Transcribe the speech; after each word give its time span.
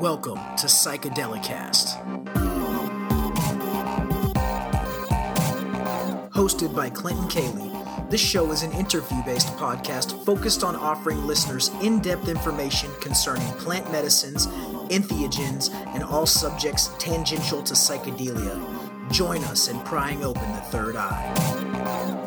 Welcome 0.00 0.38
to 0.56 0.66
Psychedelicast. 0.66 2.02
Hosted 6.30 6.74
by 6.74 6.90
Clinton 6.90 7.28
Cayley, 7.28 7.70
this 8.10 8.20
show 8.20 8.50
is 8.50 8.64
an 8.64 8.72
interview 8.72 9.22
based 9.24 9.48
podcast 9.56 10.24
focused 10.24 10.64
on 10.64 10.74
offering 10.74 11.24
listeners 11.26 11.70
in 11.80 12.00
depth 12.00 12.28
information 12.28 12.90
concerning 13.00 13.46
plant 13.52 13.90
medicines, 13.92 14.48
entheogens, 14.88 15.72
and 15.94 16.02
all 16.02 16.26
subjects 16.26 16.90
tangential 16.98 17.62
to 17.62 17.74
psychedelia. 17.74 18.60
Join 19.12 19.44
us 19.44 19.68
in 19.68 19.78
prying 19.80 20.24
open 20.24 20.50
the 20.54 20.60
third 20.62 20.96
eye. 20.96 22.23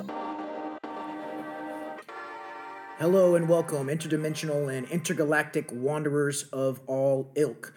Hello 3.00 3.36
and 3.36 3.48
welcome, 3.48 3.89
interdimensional 3.89 4.75
and 4.75 4.89
intergalactic 4.89 5.71
wanderers 5.71 6.46
of 6.46 6.82
all 6.88 7.32
ilk. 7.36 7.71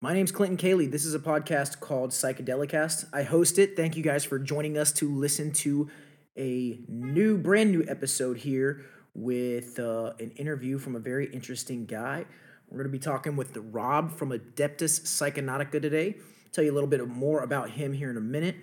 My 0.00 0.14
name's 0.14 0.32
Clinton 0.32 0.56
Cayley. 0.56 0.86
This 0.86 1.04
is 1.04 1.14
a 1.14 1.18
podcast 1.18 1.80
called 1.80 2.12
Psychedelicast. 2.12 3.04
I 3.12 3.24
host 3.24 3.58
it. 3.58 3.76
Thank 3.76 3.94
you 3.94 4.02
guys 4.02 4.24
for 4.24 4.38
joining 4.38 4.78
us 4.78 4.90
to 4.92 5.14
listen 5.14 5.52
to 5.52 5.90
a 6.38 6.80
new, 6.88 7.36
brand 7.36 7.72
new 7.72 7.84
episode 7.86 8.38
here 8.38 8.86
with 9.12 9.78
uh, 9.78 10.14
an 10.18 10.30
interview 10.30 10.78
from 10.78 10.96
a 10.96 11.00
very 11.00 11.26
interesting 11.26 11.84
guy. 11.84 12.24
We're 12.70 12.78
going 12.78 12.88
to 12.90 12.98
be 12.98 12.98
talking 12.98 13.36
with 13.36 13.54
Rob 13.54 14.16
from 14.16 14.30
Adeptus 14.30 15.02
Psychonautica 15.02 15.82
today. 15.82 16.16
Tell 16.52 16.64
you 16.64 16.72
a 16.72 16.74
little 16.74 16.88
bit 16.88 17.06
more 17.06 17.42
about 17.42 17.68
him 17.68 17.92
here 17.92 18.08
in 18.08 18.16
a 18.16 18.22
minute. 18.22 18.56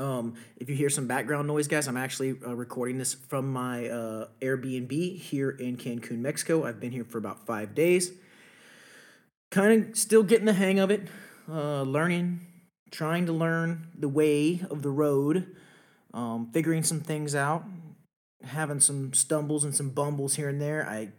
Um, 0.00 0.34
if 0.56 0.70
you 0.70 0.76
hear 0.76 0.88
some 0.88 1.06
background 1.06 1.46
noise, 1.46 1.68
guys, 1.68 1.86
I'm 1.86 1.98
actually 1.98 2.34
uh, 2.46 2.54
recording 2.54 2.96
this 2.96 3.12
from 3.12 3.52
my 3.52 3.86
uh, 3.86 4.28
Airbnb 4.40 5.18
here 5.18 5.50
in 5.50 5.76
Cancun, 5.76 6.20
Mexico. 6.20 6.64
I've 6.64 6.80
been 6.80 6.90
here 6.90 7.04
for 7.04 7.18
about 7.18 7.44
five 7.46 7.74
days. 7.74 8.10
Kind 9.50 9.90
of 9.90 9.98
still 9.98 10.22
getting 10.22 10.46
the 10.46 10.54
hang 10.54 10.78
of 10.78 10.90
it, 10.90 11.02
uh, 11.52 11.82
learning, 11.82 12.40
trying 12.90 13.26
to 13.26 13.34
learn 13.34 13.88
the 13.94 14.08
way 14.08 14.62
of 14.70 14.80
the 14.80 14.88
road, 14.88 15.54
um, 16.14 16.48
figuring 16.50 16.82
some 16.82 17.00
things 17.00 17.34
out, 17.34 17.64
having 18.42 18.80
some 18.80 19.12
stumbles 19.12 19.64
and 19.64 19.74
some 19.74 19.90
bumbles 19.90 20.36
here 20.36 20.48
and 20.48 20.62
there. 20.62 20.88
I 20.88 21.10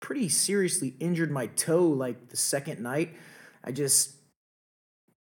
pretty 0.00 0.28
seriously 0.28 0.96
injured 0.98 1.30
my 1.30 1.46
toe 1.46 1.86
like 1.86 2.30
the 2.30 2.36
second 2.36 2.80
night. 2.80 3.14
I 3.62 3.70
just 3.70 4.16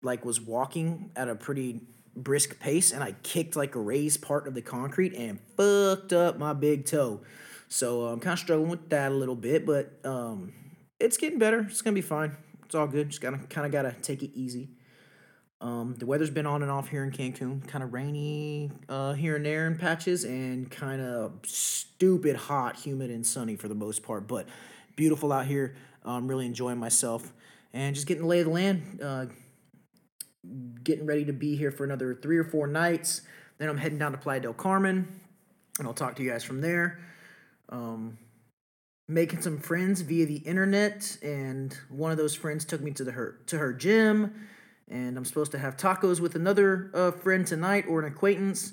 like 0.00 0.24
was 0.24 0.40
walking 0.40 1.10
at 1.16 1.28
a 1.28 1.34
pretty 1.34 1.80
brisk 2.16 2.58
pace 2.60 2.92
and 2.92 3.02
I 3.02 3.12
kicked 3.22 3.56
like 3.56 3.74
a 3.74 3.80
raised 3.80 4.22
part 4.22 4.46
of 4.46 4.54
the 4.54 4.62
concrete 4.62 5.14
and 5.14 5.38
fucked 5.56 6.12
up 6.12 6.38
my 6.38 6.52
big 6.52 6.86
toe. 6.86 7.20
So 7.68 8.06
uh, 8.06 8.12
I'm 8.12 8.20
kind 8.20 8.32
of 8.32 8.38
struggling 8.38 8.68
with 8.68 8.88
that 8.90 9.12
a 9.12 9.14
little 9.14 9.36
bit, 9.36 9.64
but 9.64 9.92
um, 10.04 10.52
it's 10.98 11.16
getting 11.16 11.38
better. 11.38 11.60
It's 11.60 11.82
gonna 11.82 11.94
be 11.94 12.00
fine. 12.00 12.36
It's 12.64 12.74
all 12.74 12.86
good. 12.86 13.10
Just 13.10 13.20
gotta 13.20 13.38
kind 13.38 13.66
of 13.66 13.72
gotta 13.72 13.94
take 14.02 14.22
it 14.22 14.30
easy. 14.34 14.70
Um, 15.60 15.94
the 15.98 16.06
weather's 16.06 16.30
been 16.30 16.46
on 16.46 16.62
and 16.62 16.70
off 16.70 16.88
here 16.88 17.04
in 17.04 17.10
Cancun, 17.10 17.66
kind 17.68 17.84
of 17.84 17.92
rainy 17.92 18.70
uh, 18.88 19.12
here 19.12 19.36
and 19.36 19.44
there 19.44 19.66
in 19.66 19.76
patches, 19.76 20.24
and 20.24 20.70
kind 20.70 21.02
of 21.02 21.32
stupid 21.44 22.34
hot, 22.34 22.76
humid, 22.76 23.10
and 23.10 23.26
sunny 23.26 23.56
for 23.56 23.68
the 23.68 23.74
most 23.74 24.02
part. 24.02 24.26
But 24.26 24.48
beautiful 24.96 25.32
out 25.32 25.46
here. 25.46 25.74
I'm 26.04 26.28
really 26.28 26.46
enjoying 26.46 26.78
myself 26.78 27.32
and 27.72 27.94
just 27.94 28.06
getting 28.06 28.22
the 28.22 28.28
lay 28.28 28.40
of 28.40 28.46
the 28.46 28.52
land. 28.52 29.00
Uh, 29.02 29.26
getting 30.82 31.06
ready 31.06 31.24
to 31.24 31.32
be 31.32 31.56
here 31.56 31.70
for 31.70 31.84
another 31.84 32.14
three 32.14 32.38
or 32.38 32.44
four 32.44 32.66
nights. 32.66 33.22
Then 33.58 33.68
I'm 33.68 33.78
heading 33.78 33.98
down 33.98 34.12
to 34.12 34.18
Playa 34.18 34.40
del 34.40 34.54
Carmen, 34.54 35.06
and 35.78 35.86
I'll 35.86 35.94
talk 35.94 36.16
to 36.16 36.22
you 36.22 36.30
guys 36.30 36.44
from 36.44 36.60
there. 36.60 36.98
Um, 37.68 38.18
making 39.06 39.42
some 39.42 39.58
friends 39.58 40.00
via 40.00 40.26
the 40.26 40.38
internet, 40.38 41.18
and 41.22 41.76
one 41.88 42.10
of 42.10 42.16
those 42.16 42.34
friends 42.34 42.64
took 42.64 42.80
me 42.80 42.92
to 42.92 43.04
the 43.04 43.12
her 43.12 43.38
to 43.46 43.58
her 43.58 43.72
gym, 43.72 44.48
and 44.88 45.16
I'm 45.16 45.24
supposed 45.24 45.52
to 45.52 45.58
have 45.58 45.76
tacos 45.76 46.20
with 46.20 46.34
another 46.34 46.90
uh, 46.94 47.10
friend 47.10 47.46
tonight 47.46 47.84
or 47.88 48.00
an 48.00 48.06
acquaintance. 48.06 48.72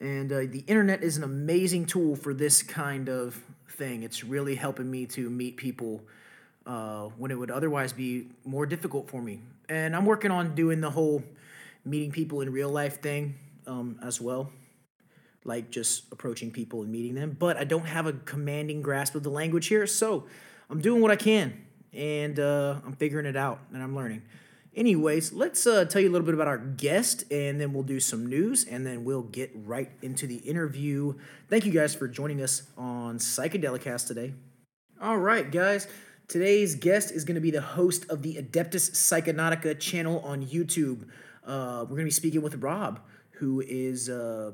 And 0.00 0.30
uh, 0.30 0.40
the 0.48 0.62
internet 0.68 1.02
is 1.02 1.16
an 1.16 1.24
amazing 1.24 1.86
tool 1.86 2.14
for 2.14 2.32
this 2.32 2.62
kind 2.62 3.08
of 3.08 3.42
thing. 3.68 4.04
It's 4.04 4.22
really 4.22 4.54
helping 4.54 4.88
me 4.88 5.06
to 5.06 5.28
meet 5.28 5.56
people 5.56 6.02
uh, 6.66 7.06
when 7.16 7.32
it 7.32 7.34
would 7.34 7.50
otherwise 7.50 7.92
be 7.92 8.28
more 8.44 8.64
difficult 8.64 9.10
for 9.10 9.20
me. 9.20 9.40
And 9.68 9.94
I'm 9.94 10.06
working 10.06 10.30
on 10.30 10.54
doing 10.54 10.80
the 10.80 10.90
whole 10.90 11.22
meeting 11.84 12.10
people 12.10 12.40
in 12.40 12.52
real 12.52 12.70
life 12.70 13.00
thing 13.00 13.34
um, 13.66 13.98
as 14.02 14.20
well, 14.20 14.50
like 15.44 15.70
just 15.70 16.10
approaching 16.12 16.50
people 16.50 16.82
and 16.82 16.90
meeting 16.90 17.14
them. 17.14 17.36
But 17.38 17.56
I 17.56 17.64
don't 17.64 17.86
have 17.86 18.06
a 18.06 18.12
commanding 18.12 18.82
grasp 18.82 19.14
of 19.14 19.22
the 19.22 19.30
language 19.30 19.66
here, 19.66 19.86
so 19.86 20.26
I'm 20.70 20.80
doing 20.80 21.02
what 21.02 21.10
I 21.10 21.16
can 21.16 21.64
and 21.92 22.38
uh, 22.38 22.76
I'm 22.84 22.92
figuring 22.92 23.26
it 23.26 23.36
out 23.36 23.60
and 23.72 23.82
I'm 23.82 23.94
learning. 23.94 24.22
Anyways, 24.74 25.32
let's 25.32 25.66
uh, 25.66 25.86
tell 25.86 26.00
you 26.00 26.08
a 26.08 26.12
little 26.12 26.24
bit 26.24 26.34
about 26.34 26.46
our 26.46 26.58
guest 26.58 27.24
and 27.32 27.60
then 27.60 27.72
we'll 27.72 27.82
do 27.82 27.98
some 27.98 28.26
news 28.26 28.64
and 28.64 28.86
then 28.86 29.02
we'll 29.02 29.22
get 29.22 29.50
right 29.54 29.90
into 30.02 30.26
the 30.26 30.36
interview. 30.36 31.14
Thank 31.48 31.66
you 31.66 31.72
guys 31.72 31.94
for 31.94 32.06
joining 32.06 32.42
us 32.42 32.62
on 32.76 33.18
Psychedelicast 33.18 34.06
today. 34.06 34.34
All 35.00 35.18
right, 35.18 35.50
guys. 35.50 35.88
Today's 36.28 36.74
guest 36.74 37.10
is 37.10 37.24
going 37.24 37.36
to 37.36 37.40
be 37.40 37.50
the 37.50 37.62
host 37.62 38.04
of 38.10 38.20
the 38.20 38.34
Adeptus 38.34 38.90
Psychonautica 38.90 39.80
channel 39.80 40.20
on 40.20 40.44
YouTube. 40.44 41.04
Uh, 41.42 41.80
we're 41.80 41.96
going 41.96 42.00
to 42.00 42.04
be 42.04 42.10
speaking 42.10 42.42
with 42.42 42.56
Rob, 42.56 43.00
who 43.30 43.62
is 43.66 44.10
uh, 44.10 44.52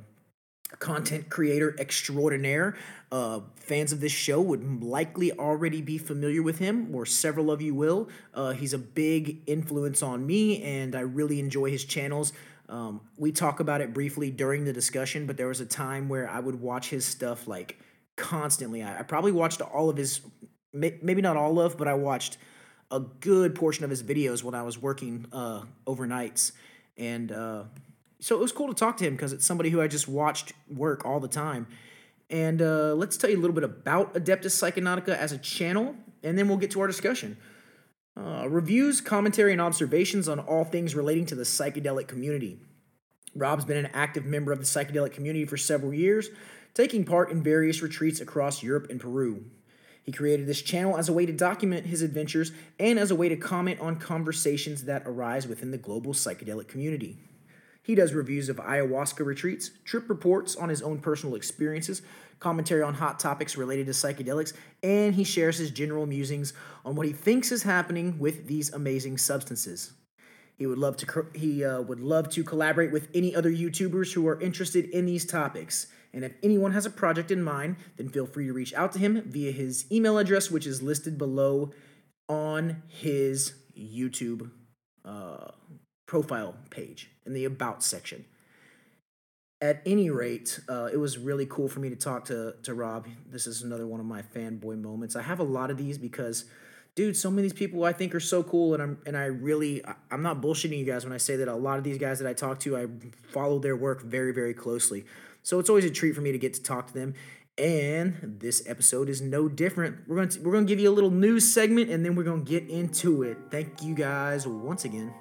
a 0.73 0.77
content 0.77 1.29
creator 1.29 1.75
extraordinaire. 1.81 2.77
Uh, 3.11 3.41
fans 3.57 3.91
of 3.91 3.99
this 3.99 4.13
show 4.13 4.41
would 4.41 4.85
likely 4.85 5.33
already 5.33 5.83
be 5.83 5.99
familiar 5.99 6.45
with 6.45 6.61
him, 6.61 6.95
or 6.95 7.05
several 7.05 7.51
of 7.51 7.61
you 7.61 7.75
will. 7.75 8.09
Uh, 8.33 8.53
he's 8.53 8.73
a 8.73 8.79
big 8.79 9.41
influence 9.49 10.01
on 10.01 10.25
me, 10.25 10.63
and 10.63 10.95
I 10.95 11.01
really 11.01 11.41
enjoy 11.41 11.73
his 11.73 11.85
channels. 11.85 12.33
Um, 12.69 13.01
we 13.17 13.33
talk 13.33 13.59
about 13.59 13.81
it 13.81 13.93
briefly 13.93 14.31
during 14.31 14.65
the 14.65 14.73
discussion, 14.73 15.27
but 15.27 15.37
there 15.37 15.49
was 15.49 15.61
a 15.61 15.67
time 15.67 16.09
where 16.09 16.31
I 16.31 16.39
would 16.39 16.61
watch 16.61 16.91
his 16.91 17.05
stuff 17.05 17.49
like 17.49 17.81
constantly. 18.17 18.83
I, 18.83 19.01
I 19.01 19.03
probably 19.03 19.33
watched 19.33 19.61
all 19.61 19.91
of 19.91 19.97
his 19.97 20.21
maybe 20.75 21.23
not 21.23 21.37
all 21.37 21.59
of, 21.61 21.79
but 21.79 21.89
I 21.89 21.95
watched 21.95 22.37
a 22.91 23.01
good 23.01 23.55
portion 23.55 23.85
of 23.85 23.91
his 23.91 24.03
videos 24.03 24.43
when 24.43 24.55
I 24.55 24.63
was 24.63 24.81
working 24.81 25.27
uh, 25.33 25.63
overnights, 25.87 26.53
and 26.99 27.33
uh, 27.33 27.63
so 28.21 28.37
it 28.37 28.41
was 28.41 28.53
cool 28.53 28.69
to 28.69 28.75
talk 28.75 28.97
to 28.99 29.05
him 29.05 29.15
because 29.15 29.33
it's 29.33 29.47
somebody 29.47 29.71
who 29.71 29.81
I 29.81 29.87
just 29.87 30.09
watched 30.09 30.53
work 30.69 31.05
all 31.05 31.21
the 31.21 31.29
time. 31.29 31.67
And 32.31 32.63
uh, 32.63 32.95
let's 32.95 33.17
tell 33.17 33.31
you 33.31 33.37
a 33.37 33.43
little 33.43 33.55
bit 33.55 33.65
about 33.65 34.15
Adeptus 34.15 34.55
Psychonautica 34.55 35.17
as 35.17 35.33
a 35.33 35.39
channel, 35.39 35.95
and 36.23 36.39
then 36.39 36.49
we'll 36.49 36.57
get 36.57 36.71
to 36.73 36.81
our 36.81 36.87
discussion. 36.87 37.37
Uh, 38.17 38.47
reviews, 38.49 39.01
commentary, 39.01 39.53
and 39.53 39.61
observations 39.61 40.29
on 40.29 40.39
all 40.39 40.65
things 40.65 40.95
relating 40.95 41.27
to 41.27 41.35
the 41.35 41.43
psychedelic 41.43 42.07
community. 42.07 42.59
Rob's 43.35 43.65
been 43.65 43.77
an 43.77 43.91
active 43.93 44.25
member 44.25 44.53
of 44.53 44.59
the 44.59 44.65
psychedelic 44.65 45.13
community 45.13 45.45
for 45.45 45.57
several 45.57 45.93
years, 45.93 46.31
taking 46.75 47.05
part 47.05 47.31
in 47.31 47.43
various 47.43 47.83
retreats 47.83 48.21
across 48.21 48.63
Europe 48.63 48.87
and 48.89 49.01
Peru. 49.01 49.45
He 50.05 50.13
created 50.13 50.47
this 50.47 50.61
channel 50.63 50.99
as 50.99 51.09
a 51.09 51.13
way 51.15 51.25
to 51.25 51.33
document 51.33 51.87
his 51.87 52.03
adventures 52.03 52.53
and 52.79 52.99
as 52.99 53.11
a 53.11 53.15
way 53.15 53.31
to 53.31 53.37
comment 53.37 53.81
on 53.81 53.97
conversations 53.97 54.85
that 54.85 55.03
arise 55.07 55.49
within 55.49 55.71
the 55.71 55.79
global 55.79 56.13
psychedelic 56.13 56.69
community. 56.69 57.17
He 57.83 57.95
does 57.95 58.13
reviews 58.13 58.49
of 58.49 58.57
ayahuasca 58.57 59.25
retreats, 59.25 59.71
trip 59.85 60.09
reports 60.09 60.57
on 60.57 60.69
his 60.69 60.83
own 60.83 60.99
personal 61.01 61.35
experiences, 61.35 62.03
commentary 62.39 62.83
on 62.83 62.95
hot 62.95 63.19
topics 63.19 63.57
related 63.57 63.87
to 63.87 63.93
psychedelics, 63.93 64.53
and 64.83 65.15
he 65.15 65.25
shares 65.25 65.57
his 65.57 65.71
general 65.71 66.07
musings 66.07 66.53
on 66.85 66.97
what 66.97 67.07
he 67.07 67.13
thinks 67.13 67.51
is 67.51 67.63
happening 67.63 68.19
with 68.19 68.47
these 68.47 68.73
amazing 68.73 69.17
substances. 69.17 69.93
He 70.57 70.67
would 70.67 70.79
love 70.79 70.97
to 70.99 71.27
he 71.35 71.65
uh, 71.65 71.81
would 71.81 72.01
love 72.01 72.29
to 72.31 72.45
collaborate 72.45 72.93
with 72.93 73.09
any 73.15 73.35
other 73.35 73.51
YouTubers 73.51 74.13
who 74.13 74.29
are 74.29 74.41
interested 74.41 74.85
in 74.91 75.07
these 75.07 75.27
topics. 75.27 75.89
And 76.15 76.25
if 76.25 76.33
anyone 76.43 76.73
has 76.73 76.87
a 76.87 76.91
project 76.91 77.31
in 77.31 77.43
mind, 77.43 77.77
then 77.97 78.09
feel 78.09 78.27
free 78.27 78.47
to 78.47 78.53
reach 78.53 78.73
out 78.75 78.93
to 78.93 78.99
him 78.99 79.23
via 79.27 79.51
his 79.51 79.85
email 79.91 80.17
address, 80.17 80.51
which 80.51 80.67
is 80.67 80.81
listed 80.81 81.19
below 81.19 81.73
on 82.29 82.83
his 82.89 83.55
YouTube 83.77 84.51
uh, 85.05 85.49
profile 86.07 86.55
page 86.71 87.11
in 87.27 87.35
the 87.35 87.45
About 87.45 87.83
section. 87.83 88.25
At 89.61 89.83
any 89.87 90.11
rate, 90.11 90.61
uh, 90.69 90.91
it 90.93 90.99
was 90.99 91.19
really 91.19 91.47
cool 91.47 91.69
for 91.69 91.81
me 91.81 91.89
to 91.89 91.97
talk 91.97 92.27
to, 92.27 92.55
to 92.63 92.75
Rob. 92.75 93.07
This 93.31 93.47
is 93.47 93.63
another 93.63 93.87
one 93.87 93.99
of 93.99 94.07
my 94.07 94.23
fanboy 94.23 94.81
moments. 94.81 95.17
I 95.17 95.23
have 95.23 95.41
a 95.41 95.45
lot 95.45 95.71
of 95.71 95.79
these 95.79 95.97
because, 95.97 96.45
dude, 96.95 97.17
so 97.17 97.31
many 97.31 97.47
of 97.47 97.53
these 97.53 97.59
people 97.59 97.85
I 97.85 97.93
think 97.93 98.15
are 98.15 98.21
so 98.21 98.43
cool, 98.43 98.75
and 98.75 98.83
I'm 98.83 98.99
and 99.07 99.17
I 99.17 99.25
really 99.25 99.83
I'm 100.11 100.23
not 100.23 100.43
bullshitting 100.43 100.79
you 100.79 100.85
guys 100.85 101.05
when 101.05 101.15
I 101.15 101.19
say 101.19 101.37
that 101.37 101.49
a 101.49 101.55
lot 101.55 101.79
of 101.79 101.85
these 101.85 101.97
guys 101.97 102.19
that 102.19 102.29
I 102.29 102.35
talk 102.35 102.61
to, 102.61 102.77
I 102.77 102.87
follow 103.33 103.59
their 103.59 103.77
work 103.77 104.03
very 104.03 104.35
very 104.35 104.53
closely. 104.53 105.07
So 105.45 105.59
it's 105.59 105.69
always 105.69 105.85
a 105.85 105.91
treat 105.91 106.15
for 106.15 106.23
me 106.23 106.33
to 106.33 106.39
get 106.39 106.55
to 106.55 106.63
talk 106.63 106.87
to 106.89 106.95
them. 106.95 107.15
And 107.59 108.39
this 108.41 108.67
episode 108.67 109.11
is 109.11 109.21
no 109.21 109.47
different. 109.47 110.09
We're 110.09 110.17
going 110.17 110.31
to 110.31 110.41
we're 110.41 110.53
going 110.53 110.67
to 110.67 110.69
give 110.69 110.81
you 110.81 110.91
a 110.91 110.93
little 110.93 111.11
news 111.11 111.53
segment 111.53 111.91
and 111.91 112.05
then 112.05 112.17
we're 112.17 112.25
going 112.25 112.45
to 112.45 112.51
get 112.51 112.69
into 112.69 113.23
it. 113.23 113.37
Thank 113.51 113.83
you 113.83 113.95
guys 113.95 114.49
once 114.49 114.87
again. 114.87 115.15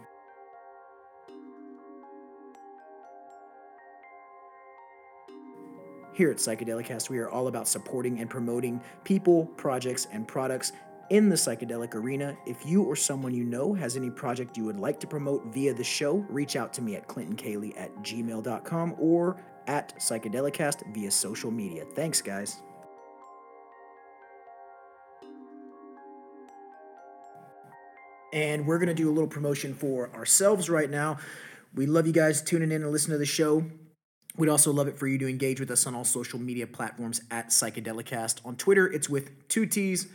Here 6.13 6.31
at 6.31 6.37
Psychedelicast, 6.37 7.09
we 7.09 7.17
are 7.17 7.29
all 7.29 7.47
about 7.47 7.67
supporting 7.67 8.19
and 8.19 8.29
promoting 8.29 8.81
people, 9.03 9.47
projects, 9.57 10.07
and 10.11 10.27
products 10.27 10.71
in 11.09 11.27
the 11.27 11.35
psychedelic 11.35 11.95
arena. 11.95 12.37
If 12.45 12.65
you 12.65 12.83
or 12.83 12.95
someone 12.95 13.33
you 13.33 13.43
know 13.43 13.73
has 13.73 13.97
any 13.97 14.09
project 14.09 14.55
you 14.55 14.63
would 14.65 14.79
like 14.79 14.99
to 15.01 15.07
promote 15.07 15.47
via 15.47 15.73
the 15.73 15.83
show, 15.83 16.17
reach 16.29 16.55
out 16.55 16.71
to 16.73 16.81
me 16.81 16.95
at 16.95 17.07
clintoncayley 17.07 17.77
at 17.77 17.93
gmail.com 17.97 18.95
or 18.99 19.37
at 19.67 19.95
psychedelicast 19.97 20.93
via 20.93 21.11
social 21.11 21.51
media. 21.51 21.85
Thanks, 21.95 22.21
guys. 22.21 22.57
And 28.33 28.65
we're 28.65 28.79
going 28.79 28.87
to 28.87 28.95
do 28.95 29.09
a 29.09 29.13
little 29.13 29.29
promotion 29.29 29.75
for 29.75 30.09
ourselves 30.15 30.69
right 30.69 30.89
now. 30.89 31.17
We 31.75 31.85
love 31.85 32.07
you 32.07 32.13
guys 32.13 32.41
tuning 32.41 32.71
in 32.71 32.81
and 32.81 32.91
listening 32.91 33.15
to 33.15 33.19
the 33.19 33.25
show. 33.25 33.63
We'd 34.35 34.49
also 34.49 34.73
love 34.73 34.87
it 34.87 34.97
for 34.97 35.05
you 35.05 35.19
to 35.19 35.29
engage 35.29 35.59
with 35.59 35.69
us 35.69 35.85
on 35.85 35.93
all 35.93 36.03
social 36.03 36.39
media 36.39 36.65
platforms 36.65 37.21
at 37.29 37.49
Psychedelicast. 37.49 38.43
On 38.43 38.55
Twitter, 38.55 38.91
it's 38.91 39.07
with 39.07 39.47
two 39.47 39.67
T's. 39.67 40.07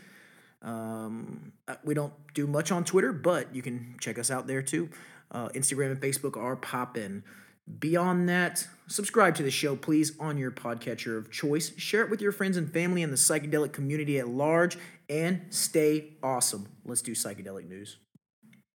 Um, 0.62 1.52
uh, 1.68 1.76
we 1.84 1.94
don't 1.94 2.12
do 2.34 2.48
much 2.48 2.72
on 2.72 2.84
Twitter, 2.84 3.12
but 3.12 3.54
you 3.54 3.62
can 3.62 3.94
check 4.00 4.18
us 4.18 4.30
out 4.30 4.48
there 4.48 4.62
too. 4.62 4.90
Uh, 5.30 5.48
Instagram 5.50 5.92
and 5.92 6.00
Facebook 6.00 6.36
are 6.36 6.56
popping. 6.56 7.22
Beyond 7.78 8.28
that, 8.28 8.66
subscribe 8.86 9.34
to 9.36 9.42
the 9.42 9.50
show, 9.50 9.76
please, 9.76 10.12
on 10.18 10.38
your 10.38 10.50
podcatcher 10.50 11.18
of 11.18 11.30
choice. 11.30 11.76
Share 11.76 12.02
it 12.02 12.10
with 12.10 12.22
your 12.22 12.32
friends 12.32 12.56
and 12.56 12.72
family 12.72 13.02
and 13.02 13.12
the 13.12 13.16
psychedelic 13.16 13.72
community 13.72 14.18
at 14.18 14.28
large, 14.28 14.78
and 15.08 15.42
stay 15.50 16.14
awesome. 16.22 16.66
Let's 16.84 17.02
do 17.02 17.12
psychedelic 17.12 17.68
news. 17.68 17.98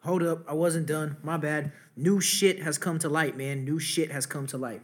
Hold 0.03 0.21
up, 0.21 0.43
I 0.47 0.53
wasn't 0.53 0.85
done. 0.85 1.17
My 1.23 1.37
bad. 1.37 1.71
New 1.95 2.21
shit 2.21 2.61
has 2.61 2.77
come 2.77 2.99
to 2.99 3.09
light, 3.09 3.37
man. 3.37 3.63
New 3.63 3.79
shit 3.79 4.11
has 4.11 4.25
come 4.25 4.45
to 4.47 4.57
light. 4.57 4.81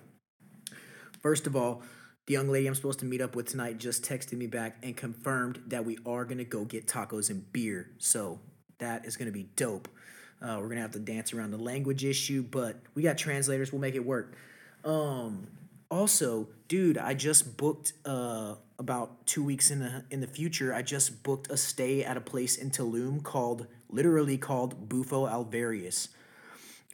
First 1.22 1.46
of 1.46 1.56
all, 1.56 1.84
the 2.26 2.34
young 2.34 2.48
lady 2.48 2.68
I'm 2.68 2.76
supposed 2.76 3.00
to 3.00 3.06
meet 3.06 3.22
up 3.22 3.36
with 3.36 3.48
tonight 3.48 3.80
just 3.80 4.04
texted 4.04 4.38
me 4.38 4.48
back 4.48 4.78
and 4.82 4.96
confirmed 4.96 5.62
that 5.68 5.86
we 5.86 5.98
are 6.06 6.26
gonna 6.26 6.46
go 6.46 6.64
get 6.64 6.88
tacos 6.88 7.30
and 7.30 7.52
beer. 7.52 7.92
So 7.98 8.40
that 8.80 9.06
is 9.06 9.18
gonna 9.18 9.32
be 9.32 9.44
dope. 9.44 9.88
Uh, 10.42 10.58
we're 10.60 10.70
gonna 10.70 10.82
have 10.82 10.92
to 10.92 11.00
dance 11.00 11.34
around 11.34 11.52
the 11.52 11.58
language 11.58 12.06
issue, 12.06 12.44
but 12.44 12.78
we 12.96 13.04
got 13.04 13.18
translators. 13.18 13.72
We'll 13.72 13.82
make 13.82 13.96
it 13.96 14.06
work. 14.06 14.36
Um, 14.86 15.48
also, 15.92 16.48
dude, 16.68 16.98
I 16.98 17.14
just 17.14 17.58
booked 17.58 17.94
uh, 18.06 18.56
about 18.78 19.26
two 19.26 19.44
weeks 19.44 19.72
in 19.72 19.80
the 19.80 20.06
in 20.12 20.22
the 20.22 20.28
future. 20.28 20.74
I 20.74 20.82
just 20.82 21.24
booked 21.24 21.52
a 21.52 21.58
stay 21.58 22.04
at 22.04 22.16
a 22.16 22.22
place 22.22 22.56
in 22.58 22.72
Tulum 22.72 23.24
called 23.24 23.68
literally 23.90 24.38
called 24.38 24.88
Bufo 24.88 25.26
Alvarius. 25.28 26.10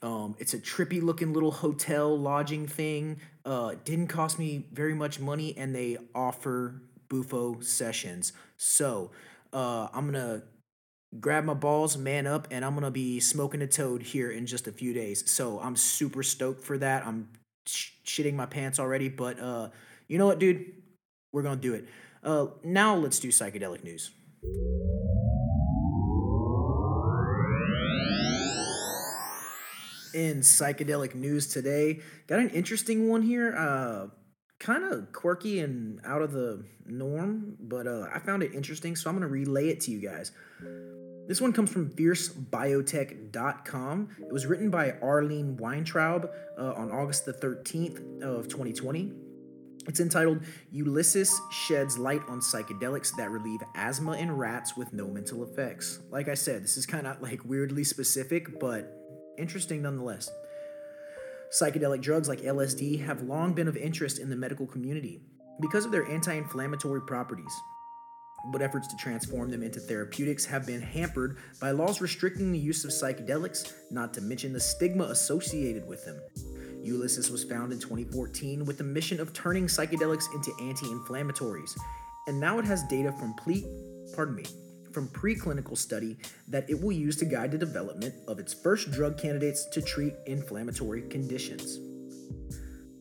Um, 0.01 0.35
it's 0.39 0.53
a 0.53 0.59
trippy 0.59 1.01
looking 1.01 1.33
little 1.33 1.51
hotel 1.51 2.17
lodging 2.17 2.67
thing. 2.67 3.19
Uh, 3.43 3.75
didn't 3.83 4.07
cost 4.07 4.39
me 4.39 4.65
very 4.71 4.93
much 4.93 5.19
money, 5.19 5.55
and 5.57 5.75
they 5.75 5.97
offer 6.13 6.81
Bufo 7.09 7.59
sessions. 7.61 8.33
So 8.57 9.11
uh, 9.53 9.87
I'm 9.93 10.05
gonna 10.05 10.43
grab 11.19 11.43
my 11.43 11.53
balls, 11.53 11.97
man 11.97 12.27
up, 12.27 12.47
and 12.51 12.63
I'm 12.65 12.73
gonna 12.73 12.91
be 12.91 13.19
smoking 13.19 13.61
a 13.61 13.67
toad 13.67 14.01
here 14.01 14.31
in 14.31 14.45
just 14.45 14.67
a 14.67 14.71
few 14.71 14.93
days. 14.93 15.29
So 15.29 15.59
I'm 15.59 15.75
super 15.75 16.23
stoked 16.23 16.63
for 16.63 16.77
that. 16.77 17.05
I'm 17.05 17.29
sh- 17.65 17.91
shitting 18.05 18.35
my 18.35 18.45
pants 18.45 18.79
already, 18.79 19.09
but 19.09 19.39
uh, 19.39 19.69
you 20.07 20.17
know 20.17 20.27
what, 20.27 20.39
dude? 20.39 20.65
We're 21.31 21.43
gonna 21.43 21.55
do 21.57 21.73
it. 21.73 21.87
Uh, 22.23 22.47
now 22.63 22.95
let's 22.95 23.19
do 23.19 23.29
psychedelic 23.29 23.83
news. 23.83 24.11
in 30.15 30.39
psychedelic 30.39 31.13
news 31.13 31.45
today. 31.47 31.99
Got 32.25 32.39
an 32.39 32.49
interesting 32.51 33.09
one 33.09 33.21
here. 33.21 33.53
Uh, 33.55 34.07
kind 34.59 34.85
of 34.85 35.11
quirky 35.11 35.59
and 35.59 35.99
out 36.05 36.21
of 36.21 36.31
the 36.31 36.63
norm, 36.85 37.57
but 37.59 37.85
uh, 37.85 38.07
I 38.13 38.19
found 38.19 38.41
it 38.41 38.53
interesting, 38.53 38.95
so 38.95 39.09
I'm 39.09 39.17
going 39.17 39.27
to 39.27 39.31
relay 39.31 39.67
it 39.69 39.81
to 39.81 39.91
you 39.91 39.99
guys. 39.99 40.31
This 41.27 41.41
one 41.41 41.51
comes 41.53 41.71
from 41.71 41.89
fiercebiotech.com. 41.89 44.09
It 44.19 44.31
was 44.31 44.45
written 44.45 44.69
by 44.69 44.91
Arlene 45.01 45.57
Weintraub 45.57 46.29
uh, 46.57 46.73
on 46.73 46.91
August 46.91 47.25
the 47.25 47.33
13th 47.33 48.21
of 48.21 48.47
2020. 48.47 49.11
It's 49.87 49.99
entitled 49.99 50.41
Eleusis 50.73 51.31
Sheds 51.51 51.97
Light 51.97 52.21
on 52.27 52.39
Psychedelics 52.39 53.15
That 53.17 53.31
Relieve 53.31 53.63
Asthma 53.75 54.13
in 54.13 54.35
Rats 54.35 54.77
with 54.77 54.93
No 54.93 55.07
Mental 55.07 55.43
Effects. 55.43 55.99
Like 56.09 56.27
I 56.27 56.33
said, 56.33 56.63
this 56.63 56.77
is 56.77 56.85
kind 56.85 57.07
of 57.07 57.21
like 57.21 57.45
weirdly 57.45 57.83
specific, 57.83 58.59
but 58.59 58.91
interesting 59.37 59.83
nonetheless. 59.83 60.29
Psychedelic 61.51 62.01
drugs 62.01 62.27
like 62.27 62.41
LSD 62.41 63.05
have 63.05 63.21
long 63.21 63.53
been 63.53 63.67
of 63.67 63.77
interest 63.77 64.17
in 64.19 64.29
the 64.29 64.35
medical 64.35 64.65
community 64.65 65.21
because 65.61 65.85
of 65.85 65.91
their 65.91 66.05
anti 66.05 66.33
inflammatory 66.33 67.01
properties. 67.01 67.53
But 68.51 68.61
efforts 68.61 68.87
to 68.87 68.95
transform 68.97 69.49
them 69.49 69.63
into 69.63 69.79
therapeutics 69.79 70.45
have 70.45 70.65
been 70.65 70.81
hampered 70.81 71.37
by 71.59 71.71
laws 71.71 71.99
restricting 71.99 72.51
the 72.51 72.59
use 72.59 72.85
of 72.85 72.91
psychedelics, 72.91 73.73
not 73.89 74.13
to 74.13 74.21
mention 74.21 74.53
the 74.53 74.59
stigma 74.59 75.05
associated 75.05 75.87
with 75.87 76.05
them. 76.05 76.19
Eleusis 76.85 77.31
was 77.31 77.43
founded 77.43 77.77
in 77.77 77.81
2014 77.81 78.65
with 78.65 78.77
the 78.77 78.83
mission 78.83 79.19
of 79.19 79.33
turning 79.33 79.65
psychedelics 79.65 80.33
into 80.35 80.53
anti 80.61 80.85
inflammatories, 80.85 81.75
and 82.27 82.39
now 82.39 82.59
it 82.59 82.65
has 82.65 82.83
data 82.83 83.11
from 83.13 83.33
ple- 83.33 83.63
pardon 84.13 84.35
me, 84.35 84.45
from 84.91 85.07
preclinical 85.09 85.77
study 85.77 86.17
that 86.47 86.69
it 86.69 86.79
will 86.79 86.91
use 86.91 87.17
to 87.17 87.25
guide 87.25 87.51
the 87.51 87.57
development 87.57 88.13
of 88.27 88.39
its 88.39 88.53
first 88.53 88.91
drug 88.91 89.17
candidates 89.17 89.65
to 89.71 89.81
treat 89.81 90.13
inflammatory 90.27 91.01
conditions. 91.09 91.79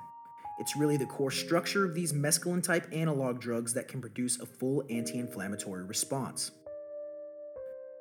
It's 0.59 0.77
really 0.77 0.95
the 0.95 1.05
core 1.05 1.31
structure 1.31 1.83
of 1.83 1.93
these 1.93 2.13
mescaline 2.13 2.63
type 2.63 2.87
analog 2.93 3.41
drugs 3.41 3.73
that 3.73 3.87
can 3.89 3.99
produce 3.99 4.39
a 4.39 4.45
full 4.45 4.83
anti 4.89 5.19
inflammatory 5.19 5.83
response. 5.83 6.51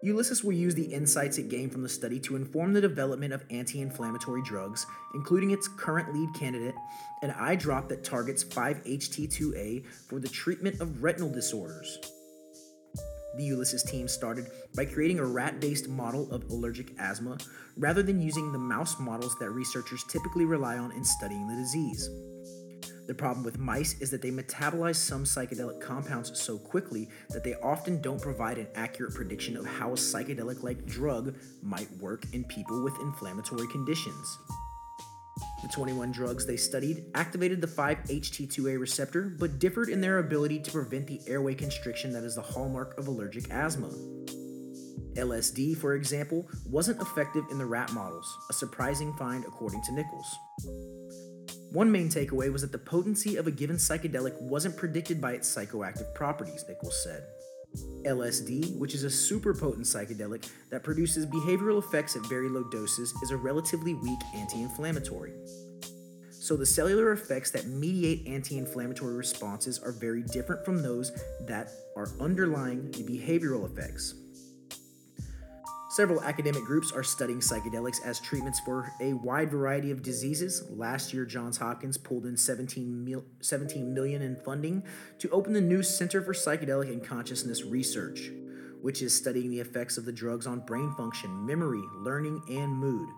Eleusis 0.04 0.44
will 0.44 0.52
use 0.52 0.76
the 0.76 0.94
insights 0.94 1.38
it 1.38 1.49
gained 1.49 1.73
from 1.73 1.82
the 1.82 1.88
study 1.88 2.20
to 2.20 2.37
inform 2.37 2.73
the 2.73 2.80
development 2.80 3.32
of 3.32 3.44
anti 3.50 3.80
inflammatory 3.80 4.42
drugs, 4.42 4.87
including 5.14 5.50
its 5.50 5.66
current 5.66 6.14
lead 6.14 6.32
candidate, 6.35 6.76
an 7.23 7.32
eye 7.32 7.56
drop 7.56 7.88
that 7.88 8.04
targets 8.04 8.44
5-HT2A 8.44 9.85
for 10.08 10.20
the 10.20 10.28
treatment 10.28 10.80
of 10.80 11.02
retinal 11.02 11.30
disorders. 11.30 11.99
The 13.38 13.50
Eleusis 13.50 13.88
team 13.88 14.09
started 14.09 14.49
by 14.75 14.85
creating 14.85 15.21
a 15.21 15.25
rat 15.25 15.61
based 15.61 15.88
model 15.88 16.28
of 16.33 16.42
allergic 16.50 16.90
asthma 16.99 17.38
rather 17.76 18.02
than 18.02 18.21
using 18.21 18.50
the 18.50 18.59
mouse 18.59 18.99
models 18.99 19.37
that 19.38 19.50
researchers 19.50 20.02
typically 20.11 20.45
rely 20.45 20.76
on 20.76 20.90
in 20.90 21.04
studying 21.04 21.47
the 21.47 21.54
disease. 21.54 22.11
The 23.07 23.14
problem 23.14 23.45
with 23.45 23.57
mice 23.57 23.95
is 24.00 24.11
that 24.11 24.23
they 24.23 24.33
metabolize 24.33 24.97
some 24.97 25.23
psychedelic 25.23 25.80
compounds 25.80 26.38
so 26.38 26.59
quickly 26.59 27.09
that 27.30 27.45
they 27.45 27.54
often 27.62 28.02
don't 28.02 28.21
provide 28.21 28.59
an 28.59 28.66
accurate 28.75 29.14
prediction 29.14 29.57
of 29.57 29.64
how 29.64 29.90
a 29.90 29.95
psychedelic 29.95 30.64
like 30.64 30.85
drug 30.85 31.37
might 31.62 31.90
work 31.99 32.25
in 32.33 32.42
people 32.42 32.83
with 32.83 32.99
inflammatory 33.00 33.68
conditions. 33.68 34.38
The 35.62 35.68
21 35.68 36.12
drugs 36.12 36.47
they 36.47 36.57
studied 36.57 37.04
activated 37.14 37.61
the 37.61 37.66
5-HT2A 37.66 38.78
receptor, 38.78 39.35
but 39.38 39.59
differed 39.59 39.88
in 39.88 40.00
their 40.00 40.18
ability 40.18 40.61
to 40.61 40.71
prevent 40.71 41.07
the 41.07 41.21
airway 41.26 41.54
constriction 41.54 42.12
that 42.12 42.25
is 42.25 42.37
the 42.37 42.42
hallmark 42.42 42.99
of 42.99 43.09
allergic 43.09 43.50
asthma. 43.50 43.90
LSD, 45.14 45.76
for 45.76 45.95
example, 45.95 46.49
wasn't 46.68 47.00
effective 47.00 47.45
in 47.50 47.59
the 47.59 47.66
rat 47.66 47.92
models, 47.92 48.33
a 48.50 48.52
surprising 48.52 49.12
find 49.14 49.45
according 49.45 49.83
to 49.83 49.92
Nichols. 49.92 50.37
One 51.73 51.90
main 51.90 52.09
takeaway 52.09 52.50
was 52.52 52.62
that 52.62 52.73
the 52.73 52.78
potency 52.78 53.37
of 53.37 53.47
a 53.47 53.50
given 53.50 53.76
psychedelic 53.76 54.40
wasn't 54.40 54.76
predicted 54.76 55.21
by 55.21 55.33
its 55.33 55.54
psychoactive 55.54 56.14
properties, 56.14 56.64
Nichols 56.68 57.02
said. 57.02 57.25
LSD, 58.05 58.77
which 58.77 58.95
is 58.95 59.05
a 59.05 59.11
super 59.11 59.55
potent 59.55 59.87
psychedelic 59.87 60.49
that 60.71 60.83
produces 60.83 61.27
behavioral 61.27 61.79
effects 61.79 62.17
at 62.17 62.25
very 62.27 62.49
low 62.49 62.65
doses, 62.65 63.13
is 63.23 63.31
a 63.31 63.37
relatively 63.37 63.95
weak 63.95 64.19
anti 64.35 64.63
inflammatory. 64.63 65.33
So, 66.31 66.57
the 66.57 66.65
cellular 66.65 67.13
effects 67.13 67.51
that 67.51 67.67
mediate 67.67 68.27
anti 68.27 68.57
inflammatory 68.57 69.15
responses 69.15 69.79
are 69.79 69.93
very 69.93 70.23
different 70.23 70.65
from 70.65 70.83
those 70.83 71.13
that 71.47 71.71
are 71.97 72.09
underlying 72.21 72.91
the 72.93 73.03
behavioral 73.03 73.71
effects. 73.71 74.15
Several 75.90 76.23
academic 76.23 76.64
groups 76.64 76.92
are 76.92 77.02
studying 77.02 77.40
psychedelics 77.40 78.04
as 78.04 78.21
treatments 78.21 78.61
for 78.61 78.92
a 79.00 79.14
wide 79.14 79.50
variety 79.50 79.90
of 79.90 80.02
diseases. 80.02 80.68
Last 80.68 81.14
year, 81.14 81.25
Johns 81.25 81.57
Hopkins 81.57 81.97
pulled 81.97 82.26
in 82.26 82.37
17, 82.37 83.04
mil- 83.07 83.25
17 83.40 83.95
million 83.95 84.21
in 84.21 84.37
funding 84.37 84.83
to 85.18 85.30
open 85.30 85.54
the 85.54 85.62
new 85.62 85.83
Center 85.83 86.21
for 86.21 86.35
Psychedelic 86.35 86.92
and 86.92 87.02
Consciousness 87.02 87.64
Research, 87.64 88.30
which 88.83 89.00
is 89.00 89.14
studying 89.14 89.49
the 89.49 89.61
effects 89.61 89.97
of 89.97 90.04
the 90.04 90.12
drugs 90.12 90.47
on 90.47 90.61
brain 90.61 90.92
function, 90.95 91.47
memory, 91.47 91.83
learning, 92.00 92.42
and 92.50 92.71
mood. 92.71 93.09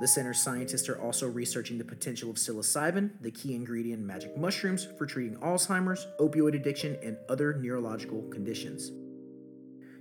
The 0.00 0.08
center's 0.08 0.40
scientists 0.40 0.88
are 0.88 0.98
also 1.02 1.28
researching 1.28 1.76
the 1.76 1.84
potential 1.84 2.30
of 2.30 2.36
psilocybin, 2.36 3.20
the 3.20 3.32
key 3.32 3.54
ingredient 3.54 4.00
in 4.00 4.06
magic 4.06 4.34
mushrooms, 4.34 4.88
for 4.96 5.04
treating 5.04 5.36
Alzheimer's, 5.40 6.06
opioid 6.18 6.54
addiction, 6.54 6.96
and 7.02 7.18
other 7.28 7.52
neurological 7.52 8.22
conditions. 8.30 8.92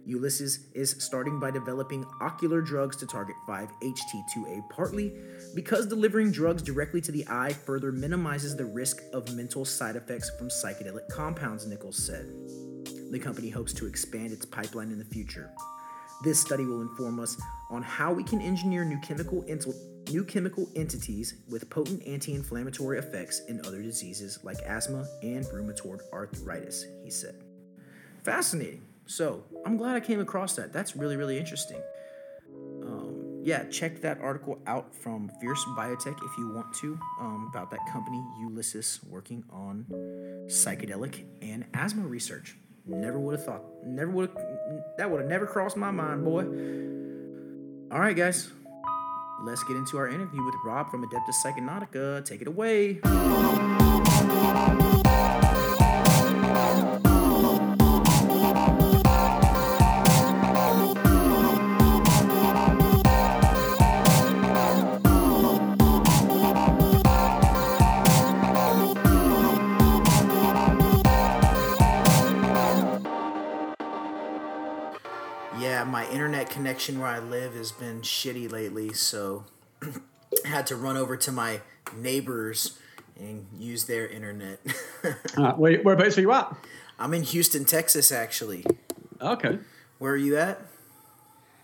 Eleusis 0.08 0.60
is 0.74 0.96
starting 1.00 1.38
by 1.40 1.52
developing 1.52 2.06
ocular 2.22 2.62
drugs 2.62 2.96
to 2.98 3.06
target 3.06 3.36
5-HT2A 3.48 4.70
partly 4.70 5.14
because 5.54 5.86
delivering 5.86 6.32
drugs 6.32 6.62
directly 6.62 7.02
to 7.02 7.12
the 7.12 7.26
eye 7.28 7.52
further 7.52 7.92
minimizes 7.92 8.56
the 8.56 8.66
risk 8.66 9.02
of 9.12 9.36
mental 9.36 9.66
side 9.66 9.98
effects 9.98 10.32
from 10.38 10.48
psychedelic 10.48 11.10
compounds, 11.10 11.68
Nichols 11.68 11.98
said. 11.98 12.26
The 13.12 13.20
company 13.20 13.50
hopes 13.50 13.74
to 13.74 13.86
expand 13.86 14.32
its 14.32 14.46
pipeline 14.46 14.92
in 14.92 14.98
the 14.98 15.06
future. 15.06 15.52
This 16.24 16.40
study 16.40 16.64
will 16.64 16.82
inform 16.82 17.20
us 17.20 17.40
on 17.70 17.84
how 17.84 18.14
we 18.14 18.24
can 18.24 18.42
engineer 18.42 18.86
new 18.86 19.00
chemical, 19.02 19.44
ent- 19.48 19.68
new 20.10 20.24
chemical 20.24 20.70
entities 20.76 21.36
with 21.50 21.70
potent 21.70 22.02
anti 22.08 22.34
inflammatory 22.34 22.98
effects 22.98 23.42
in 23.48 23.60
other 23.66 23.82
diseases 23.82 24.40
like 24.44 24.58
asthma 24.66 25.06
and 25.22 25.46
rheumatoid 25.46 26.00
arthritis, 26.12 26.86
he 27.04 27.12
said. 27.12 27.36
Fascinating. 28.24 28.82
So 29.08 29.44
I'm 29.66 29.78
glad 29.78 29.96
I 29.96 30.00
came 30.00 30.20
across 30.20 30.56
that. 30.58 30.72
That's 30.74 30.96
really, 30.96 31.16
really 31.16 31.38
interesting. 31.38 31.82
Um, 32.84 33.42
yeah, 33.44 33.64
check 33.66 34.02
that 34.02 34.20
article 34.22 34.60
out 34.68 34.94
from 34.94 35.32
Fierce 35.42 35.64
Biotech 35.78 36.18
if 36.24 36.38
you 36.38 36.54
want 36.54 36.74
to 36.76 37.00
um, 37.20 37.48
about 37.50 37.72
that 37.72 37.80
company 37.92 38.22
Eleusis 38.44 39.04
working 39.08 39.44
on 39.50 39.86
psychedelic 40.48 41.24
and 41.42 41.66
asthma 41.74 42.06
research. 42.06 42.58
Never 42.86 43.20
would 43.20 43.36
have 43.36 43.46
thought. 43.46 43.64
Never 43.86 44.12
would. 44.12 44.32
That 44.98 45.10
would 45.10 45.22
have 45.22 45.30
never 45.30 45.46
crossed 45.46 45.78
my 45.78 45.92
mind, 45.92 46.24
boy. 46.24 46.44
All 47.94 48.00
right, 48.00 48.16
guys. 48.16 48.50
Let's 49.44 49.64
get 49.66 49.78
into 49.78 49.98
our 49.98 50.08
interview 50.08 50.44
with 50.44 50.56
Rob 50.66 50.90
from 50.90 51.08
Adeptus 51.08 51.36
Psychonautica. 51.46 52.26
Take 52.26 52.42
it 52.42 52.48
away. 52.48 53.00
My 76.08 76.14
internet 76.14 76.50
connection 76.50 77.00
where 77.00 77.08
I 77.10 77.20
live 77.20 77.56
has 77.56 77.72
been 77.72 78.02
shitty 78.02 78.52
lately, 78.52 78.94
so 78.94 79.46
I 79.82 79.88
had 80.48 80.68
to 80.68 80.76
run 80.76 80.98
over 80.98 81.18
to 81.18 81.32
my 81.32 81.62
neighbors 81.96 82.78
and 83.20 83.46
use 83.58 83.86
their 83.86 84.08
internet. 84.08 84.60
Uh, 85.38 85.54
where, 85.54 85.78
whereabouts 85.84 86.18
are 86.18 86.22
you 86.22 86.32
at? 86.34 86.54
I'm 87.00 87.14
in 87.14 87.24
Houston, 87.24 87.64
Texas, 87.64 88.12
actually. 88.12 88.66
Okay. 89.22 89.58
Where 90.00 90.12
are 90.12 90.18
you 90.18 90.36
at? 90.38 90.60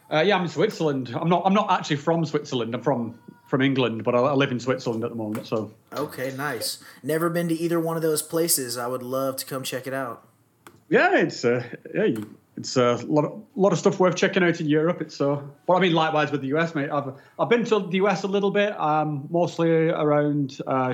Uh, 0.10 0.22
yeah, 0.26 0.36
I'm 0.38 0.44
in 0.44 0.48
Switzerland. 0.48 1.12
I'm 1.14 1.28
not. 1.28 1.42
I'm 1.46 1.54
not 1.54 1.70
actually 1.72 1.98
from 1.98 2.24
Switzerland. 2.24 2.74
I'm 2.74 2.82
from 2.82 3.20
from 3.48 3.62
England, 3.62 4.04
but 4.06 4.16
I, 4.16 4.20
I 4.20 4.34
live 4.34 4.52
in 4.52 4.60
Switzerland 4.62 5.04
at 5.04 5.10
the 5.10 5.16
moment. 5.18 5.48
So 5.48 5.72
Okay, 5.92 6.34
nice. 6.38 6.82
Never 7.02 7.30
been 7.30 7.50
to 7.50 7.56
either 7.56 7.80
one 7.82 7.98
of 7.98 8.02
those 8.04 8.22
places. 8.22 8.78
I 8.78 8.88
would 8.88 9.04
love 9.04 9.36
to 9.38 9.46
come 9.46 9.64
check 9.64 9.88
it 9.88 9.94
out. 9.94 10.26
yeah, 10.88 11.18
it's 11.18 11.44
uh, 11.44 11.64
yeah, 11.94 12.06
you- 12.06 12.38
it's 12.58 12.78
a 12.78 12.96
lot 13.08 13.26
of 13.26 13.42
lot 13.56 13.74
of 13.74 13.80
stuff 13.80 14.00
worth 14.00 14.16
checking 14.16 14.44
out 14.44 14.60
in 14.60 14.68
Europe. 14.68 15.02
It's 15.02 15.20
uh, 15.20 15.42
well, 15.68 15.78
I 15.78 15.82
mean, 15.82 15.94
likewise 15.94 16.32
with 16.32 16.42
the 16.42 16.48
US, 16.56 16.76
mate. 16.76 16.90
I've 16.90 17.14
I've 17.40 17.50
been 17.50 17.66
to 17.66 17.80
the 17.80 17.98
US 18.04 18.24
a 18.24 18.28
little 18.28 18.52
bit, 18.52 18.80
um, 18.80 19.28
mostly 19.30 19.90
around 19.90 20.60
uh, 20.68 20.94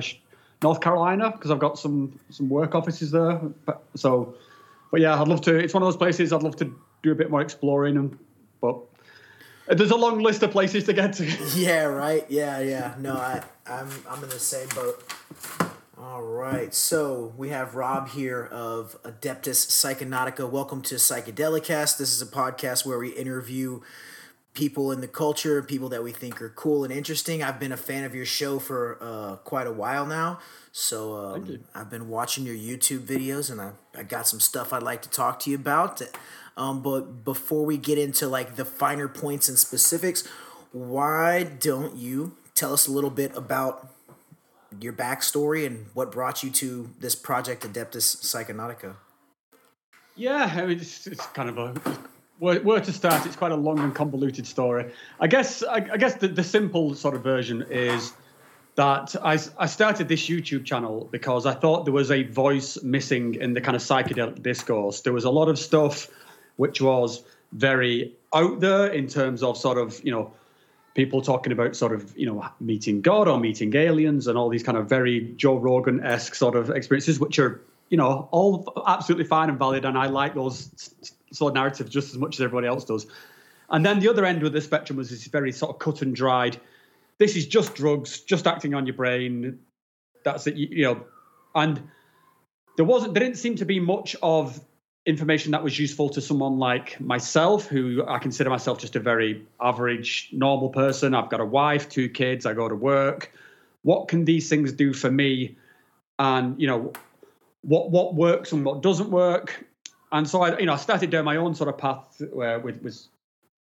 North 0.62 0.80
Carolina 0.80 1.30
because 1.30 1.50
I've 1.50 1.58
got 1.58 1.78
some 1.78 2.18
some 2.30 2.48
work 2.48 2.74
offices 2.74 3.10
there. 3.10 3.40
But, 3.66 3.82
so, 3.94 4.34
but 4.90 5.00
yeah, 5.00 5.20
I'd 5.20 5.28
love 5.28 5.42
to. 5.42 5.56
It's 5.56 5.74
one 5.74 5.82
of 5.82 5.86
those 5.86 5.96
places 5.96 6.32
I'd 6.32 6.42
love 6.42 6.56
to 6.56 6.74
do 7.02 7.12
a 7.12 7.14
bit 7.14 7.30
more 7.30 7.42
exploring, 7.42 7.96
and 7.96 8.18
but 8.60 8.78
there's 9.66 9.90
a 9.90 9.96
long 9.96 10.20
list 10.20 10.42
of 10.42 10.50
places 10.50 10.84
to 10.84 10.92
get 10.92 11.12
to. 11.14 11.26
Yeah, 11.54 11.84
right. 11.84 12.24
Yeah, 12.28 12.60
yeah. 12.60 12.94
No, 12.98 13.14
I, 13.14 13.42
I'm, 13.66 13.88
I'm 14.08 14.22
in 14.22 14.30
the 14.30 14.38
same 14.38 14.68
boat. 14.68 15.02
All 16.02 16.22
right. 16.22 16.72
So 16.74 17.34
we 17.36 17.50
have 17.50 17.74
Rob 17.74 18.08
here 18.08 18.48
of 18.50 18.96
Adeptus 19.02 19.66
Psychonautica. 19.66 20.48
Welcome 20.48 20.80
to 20.82 20.94
Psychedelicast. 20.94 21.98
This 21.98 22.14
is 22.14 22.22
a 22.22 22.26
podcast 22.26 22.86
where 22.86 22.98
we 22.98 23.10
interview 23.10 23.82
people 24.54 24.92
in 24.92 25.02
the 25.02 25.08
culture, 25.08 25.62
people 25.62 25.90
that 25.90 26.02
we 26.02 26.10
think 26.10 26.40
are 26.40 26.48
cool 26.48 26.84
and 26.84 26.92
interesting. 26.92 27.42
I've 27.42 27.60
been 27.60 27.70
a 27.70 27.76
fan 27.76 28.04
of 28.04 28.14
your 28.14 28.24
show 28.24 28.58
for 28.58 28.96
uh, 28.98 29.36
quite 29.44 29.66
a 29.66 29.72
while 29.72 30.06
now. 30.06 30.38
So 30.72 31.16
um. 31.16 31.64
I've 31.74 31.90
been 31.90 32.08
watching 32.08 32.46
your 32.46 32.56
YouTube 32.56 33.00
videos 33.00 33.50
and 33.50 33.60
I, 33.60 33.72
I 33.94 34.02
got 34.02 34.26
some 34.26 34.40
stuff 34.40 34.72
I'd 34.72 34.82
like 34.82 35.02
to 35.02 35.10
talk 35.10 35.38
to 35.40 35.50
you 35.50 35.56
about. 35.56 36.00
Um, 36.56 36.82
but 36.82 37.24
before 37.24 37.66
we 37.66 37.76
get 37.76 37.98
into 37.98 38.26
like 38.26 38.56
the 38.56 38.64
finer 38.64 39.06
points 39.06 39.50
and 39.50 39.58
specifics, 39.58 40.26
why 40.72 41.42
don't 41.42 41.96
you 41.96 42.36
tell 42.54 42.72
us 42.72 42.86
a 42.86 42.90
little 42.90 43.10
bit 43.10 43.36
about 43.36 43.90
your 44.80 44.92
backstory 44.92 45.66
and 45.66 45.86
what 45.94 46.12
brought 46.12 46.42
you 46.42 46.50
to 46.50 46.90
this 46.98 47.14
project 47.14 47.62
Adeptus 47.64 48.16
Psychonautica? 48.22 48.96
Yeah, 50.16 50.52
I 50.54 50.66
mean, 50.66 50.78
it's, 50.78 51.06
it's 51.06 51.26
kind 51.28 51.48
of 51.48 51.58
a 51.58 51.74
where, 52.38 52.60
where 52.60 52.80
to 52.80 52.92
start. 52.92 53.24
It's 53.26 53.36
quite 53.36 53.52
a 53.52 53.56
long 53.56 53.78
and 53.78 53.94
convoluted 53.94 54.46
story. 54.46 54.92
I 55.20 55.26
guess 55.26 55.62
I, 55.62 55.76
I 55.92 55.96
guess 55.96 56.14
the, 56.16 56.28
the 56.28 56.44
simple 56.44 56.94
sort 56.94 57.14
of 57.14 57.22
version 57.22 57.66
is 57.70 58.12
that 58.76 59.14
I, 59.22 59.38
I 59.58 59.66
started 59.66 60.08
this 60.08 60.28
YouTube 60.28 60.64
channel 60.64 61.08
because 61.10 61.46
I 61.46 61.54
thought 61.54 61.84
there 61.84 61.94
was 61.94 62.10
a 62.10 62.22
voice 62.24 62.82
missing 62.82 63.34
in 63.34 63.52
the 63.52 63.60
kind 63.60 63.76
of 63.76 63.82
psychedelic 63.82 64.42
discourse. 64.42 65.02
There 65.02 65.12
was 65.12 65.24
a 65.24 65.30
lot 65.30 65.48
of 65.48 65.58
stuff 65.58 66.08
which 66.56 66.80
was 66.80 67.22
very 67.52 68.14
out 68.34 68.60
there 68.60 68.86
in 68.86 69.06
terms 69.06 69.42
of 69.42 69.56
sort 69.56 69.78
of 69.78 70.02
you 70.04 70.12
know 70.12 70.32
people 70.94 71.22
talking 71.22 71.52
about 71.52 71.76
sort 71.76 71.92
of 71.92 72.16
you 72.16 72.26
know 72.26 72.46
meeting 72.60 73.00
God 73.00 73.28
or 73.28 73.38
meeting 73.38 73.74
aliens 73.74 74.26
and 74.26 74.36
all 74.36 74.48
these 74.48 74.62
kind 74.62 74.76
of 74.76 74.88
very 74.88 75.32
Joe 75.36 75.56
Rogan 75.56 76.04
esque 76.04 76.34
sort 76.34 76.56
of 76.56 76.70
experiences, 76.70 77.20
which 77.20 77.38
are 77.38 77.60
you 77.88 77.96
know 77.96 78.28
all 78.30 78.72
absolutely 78.86 79.26
fine 79.26 79.48
and 79.48 79.58
valid, 79.58 79.84
and 79.84 79.96
I 79.96 80.06
like 80.06 80.34
those 80.34 80.70
sort 81.32 81.50
of 81.50 81.54
narratives 81.54 81.90
just 81.90 82.10
as 82.10 82.18
much 82.18 82.36
as 82.36 82.40
everybody 82.40 82.66
else 82.66 82.84
does. 82.84 83.06
And 83.70 83.86
then 83.86 84.00
the 84.00 84.08
other 84.08 84.24
end 84.24 84.42
of 84.42 84.52
the 84.52 84.60
spectrum 84.60 84.96
was 84.96 85.10
this 85.10 85.26
very 85.26 85.52
sort 85.52 85.70
of 85.70 85.78
cut 85.78 86.02
and 86.02 86.14
dried. 86.14 86.60
This 87.18 87.36
is 87.36 87.46
just 87.46 87.74
drugs, 87.74 88.20
just 88.20 88.46
acting 88.46 88.74
on 88.74 88.86
your 88.86 88.96
brain. 88.96 89.60
That's 90.24 90.46
it, 90.46 90.56
you, 90.56 90.68
you 90.70 90.84
know. 90.84 91.04
And 91.54 91.80
there 92.76 92.84
wasn't, 92.84 93.14
there 93.14 93.22
didn't 93.22 93.38
seem 93.38 93.56
to 93.56 93.64
be 93.64 93.78
much 93.78 94.16
of 94.22 94.60
information 95.06 95.52
that 95.52 95.62
was 95.62 95.78
useful 95.78 96.08
to 96.10 96.20
someone 96.20 96.58
like 96.58 97.00
myself, 97.00 97.66
who 97.66 98.04
I 98.06 98.18
consider 98.18 98.50
myself 98.50 98.78
just 98.78 98.96
a 98.96 99.00
very 99.00 99.46
average, 99.60 100.28
normal 100.32 100.68
person. 100.68 101.14
I've 101.14 101.30
got 101.30 101.40
a 101.40 101.44
wife, 101.44 101.88
two 101.88 102.08
kids, 102.08 102.46
I 102.46 102.54
go 102.54 102.68
to 102.68 102.74
work. 102.74 103.32
What 103.82 104.08
can 104.08 104.24
these 104.24 104.48
things 104.48 104.72
do 104.72 104.92
for 104.92 105.10
me? 105.10 105.56
And 106.18 106.60
you 106.60 106.66
know, 106.66 106.92
what 107.62 107.90
what 107.90 108.14
works 108.14 108.52
and 108.52 108.64
what 108.64 108.82
doesn't 108.82 109.10
work. 109.10 109.66
And 110.12 110.28
so 110.28 110.42
I, 110.42 110.58
you 110.58 110.66
know, 110.66 110.74
I 110.74 110.76
started 110.76 111.10
down 111.10 111.24
my 111.24 111.36
own 111.36 111.54
sort 111.54 111.68
of 111.68 111.78
path 111.78 112.20
where 112.32 112.58
with 112.58 112.82
was, 112.82 113.08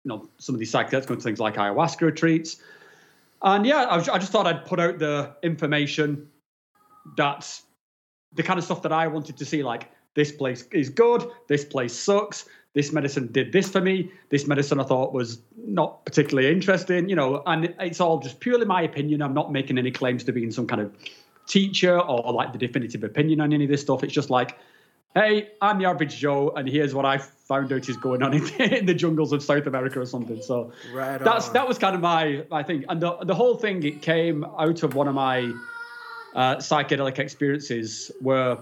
you 0.05 0.09
know, 0.09 0.29
some 0.39 0.55
of 0.55 0.59
these 0.59 0.73
psychedelics, 0.73 1.07
going 1.07 1.21
to 1.21 1.25
things 1.25 1.39
like 1.39 1.55
ayahuasca 1.55 2.01
retreats. 2.01 2.61
And 3.43 3.67
yeah, 3.67 3.83
I, 3.83 3.97
was, 3.97 4.09
I 4.09 4.19
just 4.19 4.33
thought 4.33 4.47
I'd 4.47 4.65
put 4.65 4.81
out 4.81 4.99
the 4.99 5.35
information 5.43 6.29
that's 7.17 7.63
the 8.33 8.43
kind 8.43 8.59
of 8.59 8.65
stuff 8.65 8.83
that 8.83 8.93
I 8.93 9.09
wanted 9.09 9.37
to 9.37 9.45
see. 9.45 9.63
Like 9.63 9.91
this 10.15 10.33
place 10.33 10.67
is 10.73 10.89
good, 10.89 11.25
this 11.49 11.65
place 11.65 11.95
sucks. 11.95 12.47
This 12.75 12.91
medicine 12.91 13.31
did 13.31 13.53
this 13.53 13.69
for 13.69 13.83
me. 13.83 14.11
This 14.31 14.47
medicine 14.47 14.81
I 14.81 14.85
thought 14.85 15.13
was 15.13 15.43
not 15.59 16.07
particularly 16.07 16.51
interesting, 16.51 17.07
you 17.09 17.15
know. 17.15 17.43
And 17.45 17.75
it's 17.79 18.01
all 18.01 18.19
just 18.19 18.41
purely 18.41 18.65
my 18.65 18.81
opinion. 18.81 19.21
I'm 19.21 19.35
not 19.35 19.53
making 19.53 19.77
any 19.77 19.91
claims 19.91 20.25
to 20.25 20.33
being 20.33 20.51
some 20.51 20.67
kind 20.67 20.81
of 20.81 20.91
teacher 21.47 22.01
or 22.01 22.33
like 22.33 22.53
the 22.53 22.59
definitive 22.59 23.05
opinion 23.05 23.43
on 23.43 23.53
any 23.53 23.65
of 23.65 23.71
this 23.71 23.83
stuff. 23.83 24.03
It's 24.03 24.15
just 24.15 24.31
like 24.31 24.57
hey, 25.15 25.51
I'm 25.61 25.79
the 25.79 25.85
average 25.87 26.17
Joe, 26.17 26.51
and 26.57 26.69
here's 26.69 26.95
what 26.95 27.05
I 27.05 27.19
found 27.19 27.73
out 27.73 27.89
is 27.89 27.97
going 27.97 28.23
on 28.23 28.35
in, 28.59 28.61
in 28.61 28.87
the 28.87 28.95
jungles 28.95 29.33
of 29.33 29.43
South 29.43 29.67
America 29.67 30.01
or 30.01 30.07
something. 30.07 30.41
So 30.43 30.73
right 30.93 31.19
that's 31.19 31.49
that 31.51 31.67
was 31.67 31.79
kind 31.79 31.95
of 31.95 32.01
my 32.01 32.45
my 32.51 32.63
thing, 32.63 32.85
and 32.89 33.01
the 33.01 33.17
the 33.25 33.35
whole 33.35 33.57
thing 33.57 33.83
it 33.83 34.03
came 34.03 34.45
out 34.45 34.83
of 34.83 34.95
one 34.95 35.09
of 35.09 35.15
my 35.15 35.53
uh, 36.35 36.57
psychedelic 36.57 37.19
experiences 37.19 38.11
where 38.21 38.59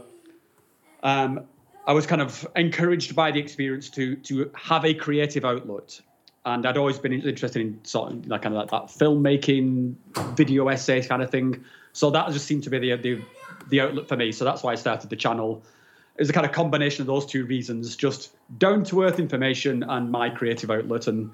um, 1.02 1.46
I 1.86 1.92
was 1.92 2.06
kind 2.06 2.22
of 2.22 2.46
encouraged 2.56 3.16
by 3.16 3.30
the 3.30 3.40
experience 3.40 3.88
to 3.90 4.16
to 4.16 4.50
have 4.54 4.84
a 4.84 4.94
creative 4.94 5.44
outlet. 5.44 6.00
And 6.46 6.64
I'd 6.64 6.78
always 6.78 6.98
been 6.98 7.12
interested 7.12 7.60
in 7.60 7.78
sort 7.84 8.12
of 8.12 8.28
that 8.28 8.40
kind 8.42 8.54
of 8.54 8.60
like 8.60 8.70
that 8.70 8.86
filmmaking, 8.86 9.94
video 10.36 10.68
essays 10.68 11.06
kind 11.06 11.22
of 11.22 11.30
thing. 11.30 11.62
So 11.92 12.10
that 12.10 12.30
just 12.32 12.46
seemed 12.46 12.62
to 12.64 12.70
be 12.70 12.78
the, 12.78 12.96
the 12.96 13.22
the 13.68 13.80
outlet 13.80 14.08
for 14.08 14.16
me. 14.16 14.32
So 14.32 14.44
that's 14.44 14.62
why 14.62 14.72
I 14.72 14.76
started 14.76 15.10
the 15.10 15.16
channel. 15.16 15.62
It 16.16 16.22
was 16.22 16.30
a 16.30 16.32
kind 16.32 16.46
of 16.46 16.52
combination 16.52 17.02
of 17.02 17.06
those 17.06 17.26
two 17.26 17.44
reasons, 17.46 17.96
just 17.96 18.30
down 18.58 18.84
to 18.84 19.02
earth 19.02 19.18
information 19.18 19.82
and 19.82 20.10
my 20.10 20.28
creative 20.30 20.70
outlet. 20.70 21.06
And 21.06 21.30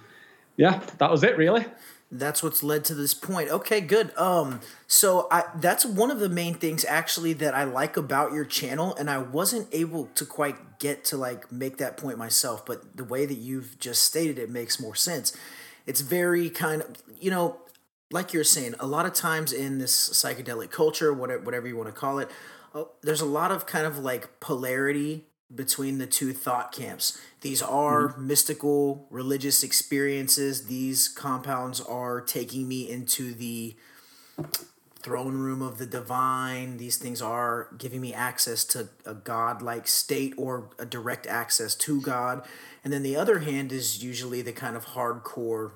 yeah, 0.57 0.81
that 0.99 1.11
was 1.11 1.23
it 1.23 1.37
really 1.37 1.67
that's 2.11 2.43
what's 2.43 2.63
led 2.63 2.85
to 2.85 2.95
this 2.95 3.15
point. 3.15 3.51
Okay, 3.51 3.81
good. 3.81 4.17
Um, 4.17 4.61
so 4.87 5.27
I 5.31 5.45
that's 5.57 5.85
one 5.85 6.11
of 6.11 6.21
the 6.21 6.29
main 6.29 6.55
things 6.55 6.85
actually 6.85 7.33
that 7.35 7.55
I 7.55 7.65
like 7.65 7.97
about 7.97 8.33
your 8.33 8.45
channel, 8.45 8.95
and 8.97 9.11
I 9.11 9.19
wasn't 9.19 9.69
able 9.73 10.07
to 10.15 10.25
quite 10.25 10.79
get 10.79 11.05
to 11.07 11.17
like 11.17 11.51
make 11.51 11.79
that 11.79 11.97
point 11.97 12.19
myself, 12.19 12.65
but 12.65 12.97
the 12.97 13.05
way 13.05 13.27
that 13.27 13.39
you've 13.39 13.79
just 13.79 14.03
stated 14.03 14.39
it 14.39 14.51
makes 14.51 14.79
more 14.79 14.95
sense. 14.95 15.37
It's 15.87 16.01
very 16.01 16.49
kind 16.51 16.83
of 16.83 17.03
you 17.21 17.31
know, 17.31 17.59
like 18.11 18.33
you're 18.33 18.45
saying, 18.45 18.75
a 18.79 18.87
lot 18.87 19.07
of 19.07 19.13
times 19.13 19.53
in 19.53 19.79
this 19.79 20.09
psychedelic 20.11 20.71
culture, 20.71 21.13
whatever 21.13 21.43
whatever 21.43 21.67
you 21.67 21.77
want 21.77 21.89
to 21.89 21.99
call 21.99 22.19
it, 22.21 22.31
uh, 22.75 22.85
there's 23.03 23.21
a 23.21 23.27
lot 23.27 23.51
of 23.51 23.67
kind 23.67 23.87
of 23.87 23.99
like 23.99 24.39
polarity 24.39 25.25
between 25.55 25.99
the 25.99 26.07
two 26.07 26.33
thought 26.33 26.73
camps. 26.73 27.19
These 27.41 27.63
are 27.63 28.09
mm-hmm. 28.09 28.27
mystical 28.27 29.07
religious 29.11 29.63
experiences. 29.63 30.67
These 30.67 31.09
compounds 31.09 31.81
are 31.81 32.21
taking 32.21 32.67
me 32.67 32.91
into 32.91 33.33
the 33.33 33.77
throne 34.99 35.39
room 35.39 35.63
of 35.63 35.79
the 35.79 35.87
divine. 35.87 36.79
These 36.79 36.97
things 36.97 37.23
are 37.23 37.69
giving 37.79 38.01
me 38.01 38.13
access 38.13 38.65
to 38.65 38.89
a 39.05 39.15
God-like 39.15 39.87
state 39.87 40.35
or 40.37 40.71
a 40.81 40.85
direct 40.85 41.29
access 41.29 41.77
to 41.77 42.01
God. 42.01 42.45
And 42.83 42.93
then 42.93 43.05
the 43.05 43.17
other 43.17 43.39
hand 43.39 43.71
is 43.71 44.03
usually 44.03 44.43
the 44.43 44.53
kind 44.53 44.77
of 44.77 44.87
hardcore 44.87 45.73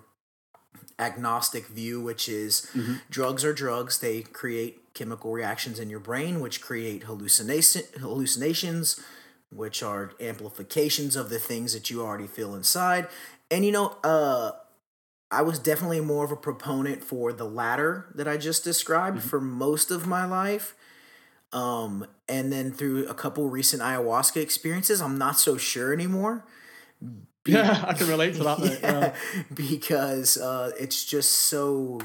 agnostic 0.99 1.69
view, 1.69 2.01
which 2.01 2.29
is 2.29 2.67
mm-hmm. 2.75 2.95
drugs 3.09 3.45
are 3.45 3.53
drugs. 3.53 3.99
They 3.99 4.23
create 4.23 4.95
chemical 4.95 5.31
reactions 5.31 5.79
in 5.79 5.89
your 5.89 6.01
brain, 6.01 6.41
which 6.41 6.61
create 6.61 7.05
hallucination 7.05 7.83
hallucinations 8.01 9.01
which 9.51 9.83
are 9.83 10.13
amplifications 10.21 11.17
of 11.17 11.29
the 11.29 11.39
things 11.39 11.73
that 11.73 11.91
you 11.91 12.03
already 12.03 12.27
feel 12.27 12.55
inside. 12.55 13.09
And 13.51 13.65
you 13.65 13.73
know, 13.73 13.97
uh, 14.05 14.53
I 15.31 15.43
was 15.43 15.59
definitely 15.59 16.01
more 16.01 16.25
of 16.25 16.33
a 16.33 16.37
proponent 16.37 17.05
for 17.05 17.33
the 17.33 17.45
latter 17.45 18.07
that 18.15 18.27
I 18.27 18.37
just 18.37 18.65
described 18.65 19.19
mm-hmm. 19.19 19.29
for 19.29 19.41
most 19.41 19.91
of 19.91 20.07
my 20.07 20.25
life. 20.25 20.75
Um, 21.53 22.07
and 22.29 22.53
then 22.53 22.73
through 22.73 23.09
a 23.09 23.15
couple 23.15 23.49
recent 23.49 23.83
ayahuasca 23.83 24.41
experiences, 24.41 25.01
I'm 25.01 25.19
not 25.19 25.39
so 25.39 25.57
sure 25.57 25.93
anymore. 25.93 26.45
Be- 27.45 27.53
yeah, 27.53 27.85
I 27.87 27.95
can 27.95 28.09
relate 28.09 28.35
to 28.35 28.45
that. 28.45 28.59
yeah, 28.61 28.79
yeah. 28.83 29.15
Because 29.55 30.37
uh, 30.37 30.73
it's 30.79 31.05
just 31.05 31.31
so, 31.33 32.01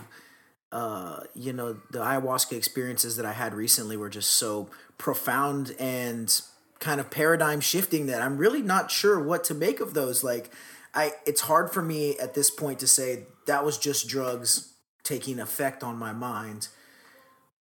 uh, 0.71 1.21
you 1.33 1.51
know, 1.51 1.73
the 1.91 1.99
ayahuasca 1.99 2.53
experiences 2.53 3.17
that 3.17 3.25
I 3.25 3.33
had 3.33 3.53
recently 3.53 3.97
were 3.97 4.09
just 4.09 4.31
so 4.31 4.69
profound 4.97 5.75
and 5.77 6.41
kind 6.79 6.99
of 6.99 7.09
paradigm 7.09 7.59
shifting 7.59 8.05
that 8.07 8.21
I'm 8.21 8.37
really 8.37 8.61
not 8.61 8.91
sure 8.91 9.19
what 9.19 9.43
to 9.45 9.53
make 9.53 9.79
of 9.79 9.93
those. 9.93 10.23
Like, 10.23 10.51
I 10.93 11.13
it's 11.25 11.41
hard 11.41 11.71
for 11.71 11.81
me 11.81 12.17
at 12.17 12.33
this 12.33 12.49
point 12.49 12.79
to 12.79 12.87
say 12.87 13.23
that 13.47 13.65
was 13.65 13.77
just 13.77 14.07
drugs 14.07 14.73
taking 15.03 15.39
effect 15.39 15.83
on 15.83 15.97
my 15.97 16.13
mind 16.13 16.69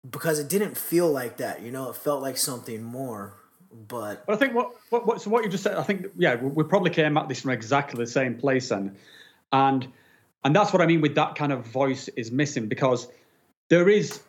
because 0.09 0.39
it 0.39 0.49
didn't 0.49 0.77
feel 0.77 1.09
like 1.09 1.37
that. 1.37 1.61
You 1.61 1.71
know, 1.71 1.89
it 1.89 1.95
felt 1.95 2.21
like 2.21 2.37
something 2.37 2.83
more. 2.83 3.33
But 3.71 4.25
but 4.25 4.33
I 4.33 4.37
think 4.37 4.53
what 4.53 4.71
what, 4.89 5.05
what 5.05 5.21
so 5.21 5.29
what 5.29 5.43
you 5.43 5.49
just 5.49 5.63
said, 5.63 5.77
I 5.77 5.83
think 5.83 6.07
yeah, 6.15 6.35
we, 6.35 6.49
we 6.49 6.63
probably 6.63 6.91
came 6.91 7.17
at 7.17 7.27
this 7.27 7.41
from 7.41 7.51
exactly 7.51 8.03
the 8.03 8.09
same 8.09 8.35
place 8.37 8.71
and 8.71 8.95
and 9.51 9.87
and 10.43 10.55
that's 10.55 10.73
what 10.73 10.81
I 10.81 10.85
mean 10.85 11.01
with 11.01 11.15
that 11.15 11.35
kind 11.35 11.51
of 11.51 11.65
voice 11.65 12.07
is 12.09 12.31
missing 12.31 12.67
because 12.67 13.07
there 13.69 13.89
is 13.89 14.21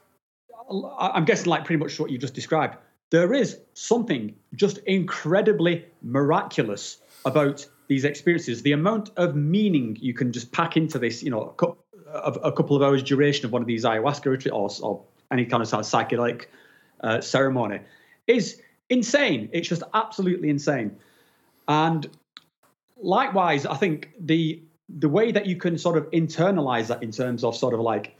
I'm 0.98 1.24
guessing 1.26 1.50
like 1.50 1.64
pretty 1.64 1.82
much 1.82 1.98
what 2.00 2.10
you 2.10 2.16
just 2.16 2.34
described 2.34 2.78
there 3.14 3.32
is 3.32 3.60
something 3.74 4.34
just 4.56 4.78
incredibly 4.78 5.84
miraculous 6.02 6.98
about 7.24 7.64
these 7.86 8.04
experiences. 8.04 8.62
The 8.62 8.72
amount 8.72 9.12
of 9.16 9.36
meaning 9.36 9.96
you 10.00 10.12
can 10.12 10.32
just 10.32 10.50
pack 10.50 10.76
into 10.76 10.98
this, 10.98 11.22
you 11.22 11.30
know, 11.30 11.54
a, 12.12 12.50
couple 12.50 12.74
of 12.74 12.82
hours 12.82 13.04
duration 13.04 13.46
of 13.46 13.52
one 13.52 13.62
of 13.62 13.68
these 13.68 13.84
ayahuasca 13.84 14.26
retreats 14.26 14.52
or, 14.52 14.68
or 14.82 15.04
any 15.30 15.44
kind 15.44 15.62
of, 15.62 15.68
psychedelic 15.68 16.46
uh, 17.02 17.20
ceremony 17.20 17.78
is 18.26 18.60
insane. 18.90 19.48
It's 19.52 19.68
just 19.68 19.84
absolutely 19.94 20.50
insane. 20.50 20.96
And 21.68 22.10
likewise, 23.00 23.64
I 23.64 23.76
think 23.76 24.10
the 24.18 24.60
the 24.88 25.08
way 25.08 25.30
that 25.30 25.46
you 25.46 25.56
can 25.56 25.78
sort 25.78 25.96
of 25.96 26.10
internalize 26.10 26.88
that 26.88 27.02
in 27.04 27.12
terms 27.12 27.44
of 27.44 27.56
sort 27.56 27.74
of 27.74 27.80
like, 27.80 28.18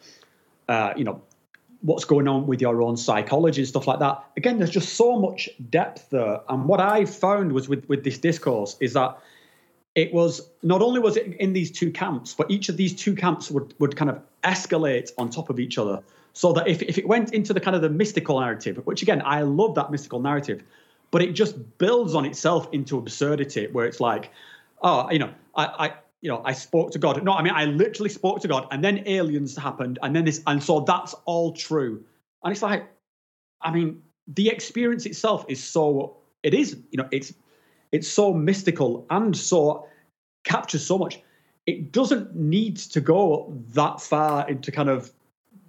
uh, 0.68 0.94
you 0.96 1.04
know, 1.04 1.20
what's 1.84 2.06
going 2.06 2.26
on 2.26 2.46
with 2.46 2.62
your 2.62 2.80
own 2.80 2.96
psychology 2.96 3.60
and 3.60 3.68
stuff 3.68 3.86
like 3.86 3.98
that. 3.98 4.24
Again, 4.38 4.56
there's 4.56 4.70
just 4.70 4.94
so 4.94 5.20
much 5.20 5.50
depth 5.68 6.08
there. 6.08 6.40
And 6.48 6.64
what 6.64 6.80
I 6.80 7.04
found 7.04 7.52
was 7.52 7.68
with, 7.68 7.86
with 7.90 8.04
this 8.04 8.16
discourse 8.16 8.78
is 8.80 8.94
that 8.94 9.18
it 9.94 10.12
was 10.12 10.48
not 10.62 10.80
only 10.80 10.98
was 10.98 11.18
it 11.18 11.36
in 11.36 11.52
these 11.52 11.70
two 11.70 11.90
camps, 11.90 12.32
but 12.32 12.50
each 12.50 12.70
of 12.70 12.78
these 12.78 12.94
two 12.94 13.14
camps 13.14 13.50
would, 13.50 13.74
would 13.78 13.96
kind 13.96 14.10
of 14.10 14.18
escalate 14.44 15.10
on 15.18 15.28
top 15.28 15.50
of 15.50 15.60
each 15.60 15.76
other. 15.76 16.02
So 16.32 16.54
that 16.54 16.66
if, 16.66 16.80
if 16.80 16.96
it 16.96 17.06
went 17.06 17.34
into 17.34 17.52
the 17.52 17.60
kind 17.60 17.76
of 17.76 17.82
the 17.82 17.90
mystical 17.90 18.40
narrative, 18.40 18.80
which 18.86 19.02
again, 19.02 19.20
I 19.22 19.42
love 19.42 19.74
that 19.74 19.90
mystical 19.90 20.20
narrative, 20.20 20.62
but 21.10 21.20
it 21.20 21.32
just 21.32 21.76
builds 21.76 22.14
on 22.14 22.24
itself 22.24 22.66
into 22.72 22.96
absurdity 22.96 23.68
where 23.70 23.84
it's 23.84 24.00
like, 24.00 24.30
oh, 24.82 25.10
you 25.10 25.18
know, 25.18 25.32
I, 25.54 25.66
I 25.66 25.92
you 26.24 26.30
know, 26.30 26.40
I 26.42 26.54
spoke 26.54 26.90
to 26.92 26.98
God. 26.98 27.22
No, 27.22 27.34
I 27.34 27.42
mean, 27.42 27.52
I 27.54 27.66
literally 27.66 28.08
spoke 28.08 28.40
to 28.40 28.48
God, 28.48 28.66
and 28.70 28.82
then 28.82 29.02
aliens 29.06 29.54
happened, 29.58 29.98
and 30.02 30.16
then 30.16 30.24
this, 30.24 30.42
and 30.46 30.62
so 30.62 30.80
that's 30.80 31.14
all 31.26 31.52
true. 31.52 32.02
And 32.42 32.50
it's 32.50 32.62
like, 32.62 32.88
I 33.60 33.70
mean, 33.70 34.00
the 34.26 34.48
experience 34.48 35.04
itself 35.04 35.44
is 35.48 35.62
so, 35.62 36.16
it 36.42 36.54
is, 36.54 36.78
you 36.90 36.96
know, 36.96 37.06
it's, 37.10 37.34
it's 37.92 38.08
so 38.08 38.32
mystical 38.32 39.06
and 39.10 39.36
so 39.36 39.86
captures 40.44 40.84
so 40.84 40.96
much. 40.96 41.20
It 41.66 41.92
doesn't 41.92 42.34
need 42.34 42.78
to 42.78 43.02
go 43.02 43.54
that 43.74 44.00
far 44.00 44.48
into 44.48 44.72
kind 44.72 44.88
of, 44.88 45.12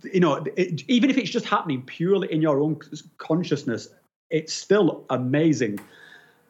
you 0.04 0.22
know, 0.22 0.42
it, 0.56 0.84
even 0.88 1.10
if 1.10 1.18
it's 1.18 1.30
just 1.30 1.46
happening 1.46 1.82
purely 1.82 2.32
in 2.32 2.42
your 2.42 2.62
own 2.62 2.80
consciousness, 3.18 3.90
it's 4.30 4.54
still 4.54 5.04
amazing. 5.10 5.80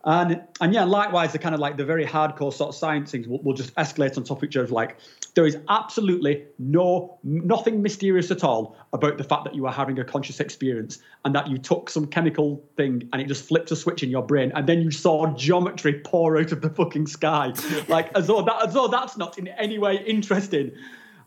And 0.08 0.44
and 0.62 0.72
yeah, 0.72 0.84
likewise, 0.84 1.32
the 1.32 1.40
kind 1.40 1.56
of 1.56 1.62
like 1.62 1.78
the 1.78 1.86
very 1.86 2.06
hardcore 2.06 2.54
sort 2.54 2.70
of 2.70 2.76
science 2.76 3.10
things 3.10 3.28
will, 3.28 3.42
will 3.42 3.56
just 3.56 3.74
escalate 3.74 4.16
on 4.18 4.24
top 4.24 4.38
of 4.38 4.44
each 4.44 4.56
other. 4.56 4.68
Like 4.68 4.98
there 5.34 5.48
is 5.48 5.58
absolutely 5.68 6.46
no 6.60 7.18
nothing 7.24 7.82
mysterious 7.82 8.30
at 8.30 8.44
all 8.44 8.78
about 8.94 9.18
the 9.18 9.24
fact 9.24 9.46
that 9.46 9.56
you 9.56 9.66
are 9.66 9.74
having 9.74 9.98
a 9.98 10.04
conscious 10.04 10.40
experience 10.40 11.00
and 11.26 11.34
that 11.34 11.50
you 11.50 11.58
took 11.58 11.90
some 11.90 12.06
chemical 12.06 12.64
thing 12.78 13.10
and 13.12 13.22
it 13.22 13.28
just 13.28 13.48
flipped 13.48 13.72
a 13.72 13.76
switch 13.76 14.04
in 14.04 14.12
your 14.12 14.22
brain 14.22 14.52
and 14.54 14.70
then 14.70 14.80
you 14.80 14.92
saw 14.92 15.26
geometry 15.36 16.00
pour 16.06 16.38
out 16.38 16.52
of 16.52 16.62
the 16.62 16.70
fucking 16.70 17.08
sky, 17.08 17.52
like 17.88 18.16
as 18.16 18.28
though 18.28 18.44
that 18.44 18.68
as 18.68 18.76
though 18.76 18.88
that's 18.88 19.18
not 19.18 19.40
in 19.40 19.48
any 19.48 19.80
way 19.80 19.96
interesting. 20.06 20.72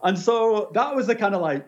And 0.04 0.16
so 0.16 0.70
that 0.74 0.94
was 0.94 1.08
the 1.08 1.16
kind 1.16 1.34
of 1.34 1.42
like 1.42 1.66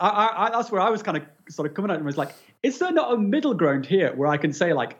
I, 0.00 0.30
I, 0.36 0.50
that's 0.50 0.72
where 0.72 0.80
I 0.80 0.90
was 0.90 1.04
kind 1.04 1.16
of 1.16 1.22
sort 1.48 1.68
of 1.68 1.74
coming 1.74 1.92
at 1.92 1.98
and 1.98 2.04
was 2.04 2.18
like, 2.18 2.32
is 2.64 2.80
there 2.80 2.92
not 2.92 3.12
a 3.12 3.16
middle 3.16 3.54
ground 3.54 3.86
here 3.86 4.12
where 4.16 4.28
I 4.28 4.38
can 4.38 4.52
say 4.52 4.72
like 4.72 4.96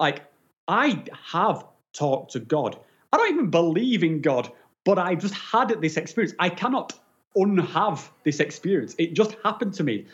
like 0.00 0.22
I 0.68 1.04
have 1.30 1.64
talked 1.92 2.32
to 2.32 2.40
God. 2.40 2.78
I 3.12 3.16
don't 3.16 3.32
even 3.32 3.50
believe 3.50 4.02
in 4.02 4.20
God, 4.20 4.50
but 4.84 4.98
I 4.98 5.14
just 5.14 5.34
had 5.34 5.68
this 5.80 5.96
experience. 5.96 6.34
I 6.38 6.48
cannot 6.48 6.98
unhave 7.36 8.10
this 8.24 8.40
experience. 8.40 8.94
It 8.98 9.14
just 9.14 9.36
happened 9.44 9.74
to 9.74 9.84
me. 9.84 10.06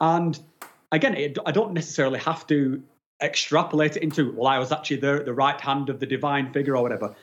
And 0.00 0.38
again, 0.90 1.14
it, 1.14 1.38
I 1.46 1.52
don't 1.52 1.72
necessarily 1.72 2.18
have 2.20 2.46
to 2.48 2.82
extrapolate 3.22 3.96
it 3.96 4.02
into, 4.02 4.32
well, 4.32 4.48
I 4.48 4.58
was 4.58 4.72
actually 4.72 4.98
the, 4.98 5.22
the 5.24 5.32
right 5.32 5.60
hand 5.60 5.88
of 5.88 6.00
the 6.00 6.06
divine 6.06 6.52
figure 6.52 6.76
or 6.76 6.82
whatever. 6.82 7.14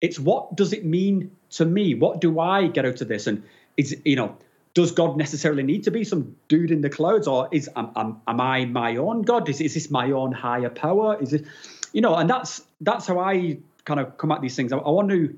It's 0.00 0.18
what 0.18 0.56
does 0.56 0.72
it 0.72 0.84
mean 0.84 1.30
to 1.50 1.64
me? 1.64 1.94
What 1.94 2.20
do 2.20 2.40
I 2.40 2.66
get 2.66 2.84
out 2.84 3.00
of 3.00 3.08
this? 3.08 3.26
And 3.26 3.44
is, 3.76 3.96
you 4.04 4.16
know, 4.16 4.36
does 4.74 4.92
God 4.92 5.16
necessarily 5.16 5.62
need 5.62 5.84
to 5.84 5.90
be 5.90 6.04
some 6.04 6.36
dude 6.48 6.70
in 6.70 6.82
the 6.82 6.90
clouds, 6.90 7.26
or 7.26 7.48
is 7.50 7.70
am, 7.76 7.92
am, 7.96 8.20
am 8.28 8.40
I 8.42 8.66
my 8.66 8.96
own 8.96 9.22
God? 9.22 9.48
Is, 9.48 9.62
is 9.62 9.72
this 9.72 9.90
my 9.90 10.10
own 10.10 10.32
higher 10.32 10.68
power? 10.68 11.16
Is 11.18 11.32
it 11.32 11.46
you 11.96 12.02
know, 12.02 12.14
and 12.16 12.28
that's 12.28 12.60
that's 12.82 13.06
how 13.06 13.18
I 13.18 13.56
kind 13.86 13.98
of 13.98 14.18
come 14.18 14.30
at 14.30 14.42
these 14.42 14.54
things. 14.54 14.70
I, 14.70 14.76
I 14.76 14.90
want 14.90 15.08
to. 15.08 15.34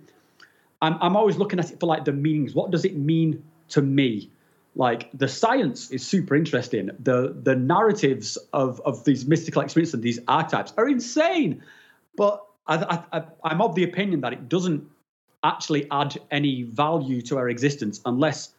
I'm 0.83 0.99
I'm 1.01 1.15
always 1.15 1.37
looking 1.37 1.61
at 1.61 1.71
it 1.71 1.79
for 1.79 1.87
like 1.87 2.05
the 2.05 2.13
meanings. 2.13 2.53
What 2.53 2.73
does 2.73 2.85
it 2.85 2.97
mean 2.97 3.45
to 3.69 3.81
me? 3.81 4.29
Like 4.75 5.09
the 5.15 5.29
science 5.29 5.93
is 5.93 6.05
super 6.05 6.35
interesting. 6.35 6.91
The 6.99 7.37
the 7.45 7.55
narratives 7.55 8.37
of 8.53 8.81
of 8.85 9.05
these 9.05 9.25
mystical 9.25 9.63
experiences 9.63 9.95
and 9.95 10.03
these 10.03 10.19
archetypes 10.27 10.73
are 10.77 10.89
insane. 10.89 11.63
but 12.17 12.45
I, 12.67 13.05
I, 13.13 13.23
I'm 13.45 13.63
of 13.63 13.77
the 13.77 13.85
opinion 13.85 14.21
that 14.23 14.33
it 14.33 14.49
doesn't 14.49 14.85
actually 15.45 15.87
add 15.93 16.19
any 16.33 16.65
value 16.65 17.23
to 17.23 17.39
our 17.39 17.49
existence 17.49 18.01
unless, 18.05 18.53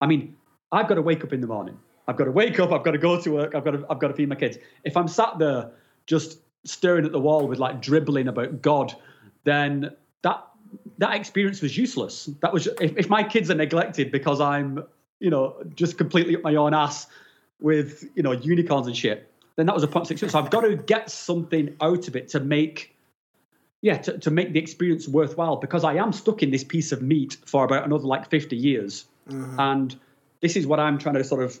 I 0.00 0.06
mean, 0.06 0.36
I've 0.70 0.88
got 0.88 0.96
to 0.96 1.02
wake 1.02 1.24
up 1.24 1.32
in 1.32 1.40
the 1.40 1.48
morning. 1.48 1.76
I've 2.06 2.16
got 2.16 2.26
to 2.26 2.30
wake 2.30 2.60
up. 2.60 2.70
I've 2.70 2.84
got 2.84 2.92
to 2.92 2.98
go 2.98 3.20
to 3.20 3.30
work. 3.32 3.54
I've 3.56 3.64
got 3.64 3.72
to, 3.72 3.84
I've 3.90 3.98
got 3.98 4.08
to 4.08 4.14
feed 4.14 4.28
my 4.28 4.36
kids. 4.36 4.58
If 4.84 4.96
I'm 4.96 5.08
sat 5.08 5.38
there 5.40 5.72
just 6.06 6.38
staring 6.66 7.04
at 7.04 7.12
the 7.12 7.20
wall 7.20 7.46
with 7.46 7.58
like 7.58 7.80
dribbling 7.80 8.28
about 8.28 8.62
God, 8.62 8.94
then 9.44 9.90
that 10.22 10.44
that 10.98 11.14
experience 11.14 11.62
was 11.62 11.76
useless. 11.76 12.28
That 12.40 12.52
was 12.52 12.66
if, 12.80 12.96
if 12.96 13.08
my 13.08 13.22
kids 13.22 13.50
are 13.50 13.54
neglected 13.54 14.10
because 14.10 14.40
I'm, 14.40 14.84
you 15.20 15.30
know, 15.30 15.56
just 15.74 15.98
completely 15.98 16.36
up 16.36 16.42
my 16.42 16.56
own 16.56 16.74
ass 16.74 17.06
with 17.60 18.04
you 18.14 18.22
know 18.22 18.32
unicorns 18.32 18.86
and 18.86 18.96
shit, 18.96 19.30
then 19.56 19.66
that 19.66 19.74
was 19.74 19.82
a 19.82 19.88
point 19.88 20.06
six. 20.08 20.20
So 20.20 20.38
I've 20.38 20.50
got 20.50 20.62
to 20.62 20.76
get 20.76 21.10
something 21.10 21.76
out 21.80 22.08
of 22.08 22.16
it 22.16 22.28
to 22.30 22.40
make 22.40 22.96
yeah, 23.82 23.98
to, 23.98 24.18
to 24.18 24.30
make 24.30 24.52
the 24.52 24.58
experience 24.58 25.06
worthwhile 25.06 25.56
because 25.56 25.84
I 25.84 25.94
am 25.94 26.12
stuck 26.12 26.42
in 26.42 26.50
this 26.50 26.64
piece 26.64 26.92
of 26.92 27.02
meat 27.02 27.36
for 27.46 27.64
about 27.64 27.84
another 27.84 28.04
like 28.04 28.28
50 28.30 28.56
years. 28.56 29.04
Mm-hmm. 29.28 29.60
And 29.60 29.96
this 30.40 30.56
is 30.56 30.66
what 30.66 30.80
I'm 30.80 30.98
trying 30.98 31.14
to 31.14 31.24
sort 31.24 31.42
of, 31.42 31.58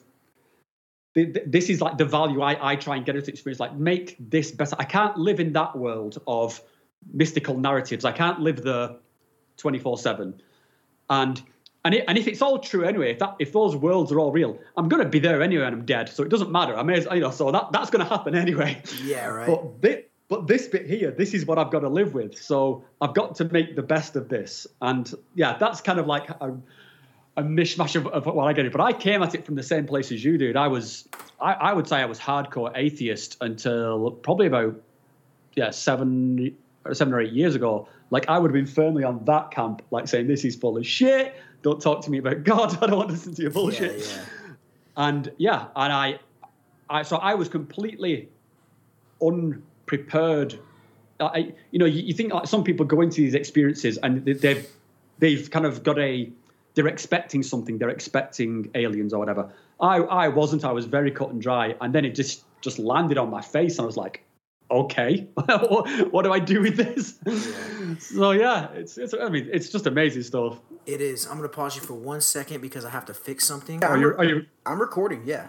this 1.24 1.70
is 1.70 1.80
like 1.80 1.96
the 1.96 2.04
value 2.04 2.42
I, 2.42 2.72
I 2.72 2.76
try 2.76 2.96
and 2.96 3.04
get 3.04 3.16
out 3.16 3.22
of 3.22 3.28
experience, 3.28 3.58
like 3.58 3.74
make 3.74 4.16
this 4.18 4.50
better. 4.50 4.76
I 4.78 4.84
can't 4.84 5.16
live 5.16 5.40
in 5.40 5.52
that 5.54 5.76
world 5.76 6.18
of 6.26 6.60
mystical 7.12 7.56
narratives. 7.56 8.04
I 8.04 8.12
can't 8.12 8.40
live 8.40 8.62
there 8.62 8.96
24 9.56 9.98
seven. 9.98 10.42
And, 11.08 11.40
and, 11.84 11.94
it, 11.94 12.04
and 12.06 12.18
if 12.18 12.26
it's 12.26 12.42
all 12.42 12.58
true 12.58 12.84
anyway, 12.84 13.12
if 13.12 13.18
that, 13.20 13.36
if 13.38 13.52
those 13.52 13.74
worlds 13.74 14.12
are 14.12 14.20
all 14.20 14.30
real, 14.30 14.58
I'm 14.76 14.88
going 14.88 15.02
to 15.02 15.08
be 15.08 15.18
there 15.18 15.40
anyway 15.40 15.64
and 15.64 15.74
I'm 15.74 15.86
dead. 15.86 16.10
So 16.10 16.22
it 16.22 16.28
doesn't 16.28 16.50
matter. 16.50 16.76
I 16.76 16.82
may, 16.82 17.00
you 17.00 17.20
know, 17.20 17.30
so 17.30 17.50
that, 17.50 17.72
that's 17.72 17.88
going 17.88 18.04
to 18.04 18.08
happen 18.08 18.34
anyway. 18.34 18.82
Yeah, 19.02 19.26
right. 19.28 19.46
But 19.46 19.80
this, 19.80 20.04
but 20.28 20.46
this 20.46 20.66
bit 20.66 20.86
here, 20.86 21.12
this 21.12 21.32
is 21.32 21.46
what 21.46 21.58
I've 21.58 21.70
got 21.70 21.80
to 21.80 21.88
live 21.88 22.12
with. 22.12 22.36
So 22.36 22.84
I've 23.00 23.14
got 23.14 23.36
to 23.36 23.44
make 23.44 23.76
the 23.76 23.82
best 23.82 24.16
of 24.16 24.28
this. 24.28 24.66
And 24.82 25.10
yeah, 25.34 25.56
that's 25.56 25.80
kind 25.80 25.98
of 25.98 26.06
like 26.06 26.28
a, 26.28 26.56
a 27.36 27.42
mishmash 27.42 27.96
of, 27.96 28.06
of, 28.06 28.26
what 28.26 28.44
I 28.44 28.52
get 28.52 28.66
it. 28.66 28.72
But 28.72 28.80
I 28.80 28.92
came 28.92 29.22
at 29.22 29.34
it 29.34 29.44
from 29.44 29.56
the 29.56 29.62
same 29.62 29.86
place 29.86 30.10
as 30.10 30.24
you 30.24 30.38
did. 30.38 30.56
I 30.56 30.68
was, 30.68 31.06
I, 31.40 31.52
I 31.52 31.72
would 31.72 31.86
say 31.86 31.96
I 31.96 32.06
was 32.06 32.18
hardcore 32.18 32.72
atheist 32.74 33.36
until 33.40 34.10
probably 34.10 34.46
about, 34.46 34.80
yeah, 35.54 35.70
seven, 35.70 36.56
seven 36.92 37.12
or 37.12 37.20
eight 37.20 37.32
years 37.32 37.54
ago. 37.54 37.88
Like 38.10 38.28
I 38.28 38.38
would 38.38 38.48
have 38.48 38.54
been 38.54 38.72
firmly 38.72 39.04
on 39.04 39.24
that 39.26 39.50
camp, 39.50 39.82
like 39.90 40.08
saying, 40.08 40.28
this 40.28 40.44
is 40.44 40.56
full 40.56 40.78
of 40.78 40.86
shit. 40.86 41.34
Don't 41.62 41.80
talk 41.80 42.02
to 42.04 42.10
me 42.10 42.18
about 42.18 42.44
God. 42.44 42.78
I 42.82 42.86
don't 42.86 42.96
want 42.96 43.08
to 43.08 43.14
listen 43.14 43.34
to 43.34 43.42
your 43.42 43.50
bullshit. 43.50 43.98
Yeah, 43.98 44.04
yeah. 44.06 44.24
And 44.96 45.32
yeah, 45.36 45.66
and 45.76 45.92
I, 45.92 46.18
I, 46.88 47.02
so 47.02 47.16
I 47.16 47.34
was 47.34 47.48
completely 47.48 48.28
unprepared. 49.20 50.58
I, 51.20 51.52
you 51.70 51.78
know, 51.78 51.86
you, 51.86 52.02
you, 52.02 52.14
think 52.14 52.32
like 52.32 52.46
some 52.46 52.62
people 52.62 52.86
go 52.86 53.00
into 53.00 53.16
these 53.16 53.34
experiences 53.34 53.98
and 54.02 54.24
they've 54.24 54.68
they've 55.18 55.50
kind 55.50 55.64
of 55.64 55.82
got 55.82 55.98
a 55.98 56.30
they're 56.76 56.86
expecting 56.86 57.42
something. 57.42 57.78
They're 57.78 57.88
expecting 57.88 58.70
aliens 58.74 59.12
or 59.12 59.18
whatever. 59.18 59.52
I 59.80 59.96
I 59.96 60.28
wasn't. 60.28 60.64
I 60.64 60.72
was 60.72 60.84
very 60.84 61.10
cut 61.10 61.30
and 61.30 61.42
dry, 61.42 61.74
and 61.80 61.92
then 61.92 62.04
it 62.04 62.14
just 62.14 62.44
just 62.60 62.78
landed 62.78 63.18
on 63.18 63.30
my 63.30 63.40
face, 63.40 63.78
and 63.78 63.84
I 63.84 63.86
was 63.86 63.96
like, 63.96 64.22
okay, 64.70 65.26
what 65.34 66.22
do 66.22 66.32
I 66.32 66.38
do 66.38 66.60
with 66.60 66.76
this? 66.76 67.18
Yeah. 67.26 67.94
So 67.98 68.30
yeah, 68.32 68.70
it's 68.72 68.98
it's 68.98 69.14
I 69.14 69.28
mean 69.30 69.48
it's 69.52 69.70
just 69.70 69.86
amazing 69.86 70.22
stuff. 70.22 70.60
It 70.84 71.00
is. 71.00 71.26
I'm 71.26 71.36
gonna 71.36 71.48
pause 71.48 71.74
you 71.76 71.82
for 71.82 71.94
one 71.94 72.20
second 72.20 72.60
because 72.60 72.84
I 72.84 72.90
have 72.90 73.06
to 73.06 73.14
fix 73.14 73.44
something. 73.44 73.82
Are 73.82 73.98
you? 73.98 74.14
Are 74.16 74.24
you? 74.24 74.46
I'm 74.64 74.80
recording. 74.80 75.22
Yeah. 75.24 75.48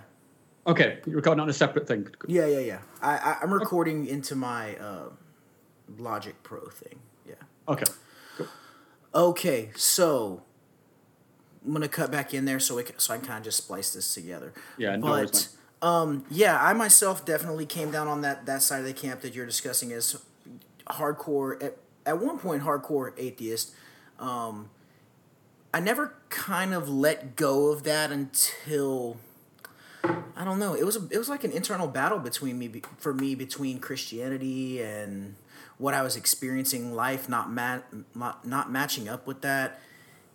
Okay, 0.65 0.99
you're 1.05 1.15
recording 1.17 1.41
on 1.41 1.49
a 1.49 1.53
separate 1.53 1.87
thing. 1.87 2.07
Yeah, 2.27 2.45
yeah, 2.45 2.59
yeah. 2.59 2.79
I, 3.01 3.17
I 3.17 3.43
am 3.43 3.53
recording 3.53 4.03
okay. 4.03 4.11
into 4.11 4.35
my 4.35 4.75
uh, 4.75 5.09
Logic 5.97 6.35
Pro 6.43 6.59
thing. 6.67 6.99
Yeah. 7.25 7.35
Okay. 7.69 7.85
Cool. 8.37 8.47
Okay, 9.15 9.69
so 9.77 10.43
I'm 11.67 11.73
gonna 11.73 11.89
cut 11.89 12.11
back 12.11 12.33
in 12.33 12.45
there 12.45 12.59
so 12.59 12.77
we 12.77 12.83
can, 12.83 12.97
so 12.97 13.13
I 13.13 13.17
can 13.17 13.27
kind 13.27 13.37
of 13.39 13.43
just 13.43 13.57
splice 13.57 13.93
this 13.93 14.13
together. 14.13 14.53
Yeah, 14.77 14.95
no 14.95 15.07
but 15.07 15.49
um, 15.81 16.25
yeah, 16.31 16.59
I 16.59 16.73
myself 16.73 17.25
definitely 17.25 17.65
came 17.65 17.91
down 17.91 18.07
on 18.07 18.21
that 18.21 18.45
that 18.45 18.61
side 18.61 18.79
of 18.79 18.85
the 18.85 18.93
camp 18.93 19.21
that 19.21 19.35
you're 19.35 19.45
discussing 19.45 19.91
as 19.91 20.19
hardcore 20.87 21.61
at 21.61 21.77
at 22.05 22.19
one 22.19 22.39
point 22.39 22.63
hardcore 22.63 23.11
atheist. 23.17 23.73
Um, 24.17 24.69
I 25.73 25.81
never 25.81 26.15
kind 26.29 26.73
of 26.73 26.87
let 26.87 27.35
go 27.35 27.67
of 27.67 27.83
that 27.83 28.11
until 28.11 29.17
I 30.35 30.45
don't 30.45 30.59
know. 30.59 30.73
It 30.73 30.85
was 30.85 30.95
a, 30.95 31.07
it 31.11 31.17
was 31.17 31.29
like 31.29 31.43
an 31.43 31.51
internal 31.51 31.87
battle 31.87 32.19
between 32.19 32.57
me 32.57 32.81
for 32.97 33.13
me 33.13 33.35
between 33.35 33.79
Christianity 33.79 34.81
and 34.81 35.35
what 35.77 35.93
I 35.93 36.01
was 36.01 36.15
experiencing 36.15 36.93
life 36.93 37.27
not 37.27 37.51
not, 37.51 38.47
not 38.47 38.71
matching 38.71 39.09
up 39.09 39.27
with 39.27 39.41
that. 39.41 39.81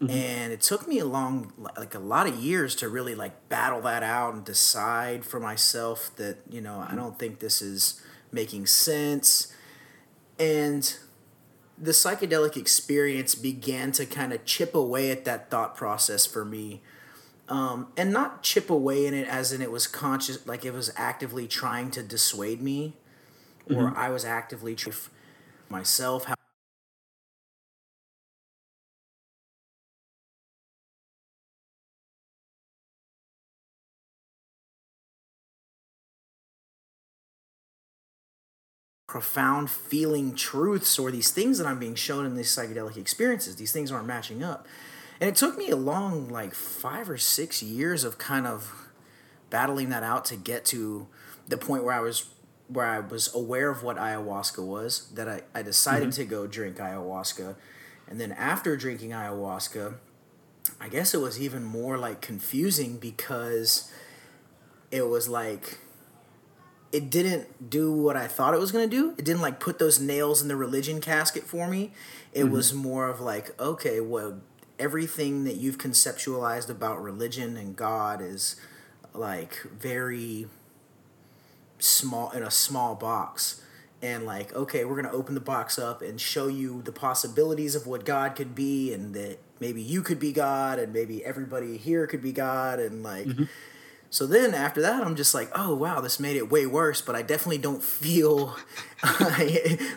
Mm-hmm. 0.02 0.10
And 0.10 0.52
it 0.52 0.60
took 0.60 0.88
me 0.88 0.98
a 0.98 1.04
long 1.04 1.52
like 1.76 1.94
a 1.94 2.00
lot 2.00 2.26
of 2.26 2.34
years 2.34 2.74
to 2.76 2.88
really 2.88 3.14
like 3.14 3.48
battle 3.48 3.80
that 3.82 4.02
out 4.02 4.34
and 4.34 4.44
decide 4.44 5.24
for 5.24 5.38
myself 5.38 6.10
that, 6.16 6.38
you 6.50 6.60
know, 6.60 6.78
mm-hmm. 6.78 6.92
I 6.92 6.96
don't 6.96 7.18
think 7.18 7.38
this 7.38 7.62
is 7.62 8.02
making 8.32 8.66
sense. 8.66 9.54
And 10.40 10.96
the 11.78 11.92
psychedelic 11.92 12.56
experience 12.56 13.36
began 13.36 13.92
to 13.92 14.04
kind 14.04 14.32
of 14.32 14.44
chip 14.44 14.74
away 14.74 15.10
at 15.12 15.24
that 15.24 15.50
thought 15.50 15.76
process 15.76 16.26
for 16.26 16.44
me 16.44 16.80
um, 17.48 17.88
and 17.96 18.12
not 18.12 18.42
chip 18.42 18.70
away 18.70 19.06
in 19.06 19.14
it 19.14 19.28
as 19.28 19.52
in 19.52 19.60
it 19.62 19.70
was 19.70 19.86
conscious, 19.86 20.46
like 20.46 20.64
it 20.64 20.72
was 20.72 20.90
actively 20.96 21.46
trying 21.46 21.90
to 21.92 22.02
dissuade 22.02 22.62
me, 22.62 22.94
mm-hmm. 23.68 23.78
or 23.78 23.96
I 23.96 24.10
was 24.10 24.24
actively 24.24 24.74
trying 24.74 24.96
myself. 25.68 26.24
How 26.24 26.34
profound 39.12 39.70
feeling 39.70 40.34
truths 40.34 40.98
or 40.98 41.10
these 41.10 41.30
things 41.30 41.58
that 41.58 41.66
I'm 41.66 41.78
being 41.78 41.94
shown 41.94 42.24
in 42.24 42.34
these 42.34 42.48
psychedelic 42.48 42.96
experiences, 42.96 43.56
these 43.56 43.70
things 43.70 43.92
aren't 43.92 44.06
matching 44.06 44.42
up. 44.42 44.66
And 45.20 45.28
it 45.28 45.36
took 45.36 45.58
me 45.58 45.68
a 45.68 45.76
long, 45.76 46.30
like 46.30 46.54
five 46.54 47.10
or 47.10 47.18
six 47.18 47.62
years 47.62 48.04
of 48.04 48.16
kind 48.16 48.46
of 48.46 48.88
battling 49.50 49.90
that 49.90 50.02
out 50.02 50.24
to 50.26 50.36
get 50.36 50.64
to 50.66 51.08
the 51.46 51.58
point 51.58 51.84
where 51.84 51.94
I 51.94 52.00
was 52.00 52.30
where 52.68 52.86
I 52.86 53.00
was 53.00 53.34
aware 53.34 53.68
of 53.68 53.82
what 53.82 53.98
ayahuasca 53.98 54.64
was, 54.66 55.10
that 55.10 55.28
I, 55.28 55.42
I 55.54 55.60
decided 55.60 56.08
mm-hmm. 56.08 56.22
to 56.22 56.24
go 56.24 56.46
drink 56.46 56.78
ayahuasca. 56.78 57.56
And 58.08 58.18
then 58.18 58.32
after 58.32 58.78
drinking 58.78 59.10
ayahuasca, 59.10 59.96
I 60.80 60.88
guess 60.88 61.12
it 61.12 61.20
was 61.20 61.38
even 61.38 61.64
more 61.64 61.98
like 61.98 62.22
confusing 62.22 62.96
because 62.96 63.92
it 64.90 65.06
was 65.06 65.28
like 65.28 65.80
it 66.92 67.10
didn't 67.10 67.70
do 67.70 67.90
what 67.90 68.16
I 68.16 68.28
thought 68.28 68.54
it 68.54 68.60
was 68.60 68.70
going 68.70 68.88
to 68.88 68.96
do. 68.96 69.14
It 69.16 69.24
didn't 69.24 69.40
like 69.40 69.58
put 69.58 69.78
those 69.78 69.98
nails 69.98 70.42
in 70.42 70.48
the 70.48 70.56
religion 70.56 71.00
casket 71.00 71.44
for 71.44 71.66
me. 71.66 71.92
It 72.32 72.44
mm-hmm. 72.44 72.52
was 72.52 72.74
more 72.74 73.08
of 73.08 73.20
like, 73.20 73.58
okay, 73.58 74.00
well, 74.00 74.40
everything 74.78 75.44
that 75.44 75.56
you've 75.56 75.78
conceptualized 75.78 76.68
about 76.68 77.02
religion 77.02 77.56
and 77.56 77.74
God 77.74 78.20
is 78.20 78.56
like 79.14 79.62
very 79.62 80.48
small 81.78 82.30
in 82.30 82.42
a 82.42 82.50
small 82.50 82.94
box 82.94 83.62
and 84.00 84.24
like 84.24 84.54
okay 84.54 84.84
we're 84.84 85.00
going 85.00 85.10
to 85.10 85.16
open 85.16 85.34
the 85.34 85.40
box 85.40 85.78
up 85.78 86.00
and 86.00 86.20
show 86.20 86.46
you 86.46 86.80
the 86.82 86.92
possibilities 86.92 87.74
of 87.74 87.86
what 87.86 88.04
god 88.04 88.36
could 88.36 88.54
be 88.54 88.92
and 88.92 89.14
that 89.14 89.38
maybe 89.60 89.82
you 89.82 90.00
could 90.00 90.18
be 90.18 90.32
god 90.32 90.78
and 90.78 90.92
maybe 90.92 91.24
everybody 91.24 91.76
here 91.76 92.06
could 92.06 92.22
be 92.22 92.32
god 92.32 92.78
and 92.78 93.02
like 93.02 93.26
mm-hmm. 93.26 93.44
So 94.12 94.26
then 94.26 94.52
after 94.54 94.80
that 94.82 95.02
i'm 95.02 95.16
just 95.16 95.32
like 95.32 95.50
oh 95.54 95.74
wow 95.74 96.00
this 96.00 96.20
made 96.20 96.36
it 96.36 96.50
way 96.50 96.66
worse 96.66 97.00
but 97.00 97.16
i 97.16 97.22
definitely 97.22 97.58
don't 97.58 97.82
feel 97.82 98.56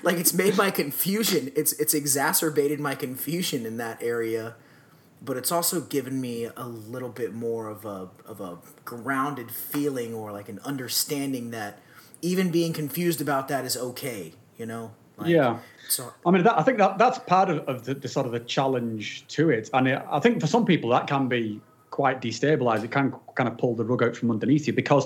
like 0.02 0.18
it's 0.18 0.34
made 0.34 0.58
my 0.58 0.72
confusion. 0.72 1.52
It's 1.56 1.74
it's 1.74 1.94
exacerbated 1.94 2.80
my 2.80 2.96
confusion 2.96 3.66
in 3.66 3.78
that 3.78 4.02
area 4.02 4.56
but 5.22 5.38
it's 5.38 5.52
also 5.52 5.82
given 5.82 6.20
me 6.20 6.46
a 6.58 6.68
little 6.68 7.10
bit 7.10 7.34
more 7.34 7.68
of 7.68 7.86
a 7.86 8.10
of 8.26 8.42
a 8.42 8.58
grounded 8.84 9.52
feeling 9.52 10.16
or 10.16 10.32
like 10.32 10.50
an 10.50 10.60
understanding 10.64 11.52
that 11.52 11.80
even 12.24 12.50
being 12.50 12.74
confused 12.74 13.22
about 13.22 13.48
that 13.50 13.66
is 13.66 13.78
okay 13.78 14.34
you 14.58 14.66
know? 14.66 14.92
Like, 15.18 15.30
yeah. 15.30 15.60
so 15.88 16.12
i 16.26 16.32
mean 16.32 16.44
that, 16.44 16.60
i 16.60 16.62
think 16.62 16.78
that 16.78 16.98
that's 16.98 17.20
part 17.20 17.50
of, 17.50 17.60
of 17.70 17.86
the, 17.86 17.94
the, 17.94 18.08
sort 18.10 18.26
of 18.26 18.34
the 18.34 18.42
challenge 18.42 19.26
to 19.28 19.50
it. 19.50 19.70
And 19.74 19.88
it, 19.88 20.02
i 20.12 20.20
think 20.20 20.42
for 20.42 20.48
some 20.48 20.66
people 20.66 20.90
that 20.90 21.08
can 21.08 21.30
be 21.30 21.62
quite 21.96 22.22
destabilized. 22.22 22.84
It 22.84 22.92
can 22.92 23.16
kind 23.36 23.48
of 23.48 23.58
pull 23.58 23.74
the 23.74 23.86
rug 23.86 24.04
out 24.04 24.18
from 24.18 24.30
underneath 24.30 24.68
you 24.68 24.74
because 24.74 25.06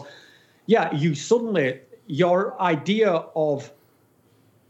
yeah 0.65 0.91
you 0.91 1.13
suddenly 1.13 1.79
your 2.07 2.59
idea 2.59 3.11
of 3.35 3.71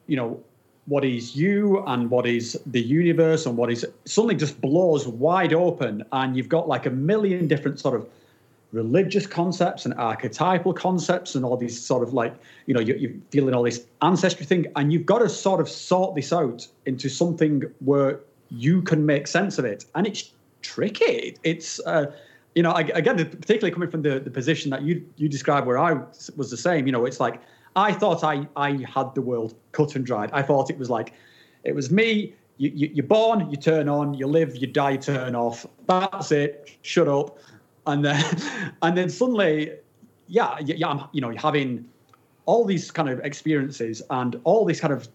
you 0.08 0.18
know 0.18 0.44
what 0.88 1.06
is 1.06 1.34
you 1.34 1.82
and 1.88 2.10
what 2.10 2.26
is 2.28 2.60
the 2.66 2.82
universe 2.82 3.46
and 3.46 3.56
what 3.56 3.72
is 3.72 3.86
suddenly 4.04 4.36
just 4.36 4.60
blows 4.60 5.08
wide 5.08 5.54
open 5.54 6.04
and 6.12 6.36
you've 6.36 6.50
got 6.50 6.68
like 6.68 6.86
a 6.86 6.90
million 6.90 7.48
different 7.48 7.80
sort 7.80 7.96
of 7.96 8.06
religious 8.74 9.26
concepts 9.26 9.86
and 9.86 9.94
archetypal 9.94 10.74
concepts 10.74 11.36
and 11.36 11.46
all 11.46 11.56
these 11.56 11.80
sort 11.80 12.04
of 12.04 12.14
like 12.14 12.36
you 12.66 12.74
know 12.74 12.82
you, 12.82 12.96
you're 12.96 13.14
feeling 13.32 13.54
all 13.54 13.64
this 13.64 13.86
ancestry 14.02 14.46
thing 14.46 14.66
and 14.76 14.92
you've 14.92 15.06
got 15.06 15.20
to 15.20 15.30
sort 15.30 15.62
of 15.62 15.70
sort 15.70 16.16
this 16.16 16.34
out 16.34 16.68
into 16.86 17.08
something 17.08 17.64
where 17.80 18.20
you 18.50 18.82
can 18.82 19.06
make 19.06 19.28
sense 19.28 19.58
of 19.60 19.66
it. 19.66 19.86
And 19.96 20.08
it's 20.08 20.32
tricky. 20.62 21.38
It's 21.44 21.80
uh, 21.86 22.12
you 22.56 22.64
know 22.64 22.74
again 22.74 23.18
particularly 23.18 23.72
coming 23.72 23.90
from 23.90 24.02
the, 24.02 24.20
the 24.20 24.32
position 24.32 24.72
that 24.72 24.82
you 24.82 25.06
you 25.18 25.30
described 25.30 25.68
where 25.68 25.78
i 25.78 25.94
was 26.36 26.50
the 26.50 26.58
same 26.58 26.88
you 26.88 26.92
know 26.92 27.06
it's 27.06 27.20
like 27.20 27.40
i 27.76 27.94
thought 27.94 28.24
i 28.24 28.46
i 28.56 28.72
had 28.92 29.14
the 29.14 29.22
world 29.22 29.54
cut 29.72 29.96
and 29.96 30.06
dried. 30.06 30.30
I 30.34 30.42
thought 30.42 30.70
it 30.70 30.78
was 30.78 30.90
like 30.90 31.14
it 31.64 31.76
was 31.76 31.92
me 31.92 32.34
you, 32.58 32.72
you, 32.76 32.92
you're 32.96 33.06
born 33.06 33.50
you 33.50 33.58
turn 33.58 33.88
on 33.88 34.14
you 34.14 34.28
live 34.28 34.56
you 34.56 34.68
die 34.68 34.98
turn 34.98 35.36
off. 35.36 35.66
That's 35.88 36.32
it 36.32 36.78
shut 36.82 37.08
up. 37.08 37.38
And 37.86 38.04
then 38.04 38.24
and 38.82 38.98
then 38.98 39.10
suddenly, 39.10 39.72
yeah, 40.28 40.60
yeah, 40.60 40.88
I'm, 40.88 41.06
you 41.12 41.22
know, 41.22 41.34
having 41.38 41.86
all 42.46 42.66
these 42.66 42.92
kind 42.92 43.10
of 43.10 43.20
experiences 43.20 44.02
and 44.10 44.40
all 44.44 44.66
this 44.66 44.80
kind 44.80 44.94
of 44.94 45.08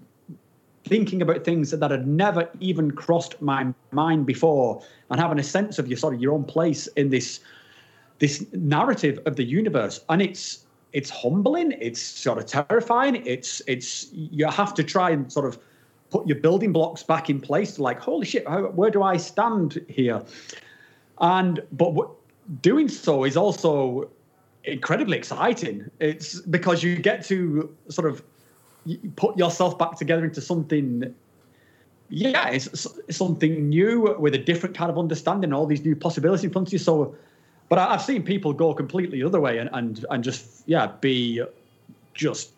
thinking 0.85 1.23
about 1.23 1.45
things 1.45 1.71
that 1.71 1.91
had 1.91 2.07
never 2.07 2.49
even 2.61 2.91
crossed 2.91 3.41
my 3.41 3.73
mind 3.91 4.27
before, 4.27 4.83
and 5.11 5.21
having 5.21 5.39
a 5.39 5.43
sense 5.43 5.79
of 5.79 5.89
your 5.89 5.97
sort 5.97 6.15
of 6.15 6.21
your 6.21 6.33
own 6.33 6.45
place 6.45 6.87
in 6.89 7.11
this 7.11 7.41
this 8.19 8.47
narrative 8.53 9.19
of 9.27 9.37
the 9.37 9.45
universe, 9.45 10.05
and 10.09 10.23
it's 10.23 10.65
it's 10.93 11.11
humbling, 11.11 11.73
it's 11.81 12.01
sort 12.01 12.39
of 12.39 12.47
terrifying, 12.47 13.23
it's 13.27 13.63
it's 13.67 14.09
you 14.13 14.47
have 14.47 14.75
to 14.75 14.85
try 14.85 15.11
and 15.11 15.33
sort 15.33 15.47
of 15.47 15.59
put 16.11 16.27
your 16.27 16.39
building 16.39 16.73
blocks 16.73 17.03
back 17.03 17.29
in 17.29 17.41
place. 17.41 17.79
Like, 17.79 17.99
holy 17.99 18.27
shit, 18.27 18.47
how, 18.47 18.67
where 18.69 18.91
do 18.91 19.03
I 19.03 19.17
stand 19.17 19.85
here? 19.89 20.23
And 21.21 21.61
but 21.73 21.95
what, 21.95 22.11
doing 22.63 22.89
so 22.89 23.25
is 23.25 23.37
also 23.37 24.11
incredibly 24.65 25.17
exciting. 25.17 25.91
It's 25.99 26.41
because 26.43 26.83
you 26.83 26.97
get 26.97 27.25
to 27.27 27.75
sort 27.89 28.09
of 28.09 28.23
put 29.17 29.37
yourself 29.37 29.79
back 29.79 29.97
together 29.97 30.25
into 30.25 30.41
something. 30.41 31.15
Yeah, 32.09 32.49
it's, 32.49 32.67
it's 33.09 33.17
something 33.17 33.69
new 33.69 34.17
with 34.19 34.35
a 34.35 34.39
different 34.39 34.77
kind 34.77 34.91
of 34.91 34.99
understanding, 34.99 35.53
all 35.53 35.67
these 35.67 35.85
new 35.85 35.97
possibilities 35.97 36.45
in 36.45 36.51
front 36.51 36.69
of 36.69 36.73
you. 36.73 36.79
So, 36.79 37.15
but 37.69 37.79
I've 37.79 38.03
seen 38.03 38.23
people 38.23 38.53
go 38.53 38.75
completely 38.75 39.21
the 39.21 39.27
other 39.27 39.41
way 39.41 39.59
and 39.59 39.71
and, 39.73 40.05
and 40.11 40.23
just 40.23 40.63
yeah 40.67 40.93
be 41.01 41.43
just 42.13 42.53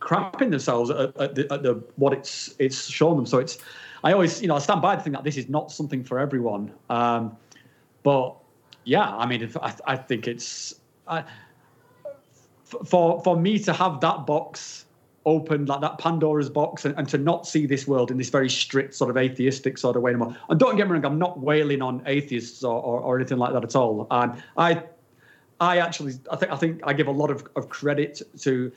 crapping 0.00 0.50
themselves 0.50 0.90
at, 0.90 1.16
at, 1.16 1.34
the, 1.34 1.52
at 1.52 1.62
the 1.62 1.82
what 1.96 2.12
it's 2.12 2.54
it's 2.58 2.86
shown 2.86 3.16
them. 3.16 3.26
So 3.26 3.38
it's 3.38 3.58
I 4.04 4.12
always 4.12 4.42
you 4.42 4.48
know 4.48 4.56
I 4.56 4.58
stand 4.58 4.82
by 4.82 4.96
the 4.96 5.02
thing 5.02 5.12
that 5.14 5.24
this 5.24 5.36
is 5.36 5.48
not 5.48 5.72
something 5.72 6.04
for 6.04 6.18
everyone. 6.18 6.72
Um, 6.90 7.36
but 8.02 8.36
yeah, 8.84 9.16
I 9.16 9.26
mean, 9.26 9.50
I, 9.62 9.74
I 9.86 9.96
think 9.96 10.26
it's 10.26 10.74
uh, 11.06 11.22
for 12.64 13.22
for 13.22 13.36
me 13.36 13.58
to 13.60 13.72
have 13.72 14.00
that 14.00 14.26
box 14.26 14.86
open, 15.26 15.66
like 15.66 15.80
that 15.80 15.98
Pandora's 15.98 16.50
box, 16.50 16.84
and, 16.84 16.96
and, 16.98 17.08
to 17.08 17.18
not 17.18 17.46
see 17.46 17.66
this 17.66 17.86
world 17.86 18.10
in 18.10 18.18
this 18.18 18.28
very 18.28 18.50
strict 18.50 18.94
sort 18.94 19.10
of 19.10 19.16
atheistic 19.16 19.78
sort 19.78 19.96
of 19.96 20.02
way 20.02 20.10
anymore. 20.10 20.36
And 20.48 20.58
don't 20.58 20.76
get 20.76 20.86
me 20.86 20.94
wrong, 20.94 21.04
I'm 21.04 21.18
not 21.18 21.40
wailing 21.40 21.82
on 21.82 22.02
atheists 22.06 22.64
or, 22.64 22.80
or, 22.80 23.00
or 23.00 23.16
anything 23.18 23.38
like 23.38 23.52
that 23.52 23.64
at 23.64 23.76
all. 23.76 24.06
And 24.10 24.42
I, 24.56 24.82
I 25.60 25.78
actually, 25.78 26.14
I 26.30 26.36
think, 26.36 26.52
I 26.52 26.56
think 26.56 26.80
I 26.84 26.92
give 26.92 27.06
a 27.06 27.12
lot 27.12 27.30
of, 27.30 27.46
of 27.56 27.68
credit 27.68 28.22
to, 28.40 28.72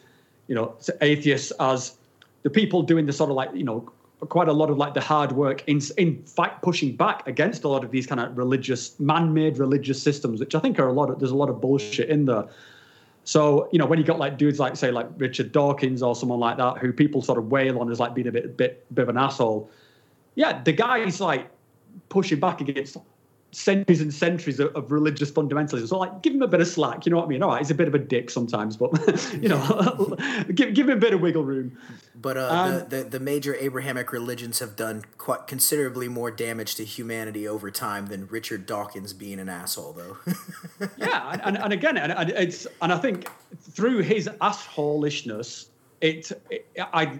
you 0.47 0.55
know, 0.55 0.75
to 0.83 0.95
atheists 1.01 1.51
as 1.59 1.97
the 2.43 2.49
people 2.49 2.83
doing 2.83 3.05
the 3.05 3.13
sort 3.13 3.29
of 3.29 3.35
like, 3.35 3.49
you 3.53 3.63
know, 3.63 3.91
quite 4.29 4.47
a 4.47 4.53
lot 4.53 4.69
of 4.69 4.77
like 4.77 4.93
the 4.93 5.01
hard 5.01 5.31
work 5.33 5.63
in 5.67 5.81
in 5.97 6.23
fact 6.23 6.63
pushing 6.63 6.95
back 6.95 7.27
against 7.27 7.63
a 7.63 7.67
lot 7.67 7.83
of 7.83 7.91
these 7.91 8.07
kind 8.07 8.21
of 8.21 8.35
religious 8.37 8.97
man-made 8.99 9.57
religious 9.57 10.01
systems 10.01 10.39
which 10.39 10.55
i 10.55 10.59
think 10.59 10.79
are 10.79 10.87
a 10.87 10.93
lot 10.93 11.09
of 11.09 11.19
there's 11.19 11.31
a 11.31 11.35
lot 11.35 11.49
of 11.49 11.59
bullshit 11.59 12.09
in 12.09 12.25
there 12.25 12.45
so 13.25 13.67
you 13.71 13.79
know 13.79 13.85
when 13.87 13.97
you 13.99 14.05
got 14.05 14.19
like 14.19 14.37
dudes 14.37 14.59
like 14.59 14.75
say 14.77 14.91
like 14.91 15.07
richard 15.17 15.51
dawkins 15.51 16.01
or 16.01 16.15
someone 16.15 16.39
like 16.39 16.57
that 16.57 16.77
who 16.77 16.93
people 16.93 17.21
sort 17.21 17.37
of 17.39 17.51
wail 17.51 17.79
on 17.79 17.91
as 17.91 17.99
like 17.99 18.13
being 18.13 18.27
a 18.27 18.31
bit 18.31 18.55
bit 18.55 18.85
bit 18.93 19.01
of 19.03 19.09
an 19.09 19.17
asshole 19.17 19.69
yeah 20.35 20.61
the 20.63 20.71
guy's 20.71 21.19
like 21.19 21.49
pushing 22.07 22.39
back 22.39 22.61
against 22.61 22.97
centuries 23.55 24.01
and 24.01 24.13
centuries 24.13 24.59
of, 24.59 24.75
of, 24.75 24.91
religious 24.91 25.31
fundamentalism. 25.31 25.87
So, 25.87 25.97
like, 25.97 26.21
give 26.21 26.33
him 26.33 26.41
a 26.41 26.47
bit 26.47 26.59
of 26.59 26.67
slack. 26.67 27.05
You 27.05 27.11
know 27.11 27.17
what 27.17 27.25
I 27.25 27.29
mean? 27.29 27.41
All 27.41 27.51
right, 27.51 27.59
he's 27.59 27.71
a 27.71 27.75
bit 27.75 27.87
of 27.87 27.95
a 27.95 27.99
dick 27.99 28.29
sometimes, 28.29 28.75
but 28.75 28.91
you 29.41 29.47
know, 29.47 30.15
give 30.53 30.73
give 30.73 30.89
him 30.89 30.97
a 30.97 30.99
bit 30.99 31.13
of 31.13 31.21
wiggle 31.21 31.43
room. 31.43 31.77
But 32.15 32.37
uh, 32.37 32.49
um, 32.49 32.71
the, 32.71 32.85
the, 32.85 33.03
the 33.11 33.19
major 33.19 33.55
Abrahamic 33.55 34.11
religions 34.11 34.59
have 34.59 34.75
done 34.75 35.03
quite 35.17 35.47
considerably 35.47 36.07
more 36.07 36.31
damage 36.31 36.75
to 36.75 36.85
humanity 36.85 37.47
over 37.47 37.71
time 37.71 38.07
than 38.07 38.27
Richard 38.27 38.65
Dawkins 38.65 39.13
being 39.13 39.39
an 39.39 39.47
asshole, 39.47 39.93
though. 39.93 40.17
yeah, 40.97 41.39
and, 41.43 41.57
and 41.57 41.71
again, 41.71 41.97
and, 41.97 42.11
and 42.11 42.29
it's 42.31 42.67
and 42.81 42.91
I 42.91 42.97
think 42.97 43.29
through 43.61 43.99
his 43.99 44.27
assholishness, 44.41 45.67
it, 46.01 46.31
it 46.49 46.67
I 46.77 47.19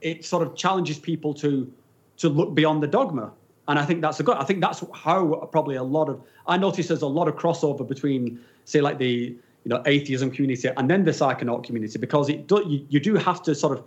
it 0.00 0.24
sort 0.24 0.46
of 0.46 0.56
challenges 0.56 0.98
people 0.98 1.32
to 1.34 1.72
to 2.18 2.28
look 2.28 2.54
beyond 2.54 2.82
the 2.82 2.88
dogma 2.88 3.32
and 3.70 3.78
I 3.78 3.84
think 3.84 4.00
that's 4.00 4.18
a 4.18 4.24
good. 4.24 4.36
I 4.36 4.42
think 4.42 4.60
that's 4.60 4.84
how 4.92 5.48
probably 5.52 5.76
a 5.76 5.82
lot 5.82 6.08
of 6.08 6.20
I 6.48 6.56
notice 6.56 6.88
there's 6.88 7.02
a 7.02 7.06
lot 7.06 7.28
of 7.28 7.36
crossover 7.36 7.86
between 7.86 8.40
say 8.64 8.80
like 8.80 8.98
the 8.98 9.36
you 9.64 9.68
know 9.68 9.80
atheism 9.86 10.32
community 10.32 10.68
and 10.76 10.90
then 10.90 11.04
the 11.04 11.12
psychonaut 11.12 11.64
community 11.64 11.96
because 11.96 12.28
it 12.28 12.48
do, 12.48 12.64
you, 12.66 12.84
you 12.88 12.98
do 12.98 13.14
have 13.14 13.40
to 13.44 13.54
sort 13.54 13.78
of 13.78 13.84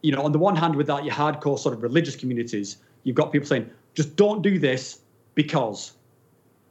you 0.00 0.12
know 0.12 0.22
on 0.22 0.32
the 0.32 0.38
one 0.38 0.56
hand 0.56 0.76
with 0.76 0.86
that 0.86 1.04
your 1.04 1.12
hardcore 1.12 1.58
sort 1.58 1.74
of 1.74 1.82
religious 1.82 2.16
communities 2.16 2.78
you've 3.02 3.16
got 3.16 3.32
people 3.32 3.46
saying 3.46 3.68
just 3.94 4.16
don't 4.16 4.40
do 4.40 4.58
this 4.58 5.00
because 5.34 5.92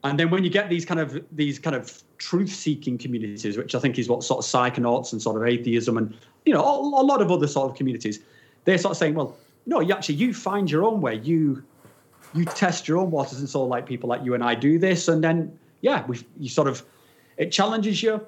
and 0.03 0.19
then 0.19 0.31
when 0.31 0.43
you 0.43 0.49
get 0.49 0.67
these 0.67 0.85
kind 0.85 0.99
of 0.99 1.23
these 1.31 1.59
kind 1.59 1.75
of 1.75 2.01
truth 2.17 2.49
seeking 2.49 2.97
communities 2.97 3.55
which 3.55 3.75
i 3.75 3.79
think 3.79 3.99
is 3.99 4.09
what 4.09 4.23
sort 4.23 4.43
of 4.43 4.49
psychonauts 4.49 5.11
and 5.11 5.21
sort 5.21 5.35
of 5.35 5.47
atheism 5.47 5.97
and 5.97 6.17
you 6.45 6.53
know 6.53 6.63
a, 6.63 7.01
a 7.01 7.05
lot 7.05 7.21
of 7.21 7.29
other 7.31 7.47
sort 7.47 7.69
of 7.69 7.77
communities 7.77 8.19
they're 8.63 8.79
sort 8.79 8.93
of 8.93 8.97
saying 8.97 9.13
well 9.13 9.37
no 9.65 9.79
you 9.79 9.93
actually 9.93 10.15
you 10.15 10.33
find 10.33 10.71
your 10.71 10.83
own 10.83 11.01
way 11.01 11.15
you 11.17 11.61
you 12.35 12.45
test 12.45 12.87
your 12.87 12.97
own 12.97 13.11
waters 13.11 13.39
and 13.39 13.49
so 13.49 13.63
like 13.63 13.85
people 13.85 14.09
like 14.09 14.23
you 14.23 14.33
and 14.33 14.43
I 14.43 14.55
do 14.55 14.77
this, 14.77 15.07
and 15.07 15.23
then 15.23 15.57
yeah, 15.81 16.05
we 16.05 16.19
you 16.39 16.49
sort 16.49 16.67
of 16.67 16.83
it 17.37 17.51
challenges 17.51 18.03
you. 18.03 18.25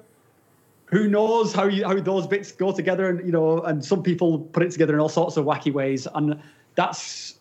Who 0.86 1.08
knows 1.08 1.52
how 1.52 1.64
you 1.64 1.84
how 1.84 2.00
those 2.00 2.26
bits 2.26 2.50
go 2.50 2.72
together, 2.72 3.08
and 3.08 3.24
you 3.24 3.32
know, 3.32 3.60
and 3.60 3.84
some 3.84 4.02
people 4.02 4.38
put 4.38 4.62
it 4.62 4.70
together 4.70 4.94
in 4.94 5.00
all 5.00 5.08
sorts 5.08 5.36
of 5.36 5.44
wacky 5.44 5.72
ways, 5.72 6.08
and 6.14 6.40
that's 6.74 7.38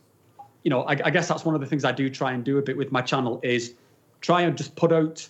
you 0.63 0.69
know, 0.69 0.81
I, 0.81 0.97
I 1.05 1.11
guess 1.11 1.29
that's 1.29 1.45
one 1.45 1.55
of 1.55 1.61
the 1.61 1.67
things 1.67 1.85
I 1.85 1.93
do 1.93 2.09
try 2.09 2.33
and 2.33 2.43
do 2.43 2.57
a 2.57 2.61
bit 2.61 2.75
with 2.75 2.91
my 2.91 3.01
channel 3.01 3.39
is 3.41 3.73
try 4.19 4.41
and 4.41 4.57
just 4.57 4.75
put 4.75 4.91
out 4.91 5.27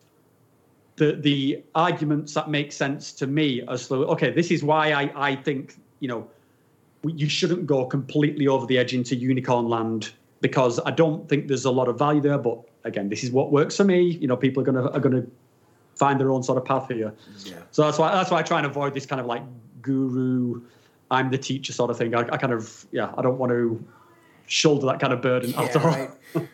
the 0.95 1.11
the 1.13 1.63
arguments 1.75 2.33
that 2.33 2.49
make 2.49 2.71
sense 2.71 3.11
to 3.13 3.27
me 3.27 3.61
as 3.67 3.87
though 3.87 4.05
okay, 4.05 4.31
this 4.31 4.49
is 4.49 4.63
why 4.63 4.93
I 4.93 5.11
I 5.15 5.35
think 5.35 5.75
you 5.99 6.07
know 6.07 6.27
you 7.03 7.29
shouldn't 7.29 7.67
go 7.67 7.85
completely 7.85 8.47
over 8.47 8.65
the 8.65 8.79
edge 8.79 8.95
into 8.95 9.15
unicorn 9.15 9.69
land 9.69 10.11
because 10.41 10.79
I 10.85 10.91
don't 10.91 11.27
think 11.27 11.47
there's 11.47 11.65
a 11.65 11.71
lot 11.71 11.87
of 11.87 11.97
value 11.97 12.21
there. 12.21 12.37
But 12.37 12.59
again, 12.83 13.09
this 13.09 13.23
is 13.23 13.31
what 13.31 13.51
works 13.51 13.77
for 13.77 13.83
me. 13.83 14.01
You 14.01 14.27
know, 14.27 14.37
people 14.37 14.61
are 14.61 14.65
gonna 14.65 14.89
are 14.91 14.99
gonna 14.99 15.25
find 15.95 16.19
their 16.19 16.31
own 16.31 16.43
sort 16.43 16.57
of 16.57 16.65
path 16.65 16.87
here. 16.89 17.13
Yeah. 17.43 17.59
So 17.71 17.83
that's 17.83 17.97
why 17.97 18.11
that's 18.13 18.31
why 18.31 18.39
I 18.39 18.43
try 18.43 18.57
and 18.57 18.67
avoid 18.67 18.93
this 18.93 19.05
kind 19.05 19.19
of 19.19 19.27
like 19.27 19.43
guru, 19.81 20.61
I'm 21.09 21.31
the 21.31 21.37
teacher 21.37 21.73
sort 21.73 21.89
of 21.89 21.97
thing. 21.97 22.13
I, 22.13 22.21
I 22.21 22.37
kind 22.37 22.53
of 22.53 22.85
yeah, 22.91 23.13
I 23.17 23.21
don't 23.21 23.37
want 23.37 23.51
to 23.51 23.83
shoulder 24.47 24.85
that 24.87 24.99
kind 24.99 25.13
of 25.13 25.21
burden 25.21 25.51
yeah, 25.51 25.61
at 25.63 25.75
all. 25.75 25.87
Right. 25.87 26.11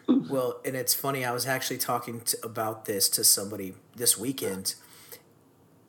well, 0.30 0.62
and 0.64 0.76
it's 0.76 0.94
funny. 0.94 1.26
I 1.26 1.32
was 1.32 1.46
actually 1.46 1.78
talking 1.78 2.22
to, 2.22 2.38
about 2.44 2.86
this 2.86 3.10
to 3.10 3.24
somebody 3.24 3.74
this 3.96 4.18
weekend, 4.18 4.76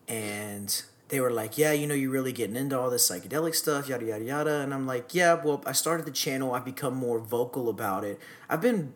and 0.09 0.83
they 1.15 1.21
were 1.21 1.31
like, 1.31 1.57
yeah, 1.57 1.71
you 1.71 1.87
know, 1.87 1.95
you're 1.95 2.11
really 2.11 2.33
getting 2.33 2.57
into 2.57 2.77
all 2.77 2.91
this 2.91 3.09
psychedelic 3.09 3.55
stuff, 3.55 3.89
yada, 3.89 4.05
yada, 4.05 4.25
yada. 4.25 4.61
And 4.63 4.75
I'm 4.75 4.85
like, 4.85 5.15
yeah, 5.15 5.35
well, 5.35 5.63
I 5.65 5.71
started 5.71 6.07
the 6.07 6.11
channel. 6.11 6.53
I've 6.53 6.65
become 6.65 6.95
more 6.95 7.21
vocal 7.21 7.69
about 7.69 8.03
it. 8.03 8.19
I've 8.51 8.61
been, 8.61 8.95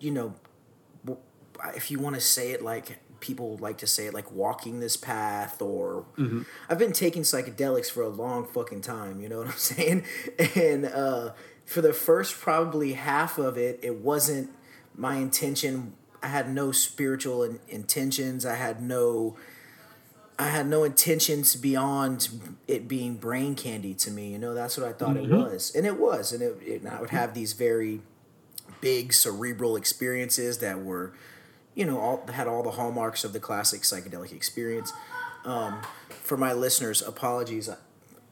you 0.00 0.10
know, 0.10 0.34
if 1.76 1.92
you 1.92 2.00
want 2.00 2.16
to 2.16 2.20
say 2.20 2.50
it 2.50 2.60
like 2.60 2.98
people 3.20 3.56
like 3.58 3.78
to 3.78 3.86
say 3.86 4.06
it, 4.06 4.14
like 4.14 4.32
walking 4.32 4.80
this 4.80 4.96
path, 4.96 5.62
or 5.62 6.06
mm-hmm. 6.18 6.42
I've 6.68 6.78
been 6.78 6.92
taking 6.92 7.22
psychedelics 7.22 7.88
for 7.88 8.02
a 8.02 8.08
long 8.08 8.48
fucking 8.48 8.80
time, 8.80 9.20
you 9.20 9.28
know 9.28 9.38
what 9.38 9.46
I'm 9.46 9.52
saying? 9.56 10.04
And 10.56 10.86
uh, 10.86 11.34
for 11.64 11.82
the 11.82 11.92
first 11.92 12.34
probably 12.40 12.94
half 12.94 13.38
of 13.38 13.56
it, 13.56 13.78
it 13.80 14.00
wasn't 14.00 14.50
my 14.96 15.18
intention. 15.18 15.92
I 16.20 16.26
had 16.26 16.52
no 16.52 16.72
spiritual 16.72 17.44
in- 17.44 17.60
intentions. 17.68 18.44
I 18.44 18.56
had 18.56 18.82
no 18.82 19.36
I 20.38 20.48
had 20.48 20.66
no 20.66 20.82
intentions 20.82 21.54
beyond 21.54 22.28
it 22.66 22.88
being 22.88 23.16
brain 23.16 23.54
candy 23.54 23.94
to 23.94 24.10
me. 24.10 24.32
You 24.32 24.38
know, 24.38 24.54
that's 24.54 24.76
what 24.76 24.86
I 24.88 24.92
thought 24.92 25.16
mm-hmm. 25.16 25.32
it 25.32 25.36
was, 25.36 25.74
and 25.74 25.86
it 25.86 25.98
was, 25.98 26.32
and 26.32 26.42
it, 26.42 26.58
it, 26.62 26.86
I 26.86 27.00
would 27.00 27.10
have 27.10 27.34
these 27.34 27.52
very 27.52 28.00
big 28.80 29.12
cerebral 29.12 29.76
experiences 29.76 30.58
that 30.58 30.82
were, 30.82 31.12
you 31.74 31.84
know, 31.84 31.98
all 31.98 32.26
had 32.32 32.48
all 32.48 32.62
the 32.62 32.72
hallmarks 32.72 33.24
of 33.24 33.32
the 33.32 33.40
classic 33.40 33.82
psychedelic 33.82 34.32
experience. 34.32 34.92
Um, 35.44 35.82
for 36.08 36.36
my 36.36 36.52
listeners, 36.52 37.02
apologies. 37.02 37.70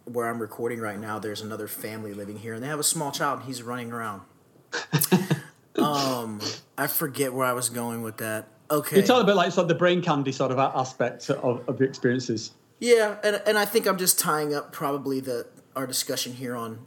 Where 0.04 0.28
I'm 0.28 0.40
recording 0.40 0.80
right 0.80 0.98
now, 0.98 1.20
there's 1.20 1.42
another 1.42 1.68
family 1.68 2.12
living 2.12 2.38
here, 2.38 2.54
and 2.54 2.62
they 2.62 2.66
have 2.66 2.80
a 2.80 2.84
small 2.84 3.12
child, 3.12 3.38
and 3.38 3.46
he's 3.46 3.62
running 3.62 3.92
around. 3.92 4.22
um, 5.78 6.40
I 6.76 6.88
forget 6.88 7.32
where 7.32 7.46
I 7.46 7.52
was 7.52 7.68
going 7.68 8.02
with 8.02 8.16
that. 8.16 8.48
Okay. 8.72 8.98
It's 8.98 9.10
all 9.10 9.20
a 9.20 9.24
bit 9.24 9.36
like 9.36 9.52
sort 9.52 9.64
of 9.64 9.68
the 9.68 9.74
brain 9.74 10.00
candy 10.00 10.32
sort 10.32 10.50
of 10.50 10.58
aspect 10.58 11.28
of, 11.28 11.68
of 11.68 11.76
the 11.76 11.84
experiences. 11.84 12.52
Yeah, 12.80 13.16
and, 13.22 13.42
and 13.46 13.58
I 13.58 13.66
think 13.66 13.86
I'm 13.86 13.98
just 13.98 14.18
tying 14.18 14.54
up 14.54 14.72
probably 14.72 15.20
the 15.20 15.46
our 15.76 15.86
discussion 15.86 16.32
here 16.32 16.56
on 16.56 16.86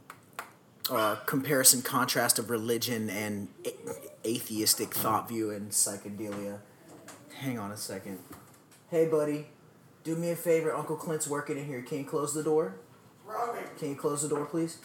uh, 0.90 1.14
comparison 1.26 1.82
contrast 1.82 2.38
of 2.40 2.50
religion 2.50 3.08
and 3.08 3.48
a- 3.64 4.28
atheistic 4.28 4.94
thought 4.94 5.28
view 5.28 5.50
and 5.50 5.70
psychedelia. 5.70 6.58
Hang 7.38 7.58
on 7.58 7.70
a 7.70 7.76
second. 7.76 8.18
Hey, 8.90 9.06
buddy, 9.06 9.46
do 10.02 10.16
me 10.16 10.30
a 10.30 10.36
favor. 10.36 10.74
Uncle 10.74 10.96
Clint's 10.96 11.28
working 11.28 11.56
in 11.56 11.66
here. 11.66 11.82
Can 11.82 11.98
you 11.98 12.04
close 12.04 12.34
the 12.34 12.42
door? 12.42 12.76
Robin. 13.24 13.62
Can 13.78 13.90
you 13.90 13.96
close 13.96 14.22
the 14.22 14.28
door, 14.28 14.44
please? 14.44 14.78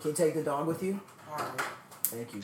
Can 0.00 0.10
you 0.10 0.16
take 0.16 0.34
the 0.34 0.42
dog 0.42 0.66
with 0.66 0.82
you? 0.82 1.00
Alright. 1.30 1.60
Thank 2.04 2.34
you. 2.34 2.42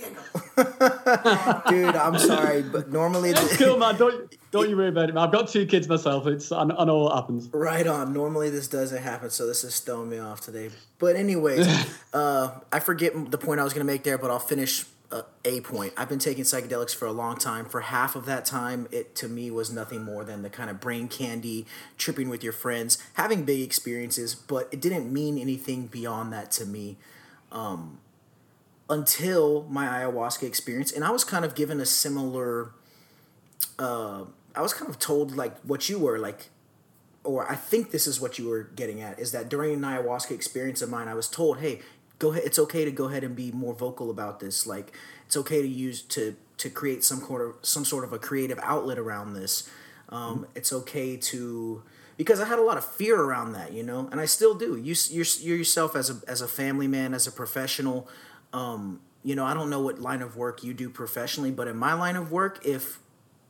Dude, 1.68 1.94
I'm 1.94 2.18
sorry, 2.18 2.62
but 2.62 2.90
normally. 2.90 3.30
It's 3.30 3.56
The, 3.56 3.64
cool, 3.64 3.78
man. 3.78 3.96
Don't 3.96 4.36
don't 4.50 4.68
you 4.68 4.76
worry 4.76 4.88
about 4.88 5.08
it. 5.08 5.14
Man. 5.14 5.24
I've 5.24 5.32
got 5.32 5.48
two 5.48 5.66
kids 5.66 5.88
myself. 5.88 6.26
It's 6.26 6.50
I, 6.50 6.62
I 6.62 6.84
know 6.84 7.04
what 7.04 7.14
happens. 7.14 7.48
Right 7.52 7.86
on. 7.86 8.12
Normally 8.12 8.50
this 8.50 8.68
doesn't 8.68 9.02
happen, 9.02 9.30
so 9.30 9.46
this 9.46 9.64
is 9.64 9.78
throwing 9.80 10.10
me 10.10 10.18
off 10.18 10.40
today. 10.40 10.70
But 10.98 11.16
anyways, 11.16 11.66
uh, 12.12 12.60
I 12.72 12.80
forget 12.80 13.30
the 13.30 13.38
point 13.38 13.60
I 13.60 13.64
was 13.64 13.72
going 13.72 13.86
to 13.86 13.92
make 13.92 14.04
there, 14.04 14.18
but 14.18 14.30
I'll 14.30 14.38
finish 14.38 14.84
uh, 15.10 15.22
a 15.44 15.60
point. 15.60 15.92
I've 15.96 16.08
been 16.08 16.18
taking 16.18 16.44
psychedelics 16.44 16.94
for 16.94 17.06
a 17.06 17.12
long 17.12 17.36
time. 17.36 17.64
For 17.64 17.80
half 17.80 18.16
of 18.16 18.26
that 18.26 18.44
time, 18.44 18.88
it 18.90 19.14
to 19.16 19.28
me 19.28 19.50
was 19.50 19.70
nothing 19.72 20.04
more 20.04 20.24
than 20.24 20.42
the 20.42 20.50
kind 20.50 20.70
of 20.70 20.80
brain 20.80 21.08
candy, 21.08 21.66
tripping 21.96 22.28
with 22.28 22.42
your 22.42 22.52
friends, 22.52 22.98
having 23.14 23.44
big 23.44 23.60
experiences, 23.60 24.34
but 24.34 24.68
it 24.72 24.80
didn't 24.80 25.12
mean 25.12 25.38
anything 25.38 25.86
beyond 25.86 26.32
that 26.32 26.50
to 26.52 26.66
me. 26.66 26.96
Um, 27.50 27.98
until 28.88 29.64
my 29.68 29.86
ayahuasca 29.86 30.44
experience, 30.44 30.92
and 30.92 31.04
I 31.04 31.10
was 31.10 31.24
kind 31.24 31.44
of 31.44 31.54
given 31.54 31.80
a 31.80 31.86
similar. 31.86 32.72
Uh, 33.78 34.24
I 34.54 34.62
was 34.62 34.74
kind 34.74 34.90
of 34.90 34.98
told 34.98 35.36
like 35.36 35.58
what 35.60 35.88
you 35.88 35.98
were 35.98 36.18
like 36.18 36.50
or 37.28 37.50
I 37.50 37.56
think 37.56 37.90
this 37.90 38.06
is 38.06 38.20
what 38.20 38.38
you 38.38 38.48
were 38.48 38.62
getting 38.74 39.00
at, 39.00 39.18
is 39.18 39.32
that 39.32 39.48
during 39.48 39.74
an 39.74 39.80
ayahuasca 39.82 40.30
experience 40.30 40.80
of 40.80 40.88
mine, 40.88 41.08
I 41.08 41.14
was 41.14 41.28
told, 41.28 41.58
hey, 41.58 41.80
go 42.18 42.32
ahead, 42.32 42.44
it's 42.44 42.58
okay 42.58 42.84
to 42.84 42.90
go 42.90 43.04
ahead 43.04 43.22
and 43.22 43.36
be 43.36 43.52
more 43.52 43.74
vocal 43.74 44.10
about 44.10 44.40
this. 44.40 44.66
Like, 44.66 44.96
it's 45.26 45.36
okay 45.36 45.60
to 45.60 45.68
use 45.68 46.02
to 46.02 46.36
to 46.56 46.70
create 46.70 47.04
some 47.04 47.20
sort 47.20 47.42
of 47.42 47.54
some 47.62 47.84
sort 47.84 48.04
of 48.04 48.12
a 48.12 48.18
creative 48.18 48.58
outlet 48.62 48.98
around 48.98 49.34
this. 49.34 49.68
Um, 50.08 50.46
It's 50.54 50.72
okay 50.72 51.16
to 51.16 51.82
because 52.16 52.40
I 52.40 52.46
had 52.46 52.58
a 52.58 52.62
lot 52.62 52.78
of 52.78 52.84
fear 52.84 53.20
around 53.20 53.52
that, 53.52 53.72
you 53.72 53.82
know, 53.82 54.08
and 54.10 54.20
I 54.20 54.24
still 54.24 54.54
do. 54.54 54.76
You 54.76 54.94
you're, 55.10 55.26
you're 55.40 55.56
yourself 55.58 55.94
as 55.94 56.08
a 56.10 56.16
as 56.26 56.40
a 56.40 56.48
family 56.48 56.88
man, 56.88 57.12
as 57.14 57.26
a 57.26 57.32
professional. 57.32 58.08
Um, 58.52 59.00
you 59.22 59.34
know, 59.34 59.44
I 59.44 59.54
don't 59.54 59.70
know 59.70 59.80
what 59.80 60.00
line 60.00 60.22
of 60.22 60.36
work 60.36 60.62
you 60.62 60.72
do 60.72 60.88
professionally, 60.88 61.50
but 61.50 61.68
in 61.68 61.76
my 61.76 61.92
line 61.92 62.16
of 62.16 62.32
work, 62.32 62.64
if 62.64 63.00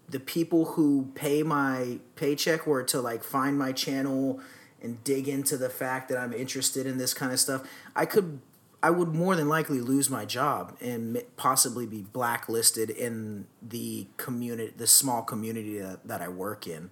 the 0.09 0.21
people 0.21 0.65
who 0.65 1.11
pay 1.15 1.43
my 1.43 1.99
paycheck 2.17 2.67
were 2.67 2.83
to 2.83 3.01
like 3.01 3.23
find 3.23 3.59
my 3.59 3.73
channel 3.73 4.41
and 4.81 5.03
dig 5.05 5.29
into 5.29 5.57
the 5.57 5.69
fact 5.69 6.09
that 6.09 6.19
I'm 6.19 6.33
interested 6.33 6.87
in 6.87 6.99
this 6.99 7.13
kind 7.13 7.33
of 7.33 7.39
stuff, 7.39 7.63
I 7.95 8.07
could 8.07 8.41
I 8.83 8.91
would 8.91 9.09
more 9.09 9.35
than 9.35 9.49
likely 9.49 9.81
lose 9.81 10.09
my 10.09 10.25
job 10.25 10.77
and 10.81 11.21
possibly 11.37 11.85
be 11.85 12.03
blacklisted 12.03 12.91
in 12.91 13.47
the 13.61 14.07
community, 14.17 14.73
the 14.77 14.87
small 14.87 15.23
community 15.23 15.81
that, 15.81 16.07
that 16.07 16.23
I 16.23 16.29
work 16.29 16.67
in. 16.69 16.91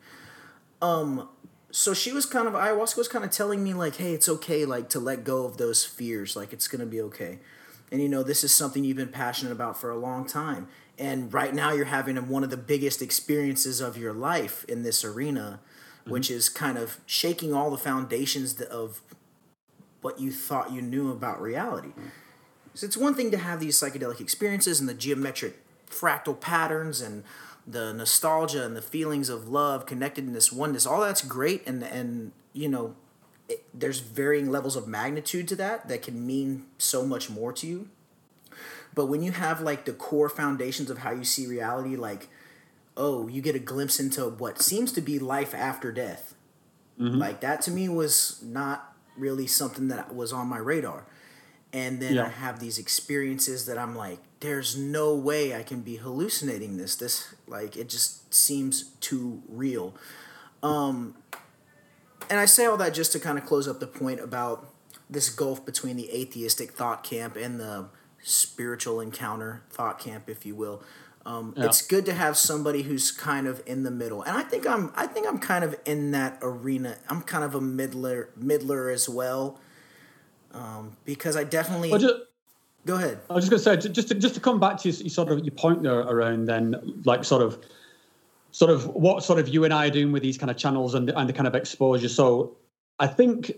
Um, 0.83 1.29
so 1.71 1.95
she 1.95 2.13
was 2.13 2.27
kind 2.27 2.49
of 2.49 2.55
ayahuasca 2.55 2.97
was 2.97 3.07
kind 3.07 3.25
of 3.25 3.31
telling 3.31 3.63
me 3.63 3.73
like, 3.73 3.97
hey, 3.97 4.15
it's 4.15 4.29
okay, 4.29 4.65
like 4.65 4.89
to 4.91 5.01
let 5.01 5.23
go 5.23 5.45
of 5.45 5.59
those 5.59 5.85
fears, 5.85 6.35
like 6.35 6.53
it's 6.53 6.67
gonna 6.67 6.87
be 6.87 7.01
okay. 7.03 7.39
And 7.91 8.03
you 8.03 8.09
know, 8.09 8.23
this 8.23 8.43
is 8.43 8.53
something 8.53 8.85
you've 8.85 8.97
been 8.97 9.09
passionate 9.09 9.53
about 9.53 9.79
for 9.79 9.91
a 9.91 9.97
long 9.97 10.27
time. 10.27 10.69
And 10.99 11.33
right 11.33 11.55
now 11.55 11.73
you're 11.73 11.87
having 11.87 12.17
one 12.29 12.43
of 12.43 12.51
the 12.51 12.57
biggest 12.57 13.03
experiences 13.03 13.81
of 13.81 13.97
your 13.97 14.13
life 14.13 14.65
in 14.65 14.83
this 14.83 15.05
arena, 15.05 15.61
mm-hmm. 16.01 16.11
which 16.11 16.31
is 16.31 16.49
kind 16.49 16.79
of 16.79 16.99
shaking 17.07 17.53
all 17.53 17.71
the 17.71 17.79
foundations 17.79 18.61
of 18.61 19.03
what 20.01 20.21
you 20.21 20.33
thought 20.33 20.73
you 20.73 20.83
knew 20.83 21.11
about 21.11 21.41
reality. 21.41 21.89
Mm-hmm. 21.89 22.09
So 22.75 22.87
it's 22.87 22.97
one 22.97 23.15
thing 23.15 23.31
to 23.31 23.39
have 23.39 23.61
these 23.61 23.79
psychedelic 23.81 24.21
experiences 24.21 24.81
and 24.81 24.89
the 24.89 24.95
geometric 24.95 25.63
fractal 25.89 26.39
patterns 26.39 27.01
and 27.01 27.25
the 27.67 27.93
nostalgia 27.93 28.65
and 28.65 28.77
the 28.77 28.83
feelings 28.83 29.29
of 29.29 29.49
love, 29.49 29.87
connectedness, 29.87 30.53
oneness. 30.53 30.87
All 30.87 31.01
that's 31.01 31.23
great, 31.23 31.67
and 31.67 31.83
and 31.83 32.33
you 32.53 32.69
know, 32.69 32.95
it, 33.49 33.65
there's 33.73 34.01
varying 34.01 34.51
levels 34.51 34.77
of 34.77 34.89
magnitude 34.89 35.49
to 35.49 35.57
that 35.57 35.89
that 35.89 36.03
can 36.03 36.27
mean 36.27 36.67
so 36.79 37.05
much 37.07 37.31
more 37.31 37.53
to 37.55 37.67
you. 37.67 37.89
But 38.95 39.07
when 39.07 39.23
you 39.23 39.33
have 39.33 39.61
like 39.61 39.85
the 39.85 39.93
core 39.93 40.29
foundations 40.29 40.91
of 40.91 40.99
how 40.99 41.13
you 41.13 41.25
see 41.25 41.47
reality, 41.47 41.97
like, 41.97 42.29
oh, 42.97 43.29
you 43.29 43.43
get 43.43 43.55
a 43.55 43.59
glimpse 43.59 44.01
into 44.01 44.25
what 44.27 44.63
seems 44.63 44.91
to 44.93 45.01
be 45.03 45.19
life 45.19 45.55
after 45.55 45.93
death. 45.93 46.35
Like 47.19 47.41
that 47.41 47.61
to 47.63 47.71
me 47.71 47.89
was 47.91 48.41
not 48.43 48.95
really 49.19 49.47
something 49.47 49.89
that 49.89 50.15
was 50.15 50.33
on 50.33 50.47
my 50.49 50.59
radar. 50.59 51.05
And 51.73 52.01
then 52.01 52.15
I 52.25 52.29
have 52.31 52.59
these 52.59 52.79
experiences 52.79 53.67
that 53.67 53.77
I'm 53.77 53.95
like, 53.95 54.19
there's 54.41 54.79
no 54.79 55.15
way 55.15 55.55
I 55.55 55.63
can 55.63 55.83
be 55.83 55.97
hallucinating 55.97 56.79
this. 56.79 56.97
This 56.97 57.35
like 57.47 57.77
it 57.77 57.91
just 57.91 58.33
seems 58.33 58.85
too 59.01 59.43
real. 59.47 59.95
Um 60.63 61.17
and 62.31 62.41
I 62.41 62.45
say 62.45 62.67
all 62.67 62.77
that 62.79 62.95
just 62.95 63.13
to 63.13 63.19
kind 63.19 63.39
of 63.39 63.47
close 63.47 63.69
up 63.69 63.81
the 63.81 63.87
point 63.87 64.21
about 64.21 64.73
this 65.09 65.29
gulf 65.29 65.65
between 65.65 65.97
the 65.97 66.11
atheistic 66.13 66.73
thought 66.73 67.05
camp 67.05 67.37
and 67.37 67.61
the 67.61 67.87
spiritual 68.23 69.01
encounter 69.01 69.63
thought 69.71 69.99
camp, 69.99 70.29
if 70.29 70.45
you 70.45 70.55
will. 70.55 70.83
Um, 71.25 71.55
Yeah. 71.57 71.67
It's 71.67 71.83
good 71.83 72.07
to 72.07 72.15
have 72.15 72.37
somebody 72.37 72.83
who's 72.83 73.11
kind 73.11 73.47
of 73.49 73.61
in 73.67 73.83
the 73.83 73.91
middle, 73.91 74.23
and 74.23 74.37
I 74.37 74.43
think 74.43 74.67
I'm. 74.67 74.93
I 74.95 75.09
think 75.09 75.27
I'm 75.27 75.39
kind 75.39 75.65
of 75.65 75.75
in 75.85 76.13
that 76.13 76.39
arena. 76.41 76.99
I'm 77.09 77.21
kind 77.23 77.43
of 77.43 77.55
a 77.57 77.61
middler, 77.61 78.31
middler 78.37 78.91
as 78.91 79.09
well, 79.09 79.59
um, 80.53 80.97
because 81.05 81.37
I 81.37 81.43
definitely. 81.43 81.91
Well, 81.91 81.99
just, 81.99 82.15
go 82.85 82.95
ahead. 82.95 83.19
I 83.29 83.35
was 83.35 83.49
just 83.49 83.67
going 83.67 83.77
to 83.77 83.83
say, 83.83 83.91
just 83.91 84.09
to, 84.09 84.15
just 84.15 84.35
to 84.37 84.41
come 84.41 84.61
back 84.61 84.79
to 84.79 84.89
your, 84.89 84.99
your 85.01 85.11
sort 85.11 85.29
of 85.31 85.41
your 85.41 85.51
point 85.55 85.83
there 85.83 85.99
around 85.99 86.45
then, 86.45 87.03
like 87.05 87.25
sort 87.25 87.43
of, 87.43 87.59
sort 88.57 88.71
of 88.71 88.87
what 88.95 89.23
sort 89.23 89.39
of 89.39 89.49
you 89.49 89.65
and 89.65 89.75
I 89.75 89.89
are 89.89 89.91
doing 89.91 90.13
with 90.13 90.23
these 90.23 90.39
kind 90.39 90.51
of 90.51 90.57
channels 90.57 90.95
and 90.95 91.07
the, 91.07 91.19
and 91.19 91.29
the 91.29 91.33
kind 91.35 91.47
of 91.47 91.55
exposure. 91.55 92.09
So, 92.09 92.57
I 92.99 93.07
think, 93.07 93.53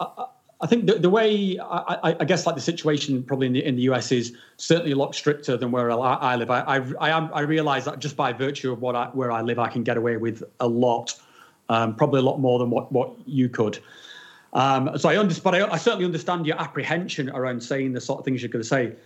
I, 0.00 0.26
I 0.60 0.66
think 0.66 0.86
the, 0.86 0.94
the 0.94 1.08
way 1.08 1.56
I, 1.60 2.16
I, 2.18 2.24
guess 2.24 2.44
like 2.44 2.56
the 2.56 2.60
situation 2.60 3.22
probably 3.22 3.46
in 3.46 3.52
the 3.52 3.64
in 3.64 3.76
the 3.76 3.82
US 3.82 4.10
is 4.10 4.36
certainly 4.56 4.90
a 4.90 4.96
lot 4.96 5.14
stricter 5.14 5.56
than 5.56 5.70
where 5.70 5.88
I, 5.92 6.14
I 6.14 6.34
live. 6.34 6.50
I, 6.50 6.82
I 7.00 7.10
am 7.10 7.30
I 7.32 7.42
realize 7.42 7.84
that 7.84 8.00
just 8.00 8.16
by 8.16 8.32
virtue 8.32 8.72
of 8.72 8.82
what 8.82 8.96
I, 8.96 9.06
where 9.12 9.30
I 9.30 9.40
live, 9.40 9.60
I 9.60 9.68
can 9.68 9.84
get 9.84 9.96
away 9.96 10.16
with 10.16 10.42
a 10.58 10.66
lot, 10.66 11.14
um, 11.68 11.94
probably 11.94 12.18
a 12.18 12.24
lot 12.24 12.40
more 12.40 12.58
than 12.58 12.70
what 12.70 12.90
what 12.90 13.12
you 13.24 13.48
could. 13.48 13.78
Um, 14.52 14.98
so 14.98 15.08
I 15.08 15.16
understand, 15.16 15.44
but 15.44 15.54
I, 15.54 15.74
I 15.74 15.76
certainly 15.76 16.06
understand 16.06 16.44
your 16.44 16.60
apprehension 16.60 17.30
around 17.30 17.62
saying 17.62 17.92
the 17.92 18.00
sort 18.00 18.18
of 18.18 18.24
things 18.24 18.42
you're 18.42 18.50
going 18.50 18.64
to 18.64 18.68
say. 18.68 18.96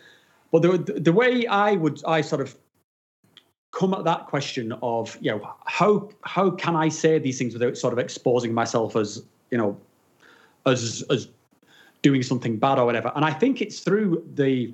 But 0.50 0.62
the, 0.62 1.00
the 1.00 1.12
way 1.12 1.46
I 1.46 1.72
would, 1.72 2.02
I 2.06 2.22
sort 2.22 2.40
of 2.40 2.56
come 3.72 3.94
at 3.94 4.04
that 4.04 4.26
question 4.26 4.72
of, 4.82 5.16
you 5.20 5.30
know, 5.32 5.54
how 5.64 6.08
how 6.22 6.50
can 6.50 6.76
I 6.76 6.88
say 6.88 7.18
these 7.18 7.38
things 7.38 7.54
without 7.54 7.76
sort 7.76 7.92
of 7.92 7.98
exposing 7.98 8.54
myself 8.54 8.94
as, 8.96 9.22
you 9.50 9.58
know, 9.58 9.76
as 10.66 11.02
as 11.10 11.28
doing 12.02 12.22
something 12.22 12.58
bad 12.58 12.78
or 12.78 12.86
whatever. 12.86 13.10
And 13.16 13.24
I 13.24 13.32
think 13.32 13.60
it's 13.60 13.80
through 13.80 14.24
the 14.34 14.72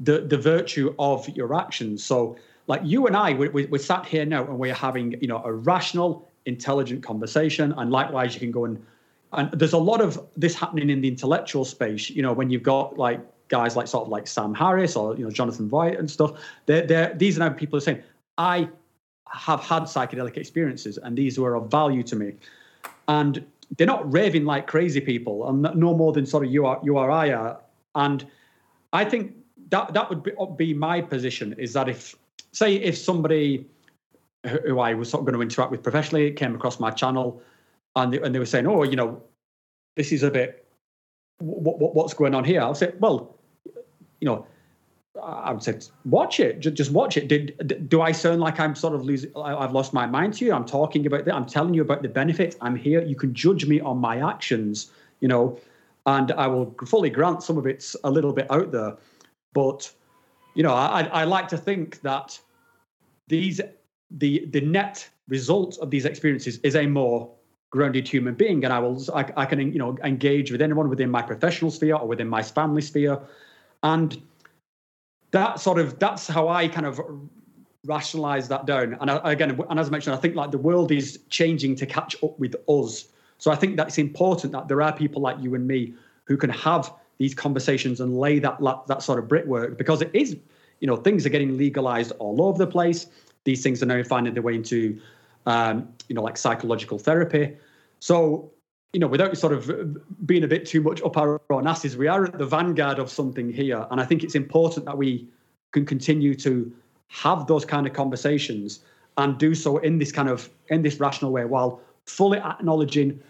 the 0.00 0.20
the 0.20 0.36
virtue 0.36 0.94
of 0.98 1.28
your 1.30 1.54
actions. 1.54 2.04
So, 2.04 2.36
like 2.66 2.80
you 2.84 3.06
and 3.06 3.16
I, 3.16 3.32
we, 3.32 3.48
we, 3.48 3.66
we're 3.66 3.78
sat 3.78 4.04
here 4.04 4.26
now 4.26 4.44
and 4.44 4.58
we're 4.58 4.74
having, 4.74 5.12
you 5.20 5.28
know, 5.28 5.42
a 5.44 5.52
rational, 5.52 6.28
intelligent 6.46 7.04
conversation. 7.04 7.72
And 7.76 7.90
likewise, 7.92 8.34
you 8.34 8.40
can 8.40 8.50
go 8.50 8.64
and 8.64 8.84
and 9.32 9.50
there's 9.52 9.72
a 9.72 9.78
lot 9.78 10.00
of 10.00 10.20
this 10.36 10.54
happening 10.54 10.90
in 10.90 11.00
the 11.00 11.08
intellectual 11.08 11.64
space. 11.64 12.10
You 12.10 12.22
know, 12.22 12.32
when 12.32 12.50
you've 12.50 12.64
got 12.64 12.98
like 12.98 13.20
guys 13.48 13.76
like 13.76 13.86
sort 13.86 14.04
of 14.04 14.08
like 14.08 14.26
Sam 14.26 14.54
Harris 14.54 14.96
or 14.96 15.16
you 15.16 15.24
know 15.24 15.30
Jonathan 15.30 15.68
Voight 15.68 15.98
and 15.98 16.10
stuff. 16.10 16.32
They're, 16.66 16.86
they're 16.86 17.14
these 17.14 17.36
are 17.36 17.40
now 17.40 17.50
people 17.50 17.76
are 17.76 17.80
saying, 17.80 18.02
I 18.38 18.68
have 19.28 19.60
had 19.60 19.84
psychedelic 19.84 20.36
experiences 20.36 20.98
and 20.98 21.16
these 21.16 21.38
were 21.38 21.54
of 21.54 21.70
value 21.70 22.02
to 22.04 22.16
me, 22.16 22.34
and 23.08 23.44
they're 23.76 23.86
not 23.86 24.10
raving 24.12 24.44
like 24.44 24.66
crazy 24.66 25.00
people, 25.00 25.48
and 25.48 25.62
no 25.74 25.94
more 25.94 26.12
than 26.12 26.26
sort 26.26 26.44
of 26.44 26.52
you 26.52 26.66
are 26.66 26.80
you 26.82 26.96
or 26.98 27.10
I 27.10 27.30
are. 27.30 27.60
And 27.94 28.26
I 28.92 29.04
think 29.04 29.34
that 29.70 29.92
that 29.94 30.08
would 30.08 30.22
be, 30.22 30.32
be 30.56 30.74
my 30.74 31.00
position 31.00 31.54
is 31.58 31.72
that 31.72 31.88
if 31.88 32.14
say 32.52 32.76
if 32.76 32.96
somebody 32.96 33.66
who 34.46 34.58
who 34.58 34.78
I 34.78 34.94
was 34.94 35.10
sort 35.10 35.22
of 35.22 35.26
going 35.26 35.34
to 35.34 35.42
interact 35.42 35.70
with 35.70 35.82
professionally 35.82 36.30
came 36.30 36.54
across 36.54 36.78
my 36.78 36.90
channel 36.90 37.42
and 37.96 38.12
they, 38.12 38.20
and 38.20 38.34
they 38.34 38.38
were 38.38 38.46
saying, 38.46 38.66
"Oh, 38.66 38.84
you 38.84 38.96
know, 38.96 39.22
this 39.96 40.12
is 40.12 40.22
a 40.22 40.30
bit 40.30 40.66
what, 41.38 41.78
what 41.78 41.94
what's 41.94 42.14
going 42.14 42.34
on 42.34 42.44
here?" 42.44 42.60
I'll 42.60 42.74
say, 42.74 42.92
"Well, 42.98 43.36
you 44.20 44.26
know." 44.26 44.46
I 45.22 45.52
would 45.52 45.62
say, 45.62 45.78
watch 46.04 46.40
it. 46.40 46.60
Just 46.60 46.92
watch 46.92 47.16
it. 47.16 47.28
Did, 47.28 47.88
do 47.88 48.02
I 48.02 48.12
sound 48.12 48.40
like 48.40 48.60
I'm 48.60 48.74
sort 48.74 48.94
of 48.94 49.04
losing? 49.04 49.30
I've 49.36 49.72
lost 49.72 49.92
my 49.92 50.06
mind 50.06 50.34
to 50.34 50.44
you. 50.44 50.52
I'm 50.52 50.64
talking 50.64 51.06
about 51.06 51.24
that. 51.24 51.34
I'm 51.34 51.46
telling 51.46 51.74
you 51.74 51.82
about 51.82 52.02
the 52.02 52.08
benefits. 52.08 52.56
I'm 52.60 52.76
here. 52.76 53.02
You 53.02 53.16
can 53.16 53.34
judge 53.34 53.66
me 53.66 53.80
on 53.80 53.98
my 53.98 54.26
actions, 54.28 54.90
you 55.20 55.28
know, 55.28 55.58
and 56.06 56.32
I 56.32 56.46
will 56.46 56.74
fully 56.86 57.10
grant 57.10 57.42
some 57.42 57.58
of 57.58 57.66
it's 57.66 57.96
a 58.04 58.10
little 58.10 58.32
bit 58.32 58.50
out 58.50 58.72
there, 58.72 58.96
but 59.52 59.92
you 60.54 60.62
know, 60.62 60.72
I, 60.72 61.02
I 61.02 61.24
like 61.24 61.48
to 61.48 61.58
think 61.58 62.00
that 62.00 62.38
these 63.28 63.60
the 64.10 64.46
the 64.46 64.60
net 64.60 65.08
result 65.28 65.78
of 65.78 65.90
these 65.90 66.04
experiences 66.04 66.58
is 66.62 66.76
a 66.76 66.86
more 66.86 67.30
grounded 67.70 68.08
human 68.08 68.34
being, 68.34 68.64
and 68.64 68.72
I 68.72 68.78
will 68.78 69.02
I, 69.14 69.30
I 69.36 69.46
can 69.46 69.60
you 69.72 69.78
know 69.78 69.98
engage 70.04 70.52
with 70.52 70.62
anyone 70.62 70.88
within 70.88 71.10
my 71.10 71.22
professional 71.22 71.70
sphere 71.70 71.96
or 71.96 72.06
within 72.06 72.28
my 72.28 72.42
family 72.42 72.82
sphere, 72.82 73.18
and 73.82 74.22
that 75.36 75.60
sort 75.60 75.78
of 75.78 75.98
that's 75.98 76.26
how 76.26 76.48
I 76.48 76.66
kind 76.66 76.86
of 76.86 76.98
rationalize 77.84 78.48
that 78.48 78.64
down. 78.64 78.96
And 79.00 79.10
I, 79.10 79.32
again, 79.32 79.60
and 79.68 79.78
as 79.78 79.88
I 79.88 79.90
mentioned, 79.90 80.16
I 80.16 80.18
think 80.18 80.34
like 80.34 80.50
the 80.50 80.58
world 80.58 80.90
is 80.90 81.20
changing 81.28 81.76
to 81.76 81.86
catch 81.86 82.16
up 82.22 82.38
with 82.38 82.56
us. 82.68 83.08
So 83.36 83.50
I 83.50 83.54
think 83.54 83.76
that 83.76 83.88
it's 83.88 83.98
important 83.98 84.52
that 84.54 84.66
there 84.66 84.80
are 84.80 84.96
people 84.96 85.20
like 85.20 85.36
you 85.40 85.54
and 85.54 85.66
me 85.66 85.92
who 86.24 86.38
can 86.38 86.48
have 86.50 86.90
these 87.18 87.34
conversations 87.34 88.00
and 88.00 88.18
lay 88.18 88.38
that 88.38 88.58
that 88.88 89.02
sort 89.02 89.18
of 89.18 89.28
brickwork 89.28 89.76
because 89.76 90.00
it 90.00 90.10
is, 90.14 90.36
you 90.80 90.86
know, 90.86 90.96
things 90.96 91.26
are 91.26 91.30
getting 91.30 91.58
legalized 91.58 92.12
all 92.18 92.40
over 92.42 92.56
the 92.56 92.66
place. 92.66 93.06
These 93.44 93.62
things 93.62 93.82
are 93.82 93.86
now 93.86 94.02
finding 94.02 94.32
their 94.32 94.42
way 94.42 94.54
into, 94.54 94.98
um, 95.44 95.86
you 96.08 96.14
know, 96.14 96.22
like 96.22 96.38
psychological 96.38 96.98
therapy. 96.98 97.56
So, 98.00 98.50
you 98.92 99.00
know, 99.00 99.06
without 99.06 99.36
sort 99.36 99.52
of 99.52 99.68
uh, 99.68 99.84
being 100.24 100.44
a 100.44 100.48
bit 100.48 100.66
too 100.66 100.80
much 100.80 101.02
up 101.02 101.16
our 101.16 101.40
own 101.50 101.66
asses, 101.66 101.96
we 101.96 102.06
are 102.06 102.24
at 102.24 102.38
the 102.38 102.46
vanguard 102.46 102.98
of 102.98 103.10
something 103.10 103.52
here, 103.52 103.86
and 103.90 104.00
I 104.00 104.04
think 104.04 104.24
it's 104.24 104.34
important 104.34 104.86
that 104.86 104.96
we 104.96 105.28
can 105.72 105.84
continue 105.84 106.34
to 106.34 106.72
have 107.08 107.46
those 107.46 107.64
kind 107.64 107.86
of 107.86 107.92
conversations 107.92 108.80
and 109.18 109.38
do 109.38 109.54
so 109.54 109.78
in 109.78 109.98
this 109.98 110.12
kind 110.12 110.28
of 110.28 110.48
in 110.68 110.82
this 110.82 111.00
rational 111.00 111.32
way 111.32 111.44
while 111.44 111.80
fully 112.04 112.38
acknowledging 112.38 113.20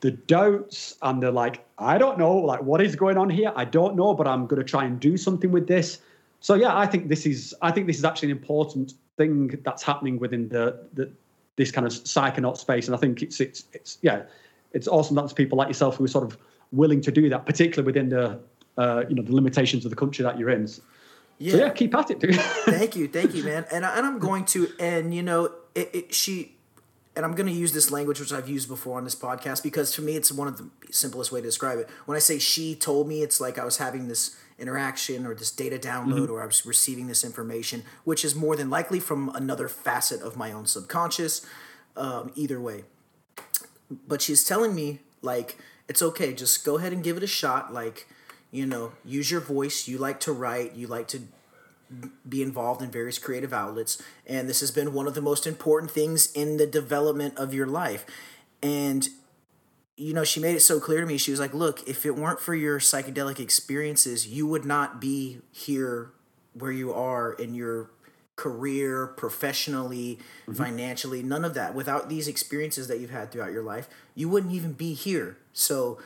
the 0.00 0.10
doubts 0.10 0.96
and 1.02 1.22
the 1.22 1.30
like 1.30 1.64
i 1.78 1.98
don't 1.98 2.18
know 2.18 2.34
like 2.34 2.62
what 2.62 2.80
is 2.80 2.96
going 2.96 3.18
on 3.18 3.28
here? 3.28 3.52
I 3.54 3.64
don't 3.64 3.96
know 3.96 4.14
but 4.14 4.26
i'm 4.26 4.46
going 4.46 4.60
to 4.60 4.68
try 4.68 4.84
and 4.84 4.98
do 4.98 5.16
something 5.16 5.52
with 5.52 5.66
this. 5.66 5.98
So 6.40 6.54
yeah 6.54 6.76
i 6.76 6.86
think 6.86 7.08
this 7.08 7.26
is 7.26 7.54
i 7.62 7.70
think 7.70 7.86
this 7.86 7.98
is 7.98 8.04
actually 8.04 8.32
an 8.32 8.38
important 8.38 8.94
thing 9.16 9.58
that's 9.64 9.82
happening 9.82 10.18
within 10.18 10.48
the, 10.48 10.80
the 10.94 11.10
this 11.56 11.70
kind 11.70 11.86
of 11.86 11.92
psychonaut 11.92 12.56
space. 12.56 12.86
And 12.86 12.94
i 12.94 12.98
think 12.98 13.22
it's 13.22 13.40
it's 13.40 13.64
it's 13.72 13.98
yeah 14.02 14.22
it's 14.72 14.88
awesome 14.88 15.16
that 15.16 15.22
there's 15.22 15.32
people 15.32 15.58
like 15.58 15.68
yourself 15.68 15.96
who 15.96 16.04
are 16.04 16.08
sort 16.08 16.24
of 16.24 16.38
willing 16.72 17.00
to 17.00 17.10
do 17.10 17.28
that 17.28 17.46
particularly 17.46 17.86
within 17.86 18.08
the 18.08 18.38
uh, 18.78 19.04
you 19.08 19.14
know 19.14 19.22
the 19.22 19.34
limitations 19.34 19.84
of 19.84 19.90
the 19.90 19.96
country 19.96 20.22
that 20.22 20.38
you're 20.38 20.50
in 20.50 20.66
yeah. 21.40 21.52
So 21.52 21.58
yeah, 21.58 21.70
keep 21.70 21.94
at 21.94 22.10
it, 22.10 22.20
dude. 22.20 22.34
thank 22.66 22.94
you, 22.94 23.08
thank 23.08 23.34
you, 23.34 23.42
man. 23.42 23.64
And 23.72 23.84
I, 23.86 23.96
and 23.96 24.06
I'm 24.06 24.18
going 24.18 24.44
to, 24.46 24.68
and 24.78 25.14
you 25.14 25.22
know, 25.22 25.50
it, 25.74 25.90
it, 25.94 26.14
she, 26.14 26.56
and 27.16 27.24
I'm 27.24 27.34
going 27.34 27.46
to 27.46 27.52
use 27.52 27.72
this 27.72 27.90
language 27.90 28.20
which 28.20 28.30
I've 28.30 28.48
used 28.48 28.68
before 28.68 28.98
on 28.98 29.04
this 29.04 29.14
podcast 29.14 29.62
because 29.62 29.90
to 29.92 30.02
me 30.02 30.16
it's 30.16 30.30
one 30.30 30.48
of 30.48 30.58
the 30.58 30.68
simplest 30.90 31.32
way 31.32 31.40
to 31.40 31.46
describe 31.46 31.78
it. 31.78 31.88
When 32.04 32.14
I 32.14 32.18
say 32.18 32.38
she 32.38 32.74
told 32.74 33.08
me, 33.08 33.22
it's 33.22 33.40
like 33.40 33.58
I 33.58 33.64
was 33.64 33.78
having 33.78 34.06
this 34.06 34.36
interaction 34.58 35.26
or 35.26 35.34
this 35.34 35.50
data 35.50 35.78
download 35.78 36.24
mm-hmm. 36.24 36.32
or 36.32 36.42
I 36.42 36.46
was 36.46 36.66
receiving 36.66 37.06
this 37.06 37.24
information, 37.24 37.84
which 38.04 38.22
is 38.22 38.34
more 38.34 38.54
than 38.54 38.68
likely 38.68 39.00
from 39.00 39.30
another 39.34 39.66
facet 39.66 40.20
of 40.20 40.36
my 40.36 40.52
own 40.52 40.66
subconscious. 40.66 41.46
Um, 41.96 42.32
either 42.34 42.60
way, 42.60 42.84
but 44.06 44.22
she's 44.22 44.44
telling 44.44 44.74
me 44.74 45.00
like 45.22 45.58
it's 45.88 46.02
okay, 46.02 46.32
just 46.32 46.64
go 46.64 46.78
ahead 46.78 46.92
and 46.92 47.02
give 47.02 47.16
it 47.16 47.22
a 47.22 47.28
shot. 47.28 47.72
Like 47.72 48.06
you 48.50 48.66
know, 48.66 48.92
use 49.04 49.30
your 49.30 49.40
voice. 49.40 49.86
You 49.86 49.98
like 49.98 50.20
to 50.20 50.32
write, 50.32 50.74
you 50.74 50.86
like 50.86 51.08
to 51.08 51.22
be 52.28 52.42
involved 52.42 52.82
in 52.82 52.90
various 52.90 53.18
creative 53.18 53.52
outlets, 53.52 54.00
and 54.26 54.48
this 54.48 54.60
has 54.60 54.70
been 54.70 54.92
one 54.92 55.06
of 55.06 55.14
the 55.14 55.20
most 55.20 55.46
important 55.46 55.90
things 55.90 56.30
in 56.32 56.56
the 56.56 56.66
development 56.66 57.36
of 57.36 57.52
your 57.52 57.66
life. 57.66 58.04
And 58.62 59.08
you 59.96 60.14
know, 60.14 60.24
she 60.24 60.40
made 60.40 60.56
it 60.56 60.60
so 60.60 60.80
clear 60.80 61.00
to 61.00 61.06
me. 61.06 61.18
She 61.18 61.30
was 61.30 61.40
like, 61.40 61.52
"Look, 61.52 61.86
if 61.88 62.06
it 62.06 62.16
weren't 62.16 62.40
for 62.40 62.54
your 62.54 62.78
psychedelic 62.78 63.38
experiences, 63.38 64.26
you 64.26 64.46
would 64.46 64.64
not 64.64 65.00
be 65.00 65.40
here 65.50 66.12
where 66.54 66.72
you 66.72 66.92
are 66.92 67.32
in 67.32 67.54
your 67.54 67.90
career, 68.40 69.06
professionally, 69.06 70.18
mm-hmm. 70.42 70.52
financially, 70.54 71.22
none 71.22 71.44
of 71.44 71.54
that. 71.54 71.74
Without 71.74 72.08
these 72.08 72.26
experiences 72.26 72.88
that 72.88 73.00
you've 73.00 73.10
had 73.10 73.30
throughout 73.30 73.52
your 73.52 73.62
life, 73.62 73.88
you 74.14 74.28
wouldn't 74.28 74.52
even 74.52 74.72
be 74.72 74.94
here." 74.94 75.36
So, 75.52 75.98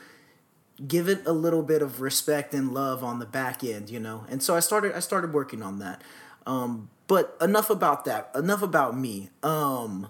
give 0.87 1.07
it 1.07 1.21
a 1.25 1.31
little 1.31 1.63
bit 1.63 1.81
of 1.81 2.01
respect 2.01 2.53
and 2.53 2.73
love 2.73 3.03
on 3.03 3.19
the 3.19 3.25
back 3.25 3.63
end, 3.63 3.89
you 3.89 3.99
know. 3.99 4.25
And 4.29 4.43
so 4.43 4.55
I 4.55 4.59
started 4.59 4.93
I 4.93 4.99
started 4.99 5.33
working 5.33 5.61
on 5.61 5.79
that. 5.79 6.01
Um, 6.45 6.89
but 7.07 7.37
enough 7.41 7.69
about 7.69 8.05
that. 8.05 8.31
Enough 8.35 8.61
about 8.61 8.97
me. 8.97 9.29
Um, 9.43 10.09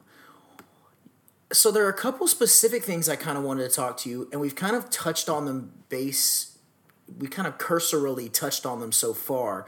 so 1.52 1.72
there 1.72 1.86
are 1.86 1.90
a 1.90 1.94
couple 1.94 2.28
specific 2.28 2.84
things 2.84 3.08
I 3.08 3.16
kind 3.16 3.38
of 3.38 3.44
wanted 3.44 3.70
to 3.70 3.76
talk 3.76 3.98
to 3.98 4.10
you, 4.10 4.30
and 4.32 4.42
we've 4.42 4.56
kind 4.56 4.76
of 4.76 4.90
touched 4.90 5.30
on 5.30 5.46
them 5.46 5.72
base. 5.90 6.58
We 7.20 7.28
kind 7.28 7.48
of 7.48 7.58
cursorily 7.58 8.30
touched 8.30 8.66
on 8.66 8.80
them 8.80 8.92
so 8.92 9.14
far, 9.14 9.68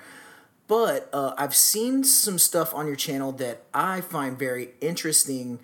but 0.68 1.09
uh, 1.13 1.34
I've 1.38 1.55
seen 1.55 2.03
some 2.03 2.38
stuff 2.38 2.74
on 2.74 2.88
your 2.88 2.95
channel 2.95 3.32
that 3.34 3.63
I 3.74 4.01
find 4.01 4.38
very 4.38 4.70
interesting 4.82 5.59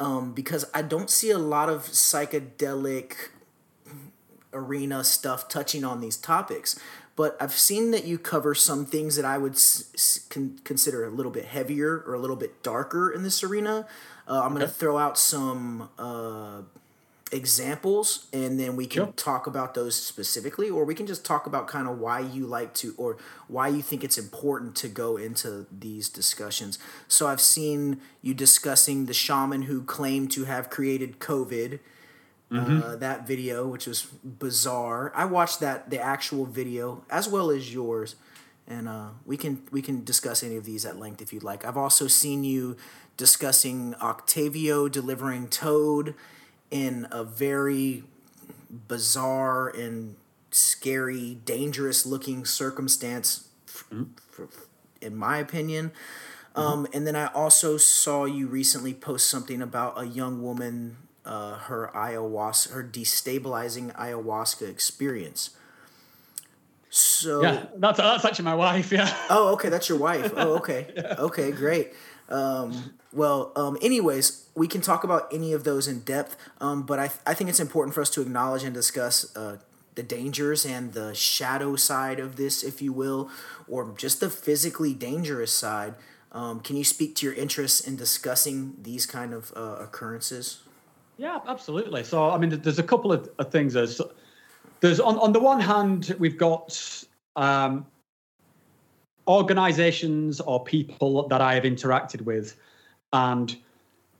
um, 0.00 0.32
because 0.32 0.64
I 0.74 0.82
don't 0.82 1.10
see 1.10 1.30
a 1.30 1.38
lot 1.38 1.68
of 1.68 1.84
psychedelic 1.84 3.14
arena 4.52 5.04
stuff 5.04 5.48
touching 5.48 5.84
on 5.84 6.00
these 6.00 6.16
topics. 6.16 6.78
But 7.14 7.36
I've 7.40 7.52
seen 7.52 7.90
that 7.90 8.04
you 8.04 8.18
cover 8.18 8.54
some 8.54 8.86
things 8.86 9.16
that 9.16 9.24
I 9.24 9.36
would 9.36 9.52
s- 9.52 10.26
con- 10.30 10.58
consider 10.64 11.04
a 11.04 11.10
little 11.10 11.32
bit 11.32 11.44
heavier 11.44 12.02
or 12.06 12.14
a 12.14 12.18
little 12.18 12.36
bit 12.36 12.62
darker 12.62 13.10
in 13.10 13.22
this 13.22 13.44
arena. 13.44 13.86
Uh, 14.26 14.40
I'm 14.40 14.52
okay. 14.52 14.60
going 14.60 14.66
to 14.66 14.68
throw 14.68 14.96
out 14.96 15.18
some 15.18 15.90
uh, 15.98 16.62
examples 17.32 18.26
and 18.32 18.60
then 18.60 18.76
we 18.76 18.86
can 18.86 19.04
sure. 19.04 19.12
talk 19.16 19.46
about 19.46 19.74
those 19.74 19.96
specifically, 19.96 20.68
or 20.68 20.84
we 20.84 20.94
can 20.94 21.06
just 21.06 21.24
talk 21.24 21.46
about 21.46 21.66
kind 21.66 21.88
of 21.88 21.98
why 21.98 22.20
you 22.20 22.46
like 22.46 22.74
to 22.74 22.94
or 22.98 23.16
why 23.48 23.68
you 23.68 23.80
think 23.80 24.04
it's 24.04 24.18
important 24.18 24.76
to 24.76 24.88
go 24.88 25.16
into 25.16 25.66
these 25.72 26.10
discussions. 26.10 26.78
So 27.08 27.26
I've 27.26 27.40
seen 27.40 28.00
you 28.20 28.34
discussing 28.34 29.06
the 29.06 29.14
shaman 29.14 29.62
who 29.62 29.82
claimed 29.82 30.30
to 30.32 30.44
have 30.44 30.68
created 30.68 31.18
COVID 31.18 31.80
mm-hmm. 32.52 32.82
uh, 32.82 32.96
that 32.96 33.26
video, 33.26 33.66
which 33.66 33.86
was 33.86 34.02
bizarre. 34.02 35.10
I 35.14 35.24
watched 35.24 35.60
that 35.60 35.88
the 35.88 36.00
actual 36.00 36.44
video 36.44 37.04
as 37.10 37.28
well 37.28 37.50
as 37.50 37.72
yours, 37.72 38.14
and 38.68 38.88
uh, 38.88 39.08
we 39.24 39.38
can 39.38 39.62
we 39.70 39.80
can 39.80 40.04
discuss 40.04 40.42
any 40.42 40.56
of 40.56 40.66
these 40.66 40.84
at 40.84 40.98
length 40.98 41.22
if 41.22 41.32
you'd 41.32 41.42
like. 41.42 41.64
I've 41.64 41.78
also 41.78 42.06
seen 42.06 42.44
you 42.44 42.76
discussing 43.16 43.94
Octavio 44.02 44.88
delivering 44.88 45.48
Toad 45.48 46.14
in 46.72 47.06
a 47.12 47.22
very 47.22 48.02
bizarre 48.88 49.68
and 49.68 50.16
scary, 50.50 51.38
dangerous 51.44 52.04
looking 52.06 52.44
circumstance, 52.44 53.48
mm-hmm. 53.92 54.44
in 55.00 55.14
my 55.14 55.36
opinion. 55.38 55.92
Mm-hmm. 56.56 56.60
Um, 56.60 56.86
and 56.92 57.06
then 57.06 57.14
I 57.14 57.26
also 57.26 57.76
saw 57.76 58.24
you 58.24 58.46
recently 58.46 58.94
post 58.94 59.28
something 59.28 59.62
about 59.62 60.00
a 60.00 60.06
young 60.06 60.42
woman 60.42 60.96
uh, 61.24 61.54
her 61.54 61.90
ayahuasca, 61.94 62.72
her 62.72 62.82
destabilizing 62.82 63.94
ayahuasca 63.94 64.68
experience. 64.68 65.50
So 66.90 67.42
yeah, 67.42 67.66
that's 67.76 67.98
that's 67.98 68.24
actually 68.24 68.44
my 68.44 68.54
wife. 68.54 68.92
Yeah. 68.92 69.10
Oh, 69.30 69.52
okay, 69.54 69.68
that's 69.68 69.88
your 69.88 69.98
wife. 69.98 70.32
Oh, 70.36 70.56
okay, 70.56 70.92
yeah. 70.96 71.14
okay, 71.18 71.50
great. 71.50 71.92
Um, 72.28 72.94
well, 73.12 73.52
um, 73.56 73.76
anyways, 73.82 74.46
we 74.54 74.66
can 74.66 74.80
talk 74.80 75.04
about 75.04 75.28
any 75.32 75.52
of 75.52 75.64
those 75.64 75.86
in 75.86 76.00
depth, 76.00 76.36
um, 76.60 76.84
but 76.84 76.98
I 76.98 77.10
I 77.26 77.34
think 77.34 77.50
it's 77.50 77.60
important 77.60 77.94
for 77.94 78.00
us 78.00 78.10
to 78.10 78.22
acknowledge 78.22 78.64
and 78.64 78.74
discuss. 78.74 79.34
Uh, 79.36 79.58
the 79.94 80.02
dangers 80.02 80.64
and 80.64 80.92
the 80.94 81.14
shadow 81.14 81.76
side 81.76 82.18
of 82.18 82.36
this, 82.36 82.62
if 82.62 82.80
you 82.80 82.92
will, 82.92 83.28
or 83.68 83.94
just 83.96 84.20
the 84.20 84.30
physically 84.30 84.94
dangerous 84.94 85.52
side. 85.52 85.94
Um, 86.32 86.60
can 86.60 86.76
you 86.76 86.84
speak 86.84 87.14
to 87.16 87.26
your 87.26 87.34
interest 87.34 87.86
in 87.86 87.96
discussing 87.96 88.74
these 88.82 89.04
kind 89.04 89.34
of 89.34 89.52
uh, 89.54 89.76
occurrences? 89.80 90.60
Yeah, 91.18 91.40
absolutely. 91.46 92.04
So, 92.04 92.30
I 92.30 92.38
mean, 92.38 92.58
there's 92.62 92.78
a 92.78 92.82
couple 92.82 93.12
of, 93.12 93.28
of 93.38 93.50
things. 93.50 93.74
There's, 93.74 94.00
there's 94.80 94.98
on, 94.98 95.18
on 95.18 95.32
the 95.32 95.40
one 95.40 95.60
hand, 95.60 96.16
we've 96.18 96.38
got 96.38 97.04
um, 97.36 97.86
organizations 99.28 100.40
or 100.40 100.62
people 100.64 101.28
that 101.28 101.40
I 101.40 101.54
have 101.54 101.64
interacted 101.64 102.22
with 102.22 102.56
and 103.12 103.56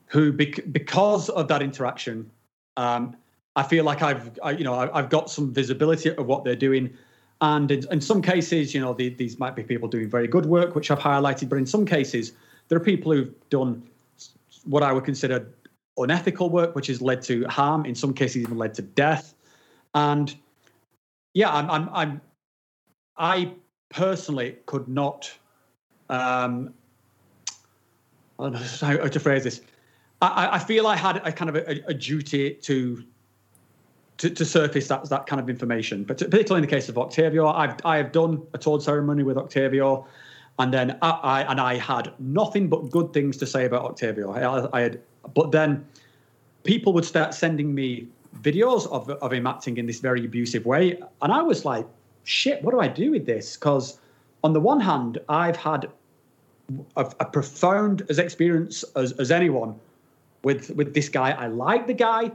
who, 0.07 0.31
bec- 0.31 0.71
because 0.71 1.29
of 1.29 1.47
that 1.47 1.61
interaction, 1.61 2.29
um, 2.77 3.15
I 3.55 3.63
feel 3.63 3.83
like 3.83 4.01
I've, 4.01 4.39
I, 4.41 4.51
you 4.51 4.63
know, 4.63 4.89
I've 4.93 5.09
got 5.09 5.29
some 5.29 5.53
visibility 5.53 6.15
of 6.15 6.25
what 6.25 6.43
they're 6.43 6.55
doing. 6.55 6.95
And 7.41 7.69
in, 7.69 7.83
in 7.91 8.01
some 8.01 8.21
cases, 8.21 8.73
you 8.73 8.81
know, 8.81 8.93
the, 8.93 9.09
these 9.09 9.37
might 9.39 9.55
be 9.55 9.63
people 9.63 9.87
doing 9.87 10.09
very 10.09 10.27
good 10.27 10.45
work, 10.45 10.75
which 10.75 10.89
I've 10.89 10.99
highlighted. 10.99 11.49
But 11.49 11.57
in 11.57 11.65
some 11.65 11.85
cases, 11.85 12.33
there 12.67 12.77
are 12.77 12.83
people 12.83 13.11
who've 13.11 13.33
done 13.49 13.83
what 14.63 14.81
I 14.83 14.93
would 14.93 15.03
consider 15.03 15.47
unethical 15.97 16.49
work, 16.49 16.75
which 16.75 16.87
has 16.87 17.01
led 17.01 17.21
to 17.23 17.45
harm, 17.45 17.85
in 17.85 17.95
some 17.95 18.13
cases 18.13 18.41
even 18.41 18.57
led 18.57 18.73
to 18.75 18.81
death. 18.81 19.35
And 19.93 20.33
yeah, 21.33 21.53
I'm, 21.53 21.69
I'm, 21.69 21.89
I'm 21.93 22.21
I 23.17 23.51
personally 23.93 24.57
could 24.65 24.87
not. 24.87 25.31
Um, 26.09 26.73
I 28.39 28.43
don't 28.49 28.53
know 28.53 28.59
how 28.81 29.07
to 29.07 29.19
phrase 29.19 29.43
this. 29.43 29.61
I, 30.21 30.55
I 30.55 30.59
feel 30.59 30.87
I 30.87 30.95
had 30.95 31.17
a 31.25 31.31
kind 31.31 31.49
of 31.49 31.55
a, 31.55 31.83
a 31.87 31.93
duty 31.93 32.55
to, 32.55 33.03
to, 34.17 34.29
to 34.29 34.45
surface 34.45 34.87
that 34.87 35.07
that 35.09 35.27
kind 35.27 35.39
of 35.39 35.49
information, 35.49 36.03
but 36.03 36.17
particularly 36.17 36.63
in 36.63 36.69
the 36.69 36.75
case 36.75 36.89
of 36.89 36.97
Octavio, 36.97 37.47
I've 37.47 37.75
I 37.85 37.97
have 37.97 38.11
done 38.11 38.41
a 38.53 38.57
toad 38.57 38.81
ceremony 38.81 39.23
with 39.23 39.37
Octavio, 39.37 40.05
And 40.59 40.73
then 40.73 40.97
I, 41.01 41.09
I 41.09 41.51
and 41.51 41.59
I 41.59 41.75
had 41.75 42.13
nothing 42.19 42.69
but 42.69 42.89
good 42.89 43.11
things 43.11 43.37
to 43.37 43.45
say 43.45 43.65
about 43.65 43.83
Octavio. 43.83 44.31
I, 44.31 44.77
I 44.77 44.81
had, 44.81 45.01
but 45.33 45.51
then 45.51 45.85
people 46.63 46.93
would 46.93 47.05
start 47.05 47.33
sending 47.33 47.75
me 47.75 48.07
videos 48.41 48.87
of, 48.91 49.09
of 49.09 49.33
him 49.33 49.45
acting 49.45 49.77
in 49.77 49.85
this 49.85 49.99
very 49.99 50.25
abusive 50.25 50.65
way. 50.65 50.99
And 51.21 51.33
I 51.33 51.41
was 51.41 51.65
like, 51.65 51.85
shit, 52.23 52.63
what 52.63 52.71
do 52.71 52.79
I 52.79 52.87
do 52.87 53.11
with 53.11 53.25
this? 53.25 53.55
Because 53.55 53.99
on 54.43 54.53
the 54.53 54.59
one 54.59 54.79
hand, 54.79 55.19
I've 55.29 55.55
had 55.55 55.89
a, 56.95 57.11
a 57.19 57.25
profound 57.25 58.03
as 58.09 58.19
experience 58.19 58.83
as, 58.95 59.11
as 59.13 59.31
anyone 59.31 59.79
with, 60.43 60.69
with 60.71 60.93
this 60.93 61.09
guy. 61.09 61.31
I 61.31 61.47
like 61.47 61.87
the 61.87 61.93
guy. 61.93 62.31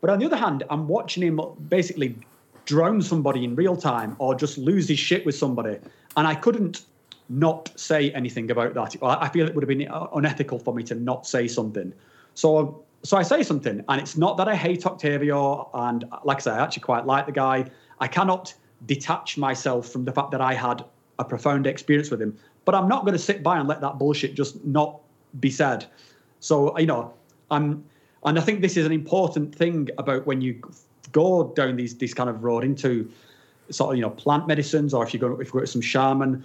But 0.00 0.10
on 0.10 0.18
the 0.18 0.26
other 0.26 0.36
hand, 0.36 0.64
I'm 0.70 0.88
watching 0.88 1.22
him 1.22 1.40
basically 1.68 2.16
drown 2.64 3.02
somebody 3.02 3.44
in 3.44 3.54
real 3.54 3.76
time 3.76 4.16
or 4.18 4.34
just 4.34 4.58
lose 4.58 4.88
his 4.88 4.98
shit 4.98 5.24
with 5.24 5.34
somebody. 5.34 5.78
And 6.16 6.26
I 6.26 6.34
couldn't 6.34 6.82
not 7.28 7.72
say 7.76 8.10
anything 8.12 8.50
about 8.50 8.74
that. 8.74 8.96
I 9.02 9.28
feel 9.28 9.46
it 9.46 9.54
would 9.54 9.62
have 9.62 9.68
been 9.68 9.88
unethical 10.14 10.58
for 10.58 10.74
me 10.74 10.82
to 10.84 10.94
not 10.94 11.26
say 11.26 11.48
something. 11.48 11.92
So 12.34 12.82
so 13.04 13.16
I 13.16 13.22
say 13.22 13.42
something, 13.42 13.84
and 13.88 14.00
it's 14.00 14.16
not 14.16 14.36
that 14.36 14.48
I 14.48 14.54
hate 14.54 14.86
Octavio, 14.86 15.68
and 15.74 16.04
like 16.24 16.36
I 16.38 16.40
say, 16.40 16.50
I 16.52 16.62
actually 16.62 16.82
quite 16.82 17.04
like 17.04 17.26
the 17.26 17.32
guy. 17.32 17.64
I 17.98 18.06
cannot 18.06 18.54
detach 18.86 19.38
myself 19.38 19.88
from 19.88 20.04
the 20.04 20.12
fact 20.12 20.30
that 20.30 20.40
I 20.40 20.54
had 20.54 20.84
a 21.18 21.24
profound 21.24 21.66
experience 21.66 22.10
with 22.10 22.20
him, 22.20 22.36
but 22.64 22.74
I'm 22.74 22.88
not 22.88 23.02
going 23.02 23.12
to 23.12 23.18
sit 23.18 23.42
by 23.42 23.58
and 23.58 23.68
let 23.68 23.80
that 23.80 23.98
bullshit 23.98 24.34
just 24.34 24.64
not 24.64 25.00
be 25.40 25.50
said. 25.50 25.86
So 26.40 26.76
you 26.78 26.86
know, 26.86 27.12
I'm, 27.50 27.84
and 28.24 28.38
I 28.38 28.42
think 28.42 28.60
this 28.60 28.76
is 28.76 28.86
an 28.86 28.92
important 28.92 29.54
thing 29.54 29.88
about 29.98 30.26
when 30.26 30.40
you 30.40 30.60
go 31.12 31.52
down 31.54 31.76
these 31.76 31.96
this 31.96 32.14
kind 32.14 32.30
of 32.30 32.42
road 32.42 32.64
into 32.64 33.10
sort 33.70 33.92
of 33.92 33.96
you 33.96 34.02
know 34.02 34.10
plant 34.10 34.46
medicines, 34.46 34.94
or 34.94 35.04
if 35.04 35.14
you 35.14 35.20
go 35.20 35.40
if 35.40 35.48
you 35.48 35.52
go 35.52 35.60
to 35.60 35.66
some 35.66 35.80
shaman, 35.80 36.44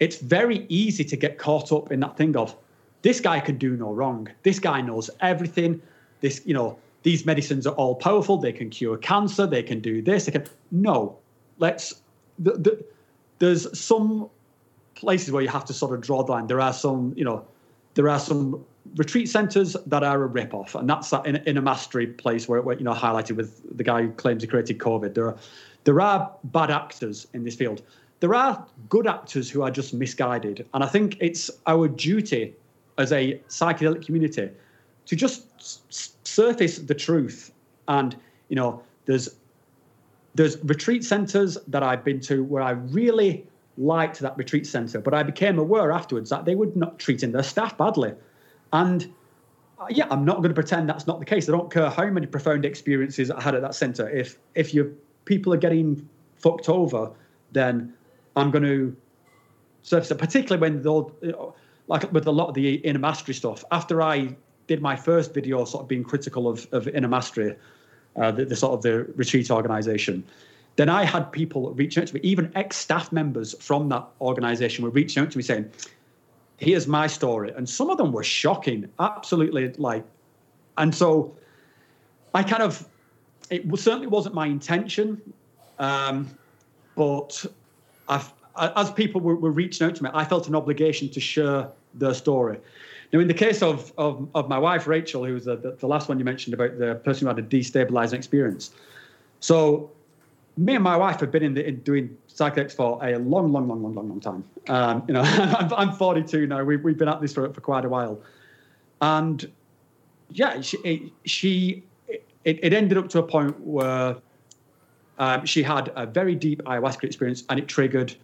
it's 0.00 0.16
very 0.16 0.66
easy 0.68 1.04
to 1.04 1.16
get 1.16 1.38
caught 1.38 1.72
up 1.72 1.92
in 1.92 2.00
that 2.00 2.16
thing 2.16 2.36
of 2.36 2.56
this 3.02 3.20
guy 3.20 3.38
can 3.38 3.58
do 3.58 3.76
no 3.76 3.92
wrong. 3.92 4.28
This 4.44 4.58
guy 4.58 4.80
knows 4.80 5.10
everything 5.20 5.82
this, 6.24 6.40
you 6.46 6.54
know, 6.54 6.78
these 7.02 7.26
medicines 7.26 7.66
are 7.66 7.74
all 7.74 7.94
powerful. 7.94 8.38
They 8.38 8.50
can 8.50 8.70
cure 8.70 8.96
cancer. 8.96 9.46
They 9.46 9.62
can 9.62 9.80
do 9.80 10.00
this. 10.00 10.24
They 10.24 10.32
can. 10.32 10.46
No, 10.70 11.18
let's. 11.58 12.02
The, 12.38 12.52
the, 12.52 12.84
there's 13.38 13.78
some 13.78 14.28
places 14.94 15.30
where 15.32 15.42
you 15.42 15.48
have 15.48 15.64
to 15.66 15.72
sort 15.72 15.94
of 15.94 16.00
draw 16.00 16.22
the 16.22 16.32
line. 16.32 16.46
There 16.46 16.60
are 16.60 16.72
some, 16.72 17.12
you 17.16 17.24
know, 17.24 17.44
there 17.94 18.08
are 18.08 18.18
some 18.18 18.64
retreat 18.96 19.28
centres 19.28 19.76
that 19.86 20.02
are 20.02 20.22
a 20.22 20.26
rip-off, 20.26 20.74
and 20.74 20.88
that's 20.88 21.12
in, 21.24 21.36
Inner 21.46 21.62
Mastery 21.62 22.06
place 22.06 22.48
where, 22.48 22.62
where, 22.62 22.76
you 22.76 22.84
know 22.84 22.92
highlighted 22.92 23.36
with 23.36 23.76
the 23.76 23.84
guy 23.84 24.02
who 24.02 24.12
claims 24.12 24.42
he 24.42 24.48
created 24.48 24.78
COVID. 24.78 25.14
There 25.14 25.28
are 25.28 25.36
there 25.84 26.00
are 26.00 26.32
bad 26.44 26.70
actors 26.70 27.26
in 27.34 27.44
this 27.44 27.54
field. 27.54 27.82
There 28.20 28.34
are 28.34 28.66
good 28.88 29.06
actors 29.06 29.50
who 29.50 29.62
are 29.62 29.70
just 29.70 29.92
misguided, 29.94 30.66
and 30.74 30.84
I 30.84 30.86
think 30.86 31.16
it's 31.20 31.50
our 31.66 31.88
duty 31.88 32.54
as 32.98 33.12
a 33.12 33.40
psychedelic 33.48 34.04
community 34.04 34.50
to 35.06 35.16
just 35.16 36.24
surface 36.26 36.78
the 36.78 36.94
truth. 36.94 37.52
And 37.88 38.16
you 38.48 38.56
know, 38.56 38.82
there's 39.06 39.36
there's 40.34 40.62
retreat 40.64 41.04
centres 41.04 41.56
that 41.68 41.82
I've 41.82 42.04
been 42.04 42.20
to 42.20 42.42
where 42.44 42.62
I 42.62 42.70
really 42.70 43.46
liked 43.76 44.20
that 44.20 44.36
retreat 44.36 44.66
centre, 44.66 45.00
but 45.00 45.14
I 45.14 45.22
became 45.22 45.58
aware 45.58 45.92
afterwards 45.92 46.30
that 46.30 46.44
they 46.44 46.54
were 46.54 46.70
not 46.74 46.98
treating 46.98 47.32
their 47.32 47.42
staff 47.42 47.76
badly. 47.76 48.14
And 48.72 49.12
uh, 49.78 49.86
yeah, 49.90 50.06
I'm 50.10 50.24
not 50.24 50.36
going 50.36 50.48
to 50.48 50.54
pretend 50.54 50.88
that's 50.88 51.06
not 51.06 51.18
the 51.18 51.26
case. 51.26 51.48
I 51.48 51.52
don't 51.52 51.72
care 51.72 51.90
how 51.90 52.06
many 52.06 52.26
profound 52.26 52.64
experiences 52.64 53.30
I 53.30 53.40
had 53.40 53.54
at 53.54 53.62
that 53.62 53.74
centre. 53.74 54.08
If 54.08 54.38
if 54.54 54.74
your 54.74 54.90
people 55.24 55.52
are 55.54 55.58
getting 55.58 56.08
fucked 56.36 56.68
over, 56.68 57.10
then 57.52 57.94
I'm 58.36 58.50
going 58.50 58.64
to 58.64 58.96
surface 59.82 60.10
it. 60.10 60.18
Particularly 60.18 60.60
when 60.60 60.82
they'll, 60.82 61.12
like 61.88 62.12
with 62.12 62.26
a 62.26 62.32
lot 62.32 62.48
of 62.48 62.54
the 62.54 62.74
inner 62.76 62.98
mastery 62.98 63.34
stuff. 63.34 63.64
After 63.70 64.02
I 64.02 64.36
did 64.66 64.80
my 64.80 64.96
first 64.96 65.34
video 65.34 65.64
sort 65.64 65.82
of 65.82 65.88
being 65.88 66.04
critical 66.04 66.48
of, 66.48 66.66
of 66.72 66.88
Inner 66.88 67.08
Mastery, 67.08 67.56
uh, 68.16 68.30
the, 68.30 68.44
the, 68.44 68.56
sort 68.56 68.72
of 68.72 68.82
the 68.82 69.04
retreat 69.16 69.50
organization, 69.50 70.24
then 70.76 70.88
I 70.88 71.04
had 71.04 71.30
people 71.30 71.72
reaching 71.72 72.02
out 72.02 72.08
to 72.08 72.14
me, 72.14 72.20
even 72.22 72.50
ex-staff 72.54 73.12
members 73.12 73.54
from 73.60 73.88
that 73.90 74.06
organization 74.20 74.84
were 74.84 74.90
reaching 74.90 75.22
out 75.22 75.30
to 75.30 75.38
me 75.38 75.42
saying, 75.42 75.70
here's 76.56 76.86
my 76.86 77.06
story. 77.06 77.52
And 77.56 77.68
some 77.68 77.90
of 77.90 77.98
them 77.98 78.12
were 78.12 78.24
shocking, 78.24 78.88
absolutely 78.98 79.72
like, 79.74 80.04
and 80.76 80.94
so 80.94 81.36
I 82.34 82.42
kind 82.42 82.62
of, 82.62 82.86
it 83.50 83.64
certainly 83.78 84.08
wasn't 84.08 84.34
my 84.34 84.46
intention, 84.46 85.20
um, 85.78 86.28
but 86.96 87.44
I've, 88.08 88.32
as 88.56 88.90
people 88.90 89.20
were, 89.20 89.36
were 89.36 89.50
reaching 89.50 89.86
out 89.86 89.96
to 89.96 90.04
me, 90.04 90.10
I 90.12 90.24
felt 90.24 90.48
an 90.48 90.54
obligation 90.54 91.08
to 91.10 91.20
share 91.20 91.68
their 91.94 92.14
story. 92.14 92.58
Now, 93.12 93.20
in 93.20 93.28
the 93.28 93.34
case 93.34 93.62
of, 93.62 93.92
of, 93.98 94.28
of 94.34 94.48
my 94.48 94.58
wife, 94.58 94.86
Rachel, 94.86 95.24
who 95.24 95.34
was 95.34 95.44
the, 95.44 95.76
the, 95.78 95.86
last 95.86 96.08
one 96.08 96.18
you 96.18 96.24
mentioned 96.24 96.54
about 96.54 96.78
the 96.78 96.96
person 96.96 97.26
who 97.26 97.34
had 97.34 97.38
a 97.38 97.46
destabilizing 97.46 98.14
experience. 98.14 98.70
So, 99.40 99.90
me 100.56 100.74
and 100.74 100.84
my 100.84 100.96
wife 100.96 101.20
have 101.20 101.30
been 101.30 101.42
in, 101.42 101.54
the, 101.54 101.66
in 101.66 101.80
doing 101.80 102.16
psychedelics 102.28 102.72
for 102.72 103.04
a 103.04 103.18
long, 103.18 103.52
long, 103.52 103.68
long, 103.68 103.82
long, 103.82 103.94
long, 103.94 104.08
long 104.08 104.20
time. 104.20 104.44
Um, 104.68 105.04
you 105.08 105.14
know, 105.14 105.22
I'm, 105.24 105.72
I'm 105.74 105.92
42 105.92 106.46
now. 106.46 106.62
We've, 106.62 106.82
we've 106.82 106.98
been 106.98 107.08
at 107.08 107.20
this 107.20 107.32
for, 107.32 107.52
for 107.52 107.60
quite 107.60 107.84
a 107.84 107.88
while. 107.88 108.20
And 109.00 109.50
yeah, 110.30 110.60
she, 110.60 111.12
she 111.24 111.84
it, 112.44 112.58
it 112.62 112.72
ended 112.72 112.98
up 112.98 113.08
to 113.10 113.18
a 113.18 113.22
point 113.22 113.58
where 113.60 114.16
um, 115.18 115.44
she 115.46 115.62
had 115.62 115.92
a 115.96 116.06
very 116.06 116.34
deep 116.34 116.62
ayahuasca 116.64 117.04
experience 117.04 117.44
and 117.48 117.58
it 117.58 117.68
triggered 117.68 118.14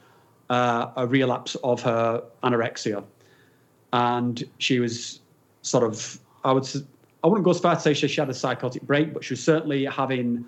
uh, 0.50 0.90
a 0.96 1.06
relapse 1.06 1.56
of 1.62 1.80
her 1.82 2.22
anorexia 2.42 3.04
and 3.92 4.44
she 4.58 4.78
was 4.78 5.20
sort 5.62 5.84
of 5.84 6.18
I 6.44 6.52
would 6.52 6.68
I 7.22 7.26
wouldn't 7.26 7.44
go 7.44 7.50
as 7.50 7.60
far 7.60 7.74
to 7.74 7.80
say 7.80 7.94
she 7.94 8.20
had 8.20 8.30
a 8.30 8.34
psychotic 8.34 8.82
break, 8.82 9.12
but 9.12 9.24
she 9.24 9.34
was 9.34 9.42
certainly 9.42 9.84
having 9.84 10.44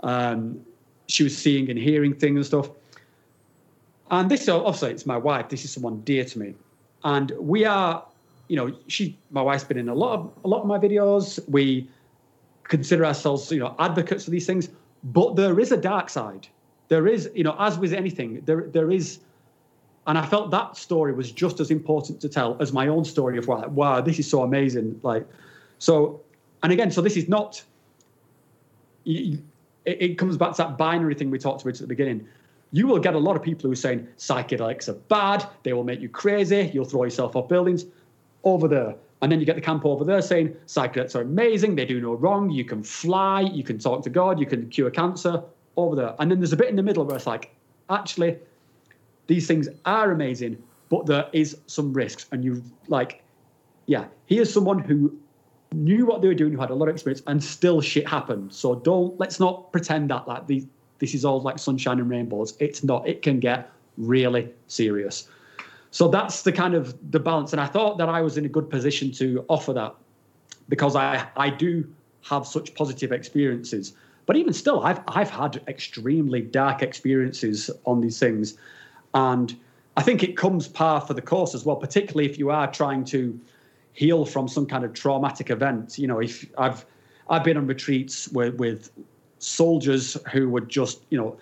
um, 0.00 0.60
she 1.08 1.24
was 1.24 1.36
seeing 1.36 1.68
and 1.68 1.78
hearing 1.78 2.14
things 2.14 2.36
and 2.36 2.46
stuff. 2.46 2.70
And 4.10 4.30
this 4.30 4.48
obviously 4.48 4.90
it's 4.90 5.06
my 5.06 5.16
wife. 5.16 5.48
This 5.48 5.64
is 5.64 5.72
someone 5.72 6.00
dear 6.00 6.24
to 6.24 6.38
me, 6.38 6.54
and 7.04 7.32
we 7.38 7.64
are, 7.64 8.04
you 8.48 8.56
know, 8.56 8.76
she 8.88 9.18
my 9.30 9.42
wife's 9.42 9.64
been 9.64 9.78
in 9.78 9.88
a 9.88 9.94
lot 9.94 10.18
of 10.18 10.32
a 10.44 10.48
lot 10.48 10.62
of 10.62 10.66
my 10.66 10.78
videos. 10.78 11.38
We 11.48 11.88
consider 12.64 13.04
ourselves, 13.04 13.50
you 13.50 13.60
know, 13.60 13.74
advocates 13.78 14.24
for 14.24 14.30
these 14.30 14.46
things, 14.46 14.68
but 15.04 15.36
there 15.36 15.58
is 15.58 15.72
a 15.72 15.76
dark 15.76 16.08
side. 16.08 16.46
There 16.88 17.06
is, 17.06 17.30
you 17.34 17.44
know, 17.44 17.54
as 17.58 17.78
with 17.78 17.92
anything, 17.92 18.42
there 18.46 18.62
there 18.62 18.90
is 18.90 19.20
and 20.10 20.18
I 20.18 20.26
felt 20.26 20.50
that 20.50 20.76
story 20.76 21.12
was 21.12 21.30
just 21.30 21.60
as 21.60 21.70
important 21.70 22.20
to 22.22 22.28
tell 22.28 22.56
as 22.58 22.72
my 22.72 22.88
own 22.88 23.04
story 23.04 23.38
of 23.38 23.46
wow, 23.46 23.68
wow, 23.68 24.00
this 24.00 24.18
is 24.18 24.28
so 24.28 24.42
amazing. 24.42 24.98
Like, 25.04 25.24
so, 25.78 26.20
and 26.64 26.72
again, 26.72 26.90
so 26.90 27.00
this 27.00 27.16
is 27.16 27.28
not. 27.28 27.62
It, 29.04 29.38
it 29.84 30.18
comes 30.18 30.36
back 30.36 30.50
to 30.50 30.56
that 30.64 30.76
binary 30.76 31.14
thing 31.14 31.30
we 31.30 31.38
talked 31.38 31.62
about 31.62 31.74
at 31.74 31.80
the 31.82 31.86
beginning. 31.86 32.26
You 32.72 32.88
will 32.88 32.98
get 32.98 33.14
a 33.14 33.20
lot 33.20 33.36
of 33.36 33.42
people 33.44 33.68
who 33.68 33.72
are 33.72 33.76
saying 33.76 34.08
psychedelics 34.18 34.88
are 34.88 34.94
bad, 34.94 35.46
they 35.62 35.74
will 35.74 35.84
make 35.84 36.00
you 36.00 36.08
crazy, 36.08 36.72
you'll 36.74 36.86
throw 36.86 37.04
yourself 37.04 37.36
off 37.36 37.48
buildings. 37.48 37.86
Over 38.42 38.66
there, 38.66 38.96
and 39.22 39.30
then 39.30 39.38
you 39.38 39.46
get 39.46 39.54
the 39.54 39.62
camp 39.62 39.86
over 39.86 40.04
there 40.04 40.22
saying 40.22 40.56
psychedelics 40.66 41.14
are 41.14 41.20
amazing, 41.20 41.76
they 41.76 41.84
do 41.84 42.00
no 42.00 42.14
wrong, 42.14 42.50
you 42.50 42.64
can 42.64 42.82
fly, 42.82 43.42
you 43.42 43.62
can 43.62 43.78
talk 43.78 44.02
to 44.02 44.10
God, 44.10 44.40
you 44.40 44.46
can 44.46 44.68
cure 44.70 44.90
cancer. 44.90 45.40
Over 45.76 45.94
there, 45.94 46.14
and 46.18 46.28
then 46.28 46.40
there's 46.40 46.52
a 46.52 46.56
bit 46.56 46.68
in 46.68 46.74
the 46.74 46.82
middle 46.82 47.04
where 47.04 47.14
it's 47.14 47.28
like, 47.28 47.54
actually, 47.88 48.38
these 49.30 49.46
things 49.46 49.68
are 49.84 50.10
amazing, 50.10 50.60
but 50.88 51.06
there 51.06 51.28
is 51.32 51.56
some 51.68 51.92
risks. 51.92 52.26
And 52.32 52.44
you 52.44 52.64
like, 52.88 53.22
yeah, 53.86 54.06
here's 54.26 54.52
someone 54.52 54.80
who 54.80 55.16
knew 55.72 56.04
what 56.04 56.20
they 56.20 56.26
were 56.26 56.34
doing, 56.34 56.52
who 56.52 56.60
had 56.60 56.70
a 56.70 56.74
lot 56.74 56.88
of 56.88 56.94
experience, 56.96 57.22
and 57.28 57.42
still 57.42 57.80
shit 57.80 58.08
happened. 58.08 58.52
So 58.52 58.74
don't 58.74 59.18
let's 59.20 59.38
not 59.38 59.70
pretend 59.70 60.10
that 60.10 60.26
like 60.26 60.48
these 60.48 60.66
this 60.98 61.14
is 61.14 61.24
all 61.24 61.40
like 61.40 61.60
sunshine 61.60 62.00
and 62.00 62.10
rainbows. 62.10 62.56
It's 62.58 62.82
not. 62.82 63.06
It 63.08 63.22
can 63.22 63.38
get 63.38 63.70
really 63.96 64.50
serious. 64.66 65.28
So 65.92 66.08
that's 66.08 66.42
the 66.42 66.50
kind 66.50 66.74
of 66.74 66.98
the 67.12 67.20
balance. 67.20 67.52
And 67.52 67.60
I 67.60 67.66
thought 67.66 67.98
that 67.98 68.08
I 68.08 68.20
was 68.22 68.36
in 68.36 68.44
a 68.44 68.48
good 68.48 68.68
position 68.68 69.12
to 69.12 69.44
offer 69.48 69.72
that 69.74 69.94
because 70.68 70.96
I 70.96 71.28
I 71.36 71.50
do 71.50 71.86
have 72.22 72.48
such 72.48 72.74
positive 72.74 73.12
experiences. 73.12 73.92
But 74.26 74.34
even 74.36 74.52
still, 74.52 74.80
I've 74.82 75.00
I've 75.06 75.30
had 75.30 75.62
extremely 75.68 76.40
dark 76.40 76.82
experiences 76.82 77.70
on 77.84 78.00
these 78.00 78.18
things. 78.18 78.58
And 79.14 79.56
I 79.96 80.02
think 80.02 80.22
it 80.22 80.36
comes 80.36 80.68
par 80.68 81.00
for 81.00 81.14
the 81.14 81.22
course 81.22 81.54
as 81.54 81.64
well, 81.64 81.76
particularly 81.76 82.28
if 82.30 82.38
you 82.38 82.50
are 82.50 82.70
trying 82.70 83.04
to 83.06 83.38
heal 83.92 84.24
from 84.24 84.48
some 84.48 84.66
kind 84.66 84.84
of 84.84 84.92
traumatic 84.92 85.50
event. 85.50 85.98
You 85.98 86.06
know, 86.06 86.20
if 86.20 86.46
I've 86.56 86.86
I've 87.28 87.44
been 87.44 87.56
on 87.56 87.66
retreats 87.66 88.28
with, 88.28 88.54
with 88.56 88.90
soldiers 89.38 90.16
who 90.32 90.48
were 90.48 90.60
just, 90.60 91.02
you 91.10 91.18
know, 91.18 91.38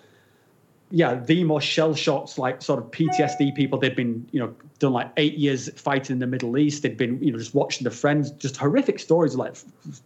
yeah, 0.91 1.15
the 1.15 1.43
most 1.43 1.65
shell 1.65 1.93
shocked, 1.93 2.37
like 2.37 2.61
sort 2.61 2.79
of 2.79 2.89
PTSD 2.89 3.55
people. 3.55 3.77
They'd 3.77 3.95
been, 3.95 4.27
you 4.31 4.39
know, 4.39 4.55
done 4.79 4.93
like 4.93 5.11
eight 5.17 5.35
years 5.35 5.69
fighting 5.79 6.15
in 6.15 6.19
the 6.19 6.27
Middle 6.27 6.57
East. 6.57 6.81
They'd 6.81 6.97
been, 6.97 7.21
you 7.21 7.31
know, 7.31 7.37
just 7.37 7.53
watching 7.53 7.83
their 7.83 7.91
friends, 7.91 8.31
just 8.31 8.57
horrific 8.57 8.99
stories, 8.99 9.35
like 9.35 9.55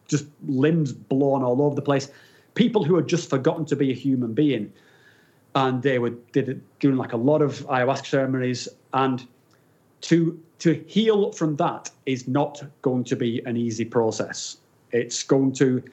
just 0.07 0.26
limbs 0.47 0.91
blown 0.91 1.43
all 1.43 1.61
over 1.61 1.76
the 1.76 1.82
place. 1.82 2.09
People 2.55 2.84
who 2.84 2.95
had 2.95 3.07
just 3.07 3.30
forgotten 3.30 3.66
to 3.66 3.76
be 3.76 3.91
a 3.91 3.95
human 3.95 4.34
being 4.34 4.72
and 5.56 5.84
they 5.84 5.99
were 5.99 6.12
did 6.32 6.62
doing 6.80 6.97
like 6.97 7.14
a 7.14 7.18
lot 7.18 7.41
of 7.41 7.60
ayahuasca 7.68 8.08
ceremonies 8.08 8.68
and 8.93 9.28
to 10.01 10.39
to 10.60 10.84
heal 10.88 11.32
from 11.32 11.56
that 11.58 11.89
is 12.06 12.28
not 12.28 12.64
going 12.82 13.04
to 13.04 13.16
be 13.16 13.41
an 13.45 13.58
easy 13.58 13.86
process. 13.86 14.58
It's 14.91 15.24
going 15.24 15.54
to 15.54 15.84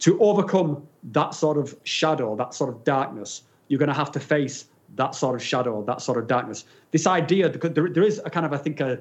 to 0.00 0.18
overcome 0.20 0.86
that 1.12 1.34
sort 1.34 1.58
of 1.58 1.76
shadow, 1.84 2.34
that 2.36 2.54
sort 2.54 2.70
of 2.70 2.84
darkness. 2.84 3.42
You're 3.68 3.78
going 3.78 3.88
to 3.88 3.94
have 3.94 4.12
to 4.12 4.20
face 4.20 4.66
that 4.96 5.14
sort 5.14 5.36
of 5.36 5.42
shadow, 5.42 5.84
that 5.84 6.00
sort 6.00 6.18
of 6.18 6.26
darkness. 6.26 6.64
This 6.90 7.06
idea, 7.06 7.48
there, 7.48 7.88
there 7.88 8.02
is 8.02 8.20
a 8.24 8.30
kind 8.30 8.44
of, 8.44 8.52
I 8.52 8.56
think, 8.56 8.80
a, 8.80 8.98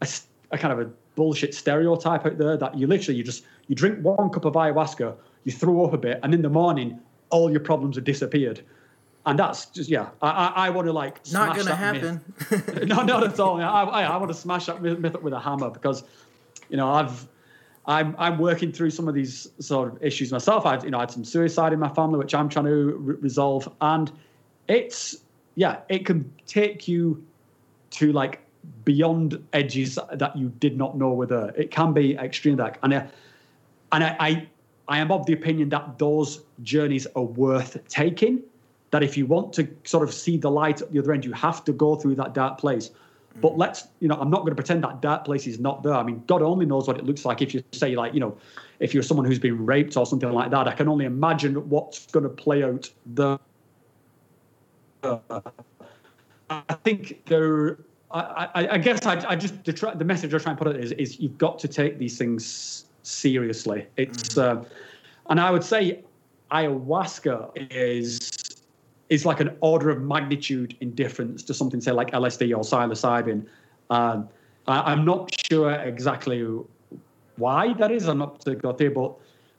a, 0.00 0.08
a 0.52 0.58
kind 0.58 0.72
of 0.72 0.86
a 0.86 0.90
bullshit 1.16 1.54
stereotype 1.54 2.24
out 2.24 2.38
there 2.38 2.56
that 2.56 2.78
you 2.78 2.86
literally 2.86 3.18
you 3.18 3.24
just 3.24 3.44
you 3.66 3.74
drink 3.74 4.02
one 4.02 4.30
cup 4.30 4.44
of 4.44 4.54
ayahuasca, 4.54 5.14
you 5.44 5.52
throw 5.52 5.84
up 5.84 5.92
a 5.92 5.98
bit, 5.98 6.20
and 6.22 6.32
in 6.32 6.42
the 6.42 6.50
morning 6.50 6.98
all 7.30 7.50
your 7.50 7.60
problems 7.60 7.96
have 7.96 8.04
disappeared. 8.04 8.62
And 9.26 9.38
that's 9.38 9.66
just 9.66 9.90
yeah. 9.90 10.08
I 10.22 10.30
I, 10.30 10.66
I 10.66 10.70
want 10.70 10.86
to 10.86 10.92
like 10.92 11.16
Not 11.30 11.56
smash 11.56 11.56
gonna 11.56 11.70
that 11.70 11.76
happen. 11.76 12.88
no, 12.88 13.02
not 13.02 13.22
at 13.22 13.38
all. 13.38 13.60
I, 13.60 13.82
I, 13.84 14.02
I 14.04 14.16
want 14.16 14.30
to 14.30 14.36
smash 14.38 14.66
that 14.66 14.80
myth 14.82 14.98
myth 14.98 15.14
up 15.14 15.22
with 15.22 15.34
a 15.34 15.40
hammer 15.40 15.70
because, 15.70 16.04
you 16.70 16.76
know, 16.76 16.90
I've, 16.90 17.26
I'm, 17.86 18.14
I'm 18.18 18.38
working 18.38 18.72
through 18.72 18.90
some 18.90 19.08
of 19.08 19.14
these 19.14 19.48
sort 19.58 19.92
of 19.92 20.02
issues 20.02 20.32
myself. 20.32 20.64
I, 20.64 20.80
you 20.82 20.90
know, 20.90 20.98
I 20.98 21.02
had 21.02 21.10
some 21.10 21.24
suicide 21.24 21.72
in 21.72 21.78
my 21.78 21.88
family, 21.88 22.18
which 22.18 22.34
I'm 22.34 22.48
trying 22.48 22.66
to 22.66 22.94
re- 22.96 23.16
resolve, 23.16 23.70
and 23.80 24.10
it's, 24.68 25.16
yeah, 25.54 25.80
it 25.88 26.06
can 26.06 26.30
take 26.46 26.86
you 26.86 27.24
to 27.90 28.12
like 28.12 28.40
beyond 28.84 29.44
edges 29.52 29.98
that 30.12 30.36
you 30.36 30.50
did 30.60 30.76
not 30.78 30.96
know 30.96 31.12
were 31.12 31.26
there. 31.26 31.52
It 31.56 31.70
can 31.70 31.92
be 31.92 32.16
extreme 32.16 32.56
dark, 32.56 32.78
and 32.82 32.94
I, 32.94 33.08
and 33.92 34.04
I, 34.04 34.16
I, 34.20 34.48
I 34.88 34.98
am 34.98 35.10
of 35.10 35.26
the 35.26 35.32
opinion 35.32 35.68
that 35.70 35.98
those 35.98 36.42
journeys 36.62 37.06
are 37.16 37.22
worth 37.22 37.76
taking 37.88 38.42
that 38.90 39.02
if 39.02 39.16
you 39.16 39.26
want 39.26 39.52
to 39.54 39.68
sort 39.84 40.06
of 40.06 40.12
see 40.12 40.36
the 40.36 40.50
light 40.50 40.82
at 40.82 40.92
the 40.92 40.98
other 40.98 41.12
end, 41.12 41.24
you 41.24 41.32
have 41.32 41.64
to 41.64 41.72
go 41.72 41.96
through 41.96 42.16
that 42.16 42.34
dark 42.34 42.58
place. 42.58 42.90
But 43.40 43.56
let's, 43.56 43.86
you 44.00 44.08
know, 44.08 44.16
I'm 44.16 44.28
not 44.28 44.38
going 44.38 44.50
to 44.50 44.56
pretend 44.56 44.82
that 44.82 45.00
dark 45.00 45.24
place 45.24 45.46
is 45.46 45.60
not 45.60 45.84
there. 45.84 45.94
I 45.94 46.02
mean, 46.02 46.22
God 46.26 46.42
only 46.42 46.66
knows 46.66 46.88
what 46.88 46.98
it 46.98 47.04
looks 47.04 47.24
like 47.24 47.40
if 47.40 47.54
you 47.54 47.62
say, 47.70 47.94
like, 47.94 48.12
you 48.12 48.18
know, 48.18 48.36
if 48.80 48.92
you're 48.92 49.04
someone 49.04 49.24
who's 49.24 49.38
been 49.38 49.64
raped 49.64 49.96
or 49.96 50.04
something 50.04 50.32
like 50.32 50.50
that. 50.50 50.66
I 50.66 50.74
can 50.74 50.88
only 50.88 51.04
imagine 51.04 51.54
what's 51.70 52.06
going 52.06 52.24
to 52.24 52.28
play 52.28 52.64
out 52.64 52.90
there. 53.06 53.38
I 55.04 56.74
think 56.82 57.24
there, 57.26 57.78
I, 58.10 58.48
I, 58.54 58.68
I 58.72 58.78
guess 58.78 59.06
I, 59.06 59.24
I 59.28 59.36
just, 59.36 59.64
the, 59.64 59.92
the 59.94 60.04
message 60.04 60.34
I'm 60.34 60.40
trying 60.40 60.56
to 60.56 60.64
put 60.64 60.74
it 60.74 60.82
is, 60.82 60.92
is 60.92 61.20
you've 61.20 61.38
got 61.38 61.60
to 61.60 61.68
take 61.68 61.98
these 61.98 62.18
things 62.18 62.86
seriously. 63.04 63.86
It's, 63.96 64.36
uh, 64.36 64.64
and 65.28 65.40
I 65.40 65.52
would 65.52 65.62
say 65.62 66.02
ayahuasca 66.50 67.52
is 67.70 68.49
is 69.10 69.26
like 69.26 69.40
an 69.40 69.56
order 69.60 69.90
of 69.90 70.00
magnitude 70.00 70.76
in 70.80 70.92
difference 70.92 71.42
to 71.42 71.52
something 71.52 71.80
say 71.80 71.92
like 71.92 72.12
LSD 72.12 72.56
or 72.56 72.62
psilocybin. 72.62 73.44
Um, 73.90 74.28
I, 74.66 74.92
I'm 74.92 75.04
not 75.04 75.30
sure 75.50 75.72
exactly 75.72 76.46
why 77.36 77.74
that 77.74 77.90
is. 77.90 78.08
I'm 78.08 78.18
not 78.18 78.44
go 78.44 78.72
there, 78.72 78.90
but 78.90 79.14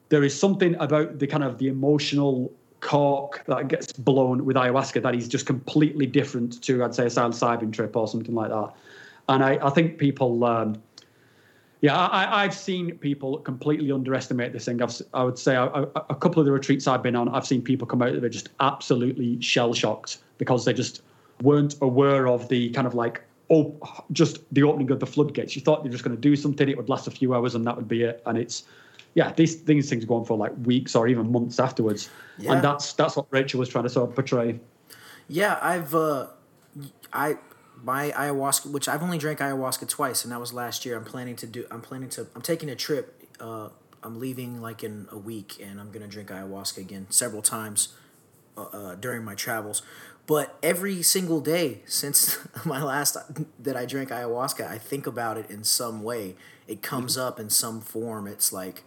there 0.10 0.24
is 0.24 0.38
something 0.38 0.76
about 0.76 1.20
the 1.20 1.28
kind 1.28 1.44
of 1.44 1.58
the 1.58 1.68
emotional 1.68 2.52
cork 2.80 3.44
that 3.46 3.68
gets 3.68 3.92
blown 3.92 4.46
with 4.46 4.56
ayahuasca 4.56 5.04
that 5.04 5.14
is 5.14 5.28
just 5.28 5.46
completely 5.46 6.08
different 6.08 6.64
to 6.64 6.84
I'd 6.84 6.96
say 6.96 7.04
a 7.04 7.10
psilocybin 7.10 7.72
trip 7.72 7.96
or 7.96 8.08
something 8.08 8.34
like 8.34 8.50
that. 8.50 8.74
And 9.30 9.44
I, 9.44 9.60
I 9.62 9.70
think 9.70 9.98
people. 9.98 10.44
Um, 10.44 10.82
yeah, 11.82 11.98
I, 11.98 12.44
I've 12.44 12.54
seen 12.54 12.98
people 13.00 13.40
completely 13.40 13.92
underestimate 13.92 14.54
this 14.54 14.66
thing. 14.66 14.82
I've, 14.82 15.02
I 15.14 15.24
would 15.24 15.38
say 15.38 15.56
a, 15.56 15.66
a 15.66 16.16
couple 16.16 16.40
of 16.40 16.46
the 16.46 16.52
retreats 16.52 16.88
I've 16.88 17.02
been 17.02 17.16
on, 17.16 17.28
I've 17.30 17.46
seen 17.46 17.62
people 17.62 17.88
come 17.88 18.02
out 18.02 18.10
of 18.10 18.24
it 18.24 18.30
just 18.30 18.50
absolutely 18.60 19.42
shell 19.42 19.74
shocked 19.74 20.20
because 20.38 20.64
they 20.66 20.74
just 20.74 21.02
weren't 21.42 21.76
aware 21.82 22.28
of 22.28 22.48
the 22.50 22.70
kind 22.70 22.86
of 22.86 22.94
like 22.94 23.24
oh, 23.50 23.76
just 24.12 24.40
the 24.54 24.64
opening 24.64 24.90
of 24.92 25.00
the 25.00 25.06
floodgates. 25.06 25.56
You 25.56 25.62
thought 25.62 25.80
you 25.80 25.90
were 25.90 25.92
just 25.92 26.04
going 26.04 26.16
to 26.16 26.22
do 26.22 26.36
something, 26.36 26.70
it 26.70 26.78
would 26.78 26.88
last 26.88 27.08
a 27.08 27.12
few 27.12 27.36
hours, 27.36 27.54
and 27.54 27.66
that 27.68 27.76
would 27.76 27.88
be 27.88 28.04
it. 28.04 28.22
And 28.26 28.38
it's 28.38 28.64
yeah, 29.14 29.34
these 29.34 29.64
these 29.64 29.90
things 29.90 30.06
go 30.06 30.16
on 30.16 30.26
for 30.26 30.38
like 30.38 30.54
weeks 30.64 30.96
or 30.96 31.08
even 31.08 31.32
months 31.32 31.60
afterwards, 31.60 32.10
Yeah. 32.38 32.54
and 32.54 32.64
that's 32.64 32.94
that's 32.94 33.18
what 33.18 33.26
Rachel 33.32 33.60
was 33.60 33.70
trying 33.70 33.84
to 33.84 33.90
sort 33.90 34.10
of 34.10 34.16
portray. 34.16 34.60
Yeah, 35.28 35.60
I've 35.62 35.94
uh, 35.94 36.28
I 37.12 37.38
my 37.84 38.12
ayahuasca, 38.12 38.72
which 38.72 38.88
I've 38.88 39.04
only 39.04 39.18
drank 39.18 39.40
ayahuasca 39.40 39.88
twice, 39.88 40.24
and 40.24 40.32
that 40.32 40.40
was 40.40 40.54
last 40.54 40.86
year. 40.86 40.98
I'm 40.98 41.06
planning 41.06 41.36
to 41.38 41.48
do. 41.48 41.66
I'm 41.72 41.82
planning 41.82 42.10
to. 42.10 42.28
I'm 42.36 42.42
taking 42.42 42.70
a 42.70 42.76
trip. 42.76 43.28
Uh, 43.40 43.70
I'm 44.04 44.20
leaving 44.20 44.62
like 44.62 44.84
in 44.84 45.08
a 45.12 45.18
week, 45.18 45.58
and 45.62 45.80
I'm 45.80 45.92
gonna 45.92 46.08
drink 46.08 46.30
ayahuasca 46.30 46.78
again 46.78 47.08
several 47.10 47.42
times 47.42 47.90
uh, 48.58 48.64
uh, 48.64 48.96
during 48.96 49.24
my 49.24 49.36
travels. 49.36 49.82
But 50.28 50.58
every 50.62 51.02
single 51.02 51.42
day 51.42 51.82
since 51.86 52.38
my 52.66 52.82
last 52.82 53.18
that 53.60 53.76
I 53.76 53.86
drank 53.86 54.10
ayahuasca, 54.10 54.68
I 54.68 54.78
think 54.78 55.08
about 55.08 55.38
it 55.38 55.50
in 55.50 55.64
some 55.64 56.04
way. 56.04 56.36
It 56.68 56.82
comes 56.82 57.18
up 57.18 57.40
in 57.40 57.50
some 57.50 57.82
form. 57.82 58.28
It's 58.28 58.54
like 58.54 58.84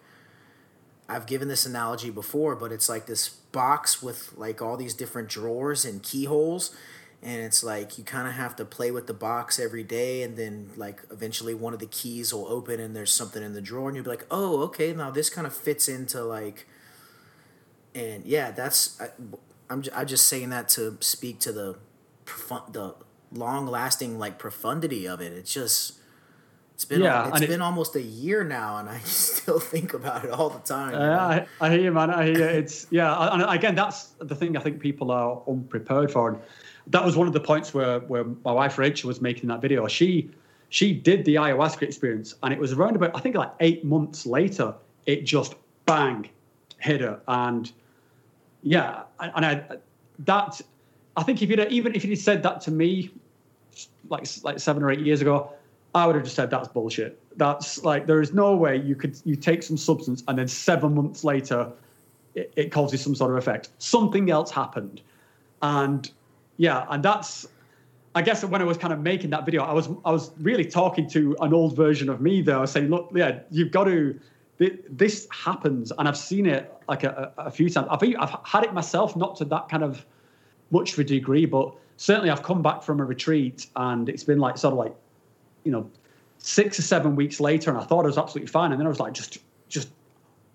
I've 1.08 1.26
given 1.26 1.48
this 1.48 1.66
analogy 1.66 2.10
before, 2.10 2.56
but 2.56 2.72
it's 2.72 2.88
like 2.88 3.06
this 3.06 3.28
box 3.28 4.02
with 4.02 4.32
like 4.36 4.62
all 4.62 4.76
these 4.76 4.94
different 4.94 5.28
drawers 5.28 5.84
and 5.84 6.02
keyholes. 6.02 6.74
And 7.24 7.40
it's 7.42 7.64
like 7.64 7.96
you 7.96 8.04
kind 8.04 8.28
of 8.28 8.34
have 8.34 8.54
to 8.56 8.66
play 8.66 8.90
with 8.90 9.06
the 9.06 9.14
box 9.14 9.58
every 9.58 9.82
day, 9.82 10.22
and 10.22 10.36
then 10.36 10.70
like 10.76 11.00
eventually 11.10 11.54
one 11.54 11.72
of 11.72 11.80
the 11.80 11.86
keys 11.86 12.34
will 12.34 12.46
open, 12.46 12.78
and 12.80 12.94
there's 12.94 13.10
something 13.12 13.42
in 13.42 13.54
the 13.54 13.62
drawer, 13.62 13.88
and 13.88 13.96
you'll 13.96 14.04
be 14.04 14.10
like, 14.10 14.26
"Oh, 14.30 14.60
okay, 14.64 14.92
now 14.92 15.10
this 15.10 15.30
kind 15.30 15.46
of 15.46 15.54
fits 15.54 15.88
into 15.88 16.22
like." 16.22 16.68
And 17.94 18.26
yeah, 18.26 18.50
that's 18.50 19.00
I, 19.00 19.08
I'm 19.70 19.82
j- 19.82 19.90
I'm 19.94 20.06
just 20.06 20.26
saying 20.26 20.50
that 20.50 20.68
to 20.70 20.98
speak 21.00 21.40
to 21.40 21.52
the 21.52 21.76
the 22.70 22.94
long 23.32 23.66
lasting 23.66 24.18
like 24.18 24.38
profundity 24.38 25.06
of 25.08 25.20
it. 25.20 25.32
It's 25.32 25.52
just 25.52 25.98
it's 26.74 26.84
been 26.84 27.00
Yeah, 27.02 27.28
it's 27.28 27.40
and 27.40 27.50
it- 27.50 27.60
almost 27.60 27.94
a 27.96 28.02
year 28.02 28.44
now, 28.44 28.78
and 28.78 28.88
I 28.88 28.98
still 29.04 29.60
think 29.60 29.94
about 29.94 30.24
it 30.24 30.30
all 30.30 30.50
the 30.50 30.58
time. 30.60 30.92
you? 30.92 30.98
Uh, 30.98 31.44
I, 31.60 31.66
I 31.66 31.70
hear 31.70 31.80
you, 31.80 31.92
man. 31.92 32.10
I 32.10 32.26
hear 32.26 32.36
you. 32.38 32.44
It's 32.44 32.86
yeah, 32.90 33.32
and 33.32 33.42
again, 33.42 33.74
that's 33.74 34.08
the 34.18 34.34
thing 34.34 34.56
I 34.56 34.60
think 34.60 34.80
people 34.80 35.10
are 35.10 35.40
unprepared 35.48 36.10
for. 36.10 36.28
And 36.30 36.38
that 36.88 37.04
was 37.04 37.16
one 37.16 37.26
of 37.26 37.32
the 37.32 37.40
points 37.40 37.72
where 37.72 38.00
where 38.00 38.24
my 38.44 38.52
wife 38.52 38.76
Rachel 38.78 39.08
was 39.08 39.20
making 39.20 39.48
that 39.48 39.60
video. 39.62 39.86
She 39.86 40.30
she 40.70 40.92
did 40.92 41.24
the 41.24 41.36
ayahuasca 41.36 41.82
experience, 41.82 42.34
and 42.42 42.52
it 42.52 42.58
was 42.58 42.72
around 42.72 42.96
about 42.96 43.16
I 43.16 43.20
think 43.20 43.36
like 43.36 43.52
eight 43.60 43.84
months 43.84 44.26
later, 44.26 44.74
it 45.06 45.24
just 45.24 45.54
bang 45.86 46.28
hit 46.80 47.00
her, 47.00 47.20
and 47.28 47.70
yeah, 48.62 49.04
and 49.20 49.46
I 49.46 49.64
that 50.20 50.60
I 51.16 51.22
think 51.22 51.40
if 51.40 51.48
you'd 51.50 51.60
even 51.70 51.94
if 51.94 52.04
you'd 52.04 52.16
said 52.18 52.42
that 52.42 52.60
to 52.62 52.70
me 52.72 53.10
like 54.08 54.26
like 54.42 54.58
seven 54.58 54.82
or 54.82 54.90
eight 54.90 55.00
years 55.00 55.20
ago, 55.20 55.52
I 55.94 56.06
would 56.06 56.16
have 56.16 56.24
just 56.24 56.36
said 56.36 56.50
that's 56.50 56.68
bullshit. 56.68 57.20
That's 57.36 57.84
like 57.84 58.06
there 58.06 58.20
is 58.20 58.32
no 58.32 58.56
way 58.56 58.76
you 58.76 58.96
could 58.96 59.20
you 59.24 59.36
take 59.36 59.62
some 59.62 59.76
substance 59.76 60.24
and 60.28 60.38
then 60.38 60.48
seven 60.48 60.94
months 60.94 61.24
later 61.24 61.70
it, 62.34 62.52
it 62.56 62.72
causes 62.72 63.00
some 63.00 63.14
sort 63.14 63.30
of 63.30 63.36
effect. 63.36 63.70
Something 63.78 64.30
else 64.30 64.50
happened, 64.50 65.02
and 65.62 66.10
yeah, 66.56 66.86
and 66.90 67.02
that's 67.02 67.46
I 68.14 68.22
guess 68.22 68.44
when 68.44 68.60
I 68.60 68.64
was 68.64 68.78
kind 68.78 68.92
of 68.92 69.00
making 69.00 69.30
that 69.30 69.44
video, 69.44 69.62
I 69.62 69.72
was 69.72 69.88
I 70.04 70.12
was 70.12 70.30
really 70.38 70.64
talking 70.64 71.08
to 71.10 71.36
an 71.40 71.52
old 71.52 71.76
version 71.76 72.08
of 72.08 72.20
me 72.20 72.42
there. 72.42 72.64
Saying, 72.66 72.88
look, 72.88 73.10
yeah, 73.14 73.40
you've 73.50 73.70
got 73.70 73.84
to. 73.84 74.18
This 74.88 75.26
happens, 75.32 75.92
and 75.98 76.06
I've 76.06 76.16
seen 76.16 76.46
it 76.46 76.72
like 76.88 77.02
a, 77.02 77.32
a 77.36 77.46
a 77.46 77.50
few 77.50 77.68
times. 77.68 77.88
I've 77.90 78.02
I've 78.18 78.36
had 78.44 78.62
it 78.62 78.72
myself, 78.72 79.16
not 79.16 79.36
to 79.36 79.44
that 79.46 79.68
kind 79.68 79.82
of 79.82 80.06
much 80.70 80.92
of 80.92 81.00
a 81.00 81.04
degree, 81.04 81.44
but 81.44 81.74
certainly 81.96 82.30
I've 82.30 82.42
come 82.44 82.62
back 82.62 82.82
from 82.82 83.00
a 83.00 83.04
retreat, 83.04 83.66
and 83.74 84.08
it's 84.08 84.22
been 84.24 84.38
like 84.38 84.58
sort 84.58 84.72
of 84.72 84.78
like, 84.78 84.94
you 85.64 85.72
know, 85.72 85.90
six 86.38 86.78
or 86.78 86.82
seven 86.82 87.16
weeks 87.16 87.40
later, 87.40 87.70
and 87.70 87.78
I 87.78 87.84
thought 87.84 88.04
I 88.04 88.06
was 88.06 88.18
absolutely 88.18 88.48
fine, 88.50 88.70
and 88.70 88.80
then 88.80 88.86
I 88.86 88.90
was 88.90 89.00
like 89.00 89.14
just 89.14 89.38
just 89.68 89.88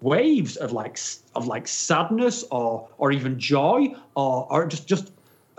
waves 0.02 0.56
of 0.58 0.72
like 0.72 0.98
of 1.36 1.48
like 1.48 1.68
sadness 1.68 2.44
or 2.52 2.88
or 2.98 3.12
even 3.12 3.40
joy 3.40 3.94
or 4.16 4.48
or 4.50 4.68
just 4.68 4.88
just 4.88 5.12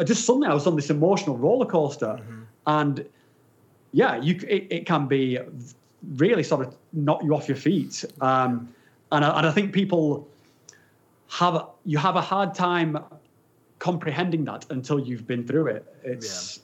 just 0.04 0.24
suddenly 0.24 0.48
I 0.48 0.54
was 0.54 0.66
on 0.66 0.76
this 0.76 0.90
emotional 0.90 1.36
roller 1.36 1.66
coaster, 1.66 2.18
and 2.66 3.04
yeah, 3.92 4.16
you 4.16 4.40
it, 4.48 4.66
it 4.70 4.86
can 4.86 5.06
be 5.06 5.38
really 6.16 6.42
sort 6.42 6.66
of 6.66 6.74
knock 6.92 7.22
you 7.22 7.34
off 7.34 7.48
your 7.48 7.56
feet, 7.56 8.04
um, 8.20 8.72
and 9.12 9.24
I, 9.24 9.38
and 9.38 9.46
I 9.46 9.52
think 9.52 9.72
people 9.72 10.28
have 11.28 11.66
you 11.84 11.98
have 11.98 12.16
a 12.16 12.20
hard 12.22 12.54
time 12.54 12.98
comprehending 13.78 14.44
that 14.44 14.66
until 14.70 15.00
you've 15.00 15.26
been 15.26 15.46
through 15.46 15.66
it. 15.68 15.84
It's 16.04 16.60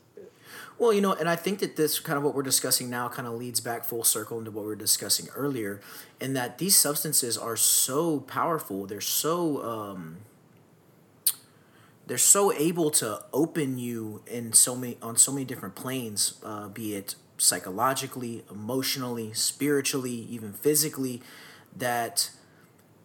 Well, 0.78 0.92
you 0.92 1.00
know, 1.00 1.14
and 1.14 1.28
I 1.28 1.36
think 1.36 1.60
that 1.60 1.76
this 1.76 1.98
kind 2.00 2.18
of 2.18 2.22
what 2.22 2.34
we're 2.34 2.42
discussing 2.42 2.90
now 2.90 3.08
kind 3.08 3.26
of 3.26 3.34
leads 3.34 3.60
back 3.60 3.84
full 3.84 4.04
circle 4.04 4.38
into 4.38 4.50
what 4.50 4.62
we 4.62 4.68
were 4.68 4.76
discussing 4.76 5.28
earlier, 5.34 5.80
in 6.20 6.34
that 6.34 6.58
these 6.58 6.76
substances 6.76 7.38
are 7.38 7.56
so 7.56 8.20
powerful. 8.20 8.86
They're 8.86 9.00
so 9.00 9.62
um, 9.62 10.18
they're 12.06 12.18
so 12.18 12.52
able 12.52 12.90
to 12.92 13.22
open 13.32 13.78
you 13.78 14.22
in 14.26 14.52
so 14.52 14.76
many 14.76 14.98
on 15.00 15.16
so 15.16 15.32
many 15.32 15.46
different 15.46 15.74
planes, 15.74 16.38
uh, 16.44 16.68
be 16.68 16.94
it 16.94 17.14
psychologically, 17.38 18.44
emotionally, 18.50 19.32
spiritually, 19.32 20.26
even 20.30 20.52
physically, 20.52 21.22
that 21.74 22.30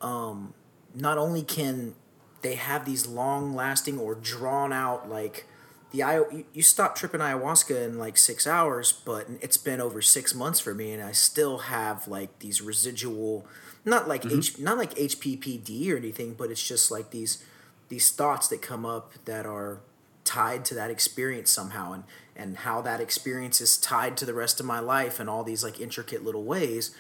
um, 0.02 0.54
not 0.94 1.18
only 1.18 1.42
can 1.42 1.96
they 2.42 2.56
have 2.56 2.86
these 2.86 3.08
long 3.08 3.56
lasting 3.56 3.98
or 3.98 4.16
drawn 4.16 4.74
out 4.74 5.10
like 5.10 5.46
the 5.92 5.98
you, 6.00 6.46
you 6.54 6.62
stop 6.62 6.96
tripping 6.96 7.22
ayahuasca 7.22 7.86
in 7.86 7.98
like 7.98 8.18
six 8.18 8.48
hours, 8.48 8.92
but 8.94 9.28
it's 9.42 9.58
been 9.58 9.82
over 9.82 10.02
six 10.02 10.34
months 10.34 10.60
for 10.60 10.74
me, 10.74 10.92
and 10.92 11.04
I 11.04 11.12
still 11.12 11.60
have 11.60 12.08
like 12.08 12.40
these 12.40 12.62
residual, 12.62 13.46
not 13.84 14.08
like 14.08 14.24
mm-hmm. 14.24 14.40
H, 14.40 14.60
not 14.60 14.78
like 14.78 14.96
HPPD 14.96 15.92
or 15.92 15.98
anything, 15.98 16.34
but 16.34 16.50
it's 16.50 16.66
just 16.66 16.92
like 16.92 17.12
these 17.12 17.44
these 17.90 18.10
thoughts 18.10 18.48
that 18.48 18.62
come 18.62 18.86
up 18.86 19.12
that 19.26 19.46
are 19.46 19.80
tied 20.24 20.64
to 20.66 20.76
that 20.76 20.90
experience 20.90 21.52
somehow, 21.52 21.94
and 21.94 22.04
and 22.36 22.58
how 22.58 22.82
that 22.82 23.02
experience 23.02 23.60
is 23.60 23.78
tied 23.78 24.16
to 24.18 24.26
the 24.26 24.34
rest 24.34 24.60
of 24.60 24.66
my 24.66 24.80
life 24.80 25.20
and 25.20 25.30
all 25.30 25.44
these 25.44 25.64
like 25.64 25.80
intricate 25.80 26.24
little 26.24 26.44
ways. 26.44 26.96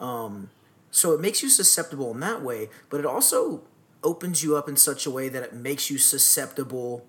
Um, 0.00 0.50
so 0.90 1.12
it 1.12 1.20
makes 1.20 1.42
you 1.42 1.48
susceptible 1.48 2.10
in 2.12 2.20
that 2.20 2.42
way, 2.42 2.68
but 2.90 2.98
it 2.98 3.06
also 3.06 3.62
opens 4.02 4.42
you 4.42 4.56
up 4.56 4.68
in 4.68 4.76
such 4.76 5.06
a 5.06 5.10
way 5.10 5.28
that 5.28 5.42
it 5.42 5.54
makes 5.54 5.90
you 5.90 5.98
susceptible 5.98 7.06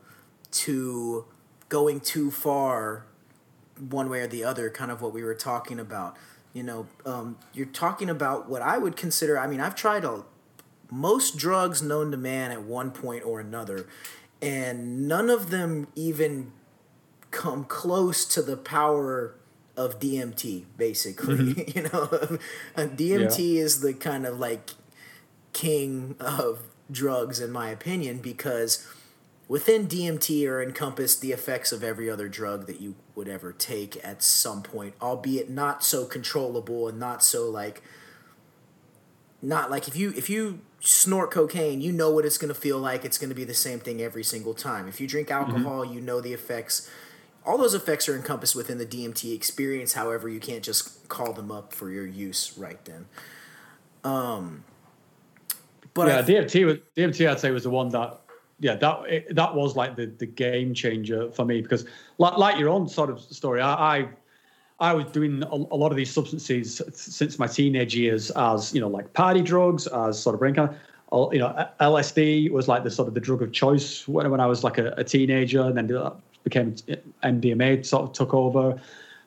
to 0.51 1.25
going 1.69 1.99
too 1.99 2.31
far 2.31 3.05
one 3.89 4.09
way 4.09 4.21
or 4.21 4.27
the 4.27 4.43
other, 4.43 4.69
kind 4.69 4.91
of 4.91 5.01
what 5.01 5.13
we 5.13 5.23
were 5.23 5.35
talking 5.35 5.79
about. 5.79 6.15
You 6.53 6.63
know, 6.63 6.87
um, 7.05 7.37
you're 7.53 7.65
talking 7.65 8.09
about 8.09 8.49
what 8.49 8.61
I 8.61 8.77
would 8.77 8.95
consider, 8.95 9.37
I 9.37 9.47
mean, 9.47 9.59
I've 9.59 9.75
tried 9.75 10.05
a, 10.05 10.23
most 10.89 11.37
drugs 11.37 11.81
known 11.81 12.11
to 12.11 12.17
man 12.17 12.51
at 12.51 12.63
one 12.63 12.91
point 12.91 13.25
or 13.25 13.39
another, 13.39 13.87
and 14.41 15.07
none 15.07 15.29
of 15.29 15.49
them 15.49 15.87
even 15.95 16.51
come 17.31 17.65
close 17.65 18.25
to 18.25 18.41
the 18.41 18.55
power 18.55 19.35
of 19.75 19.99
DMT, 19.99 20.65
basically. 20.77 21.35
Mm-hmm. 21.35 21.77
you 21.77 21.83
know, 21.83 22.39
DMT 22.77 23.55
yeah. 23.55 23.61
is 23.61 23.81
the 23.81 23.93
kind 23.93 24.25
of 24.25 24.39
like 24.39 24.71
king 25.51 26.15
of 26.19 26.59
drugs, 26.89 27.39
in 27.39 27.51
my 27.51 27.69
opinion, 27.69 28.19
because 28.19 28.87
within 29.47 29.87
DMT 29.87 30.47
are 30.47 30.61
encompassed 30.61 31.21
the 31.21 31.31
effects 31.31 31.71
of 31.71 31.83
every 31.83 32.09
other 32.09 32.27
drug 32.27 32.67
that 32.67 32.81
you 32.81 32.95
would 33.13 33.27
ever 33.27 33.51
take 33.51 34.03
at 34.03 34.23
some 34.23 34.63
point, 34.63 34.95
albeit 35.01 35.49
not 35.49 35.83
so 35.83 36.05
controllable 36.05 36.87
and 36.87 36.99
not 36.99 37.23
so 37.23 37.49
like 37.49 37.81
not 39.41 39.69
like 39.69 39.87
if 39.87 39.95
you 39.95 40.13
if 40.15 40.29
you 40.29 40.59
snort 40.79 41.31
cocaine, 41.31 41.81
you 41.81 41.91
know 41.91 42.11
what 42.11 42.25
it's 42.25 42.37
going 42.37 42.53
to 42.53 42.59
feel 42.59 42.79
like. 42.79 43.05
It's 43.05 43.17
going 43.17 43.29
to 43.29 43.35
be 43.35 43.43
the 43.43 43.53
same 43.53 43.79
thing 43.79 44.01
every 44.01 44.23
single 44.23 44.53
time. 44.53 44.87
If 44.87 44.99
you 44.99 45.07
drink 45.07 45.29
mm-hmm. 45.29 45.51
alcohol, 45.51 45.83
mm-hmm. 45.83 45.93
you 45.93 46.01
know 46.01 46.21
the 46.21 46.33
effects. 46.33 46.89
All 47.45 47.59
those 47.59 47.75
effects 47.75 48.09
are 48.09 48.15
encompassed 48.15 48.55
within 48.55 48.79
the 48.79 48.87
DMT 48.87 49.35
experience. 49.35 49.93
However, 49.93 50.27
you 50.27 50.39
can't 50.39 50.63
just 50.63 51.07
call 51.09 51.31
them 51.31 51.51
up 51.51 51.73
for 51.73 51.91
your 51.91 52.05
use 52.05 52.57
right 52.57 52.83
then. 52.85 53.05
Um, 54.03 54.63
but 55.93 56.07
yeah, 56.07 56.21
DMT 56.23 56.81
DMT 56.97 57.29
I'd 57.29 57.39
say 57.39 57.51
was 57.51 57.63
the 57.63 57.69
one 57.69 57.89
that 57.89 58.19
yeah, 58.59 58.75
that 58.75 58.99
it, 59.07 59.35
that 59.35 59.53
was 59.53 59.75
like 59.75 59.95
the 59.95 60.05
the 60.05 60.25
game 60.25 60.73
changer 60.73 61.29
for 61.31 61.45
me 61.45 61.61
because 61.61 61.85
like 62.17 62.37
like 62.37 62.57
your 62.57 62.69
own 62.69 62.87
sort 62.87 63.09
of 63.09 63.19
story, 63.19 63.61
I 63.61 63.97
I, 63.97 64.07
I 64.79 64.93
was 64.93 65.05
doing 65.05 65.43
a, 65.43 65.55
lot 65.55 65.91
of 65.91 65.97
these 65.97 66.11
substances 66.11 66.81
since 66.93 67.37
my 67.37 67.47
teenage 67.47 67.95
years 67.95 68.31
as 68.31 68.73
you 68.73 68.79
know 68.79 68.87
like 68.87 69.13
party 69.13 69.41
drugs 69.41 69.87
as 69.87 70.19
sort 70.19 70.35
of 70.35 70.39
brain 70.39 70.55
cancer. 70.55 70.77
You 71.11 71.39
know, 71.39 71.69
LSD 71.79 72.51
was 72.51 72.67
like 72.67 72.83
the 72.83 72.91
sort 72.91 73.07
of 73.07 73.13
the 73.13 73.19
drug 73.19 73.41
of 73.41 73.51
choice 73.51 74.07
when 74.07 74.29
when 74.31 74.39
I 74.39 74.47
was 74.47 74.63
like 74.63 74.77
a, 74.77 74.93
a 74.97 75.03
teenager, 75.03 75.61
and 75.61 75.77
then 75.77 76.11
became 76.43 76.75
MDMA 77.23 77.85
sort 77.85 78.03
of 78.03 78.13
took 78.13 78.33
over. 78.33 78.79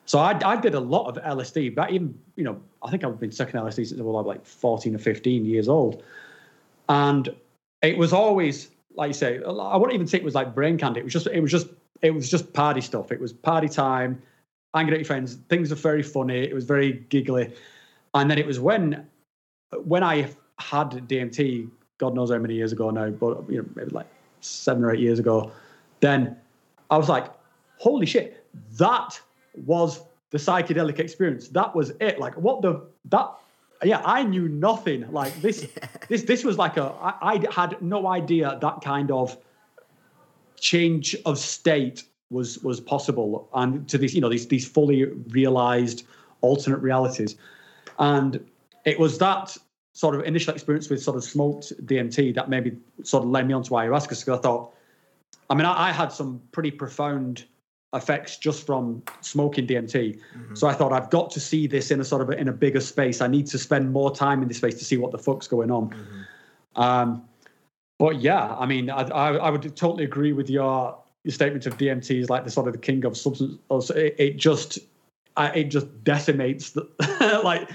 So 0.05 0.19
I, 0.19 0.39
I 0.43 0.59
did 0.59 0.73
a 0.73 0.79
lot 0.79 1.07
of 1.07 1.23
LSD, 1.23 1.75
but 1.75 1.91
even 1.91 2.17
you 2.35 2.43
know 2.43 2.59
I 2.83 2.89
think 2.89 3.03
I've 3.03 3.19
been 3.19 3.31
sucking 3.31 3.59
LSD 3.59 3.87
since 3.87 3.99
I 3.99 4.03
was 4.03 4.25
like 4.25 4.45
14 4.45 4.95
or 4.95 4.97
15 4.97 5.45
years 5.45 5.67
old, 5.69 6.03
and 6.89 7.29
it 7.81 7.97
was 7.97 8.11
always 8.11 8.69
like 8.99 9.07
you 9.07 9.13
say, 9.13 9.39
I 9.41 9.77
wouldn't 9.77 9.93
even 9.93 10.07
say 10.07 10.17
it 10.17 10.25
was 10.25 10.35
like 10.35 10.53
brain 10.53 10.77
candy. 10.77 10.99
It 10.99 11.03
was 11.05 11.13
just, 11.13 11.27
it 11.27 11.39
was 11.39 11.51
just, 11.51 11.67
it 12.01 12.11
was 12.11 12.29
just 12.29 12.51
party 12.51 12.81
stuff. 12.81 13.13
It 13.13 13.19
was 13.19 13.31
party 13.31 13.69
time, 13.69 14.21
hanging 14.73 14.93
out 14.93 14.97
with 14.99 15.07
friends. 15.07 15.37
Things 15.47 15.69
were 15.69 15.77
very 15.77 16.03
funny. 16.03 16.39
It 16.39 16.53
was 16.53 16.65
very 16.65 17.05
giggly. 17.07 17.53
And 18.13 18.29
then 18.29 18.37
it 18.37 18.45
was 18.45 18.59
when, 18.59 19.07
when 19.85 20.03
I 20.03 20.29
had 20.59 20.89
DMT, 21.07 21.69
God 21.97 22.13
knows 22.13 22.29
how 22.29 22.39
many 22.39 22.55
years 22.55 22.73
ago 22.73 22.89
now, 22.89 23.09
but 23.09 23.49
you 23.49 23.59
know, 23.59 23.69
maybe 23.75 23.91
like 23.91 24.07
seven 24.41 24.83
or 24.83 24.91
eight 24.91 24.99
years 24.99 25.17
ago, 25.17 25.49
then 26.01 26.35
I 26.89 26.97
was 26.97 27.07
like, 27.07 27.31
holy 27.77 28.05
shit, 28.05 28.45
that 28.77 29.17
was 29.65 30.01
the 30.31 30.37
psychedelic 30.37 30.99
experience. 30.99 31.47
That 31.47 31.73
was 31.73 31.93
it. 32.01 32.19
Like 32.19 32.35
what 32.35 32.61
the, 32.61 32.85
that 33.05 33.31
yeah, 33.83 34.01
I 34.03 34.23
knew 34.23 34.47
nothing. 34.49 35.11
Like 35.11 35.33
this, 35.41 35.67
yeah. 35.77 35.87
this, 36.07 36.23
this 36.23 36.43
was 36.43 36.57
like 36.57 36.77
a. 36.77 36.93
I, 37.01 37.13
I 37.21 37.51
had 37.51 37.81
no 37.81 38.07
idea 38.07 38.57
that 38.61 38.81
kind 38.81 39.11
of 39.11 39.37
change 40.59 41.15
of 41.25 41.37
state 41.37 42.03
was 42.29 42.59
was 42.59 42.79
possible, 42.79 43.49
and 43.53 43.87
to 43.89 43.97
these, 43.97 44.13
you 44.13 44.21
know, 44.21 44.29
these 44.29 44.47
these 44.47 44.67
fully 44.67 45.05
realized 45.05 46.05
alternate 46.41 46.79
realities, 46.79 47.35
and 47.97 48.45
it 48.85 48.99
was 48.99 49.17
that 49.19 49.55
sort 49.93 50.15
of 50.15 50.23
initial 50.23 50.53
experience 50.53 50.89
with 50.89 51.01
sort 51.01 51.17
of 51.17 51.23
smoked 51.23 51.73
DMT 51.85 52.33
that 52.35 52.49
maybe 52.49 52.77
sort 53.03 53.23
of 53.23 53.29
led 53.29 53.47
me 53.47 53.53
on 53.53 53.63
to 53.63 53.71
ayahuasca. 53.71 54.09
Because 54.09 54.29
I 54.29 54.37
thought, 54.37 54.73
I 55.49 55.55
mean, 55.55 55.65
I, 55.65 55.89
I 55.89 55.91
had 55.91 56.11
some 56.11 56.41
pretty 56.51 56.71
profound 56.71 57.45
effects 57.93 58.37
just 58.37 58.65
from 58.65 59.01
smoking 59.21 59.65
DMT. 59.65 60.19
Mm-hmm. 60.19 60.55
So 60.55 60.67
I 60.67 60.73
thought 60.73 60.93
I've 60.93 61.09
got 61.09 61.31
to 61.31 61.39
see 61.39 61.67
this 61.67 61.91
in 61.91 61.99
a 61.99 62.05
sort 62.05 62.21
of 62.21 62.29
a, 62.29 62.33
in 62.33 62.47
a 62.47 62.53
bigger 62.53 62.79
space. 62.79 63.21
I 63.21 63.27
need 63.27 63.47
to 63.47 63.57
spend 63.57 63.91
more 63.91 64.13
time 64.13 64.41
in 64.41 64.47
this 64.47 64.57
space 64.57 64.75
to 64.75 64.85
see 64.85 64.97
what 64.97 65.11
the 65.11 65.17
fuck's 65.17 65.47
going 65.47 65.71
on. 65.71 65.89
Mm-hmm. 65.89 66.81
Um, 66.81 67.23
but 67.97 68.21
yeah, 68.21 68.55
I 68.55 68.65
mean, 68.65 68.89
I, 68.89 69.01
I, 69.01 69.35
I, 69.35 69.49
would 69.49 69.75
totally 69.75 70.05
agree 70.05 70.31
with 70.31 70.49
your 70.49 70.97
your 71.23 71.33
statement 71.33 71.65
of 71.65 71.77
DMT 71.77 72.21
is 72.21 72.29
like 72.29 72.45
the 72.45 72.51
sort 72.51 72.67
of 72.67 72.73
the 72.73 72.79
king 72.79 73.03
of 73.03 73.17
substance. 73.17 73.59
It, 73.89 74.15
it 74.17 74.37
just 74.37 74.79
it 75.37 75.65
just 75.65 76.03
decimates 76.03 76.71
the 76.71 77.41
like 77.43 77.69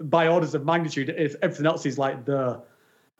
by 0.00 0.26
orders 0.26 0.54
of 0.54 0.64
magnitude. 0.64 1.14
If 1.16 1.36
everything 1.42 1.66
else 1.66 1.86
is 1.86 1.98
like 1.98 2.24
the 2.24 2.60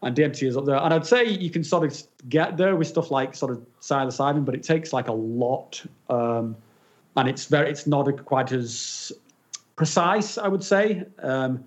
and 0.03 0.17
DMT 0.17 0.47
is 0.47 0.57
up 0.57 0.65
there. 0.65 0.77
And 0.77 0.95
I'd 0.95 1.07
say 1.07 1.25
you 1.25 1.51
can 1.51 1.65
sort 1.65 1.85
of 1.85 2.03
get 2.29 2.57
there 2.57 2.77
with 2.77 2.87
stuff 2.87 3.11
like 3.11 3.35
sort 3.35 3.53
of 3.53 3.65
psilocybin, 3.81 4.45
but 4.45 4.55
it 4.55 4.63
takes 4.63 4.93
like 4.93 5.09
a 5.09 5.13
lot, 5.13 5.85
um, 6.09 6.57
and 7.17 7.29
it's 7.29 7.47
very 7.47 7.71
it's 7.71 7.87
not 7.87 8.25
quite 8.25 8.53
as 8.53 9.13
precise, 9.77 10.39
I 10.39 10.49
would 10.49 10.63
say. 10.63 11.05
Um, 11.21 11.65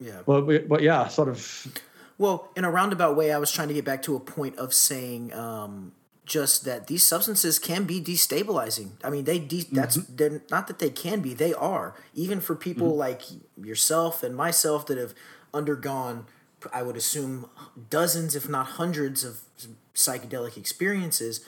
yeah, 0.00 0.22
but 0.26 0.68
but 0.68 0.82
yeah, 0.82 1.06
sort 1.08 1.28
of. 1.28 1.80
Well, 2.18 2.50
in 2.56 2.64
a 2.64 2.70
roundabout 2.70 3.16
way, 3.16 3.32
I 3.32 3.38
was 3.38 3.50
trying 3.50 3.68
to 3.68 3.74
get 3.74 3.84
back 3.84 4.02
to 4.04 4.14
a 4.14 4.20
point 4.20 4.56
of 4.56 4.72
saying 4.72 5.32
um, 5.34 5.92
just 6.24 6.64
that 6.64 6.86
these 6.86 7.04
substances 7.04 7.58
can 7.58 7.84
be 7.84 8.00
destabilizing. 8.00 8.92
I 9.02 9.10
mean, 9.10 9.24
they 9.24 9.38
de- 9.38 9.64
mm-hmm. 9.64 9.76
that's 9.76 9.96
they're 9.96 10.42
not 10.50 10.66
that 10.66 10.80
they 10.80 10.90
can 10.90 11.20
be; 11.20 11.34
they 11.34 11.54
are. 11.54 11.94
Even 12.14 12.40
for 12.40 12.56
people 12.56 12.90
mm-hmm. 12.90 12.98
like 12.98 13.22
yourself 13.56 14.24
and 14.24 14.34
myself 14.34 14.86
that 14.86 14.98
have 14.98 15.14
undergone 15.52 16.26
I 16.72 16.82
would 16.82 16.96
assume 16.96 17.48
dozens, 17.90 18.34
if 18.34 18.48
not 18.48 18.66
hundreds, 18.66 19.24
of 19.24 19.40
psychedelic 19.94 20.56
experiences. 20.56 21.44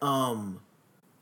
Um, 0.00 0.60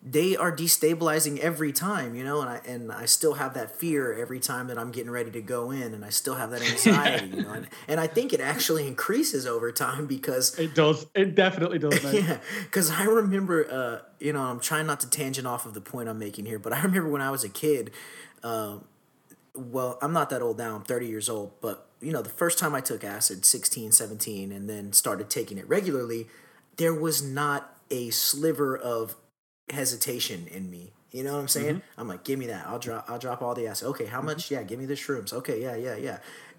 they 0.09 0.37
are 0.37 0.55
destabilizing 0.55 1.39
every 1.41 1.73
time, 1.73 2.15
you 2.15 2.23
know, 2.23 2.41
and 2.41 2.49
I 2.49 2.61
and 2.65 2.93
I 2.93 3.07
still 3.07 3.35
have 3.35 3.55
that 3.55 3.75
fear 3.75 4.13
every 4.15 4.39
time 4.39 4.69
that 4.69 4.79
I'm 4.79 4.93
getting 4.93 5.11
ready 5.11 5.33
to 5.33 5.43
go 5.43 5.73
in, 5.73 5.93
and 5.95 6.05
I 6.05 6.11
still 6.11 6.35
have 6.35 6.51
that 6.51 6.63
anxiety, 6.71 7.37
you 7.37 7.43
know, 7.43 7.53
and, 7.53 7.69
and 7.89 7.99
I 7.99 8.07
think 8.07 8.33
it 8.33 8.41
actually 8.41 8.87
increases 8.87 9.47
over 9.47 9.73
time 9.73 10.07
because 10.07 10.57
it 10.59 10.77
does, 10.77 11.07
it 11.17 11.35
definitely 11.35 11.81
does, 11.81 12.01
man. 12.05 12.15
yeah, 12.15 12.39
because 12.63 12.89
I 12.91 13.05
remember, 13.05 13.69
uh, 13.69 14.09
you 14.21 14.33
know, 14.33 14.43
I'm 14.43 14.61
trying 14.61 14.87
not 14.87 15.01
to 15.01 15.11
tangent 15.11 15.47
off 15.47 15.67
of 15.67 15.75
the 15.75 15.81
point 15.81 16.09
I'm 16.09 16.21
making 16.21 16.47
here, 16.47 16.61
but 16.61 16.73
I 16.73 16.83
remember 16.83 17.11
when 17.11 17.23
I 17.23 17.33
was 17.33 17.43
a 17.43 17.49
kid, 17.49 17.91
uh, 18.45 18.79
well, 19.57 19.99
I'm 20.01 20.13
not 20.13 20.31
that 20.31 20.41
old 20.41 20.57
now, 20.57 20.77
I'm 20.77 20.85
30 20.85 21.07
years 21.09 21.29
old, 21.29 21.61
but 21.61 21.86
you 22.01 22.13
know, 22.13 22.23
the 22.23 22.29
first 22.29 22.59
time 22.59 22.75
I 22.75 22.81
took 22.81 23.05
acid, 23.05 23.45
16, 23.45 23.93
17, 23.93 24.53
and 24.53 24.69
then 24.69 24.93
started 24.93 25.31
taking 25.31 25.59
it 25.59 25.69
regularly, 25.69 26.27
there 26.77 26.95
was 26.95 27.23
not 27.23 27.75
a 27.91 28.11
sliver 28.11 28.77
of 28.77 29.17
hesitation 29.71 30.47
in 30.51 30.71
me. 30.71 30.93
You 31.11 31.25
know 31.25 31.33
what 31.33 31.41
I'm 31.41 31.49
saying? 31.49 31.77
Mm-hmm. 31.77 32.01
I'm 32.01 32.09
like, 32.09 32.25
give 32.25 32.39
me 32.39 32.47
that. 32.47 32.67
I'll 32.67 32.79
drop. 32.79 33.07
I'll 33.09 33.19
drop 33.19 33.41
all 33.41 33.55
the 33.55 33.67
acid. 33.67 33.89
Okay, 33.89 34.07
how 34.07 34.19
mm-hmm. 34.19 34.27
much? 34.27 34.51
Yeah, 34.51 34.63
give 34.63 34.79
me 34.79 34.87
the 34.87 34.95
shrooms. 34.95 35.33
Okay, 35.33 35.63
yeah, 35.63 35.75
yeah, 35.75 35.97
yeah. 35.97 36.19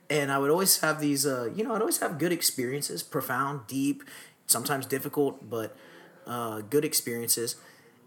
And 0.09 0.31
I 0.31 0.39
would 0.39 0.49
always 0.49 0.79
have 0.79 0.99
these. 0.99 1.25
Uh, 1.25 1.51
you 1.53 1.63
know, 1.63 1.75
I'd 1.75 1.81
always 1.81 1.99
have 1.99 2.17
good 2.17 2.31
experiences, 2.31 3.03
profound, 3.03 3.67
deep, 3.67 4.03
sometimes 4.47 4.85
difficult, 4.85 5.47
but 5.47 5.75
uh, 6.25 6.61
good 6.61 6.85
experiences. 6.85 7.57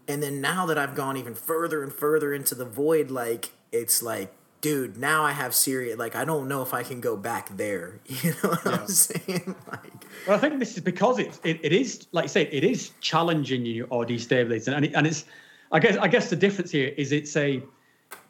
And 0.07 0.21
then 0.21 0.41
now 0.41 0.65
that 0.65 0.77
I've 0.77 0.95
gone 0.95 1.15
even 1.15 1.35
further 1.35 1.83
and 1.83 1.93
further 1.93 2.33
into 2.33 2.55
the 2.55 2.65
void, 2.65 3.11
like 3.11 3.51
it's 3.71 4.01
like 4.03 4.33
dude, 4.61 4.97
now 4.97 5.23
I 5.23 5.31
have 5.31 5.53
serious. 5.53 5.97
Like, 5.97 6.15
I 6.15 6.23
don't 6.23 6.47
know 6.47 6.61
if 6.61 6.73
I 6.73 6.83
can 6.83 7.01
go 7.01 7.17
back 7.17 7.55
there. 7.57 7.99
You 8.23 8.31
know 8.43 8.49
what 8.49 8.65
yeah. 8.65 8.71
I'm 8.71 8.87
saying? 8.87 9.55
Like, 9.71 9.91
well, 10.27 10.37
I 10.37 10.39
think 10.39 10.59
this 10.59 10.77
is 10.77 10.83
because 10.83 11.19
it, 11.19 11.39
it, 11.43 11.59
it 11.63 11.73
is, 11.73 12.07
like 12.11 12.25
you 12.25 12.29
say, 12.29 12.43
it 12.43 12.63
is 12.63 12.91
challenging 13.01 13.65
you 13.65 13.87
or 13.89 14.05
destabilizing, 14.05 14.75
and 14.75 14.85
it, 14.85 14.93
and 14.93 15.07
it's. 15.07 15.25
I 15.73 15.79
guess 15.79 15.95
I 15.97 16.07
guess 16.09 16.29
the 16.29 16.35
difference 16.35 16.69
here 16.69 16.93
is 16.97 17.13
it's 17.13 17.35
a, 17.37 17.63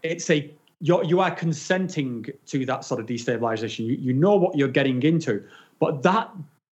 it's 0.04 0.30
a 0.30 0.54
you're, 0.80 1.04
you 1.04 1.20
are 1.20 1.32
consenting 1.32 2.26
to 2.46 2.66
that 2.68 2.86
sort 2.86 3.00
of 3.00 3.08
destabilization. 3.08 3.86
You 3.86 3.96
you 3.96 4.14
know 4.14 4.36
what 4.36 4.56
you're 4.56 4.68
getting 4.68 5.02
into, 5.02 5.44
but 5.80 6.04
that 6.04 6.30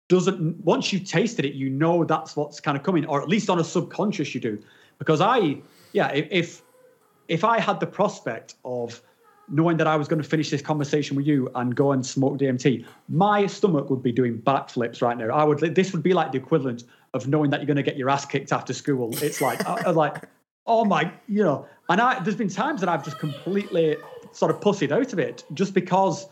doesn't. 0.08 0.64
Once 0.64 0.92
you've 0.92 1.04
tasted 1.04 1.44
it, 1.44 1.54
you 1.54 1.68
know 1.68 2.04
that's 2.04 2.36
what's 2.36 2.60
kind 2.60 2.76
of 2.76 2.84
coming, 2.84 3.04
or 3.06 3.20
at 3.20 3.28
least 3.28 3.50
on 3.50 3.58
a 3.58 3.64
subconscious 3.64 4.34
you 4.34 4.40
do 4.40 4.62
because 5.02 5.20
I, 5.20 5.56
yeah, 5.92 6.12
if 6.12 6.28
if, 6.30 6.62
if 7.26 7.44
I 7.44 7.58
had 7.58 7.80
the 7.80 7.86
prospect 7.86 8.54
of 8.64 9.02
knowing 9.52 9.76
that 9.76 9.86
I 9.86 9.96
was 9.96 10.08
going 10.08 10.20
to 10.20 10.28
finish 10.28 10.50
this 10.50 10.62
conversation 10.62 11.16
with 11.16 11.26
you 11.26 11.50
and 11.54 11.76
go 11.76 11.92
and 11.92 12.04
smoke 12.04 12.38
DMT, 12.38 12.84
my 13.08 13.46
stomach 13.46 13.90
would 13.90 14.02
be 14.02 14.10
doing 14.10 14.38
backflips 14.38 15.02
right 15.02 15.16
now. 15.16 15.28
I 15.28 15.44
would. 15.44 15.60
This 15.60 15.92
would 15.92 16.02
be 16.02 16.14
like 16.14 16.32
the 16.32 16.38
equivalent 16.38 16.84
of 17.14 17.28
knowing 17.28 17.50
that 17.50 17.60
you're 17.60 17.66
going 17.66 17.76
to 17.76 17.82
get 17.82 17.96
your 17.96 18.10
ass 18.10 18.24
kicked 18.24 18.52
after 18.52 18.72
school. 18.72 19.10
It's 19.22 19.40
like, 19.40 19.64
I, 19.66 19.82
I'm 19.86 19.94
like, 19.94 20.24
oh 20.66 20.84
my, 20.84 21.12
you 21.28 21.44
know. 21.44 21.66
And 21.88 22.00
I, 22.00 22.18
there's 22.20 22.36
been 22.36 22.48
times 22.48 22.80
that 22.80 22.88
I've 22.88 23.04
just 23.04 23.18
completely 23.18 23.96
sort 24.32 24.50
of 24.50 24.60
pussied 24.60 24.90
out 24.90 25.12
of 25.12 25.18
it 25.18 25.44
just 25.52 25.74
because 25.74 26.26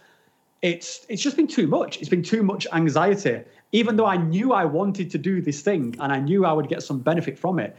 it's 0.63 1.05
it's 1.09 1.23
just 1.23 1.37
been 1.37 1.47
too 1.47 1.67
much. 1.67 1.99
It's 1.99 2.09
been 2.09 2.23
too 2.23 2.43
much 2.43 2.67
anxiety. 2.73 3.43
Even 3.73 3.97
though 3.97 4.07
I 4.07 4.17
knew 4.17 4.53
I 4.53 4.65
wanted 4.65 5.11
to 5.11 5.19
do 5.19 5.41
this 5.41 5.61
thing 5.61 5.95
and 6.01 6.13
I 6.13 6.19
knew 6.19 6.45
I 6.45 6.53
would 6.53 6.69
get 6.69 6.83
some 6.83 6.99
benefit 6.99 7.39
from 7.39 7.59
it, 7.59 7.77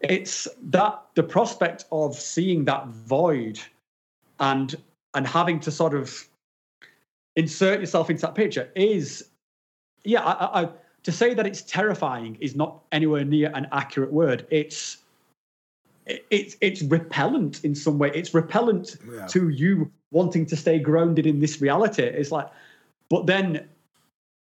it's 0.00 0.48
that 0.70 1.02
the 1.14 1.22
prospect 1.22 1.84
of 1.92 2.14
seeing 2.16 2.64
that 2.64 2.86
void 2.88 3.60
and 4.40 4.74
and 5.14 5.26
having 5.26 5.60
to 5.60 5.70
sort 5.70 5.94
of 5.94 6.28
insert 7.36 7.80
yourself 7.80 8.10
into 8.10 8.22
that 8.22 8.34
picture 8.34 8.70
is 8.74 9.28
yeah 10.04 10.22
I, 10.22 10.62
I, 10.62 10.68
to 11.02 11.12
say 11.12 11.34
that 11.34 11.46
it's 11.46 11.62
terrifying 11.62 12.36
is 12.40 12.54
not 12.54 12.82
anywhere 12.92 13.24
near 13.24 13.50
an 13.54 13.66
accurate 13.72 14.12
word. 14.12 14.46
It's 14.50 14.98
it's 16.06 16.56
it's 16.60 16.82
repellent 16.82 17.64
in 17.64 17.74
some 17.74 17.98
way. 17.98 18.10
It's 18.14 18.34
repellent 18.34 18.96
Yeah. 19.10 19.26
to 19.28 19.48
you 19.48 19.90
wanting 20.10 20.46
to 20.46 20.56
stay 20.56 20.78
grounded 20.78 21.26
in 21.26 21.40
this 21.40 21.60
reality. 21.60 22.02
It's 22.02 22.30
like 22.30 22.48
but 23.08 23.26
then 23.26 23.68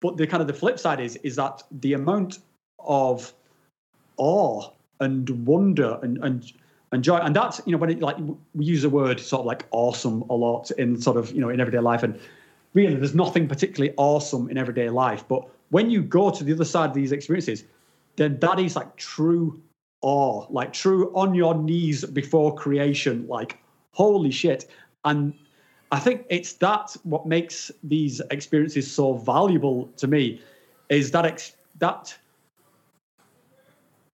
but 0.01 0.17
the 0.17 0.27
kind 0.27 0.41
of 0.41 0.47
the 0.47 0.53
flip 0.53 0.79
side 0.79 0.99
is 0.99 1.15
is 1.17 1.35
that 1.35 1.63
the 1.71 1.93
amount 1.93 2.39
of 2.79 3.33
awe 4.17 4.69
and 4.99 5.29
wonder 5.45 5.99
and 6.01 6.17
and 6.23 6.51
and 6.91 7.03
joy 7.03 7.17
and 7.17 7.35
that's 7.35 7.61
you 7.65 7.71
know 7.71 7.77
when 7.77 7.89
it 7.89 7.99
like 7.99 8.17
we 8.55 8.65
use 8.65 8.81
the 8.81 8.89
word 8.89 9.19
sort 9.19 9.41
of 9.41 9.45
like 9.45 9.65
awesome 9.71 10.23
a 10.29 10.33
lot 10.33 10.71
in 10.71 10.99
sort 10.99 11.17
of 11.17 11.31
you 11.31 11.41
know 11.41 11.49
in 11.49 11.59
everyday 11.59 11.79
life. 11.79 12.03
And 12.03 12.19
really 12.73 12.95
there's 12.95 13.15
nothing 13.15 13.47
particularly 13.47 13.93
awesome 13.97 14.49
in 14.49 14.57
everyday 14.57 14.89
life. 14.89 15.23
But 15.27 15.47
when 15.69 15.89
you 15.89 16.01
go 16.01 16.29
to 16.31 16.43
the 16.43 16.53
other 16.53 16.65
side 16.65 16.89
of 16.89 16.95
these 16.95 17.11
experiences 17.11 17.63
then 18.15 18.39
that 18.39 18.59
is 18.59 18.75
like 18.75 18.95
true 18.97 19.61
awe 20.01 20.45
like 20.49 20.73
true 20.73 21.11
on 21.15 21.33
your 21.33 21.55
knees 21.55 22.05
before 22.05 22.55
creation. 22.55 23.27
Like 23.27 23.59
holy 23.91 24.31
shit. 24.31 24.69
And 25.05 25.33
i 25.91 25.99
think 25.99 26.25
it's 26.29 26.53
that 26.53 26.95
what 27.03 27.25
makes 27.25 27.71
these 27.83 28.21
experiences 28.29 28.89
so 28.89 29.13
valuable 29.13 29.89
to 29.97 30.07
me 30.07 30.39
is 30.89 31.11
that 31.11 31.25
ex- 31.25 31.53
that 31.79 32.15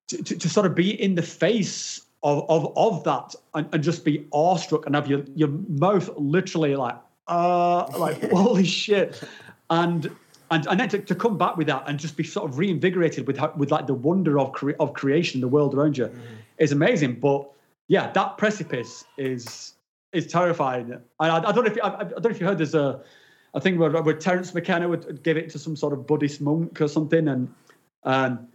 to, 0.08 0.24
to, 0.24 0.38
to 0.38 0.50
sort 0.50 0.66
of 0.66 0.76
be 0.76 1.02
in 1.02 1.16
the 1.16 1.22
face 1.22 2.05
of 2.26 2.44
of, 2.50 2.74
of 2.76 3.04
that 3.04 3.36
and, 3.54 3.70
and 3.72 3.84
just 3.84 4.04
be 4.04 4.28
awestruck 4.32 4.88
and 4.88 4.96
have 4.96 5.08
your 5.08 5.24
your 5.36 5.48
mouth 5.48 6.10
literally 6.18 6.76
like 6.76 6.98
uh 7.28 7.86
like 7.98 8.30
holy 8.32 8.66
shit. 8.66 9.24
And 9.70 10.10
and 10.52 10.68
and 10.68 10.80
then 10.80 10.90
to, 10.90 11.00
to 11.00 11.16
come 11.16 11.38
back 11.38 11.56
with 11.56 11.68
that 11.68 11.84
and 11.88 12.00
just 12.00 12.18
be 12.18 12.24
sort 12.24 12.50
of 12.50 12.58
reinvigorated 12.58 13.28
with 13.28 13.38
how, 13.38 13.54
with 13.56 13.72
like 13.72 13.88
the 13.88 13.94
wonder 13.94 14.40
of 14.40 14.52
cre- 14.52 14.80
of 14.80 14.94
creation 14.94 15.40
the 15.40 15.48
world 15.48 15.76
around 15.76 15.98
you 15.98 16.12
is 16.58 16.72
amazing. 16.72 17.20
But 17.20 17.50
yeah 17.88 18.12
that 18.12 18.38
precipice 18.38 19.06
is 19.18 19.74
is 20.12 20.26
terrifying. 20.26 20.94
And 20.94 21.04
I, 21.20 21.38
I 21.38 21.52
don't 21.52 21.66
know 21.66 21.72
if 21.72 21.78
I, 21.84 21.90
I 21.90 22.04
don't 22.06 22.24
know 22.24 22.30
if 22.32 22.42
you 22.42 22.48
heard 22.48 22.58
there's 22.58 22.76
a 22.76 23.02
a 23.54 23.62
thing 23.62 23.78
where, 23.78 23.90
where 24.02 24.16
Terence 24.16 24.54
McKenna 24.54 24.90
would 24.90 25.24
give 25.24 25.38
it 25.38 25.50
to 25.52 25.60
some 25.60 25.78
sort 25.78 25.94
of 25.94 26.06
Buddhist 26.08 26.42
monk 26.42 26.82
or 26.82 26.88
something 26.88 27.28
and 27.28 27.54
um 28.04 28.48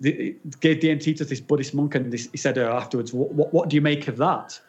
the, 0.00 0.36
gave 0.60 0.78
DMT 0.78 1.16
to 1.16 1.24
this 1.24 1.40
Buddhist 1.40 1.74
monk, 1.74 1.94
and 1.94 2.12
this, 2.12 2.28
he 2.30 2.38
said 2.38 2.58
uh, 2.58 2.72
afterwards, 2.72 3.12
what, 3.12 3.32
what, 3.32 3.52
"What 3.52 3.68
do 3.68 3.74
you 3.76 3.80
make 3.80 4.08
of 4.08 4.16
that?" 4.18 4.60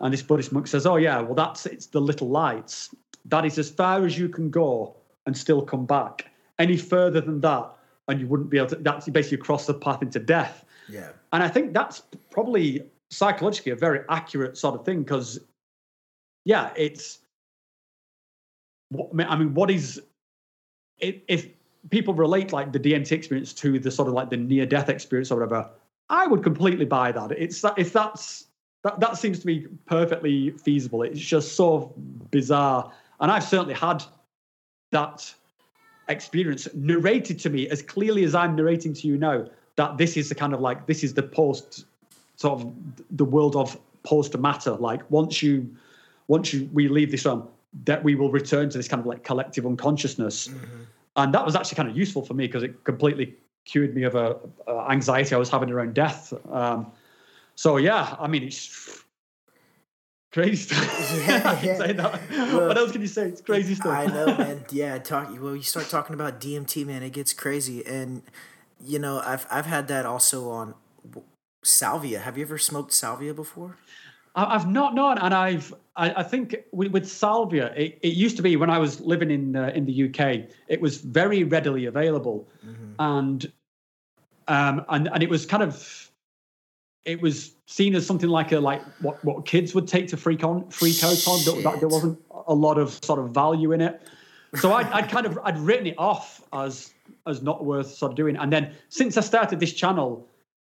And 0.00 0.12
this 0.12 0.22
Buddhist 0.22 0.52
monk 0.52 0.66
says, 0.66 0.86
"Oh 0.86 0.96
yeah, 0.96 1.20
well 1.20 1.34
that's 1.34 1.66
it's 1.66 1.86
the 1.86 2.00
little 2.00 2.28
lights. 2.28 2.94
That 3.26 3.44
is 3.44 3.58
as 3.58 3.70
far 3.70 4.04
as 4.04 4.18
you 4.18 4.28
can 4.28 4.50
go 4.50 4.96
and 5.26 5.36
still 5.36 5.62
come 5.62 5.86
back. 5.86 6.30
Any 6.58 6.76
further 6.76 7.20
than 7.20 7.40
that, 7.40 7.70
and 8.08 8.20
you 8.20 8.26
wouldn't 8.26 8.50
be 8.50 8.58
able 8.58 8.68
to. 8.68 8.76
That's 8.76 9.08
basically 9.08 9.38
cross 9.38 9.66
the 9.66 9.74
path 9.74 10.02
into 10.02 10.18
death." 10.18 10.64
Yeah. 10.88 11.10
And 11.32 11.42
I 11.42 11.48
think 11.48 11.72
that's 11.72 12.02
probably 12.30 12.84
psychologically 13.10 13.72
a 13.72 13.76
very 13.76 14.00
accurate 14.10 14.58
sort 14.58 14.74
of 14.74 14.84
thing 14.84 15.02
because, 15.02 15.40
yeah, 16.44 16.72
it's. 16.76 17.20
I 18.92 19.36
mean- 19.36 19.54
what 19.54 19.70
is, 19.70 20.00
if 20.98 21.48
people 21.90 22.14
relate 22.14 22.52
like 22.52 22.72
the 22.72 22.80
DMT 22.80 23.12
experience 23.12 23.52
to 23.54 23.78
the 23.78 23.90
sort 23.90 24.08
of 24.08 24.14
like 24.14 24.30
the 24.30 24.36
near 24.36 24.66
death 24.66 24.88
experience 24.88 25.30
or 25.30 25.36
whatever, 25.36 25.68
I 26.10 26.26
would 26.26 26.42
completely 26.42 26.84
buy 26.84 27.12
that. 27.12 27.32
It's 27.32 27.60
that 27.62 27.78
if 27.78 27.92
that's 27.92 28.46
that 28.82 29.00
that 29.00 29.16
seems 29.16 29.38
to 29.40 29.46
be 29.46 29.66
perfectly 29.86 30.50
feasible. 30.50 31.02
It's 31.02 31.20
just 31.20 31.54
so 31.54 31.92
bizarre, 32.30 32.92
and 33.20 33.30
I've 33.30 33.44
certainly 33.44 33.74
had 33.74 34.04
that 34.92 35.32
experience 36.08 36.68
narrated 36.74 37.38
to 37.40 37.50
me 37.50 37.68
as 37.68 37.80
clearly 37.80 38.24
as 38.24 38.34
I'm 38.34 38.54
narrating 38.54 38.92
to 38.94 39.08
you 39.08 39.16
now. 39.16 39.46
That 39.76 39.98
this 39.98 40.16
is 40.16 40.28
the 40.28 40.34
kind 40.34 40.54
of 40.54 40.60
like 40.60 40.86
this 40.86 41.02
is 41.02 41.14
the 41.14 41.22
post 41.22 41.86
sort 42.36 42.60
of 42.60 42.72
the 43.10 43.24
world 43.24 43.56
of 43.56 43.78
post 44.04 44.36
matter. 44.38 44.72
Like 44.72 45.10
once 45.10 45.42
you 45.42 45.74
once 46.28 46.52
you 46.52 46.68
we 46.72 46.88
leave 46.88 47.10
this 47.10 47.24
realm, 47.24 47.48
that 47.84 48.04
we 48.04 48.14
will 48.14 48.30
return 48.30 48.70
to 48.70 48.78
this 48.78 48.86
kind 48.86 49.00
of 49.00 49.06
like 49.06 49.24
collective 49.24 49.66
unconsciousness 49.66 50.48
mm-hmm. 50.48 50.82
And 51.16 51.32
that 51.34 51.44
was 51.44 51.54
actually 51.54 51.76
kind 51.76 51.88
of 51.88 51.96
useful 51.96 52.24
for 52.24 52.34
me 52.34 52.46
because 52.46 52.62
it 52.62 52.84
completely 52.84 53.36
cured 53.64 53.94
me 53.94 54.02
of 54.02 54.14
a, 54.14 54.36
a 54.66 54.90
anxiety 54.90 55.34
I 55.34 55.38
was 55.38 55.48
having 55.48 55.70
around 55.70 55.94
death. 55.94 56.32
Um, 56.50 56.92
so 57.54 57.76
yeah, 57.76 58.16
I 58.18 58.26
mean 58.26 58.44
it's 58.44 59.04
crazy 60.32 60.56
stuff. 60.56 60.84
Yeah, 61.26 61.60
yeah. 61.62 61.76
say 61.78 61.92
that. 61.92 62.30
Look, 62.52 62.68
what 62.68 62.76
else 62.76 62.92
can 62.92 63.00
you 63.00 63.06
say? 63.06 63.28
It's 63.28 63.40
crazy 63.40 63.74
stuff. 63.74 63.92
I 63.92 64.06
know, 64.06 64.26
man. 64.38 64.64
Yeah, 64.70 64.98
talk. 64.98 65.30
Well, 65.40 65.54
you 65.54 65.62
start 65.62 65.88
talking 65.88 66.14
about 66.14 66.40
DMT, 66.40 66.84
man. 66.86 67.02
It 67.02 67.12
gets 67.12 67.32
crazy, 67.32 67.86
and 67.86 68.22
you 68.84 68.98
know, 68.98 69.20
I've 69.24 69.46
I've 69.50 69.66
had 69.66 69.88
that 69.88 70.04
also 70.04 70.50
on 70.50 70.74
salvia. 71.62 72.20
Have 72.20 72.36
you 72.36 72.44
ever 72.44 72.58
smoked 72.58 72.92
salvia 72.92 73.32
before? 73.32 73.76
I- 74.34 74.54
I've 74.54 74.66
not 74.68 74.94
known, 74.94 75.18
and 75.18 75.32
I've 75.34 75.72
I, 75.96 76.10
I 76.20 76.22
think 76.24 76.56
with, 76.72 76.90
with 76.90 77.08
salvia, 77.08 77.72
it, 77.76 77.98
it 78.02 78.14
used 78.14 78.36
to 78.38 78.42
be 78.42 78.56
when 78.56 78.68
I 78.68 78.78
was 78.78 79.00
living 79.00 79.30
in 79.30 79.54
uh, 79.54 79.70
in 79.74 79.86
the 79.86 80.08
UK, 80.08 80.48
it 80.68 80.80
was 80.80 80.98
very 80.98 81.44
readily 81.44 81.86
available, 81.86 82.48
and 82.98 83.50
um 84.48 84.84
and 84.88 85.08
and 85.12 85.22
it 85.22 85.30
was 85.30 85.46
kind 85.46 85.62
of 85.62 86.10
it 87.04 87.20
was 87.20 87.52
seen 87.66 87.94
as 87.94 88.06
something 88.06 88.28
like 88.28 88.50
a 88.52 88.58
like 88.60 88.82
what 89.00 89.24
what 89.24 89.46
kids 89.46 89.74
would 89.74 89.86
take 89.86 90.08
to 90.08 90.16
freak 90.16 90.42
on 90.42 90.68
freak 90.70 91.02
out 91.04 91.26
on. 91.28 91.38
That, 91.44 91.60
that 91.64 91.80
there 91.80 91.88
wasn't 91.88 92.18
a 92.48 92.54
lot 92.54 92.76
of 92.78 92.98
sort 93.04 93.18
of 93.20 93.30
value 93.30 93.72
in 93.72 93.80
it, 93.80 94.02
so 94.56 94.72
I'd, 94.72 94.86
I'd 94.86 95.08
kind 95.10 95.26
of 95.26 95.38
I'd 95.44 95.58
written 95.58 95.86
it 95.86 95.94
off 95.98 96.42
as 96.52 96.92
as 97.26 97.40
not 97.42 97.64
worth 97.64 97.90
sort 97.94 98.10
of 98.12 98.16
doing. 98.16 98.36
And 98.36 98.52
then 98.52 98.72
since 98.88 99.16
I 99.16 99.20
started 99.20 99.60
this 99.60 99.72
channel, 99.72 100.26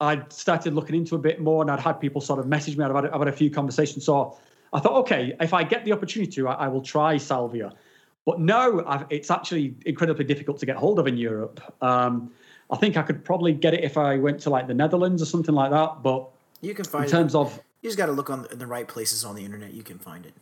I 0.02 0.22
started 0.30 0.74
looking 0.74 0.96
into 0.96 1.16
a 1.16 1.20
bit 1.20 1.42
more, 1.42 1.62
and 1.62 1.70
I'd 1.70 1.80
had 1.80 1.94
people 1.94 2.22
sort 2.22 2.40
of 2.40 2.48
message 2.48 2.78
me. 2.78 2.86
I've 2.86 2.96
had, 2.96 3.06
I've 3.08 3.20
had 3.20 3.28
a 3.28 3.34
few 3.34 3.50
conversations, 3.50 4.06
so 4.06 4.38
I 4.72 4.80
thought, 4.80 4.94
okay, 5.02 5.36
if 5.40 5.54
I 5.54 5.64
get 5.64 5.84
the 5.86 5.92
opportunity 5.92 6.32
to, 6.34 6.48
I, 6.48 6.54
I 6.54 6.68
will 6.68 6.82
try 6.82 7.18
salvia. 7.18 7.74
But 8.26 8.40
no, 8.40 8.84
I've, 8.86 9.06
it's 9.10 9.32
actually 9.32 9.76
incredibly 9.86 10.26
difficult 10.26 10.60
to 10.60 10.66
get 10.66 10.78
hold 10.78 11.00
of 11.00 11.08
in 11.08 11.18
Europe. 11.18 11.62
Um, 11.82 12.32
I 12.70 12.78
think 12.78 12.96
I 12.98 13.02
could 13.02 13.26
probably 13.26 13.54
get 13.54 13.74
it 13.74 13.84
if 13.84 13.98
I 13.98 14.18
went 14.18 14.40
to 14.42 14.50
like 14.50 14.68
the 14.68 14.74
Netherlands 14.74 15.22
or 15.22 15.26
something 15.26 15.56
like 15.56 15.72
that. 15.72 16.04
But 16.04 16.30
You 16.62 16.74
can 16.74 16.86
find 16.86 17.06
in 17.06 17.12
terms 17.12 17.34
it. 17.34 17.40
of 17.40 17.60
You 17.82 17.90
just 17.90 17.98
got 17.98 18.06
to 18.06 18.12
look 18.12 18.30
on 18.30 18.44
the, 18.44 18.50
in 18.50 18.60
the 18.60 18.68
right 18.68 18.88
places 18.88 19.26
on 19.26 19.36
the 19.36 19.44
internet. 19.44 19.74
You 19.74 19.84
can 19.84 19.98
find 19.98 20.26
it. 20.26 20.34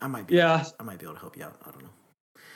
I 0.00 0.06
might 0.06 0.26
be. 0.26 0.36
Yeah. 0.36 0.64
I 0.78 0.82
might 0.84 0.98
be 0.98 1.06
able 1.06 1.14
to 1.14 1.20
help 1.20 1.36
you 1.36 1.44
out. 1.44 1.56
I 1.66 1.70
don't 1.70 1.82
know. 1.82 1.90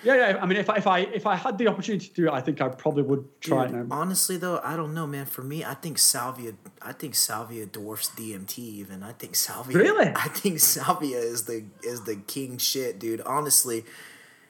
Yeah, 0.06 0.30
yeah. 0.30 0.38
I 0.40 0.46
mean, 0.46 0.56
if 0.56 0.70
I, 0.70 0.76
if 0.76 0.86
I 0.86 0.98
if 1.00 1.26
I 1.26 1.34
had 1.34 1.58
the 1.58 1.66
opportunity 1.66 2.06
to 2.06 2.14
do 2.14 2.26
it, 2.28 2.32
I 2.32 2.40
think 2.40 2.60
I 2.60 2.68
probably 2.68 3.02
would 3.02 3.40
try 3.40 3.66
Dude, 3.66 3.74
it 3.74 3.86
now. 3.88 3.96
honestly 3.96 4.36
though, 4.36 4.60
I 4.62 4.76
don't 4.76 4.94
know, 4.94 5.06
man. 5.06 5.26
For 5.26 5.42
me, 5.42 5.64
I 5.64 5.74
think 5.74 5.98
salvia. 5.98 6.52
I 6.80 6.92
think 6.92 7.14
salvia 7.16 7.66
dwarfs 7.66 8.10
DMT. 8.10 8.58
Even 8.58 9.02
I 9.02 9.12
think 9.12 9.34
salvia. 9.34 9.76
Really? 9.76 10.06
I 10.16 10.28
think 10.28 10.60
salvia 10.60 11.18
is 11.18 11.44
the 11.44 11.64
is 11.82 12.02
the 12.04 12.16
king 12.16 12.58
shit, 12.58 13.00
dude. 13.00 13.20
Honestly, 13.22 13.84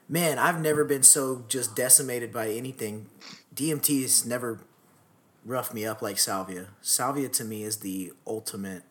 man, 0.08 0.38
I've 0.38 0.60
never 0.60 0.84
been 0.84 1.02
so 1.02 1.44
just 1.48 1.74
decimated 1.74 2.32
by 2.32 2.50
anything. 2.50 3.06
DMT 3.54 4.02
has 4.02 4.26
never 4.26 4.60
roughed 5.46 5.72
me 5.72 5.86
up 5.86 6.02
like 6.02 6.18
salvia. 6.18 6.66
Salvia 6.82 7.30
to 7.30 7.44
me 7.44 7.62
is 7.62 7.78
the 7.78 8.12
ultimate, 8.26 8.82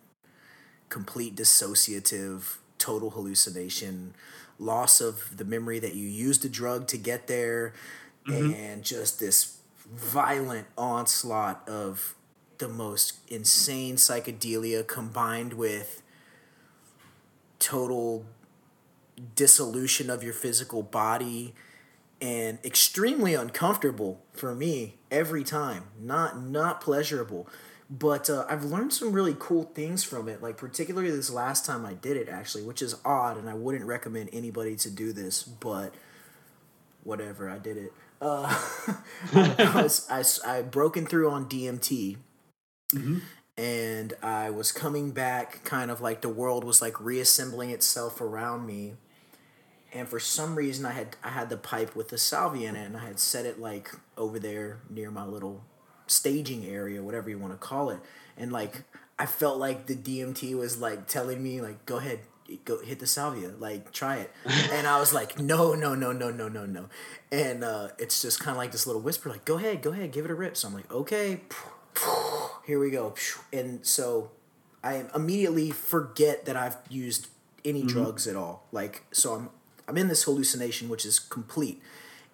complete 0.90 1.36
dissociative, 1.36 2.58
total 2.80 3.12
hallucination, 3.12 4.16
loss 4.60 5.02
of 5.02 5.38
the 5.38 5.46
memory 5.46 5.80
that 5.80 5.96
you 5.96 6.08
used 6.08 6.42
the 6.42 6.50
drug 6.50 6.88
to 6.88 6.98
get 6.98 7.28
there, 7.28 7.74
mm-hmm. 8.28 8.54
and 8.54 8.84
just 8.84 9.20
this 9.20 9.58
violent 9.94 10.68
onslaught 10.78 11.68
of 11.68 12.16
the 12.58 12.68
most 12.68 13.20
insane 13.28 13.96
psychedelia 13.96 14.86
combined 14.86 15.54
with 15.54 16.02
total 17.60 18.26
dissolution 19.36 20.10
of 20.10 20.24
your 20.24 20.34
physical 20.34 20.82
body 20.84 21.54
and 22.22 22.60
extremely 22.64 23.34
uncomfortable 23.34 24.22
for 24.34 24.56
me 24.56 24.96
every 25.12 25.44
time. 25.44 25.86
Not 26.00 26.40
not 26.40 26.82
pleasurable 26.82 27.48
But 27.90 28.30
uh, 28.32 28.46
I've 28.50 28.64
learned 28.64 28.94
some 28.94 29.12
really 29.12 29.36
cool 29.38 29.66
things 29.76 30.04
from 30.04 30.28
it, 30.28 30.42
like 30.42 30.58
particularly 30.58 31.12
this 31.12 31.30
last 31.30 31.66
time 31.66 31.86
I 31.86 31.94
did 31.94 32.18
it, 32.18 32.28
actually, 32.30 32.64
which 32.64 32.82
is 32.82 32.96
odd, 33.06 33.38
and 33.38 33.48
I 33.48 33.54
wouldn't 33.54 33.86
recommend 33.86 34.30
anybody 34.34 34.76
to 34.78 34.90
do 34.90 35.14
this, 35.14 35.44
but 35.44 35.94
whatever, 37.04 37.48
I 37.48 37.60
did 37.60 37.78
it. 37.78 37.94
Uh, 38.20 38.60
I, 39.34 39.72
was, 39.76 40.08
I, 40.10 40.24
I 40.58 40.62
broken 40.64 41.06
through 41.06 41.30
on 41.30 41.46
DMT, 41.46 42.18
and 43.58 44.14
I 44.24 44.50
was 44.50 44.72
coming 44.72 45.12
back, 45.12 45.64
kind 45.64 45.92
of 45.92 46.02
like 46.02 46.22
the 46.22 46.30
world 46.30 46.64
was 46.64 46.82
like 46.82 47.00
reassembling 47.00 47.70
itself 47.70 48.20
around 48.20 48.66
me. 48.66 48.96
And 49.94 50.10
for 50.10 50.20
some 50.20 50.56
reason, 50.56 50.86
I 50.86 50.92
had 50.92 51.16
I 51.24 51.30
had 51.30 51.50
the 51.50 51.56
pipe 51.58 51.96
with 51.96 52.10
the 52.10 52.18
salvia 52.18 52.68
in 52.68 52.76
it, 52.76 52.86
and 52.86 52.98
I 52.98 53.06
had 53.06 53.20
set 53.20 53.46
it 53.46 53.60
like 53.60 53.92
over 54.18 54.40
there 54.40 54.80
near 54.90 55.12
my 55.12 55.24
little 55.24 55.64
staging 56.08 56.66
area, 56.66 57.02
whatever 57.02 57.30
you 57.30 57.38
want 57.38 57.54
to 57.54 57.58
call 57.58 57.90
it. 57.90 58.00
And 58.38 58.52
like 58.52 58.84
I 59.18 59.26
felt 59.26 59.58
like 59.58 59.86
the 59.88 59.96
DMT 59.96 60.58
was 60.58 60.80
like 60.80 61.08
telling 61.08 61.42
me 61.42 61.62
like, 61.62 61.86
go 61.86 61.98
ahead, 61.98 62.20
go 62.66 62.80
hit 62.82 63.00
the 63.00 63.08
salvia, 63.08 63.52
like 63.60 63.92
try 63.92 64.18
it. 64.18 64.32
and 64.72 64.88
I 64.88 65.00
was 65.00 65.14
like, 65.14 65.40
no, 65.40 65.74
no, 65.74 65.96
no, 65.96 66.12
no, 66.12 66.30
no, 66.30 66.48
no, 66.48 66.66
no. 66.66 66.86
And 67.32 67.64
uh, 67.64 67.90
it's 67.98 68.22
just 68.22 68.40
kind 68.40 68.52
of 68.52 68.58
like 68.58 68.72
this 68.72 68.86
little 68.86 69.02
whisper, 69.02 69.30
like, 69.30 69.46
go 69.46 69.58
ahead, 69.58 69.82
go 69.82 69.92
ahead, 69.92 70.12
give 70.12 70.26
it 70.26 70.32
a 70.32 70.36
rip. 70.36 70.58
So 70.58 70.68
I'm 70.68 70.74
like, 70.74 70.92
okay, 70.92 71.42
here 72.66 72.80
we 72.80 72.92
go. 72.92 73.16
And 73.54 73.86
so 73.86 74.32
I 74.84 75.06
immediately 75.16 75.72
forget 75.72 76.46
that 76.46 76.56
I've 76.56 76.78
used 76.90 77.28
any 77.64 77.84
drugs 77.84 78.28
at 78.28 78.36
all. 78.36 78.68
Like, 78.72 79.04
so 79.12 79.34
I'm 79.34 79.50
I'm 79.88 79.98
in 79.98 80.08
this 80.08 80.24
hallucination, 80.24 80.90
which 80.90 81.06
is 81.06 81.20
complete, 81.20 81.82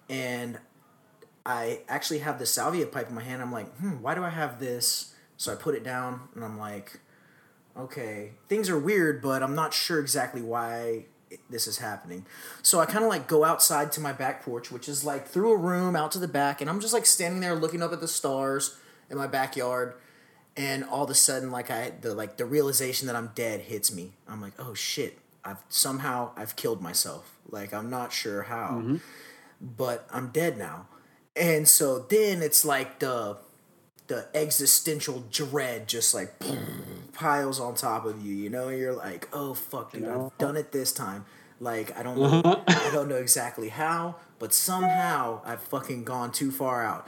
and 0.08 0.58
I 1.44 1.80
actually 1.88 2.20
have 2.20 2.38
the 2.38 2.46
salvia 2.46 2.86
pipe 2.86 3.08
in 3.08 3.14
my 3.14 3.22
hand. 3.22 3.42
I'm 3.42 3.52
like, 3.52 3.74
hmm, 3.78 4.00
why 4.00 4.14
do 4.14 4.22
I 4.22 4.30
have 4.30 4.60
this? 4.60 5.14
So 5.36 5.52
I 5.52 5.56
put 5.56 5.74
it 5.74 5.82
down, 5.82 6.28
and 6.34 6.44
I'm 6.44 6.58
like, 6.58 7.00
okay, 7.76 8.32
things 8.48 8.68
are 8.68 8.78
weird, 8.78 9.20
but 9.20 9.42
I'm 9.42 9.54
not 9.54 9.74
sure 9.74 9.98
exactly 9.98 10.42
why 10.42 11.06
this 11.50 11.66
is 11.66 11.78
happening. 11.78 12.26
So 12.62 12.80
I 12.80 12.86
kind 12.86 13.04
of 13.04 13.10
like 13.10 13.26
go 13.26 13.44
outside 13.44 13.90
to 13.92 14.00
my 14.00 14.12
back 14.12 14.44
porch, 14.44 14.70
which 14.70 14.88
is 14.88 15.04
like 15.04 15.26
through 15.26 15.52
a 15.52 15.56
room 15.56 15.96
out 15.96 16.12
to 16.12 16.18
the 16.18 16.28
back, 16.28 16.60
and 16.60 16.68
I'm 16.70 16.80
just 16.80 16.92
like 16.92 17.06
standing 17.06 17.40
there 17.40 17.54
looking 17.54 17.82
up 17.82 17.92
at 17.92 18.00
the 18.00 18.08
stars 18.08 18.78
in 19.10 19.16
my 19.16 19.26
backyard. 19.26 19.94
And 20.54 20.84
all 20.84 21.04
of 21.04 21.10
a 21.10 21.14
sudden, 21.14 21.50
like 21.50 21.70
I 21.70 21.92
the 22.02 22.14
like 22.14 22.36
the 22.36 22.44
realization 22.44 23.06
that 23.06 23.16
I'm 23.16 23.30
dead 23.34 23.62
hits 23.62 23.92
me. 23.92 24.12
I'm 24.28 24.42
like, 24.42 24.52
oh 24.58 24.74
shit! 24.74 25.18
I've 25.44 25.62
somehow 25.70 26.32
I've 26.36 26.56
killed 26.56 26.82
myself. 26.82 27.38
Like 27.48 27.72
I'm 27.72 27.88
not 27.88 28.12
sure 28.12 28.42
how, 28.42 28.82
but 29.60 30.06
I'm 30.12 30.28
dead 30.28 30.58
now. 30.58 30.88
And 31.34 31.66
so 31.66 32.00
then 32.00 32.42
it's 32.42 32.64
like 32.64 32.98
the 32.98 33.38
the 34.08 34.26
existential 34.34 35.24
dread 35.30 35.88
just 35.88 36.12
like 36.12 36.34
piles 37.14 37.58
on 37.58 37.74
top 37.74 38.04
of 38.04 38.24
you, 38.24 38.34
you 38.34 38.50
know, 38.50 38.68
and 38.68 38.78
you're 38.78 38.92
like, 38.92 39.28
oh 39.32 39.54
fuck, 39.54 39.92
dude, 39.92 40.06
I've 40.06 40.36
done 40.38 40.56
it 40.56 40.72
this 40.72 40.92
time. 40.92 41.24
Like 41.60 41.96
I 41.96 42.02
don't 42.02 42.22
uh-huh. 42.22 42.42
know 42.42 42.64
I 42.66 42.90
don't 42.92 43.08
know 43.08 43.16
exactly 43.16 43.70
how, 43.70 44.16
but 44.38 44.52
somehow 44.52 45.40
I've 45.44 45.62
fucking 45.62 46.04
gone 46.04 46.32
too 46.32 46.50
far 46.50 46.84
out. 46.84 47.06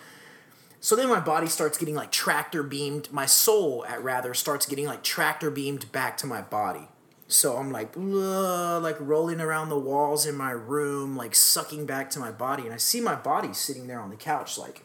So 0.80 0.96
then 0.96 1.08
my 1.08 1.20
body 1.20 1.46
starts 1.46 1.78
getting 1.78 1.94
like 1.94 2.12
tractor 2.12 2.62
beamed, 2.62 3.10
my 3.10 3.26
soul 3.26 3.84
at 3.88 4.02
rather 4.04 4.34
starts 4.34 4.66
getting 4.66 4.86
like 4.86 5.02
tractor 5.02 5.50
beamed 5.50 5.90
back 5.92 6.16
to 6.18 6.26
my 6.26 6.42
body. 6.42 6.88
So 7.34 7.56
I'm 7.56 7.72
like, 7.72 7.96
like 7.96 8.96
rolling 9.00 9.40
around 9.40 9.68
the 9.68 9.78
walls 9.78 10.24
in 10.24 10.36
my 10.36 10.52
room, 10.52 11.16
like 11.16 11.34
sucking 11.34 11.84
back 11.84 12.08
to 12.10 12.20
my 12.20 12.30
body, 12.30 12.62
and 12.62 12.72
I 12.72 12.76
see 12.76 13.00
my 13.00 13.16
body 13.16 13.52
sitting 13.52 13.88
there 13.88 13.98
on 13.98 14.10
the 14.10 14.16
couch, 14.16 14.56
like 14.56 14.84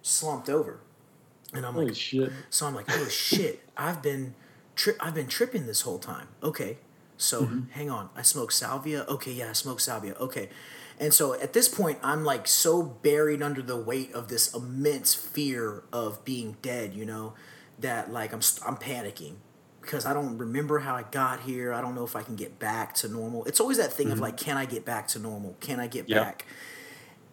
slumped 0.00 0.48
over, 0.48 0.78
and 1.52 1.66
I'm 1.66 1.74
Holy 1.74 1.86
like, 1.86 1.96
shit. 1.96 2.30
so 2.50 2.68
I'm 2.68 2.74
like, 2.76 2.86
oh 2.88 3.08
shit, 3.08 3.68
I've 3.76 4.00
been 4.00 4.34
tri- 4.76 4.94
I've 5.00 5.16
been 5.16 5.26
tripping 5.26 5.66
this 5.66 5.80
whole 5.80 5.98
time. 5.98 6.28
Okay. 6.40 6.78
So 7.16 7.42
mm-hmm. 7.42 7.70
hang 7.70 7.90
on. 7.90 8.10
I 8.14 8.22
smoke 8.22 8.52
salvia. 8.52 9.04
Okay, 9.08 9.32
yeah, 9.32 9.50
I 9.50 9.52
smoke 9.52 9.80
salvia. 9.80 10.14
Okay. 10.20 10.50
And 11.00 11.12
so 11.12 11.34
at 11.34 11.52
this 11.52 11.68
point 11.68 11.98
I'm 12.00 12.22
like 12.22 12.46
so 12.46 12.80
buried 12.84 13.42
under 13.42 13.60
the 13.60 13.76
weight 13.76 14.12
of 14.12 14.28
this 14.28 14.54
immense 14.54 15.14
fear 15.14 15.82
of 15.92 16.24
being 16.24 16.58
dead, 16.62 16.94
you 16.94 17.04
know, 17.04 17.34
that 17.80 18.12
like 18.12 18.32
I'm 18.32 18.40
st- 18.40 18.68
I'm 18.68 18.76
panicking 18.76 19.34
because 19.82 20.06
I 20.06 20.14
don't 20.14 20.38
remember 20.38 20.78
how 20.78 20.94
I 20.94 21.02
got 21.02 21.40
here. 21.40 21.74
I 21.74 21.80
don't 21.80 21.94
know 21.94 22.04
if 22.04 22.16
I 22.16 22.22
can 22.22 22.36
get 22.36 22.58
back 22.58 22.94
to 22.96 23.08
normal. 23.08 23.44
It's 23.44 23.60
always 23.60 23.76
that 23.76 23.92
thing 23.92 24.06
of 24.08 24.14
mm-hmm. 24.14 24.22
like 24.22 24.36
can 24.36 24.56
I 24.56 24.64
get 24.64 24.84
back 24.84 25.08
to 25.08 25.18
normal? 25.18 25.56
Can 25.60 25.80
I 25.80 25.86
get 25.88 26.08
Yeah. 26.08 26.24
back? 26.24 26.46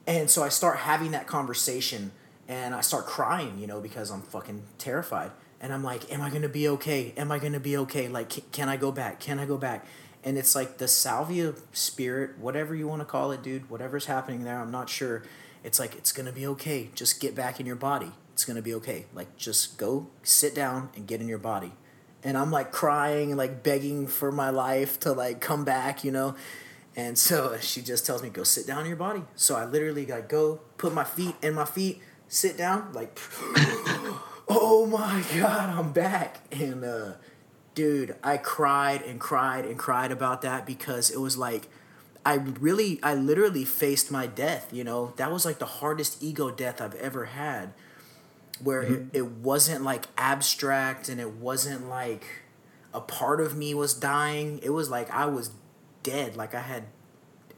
And 0.07 0.29
so 0.29 0.43
I 0.43 0.49
start 0.49 0.77
having 0.79 1.11
that 1.11 1.27
conversation 1.27 2.11
and 2.47 2.73
I 2.73 2.81
start 2.81 3.05
crying, 3.05 3.59
you 3.59 3.67
know, 3.67 3.79
because 3.79 4.09
I'm 4.09 4.23
fucking 4.23 4.63
terrified. 4.79 5.31
And 5.61 5.71
I'm 5.71 5.83
like, 5.83 6.11
am 6.11 6.21
I 6.21 6.29
going 6.29 6.41
to 6.41 6.49
be 6.49 6.67
okay? 6.69 7.13
Am 7.15 7.31
I 7.31 7.37
going 7.37 7.53
to 7.53 7.59
be 7.59 7.77
okay? 7.77 8.07
Like, 8.07 8.31
ca- 8.31 8.45
can 8.51 8.69
I 8.69 8.77
go 8.77 8.91
back? 8.91 9.19
Can 9.19 9.37
I 9.39 9.45
go 9.45 9.57
back? 9.57 9.85
And 10.23 10.37
it's 10.37 10.55
like 10.55 10.79
the 10.79 10.87
salvia 10.87 11.53
spirit, 11.73 12.39
whatever 12.39 12.73
you 12.73 12.87
want 12.87 13.01
to 13.01 13.05
call 13.05 13.31
it, 13.31 13.43
dude, 13.43 13.69
whatever's 13.69 14.05
happening 14.05 14.43
there, 14.45 14.59
I'm 14.59 14.71
not 14.71 14.89
sure. 14.89 15.23
It's 15.63 15.79
like, 15.79 15.95
it's 15.95 16.11
going 16.11 16.25
to 16.25 16.31
be 16.31 16.47
okay. 16.47 16.89
Just 16.95 17.21
get 17.21 17.35
back 17.35 17.59
in 17.59 17.65
your 17.65 17.75
body. 17.75 18.11
It's 18.33 18.45
going 18.45 18.55
to 18.55 18.63
be 18.63 18.73
okay. 18.75 19.05
Like, 19.13 19.37
just 19.37 19.77
go 19.77 20.07
sit 20.23 20.55
down 20.55 20.89
and 20.95 21.05
get 21.05 21.21
in 21.21 21.27
your 21.27 21.37
body. 21.37 21.73
And 22.23 22.37
I'm 22.37 22.51
like 22.51 22.71
crying 22.71 23.35
like 23.35 23.63
begging 23.63 24.07
for 24.07 24.31
my 24.31 24.49
life 24.49 24.99
to 25.01 25.13
like 25.13 25.39
come 25.39 25.63
back, 25.63 26.03
you 26.03 26.11
know? 26.11 26.35
And 26.95 27.17
so 27.17 27.57
she 27.61 27.81
just 27.81 28.05
tells 28.05 28.21
me, 28.21 28.29
go 28.29 28.43
sit 28.43 28.67
down 28.67 28.81
in 28.81 28.87
your 28.87 28.97
body. 28.97 29.23
So 29.35 29.55
I 29.55 29.65
literally 29.65 30.05
like 30.05 30.27
go 30.27 30.59
put 30.77 30.93
my 30.93 31.03
feet 31.03 31.35
in 31.41 31.53
my 31.53 31.65
feet, 31.65 32.01
sit 32.27 32.57
down, 32.57 32.91
like, 32.93 33.17
oh 34.47 34.85
my 34.89 35.23
God, 35.39 35.69
I'm 35.69 35.93
back. 35.93 36.39
And 36.51 36.83
uh, 36.83 37.13
dude, 37.73 38.15
I 38.23 38.37
cried 38.37 39.01
and 39.03 39.19
cried 39.19 39.65
and 39.65 39.77
cried 39.79 40.11
about 40.11 40.41
that 40.41 40.65
because 40.65 41.09
it 41.09 41.21
was 41.21 41.37
like, 41.37 41.69
I 42.25 42.35
really, 42.35 42.99
I 43.01 43.15
literally 43.15 43.63
faced 43.63 44.11
my 44.11 44.27
death, 44.27 44.73
you 44.73 44.83
know? 44.83 45.13
That 45.15 45.31
was 45.31 45.45
like 45.45 45.59
the 45.59 45.65
hardest 45.65 46.21
ego 46.21 46.51
death 46.51 46.81
I've 46.81 46.95
ever 46.95 47.25
had 47.25 47.73
where 48.61 48.81
it, 48.81 48.91
mm-hmm. 48.91 49.15
it 49.15 49.25
wasn't 49.25 49.83
like 49.83 50.05
abstract 50.17 51.09
and 51.09 51.19
it 51.19 51.31
wasn't 51.31 51.89
like 51.89 52.25
a 52.93 53.01
part 53.01 53.41
of 53.41 53.55
me 53.55 53.73
was 53.73 53.93
dying. 53.93 54.59
It 54.63 54.71
was 54.71 54.89
like 54.89 55.09
I 55.11 55.25
was 55.25 55.51
dead. 56.03 56.35
Like 56.35 56.53
I 56.53 56.61
had 56.61 56.85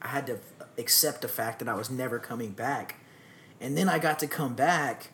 I 0.02 0.10
had 0.10 0.28
to 0.28 0.39
accept 0.78 1.22
the 1.22 1.28
fact 1.28 1.60
that 1.60 1.70
I 1.70 1.74
was 1.74 1.89
never 1.89 2.20
coming 2.20 2.52
back. 2.52 2.95
And 3.60 3.78
then 3.78 3.88
I 3.88 3.99
got 3.99 4.20
to 4.20 4.28
come 4.28 4.56
back 4.56 5.12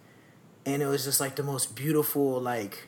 and 0.65 0.81
it 0.81 0.87
was 0.87 1.03
just 1.03 1.19
like 1.19 1.35
the 1.35 1.43
most 1.43 1.75
beautiful 1.75 2.39
like 2.39 2.87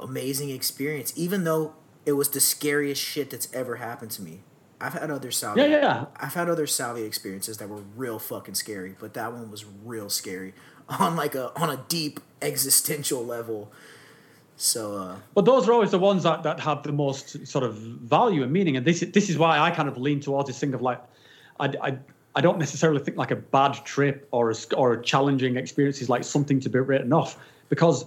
amazing 0.00 0.50
experience 0.50 1.12
even 1.16 1.44
though 1.44 1.74
it 2.04 2.12
was 2.12 2.28
the 2.30 2.40
scariest 2.40 3.00
shit 3.00 3.30
that's 3.30 3.52
ever 3.54 3.76
happened 3.76 4.10
to 4.12 4.22
me. 4.22 4.40
I've 4.80 4.92
had 4.92 5.10
other 5.10 5.30
salvia. 5.30 5.66
Yeah, 5.66 5.76
yeah, 5.76 5.82
yeah. 5.82 6.04
I've 6.16 6.34
had 6.34 6.50
other 6.50 6.66
salvia 6.66 7.06
experiences 7.06 7.56
that 7.58 7.68
were 7.68 7.82
real 7.96 8.18
fucking 8.18 8.54
scary, 8.54 8.94
but 8.98 9.14
that 9.14 9.32
one 9.32 9.50
was 9.50 9.64
real 9.64 10.10
scary 10.10 10.52
on 10.88 11.16
like 11.16 11.34
a 11.34 11.52
on 11.60 11.70
a 11.70 11.84
deep 11.88 12.20
existential 12.42 13.24
level. 13.24 13.70
So 14.56 14.96
uh 14.96 15.16
But 15.34 15.44
those 15.44 15.68
are 15.68 15.72
always 15.72 15.90
the 15.90 15.98
ones 15.98 16.22
that, 16.22 16.42
that 16.42 16.60
have 16.60 16.82
the 16.82 16.92
most 16.92 17.46
sort 17.46 17.64
of 17.64 17.74
value 17.74 18.42
and 18.42 18.52
meaning. 18.52 18.76
And 18.76 18.86
this 18.86 19.00
this 19.00 19.28
is 19.30 19.36
why 19.38 19.58
I 19.58 19.70
kind 19.70 19.88
of 19.88 19.96
lean 19.96 20.20
towards 20.20 20.48
this 20.48 20.58
thing 20.58 20.74
of 20.74 20.82
like, 20.82 21.00
I, 21.58 21.66
I, 21.82 21.98
I 22.36 22.40
don't 22.40 22.58
necessarily 22.58 23.00
think 23.00 23.16
like 23.16 23.30
a 23.30 23.36
bad 23.36 23.72
trip 23.84 24.28
or 24.30 24.50
a, 24.50 24.54
or 24.76 24.92
a 24.92 25.02
challenging 25.02 25.56
experience 25.56 26.00
is 26.02 26.08
like 26.08 26.24
something 26.24 26.60
to 26.60 26.68
be 26.68 26.78
written 26.78 27.12
off 27.12 27.38
because 27.68 28.06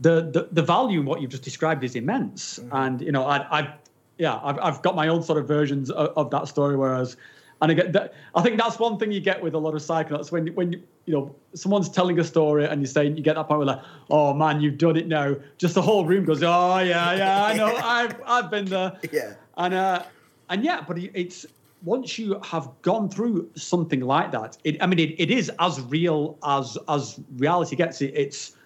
the, 0.00 0.30
the, 0.32 0.48
the 0.50 0.62
value 0.62 1.00
in 1.00 1.06
what 1.06 1.20
you've 1.20 1.30
just 1.30 1.44
described 1.44 1.84
is 1.84 1.94
immense. 1.94 2.58
And, 2.72 3.00
you 3.00 3.12
know, 3.12 3.24
I, 3.26 3.58
I 3.58 3.74
yeah, 4.18 4.40
I've, 4.42 4.58
I've 4.58 4.82
got 4.82 4.94
my 4.96 5.08
own 5.08 5.22
sort 5.22 5.38
of 5.38 5.46
versions 5.46 5.90
of, 5.90 6.10
of 6.16 6.30
that 6.30 6.48
story. 6.48 6.76
Whereas, 6.76 7.16
and 7.64 7.72
I 7.72 7.74
get 7.74 7.92
that, 7.94 8.12
I 8.34 8.42
think 8.42 8.58
that's 8.58 8.78
one 8.78 8.98
thing 8.98 9.10
you 9.10 9.20
get 9.20 9.42
with 9.42 9.54
a 9.54 9.58
lot 9.58 9.74
of 9.74 9.80
psychonauts 9.80 10.30
when, 10.30 10.48
when 10.48 10.72
you, 10.72 10.82
you 11.06 11.14
know, 11.14 11.34
someone's 11.54 11.88
telling 11.88 12.18
a 12.18 12.24
story 12.24 12.66
and 12.66 12.80
you're 12.82 12.86
saying, 12.86 13.16
you 13.16 13.22
get 13.22 13.36
that 13.36 13.48
point 13.48 13.58
where 13.58 13.66
like, 13.66 13.80
oh 14.10 14.34
man, 14.34 14.60
you've 14.60 14.76
done 14.78 14.96
it 14.96 15.08
now. 15.08 15.34
Just 15.56 15.74
the 15.74 15.82
whole 15.82 16.04
room 16.04 16.24
goes, 16.26 16.42
oh 16.42 16.78
yeah, 16.78 17.14
yeah, 17.14 17.44
I 17.44 17.54
know, 17.54 17.74
I've, 17.82 18.20
I've 18.26 18.50
been 18.50 18.66
there. 18.66 18.98
Yeah. 19.10 19.34
And, 19.56 19.72
uh, 19.72 20.02
and 20.50 20.62
yeah, 20.62 20.82
but 20.86 20.98
it's, 20.98 21.46
once 21.84 22.18
you 22.18 22.38
have 22.44 22.68
gone 22.82 23.08
through 23.08 23.48
something 23.56 24.00
like 24.00 24.30
that, 24.32 24.58
it, 24.64 24.76
I 24.82 24.86
mean, 24.86 24.98
it, 24.98 25.14
it 25.18 25.30
is 25.30 25.50
as 25.58 25.80
real 25.82 26.38
as, 26.46 26.76
as 26.88 27.18
reality 27.36 27.76
gets. 27.76 28.00
It, 28.02 28.12
it's, 28.14 28.56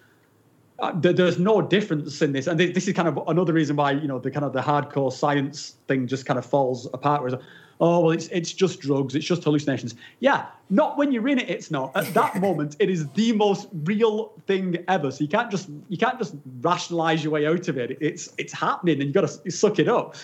uh, 0.79 0.93
there- 0.95 1.11
there's 1.13 1.37
no 1.39 1.61
difference 1.61 2.21
in 2.21 2.31
this, 2.31 2.47
and 2.47 2.57
thi- 2.57 2.71
this 2.71 2.87
is 2.87 2.93
kind 2.93 3.07
of 3.09 3.19
another 3.27 3.51
reason 3.51 3.75
why 3.75 3.91
you 3.91 4.07
know 4.07 4.17
the 4.19 4.31
kind 4.31 4.45
of 4.45 4.53
the 4.53 4.61
hardcore 4.61 5.11
science 5.11 5.75
thing 5.89 6.07
just 6.07 6.25
kind 6.25 6.39
of 6.39 6.45
falls 6.45 6.85
apart. 6.93 7.21
Whereas, 7.21 7.37
oh 7.79 7.99
well, 8.01 8.11
it's 8.11 8.27
it's 8.27 8.53
just 8.53 8.79
drugs, 8.79 9.15
it's 9.15 9.25
just 9.25 9.43
hallucinations. 9.43 9.95
Yeah, 10.19 10.47
not 10.69 10.97
when 10.97 11.11
you're 11.11 11.27
in 11.27 11.39
it. 11.39 11.49
It's 11.49 11.71
not. 11.71 11.95
At 11.95 12.13
that 12.13 12.35
moment, 12.41 12.75
it 12.79 12.89
is 12.89 13.07
the 13.09 13.31
most 13.33 13.67
real 13.83 14.33
thing 14.47 14.77
ever. 14.87 15.11
So 15.11 15.23
you 15.23 15.27
can't 15.27 15.49
just 15.49 15.69
you 15.87 15.97
can't 15.97 16.17
just 16.17 16.35
rationalize 16.61 17.23
your 17.23 17.33
way 17.33 17.47
out 17.47 17.67
of 17.67 17.77
it. 17.77 17.97
It's 17.99 18.33
it's 18.37 18.53
happening, 18.53 18.95
and 18.95 19.03
you've 19.05 19.13
got 19.13 19.27
to 19.27 19.51
suck 19.51 19.79
it 19.79 19.87
up. 19.87 20.15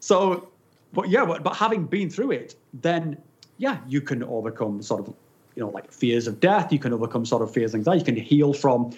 So, 0.00 0.48
but 0.92 1.08
yeah, 1.08 1.24
but, 1.24 1.42
but 1.42 1.54
having 1.54 1.84
been 1.84 2.10
through 2.10 2.32
it, 2.32 2.54
then 2.74 3.16
yeah, 3.58 3.78
you 3.86 4.00
can 4.00 4.22
overcome 4.22 4.82
sort 4.82 5.00
of, 5.06 5.14
you 5.54 5.62
know, 5.62 5.68
like 5.68 5.92
fears 5.92 6.26
of 6.26 6.40
death. 6.40 6.72
You 6.72 6.78
can 6.78 6.92
overcome 6.92 7.26
sort 7.26 7.42
of 7.42 7.52
fears, 7.52 7.74
of 7.74 7.78
anxiety. 7.78 8.00
You 8.00 8.04
can 8.04 8.16
heal 8.16 8.52
from 8.52 8.92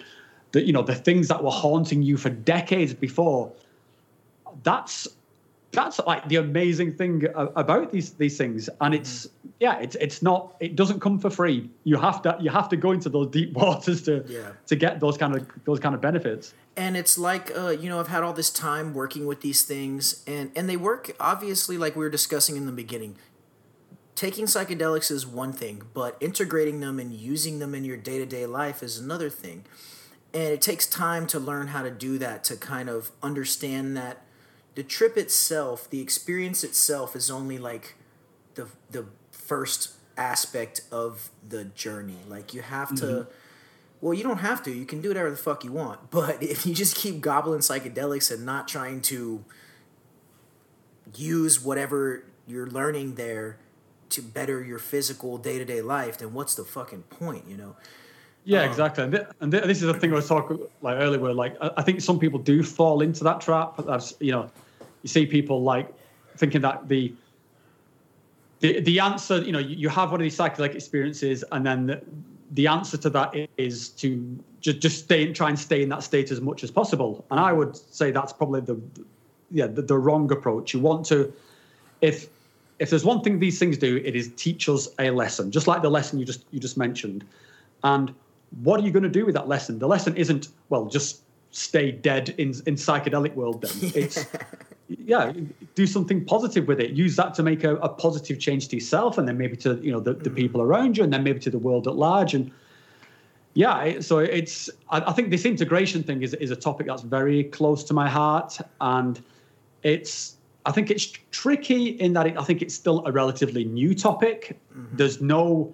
the 0.53 0.65
you 0.65 0.73
know 0.73 0.81
the 0.81 0.95
things 0.95 1.27
that 1.27 1.43
were 1.43 1.51
haunting 1.51 2.01
you 2.01 2.17
for 2.17 2.29
decades 2.29 2.93
before. 2.93 3.51
That's 4.63 5.07
that's 5.73 5.99
like 5.99 6.27
the 6.29 6.37
amazing 6.37 6.93
thing 6.93 7.25
about 7.35 7.91
these 7.91 8.11
these 8.13 8.37
things. 8.37 8.69
And 8.79 8.93
it's 8.93 9.27
yeah 9.59 9.79
it's 9.79 9.95
it's 9.95 10.21
not 10.21 10.55
it 10.59 10.75
doesn't 10.75 10.99
come 11.01 11.19
for 11.19 11.29
free. 11.29 11.69
You 11.83 11.97
have 11.97 12.21
to 12.21 12.37
you 12.39 12.49
have 12.49 12.69
to 12.69 12.77
go 12.77 12.91
into 12.91 13.09
those 13.09 13.27
deep 13.27 13.53
waters 13.61 14.03
to 14.03 14.23
Yeah. 14.27 14.51
to 14.67 14.75
get 14.75 14.99
those 14.99 15.17
kind 15.17 15.35
of 15.35 15.47
those 15.65 15.79
kind 15.79 15.95
of 15.95 16.01
benefits. 16.01 16.53
And 16.77 16.95
it's 16.95 17.17
like 17.17 17.51
uh, 17.57 17.69
you 17.69 17.89
know 17.89 17.99
i've 17.99 18.07
had 18.07 18.23
all 18.23 18.33
this 18.33 18.49
time 18.49 18.93
working 18.93 19.25
with 19.25 19.41
these 19.41 19.63
things 19.63 20.23
and 20.27 20.51
and 20.55 20.69
they 20.69 20.77
work 20.77 21.11
obviously 21.19 21.77
like 21.77 21.95
we 21.95 22.03
were 22.03 22.09
discussing 22.11 22.55
in 22.55 22.65
the 22.65 22.71
beginning. 22.71 23.15
Taking 24.15 24.45
psychedelics 24.45 25.09
is 25.09 25.25
one 25.25 25.53
thing 25.53 25.83
but 25.93 26.17
integrating 26.21 26.79
them 26.79 26.99
and 26.99 27.11
using 27.11 27.59
them 27.59 27.73
in 27.75 27.83
your 27.83 27.97
day-to-day 27.97 28.45
life 28.45 28.83
is 28.83 28.99
another 28.99 29.29
thing. 29.29 29.65
And 30.35 30.43
it 30.53 30.61
takes 30.61 30.87
time 30.87 31.27
to 31.27 31.39
learn 31.39 31.67
how 31.67 31.83
to 31.83 31.91
do 31.91 32.17
that 32.17 32.43
to 32.45 32.55
kind 32.55 32.89
of 32.89 33.11
understand 33.21 33.95
that 33.97 34.22
the 34.75 34.83
trip 34.83 35.17
itself 35.17 35.89
the 35.89 36.01
experience 36.01 36.63
itself 36.63 37.15
is 37.15 37.29
only 37.29 37.57
like 37.57 37.95
the 38.55 38.67
the 38.91 39.05
first 39.31 39.91
aspect 40.15 40.81
of 40.91 41.29
the 41.47 41.65
journey 41.65 42.19
like 42.27 42.53
you 42.53 42.61
have 42.61 42.93
to 42.95 43.05
mm-hmm. 43.05 43.31
well, 44.01 44.13
you 44.13 44.21
don't 44.21 44.39
have 44.39 44.61
to. 44.63 44.71
You 44.71 44.85
can 44.85 44.99
do 44.99 45.07
whatever 45.07 45.29
the 45.29 45.37
fuck 45.37 45.63
you 45.63 45.71
want. 45.71 45.99
But 46.11 46.43
if 46.43 46.65
you 46.65 46.73
just 46.73 46.93
keep 46.93 47.21
gobbling 47.21 47.61
psychedelics 47.61 48.29
and 48.29 48.45
not 48.45 48.67
trying 48.67 48.99
to 49.03 49.45
use 51.15 51.63
whatever 51.63 52.25
you're 52.45 52.67
learning 52.67 53.15
there 53.15 53.59
to 54.09 54.21
better 54.21 54.61
your 54.61 54.77
physical 54.77 55.37
day 55.37 55.57
to 55.57 55.63
day 55.63 55.81
life, 55.81 56.17
then 56.17 56.33
what's 56.33 56.53
the 56.53 56.65
fucking 56.65 57.03
point, 57.03 57.45
you 57.47 57.55
know? 57.55 57.77
yeah 58.45 58.61
um, 58.63 58.69
exactly 58.69 59.03
and, 59.03 59.13
th- 59.13 59.27
and 59.39 59.51
th- 59.51 59.63
this 59.63 59.81
is 59.81 59.87
the 59.87 59.93
thing 59.93 60.11
i 60.11 60.15
was 60.15 60.27
talking 60.27 60.59
like 60.81 60.97
earlier 60.97 61.19
where 61.19 61.33
like 61.33 61.55
I, 61.61 61.71
I 61.77 61.81
think 61.81 62.01
some 62.01 62.19
people 62.19 62.39
do 62.39 62.63
fall 62.63 63.01
into 63.01 63.23
that 63.23 63.41
trap 63.41 63.75
that's 63.85 64.13
you 64.19 64.31
know 64.31 64.49
you 65.03 65.09
see 65.09 65.25
people 65.25 65.61
like 65.61 65.93
thinking 66.37 66.61
that 66.61 66.87
the 66.87 67.13
the, 68.61 68.79
the 68.79 68.99
answer 68.99 69.41
you 69.41 69.51
know 69.51 69.59
you, 69.59 69.75
you 69.75 69.89
have 69.89 70.11
one 70.11 70.19
of 70.19 70.23
these 70.23 70.37
psychedelic 70.37 70.73
experiences 70.73 71.43
and 71.51 71.65
then 71.65 71.85
the, 71.85 72.01
the 72.53 72.67
answer 72.67 72.97
to 72.97 73.09
that 73.09 73.33
is 73.57 73.89
to 73.89 74.39
just, 74.61 74.79
just 74.79 75.03
stay 75.03 75.25
and 75.25 75.35
try 75.35 75.49
and 75.49 75.59
stay 75.59 75.81
in 75.81 75.89
that 75.89 76.03
state 76.03 76.31
as 76.31 76.39
much 76.39 76.63
as 76.63 76.71
possible. 76.71 77.25
And 77.29 77.39
i 77.39 77.51
would 77.51 77.75
say 77.75 78.11
that's 78.11 78.33
probably 78.33 78.61
the 78.61 78.79
yeah 79.51 79.67
the, 79.67 79.81
the 79.81 79.97
wrong 79.97 80.31
approach. 80.31 80.73
You 80.73 80.79
want 80.79 81.05
to 81.07 81.33
if 82.01 82.27
if 82.79 82.89
there's 82.89 83.05
one 83.05 83.21
thing 83.21 83.39
these 83.39 83.59
things 83.59 83.77
do 83.77 83.97
it 83.97 84.15
is 84.15 84.31
teach 84.35 84.67
us 84.67 84.87
a 84.99 85.09
lesson 85.11 85.51
just 85.51 85.67
like 85.67 85.81
the 85.81 85.89
lesson 85.89 86.19
you 86.19 86.25
just 86.25 86.45
you 86.51 86.59
just 86.59 86.77
mentioned. 86.77 87.25
And 87.83 88.13
what 88.61 88.79
are 88.79 88.83
you 88.83 88.91
going 88.91 89.03
to 89.03 89.09
do 89.09 89.25
with 89.25 89.35
that 89.35 89.47
lesson? 89.47 89.79
The 89.79 89.87
lesson 89.87 90.15
isn't 90.15 90.49
well 90.69 90.85
just 90.85 91.21
stay 91.51 91.91
dead 91.91 92.29
in 92.37 92.49
in 92.65 92.75
psychedelic 92.75 93.33
world 93.35 93.61
then. 93.61 93.91
It's 93.95 94.25
yeah 94.99 95.31
do 95.75 95.87
something 95.87 96.23
positive 96.25 96.67
with 96.67 96.79
it. 96.79 96.91
Use 96.91 97.15
that 97.15 97.33
to 97.35 97.43
make 97.43 97.63
a, 97.63 97.75
a 97.77 97.89
positive 97.89 98.39
change 98.39 98.67
to 98.69 98.75
yourself 98.75 99.17
and 99.17 99.27
then 99.27 99.37
maybe 99.37 99.55
to 99.57 99.75
you 99.81 99.91
know 99.91 99.99
the, 99.99 100.13
the 100.13 100.29
mm. 100.29 100.35
people 100.35 100.61
around 100.61 100.97
you 100.97 101.03
and 101.03 101.11
then 101.11 101.23
maybe 101.23 101.39
to 101.39 101.49
the 101.49 101.59
world 101.59 101.87
at 101.87 101.95
large. 101.95 102.33
And 102.33 102.51
yeah 103.53 103.99
so 103.99 104.19
it's 104.19 104.69
I, 104.89 105.01
I 105.01 105.13
think 105.13 105.29
this 105.29 105.45
integration 105.45 106.03
thing 106.03 106.23
is, 106.23 106.33
is 106.35 106.51
a 106.51 106.55
topic 106.55 106.87
that's 106.87 107.03
very 107.03 107.45
close 107.45 107.83
to 107.85 107.93
my 107.93 108.09
heart. 108.09 108.57
And 108.81 109.21
it's 109.83 110.37
i 110.65 110.71
think 110.71 110.89
it's 110.89 111.11
tricky 111.31 111.87
in 111.87 112.13
that 112.13 112.25
it, 112.25 112.37
i 112.37 112.43
think 112.43 112.61
it's 112.61 112.73
still 112.73 113.05
a 113.05 113.11
relatively 113.11 113.65
new 113.65 113.93
topic. 113.93 114.57
Mm-hmm. 114.75 114.97
There's 114.97 115.21
no 115.21 115.73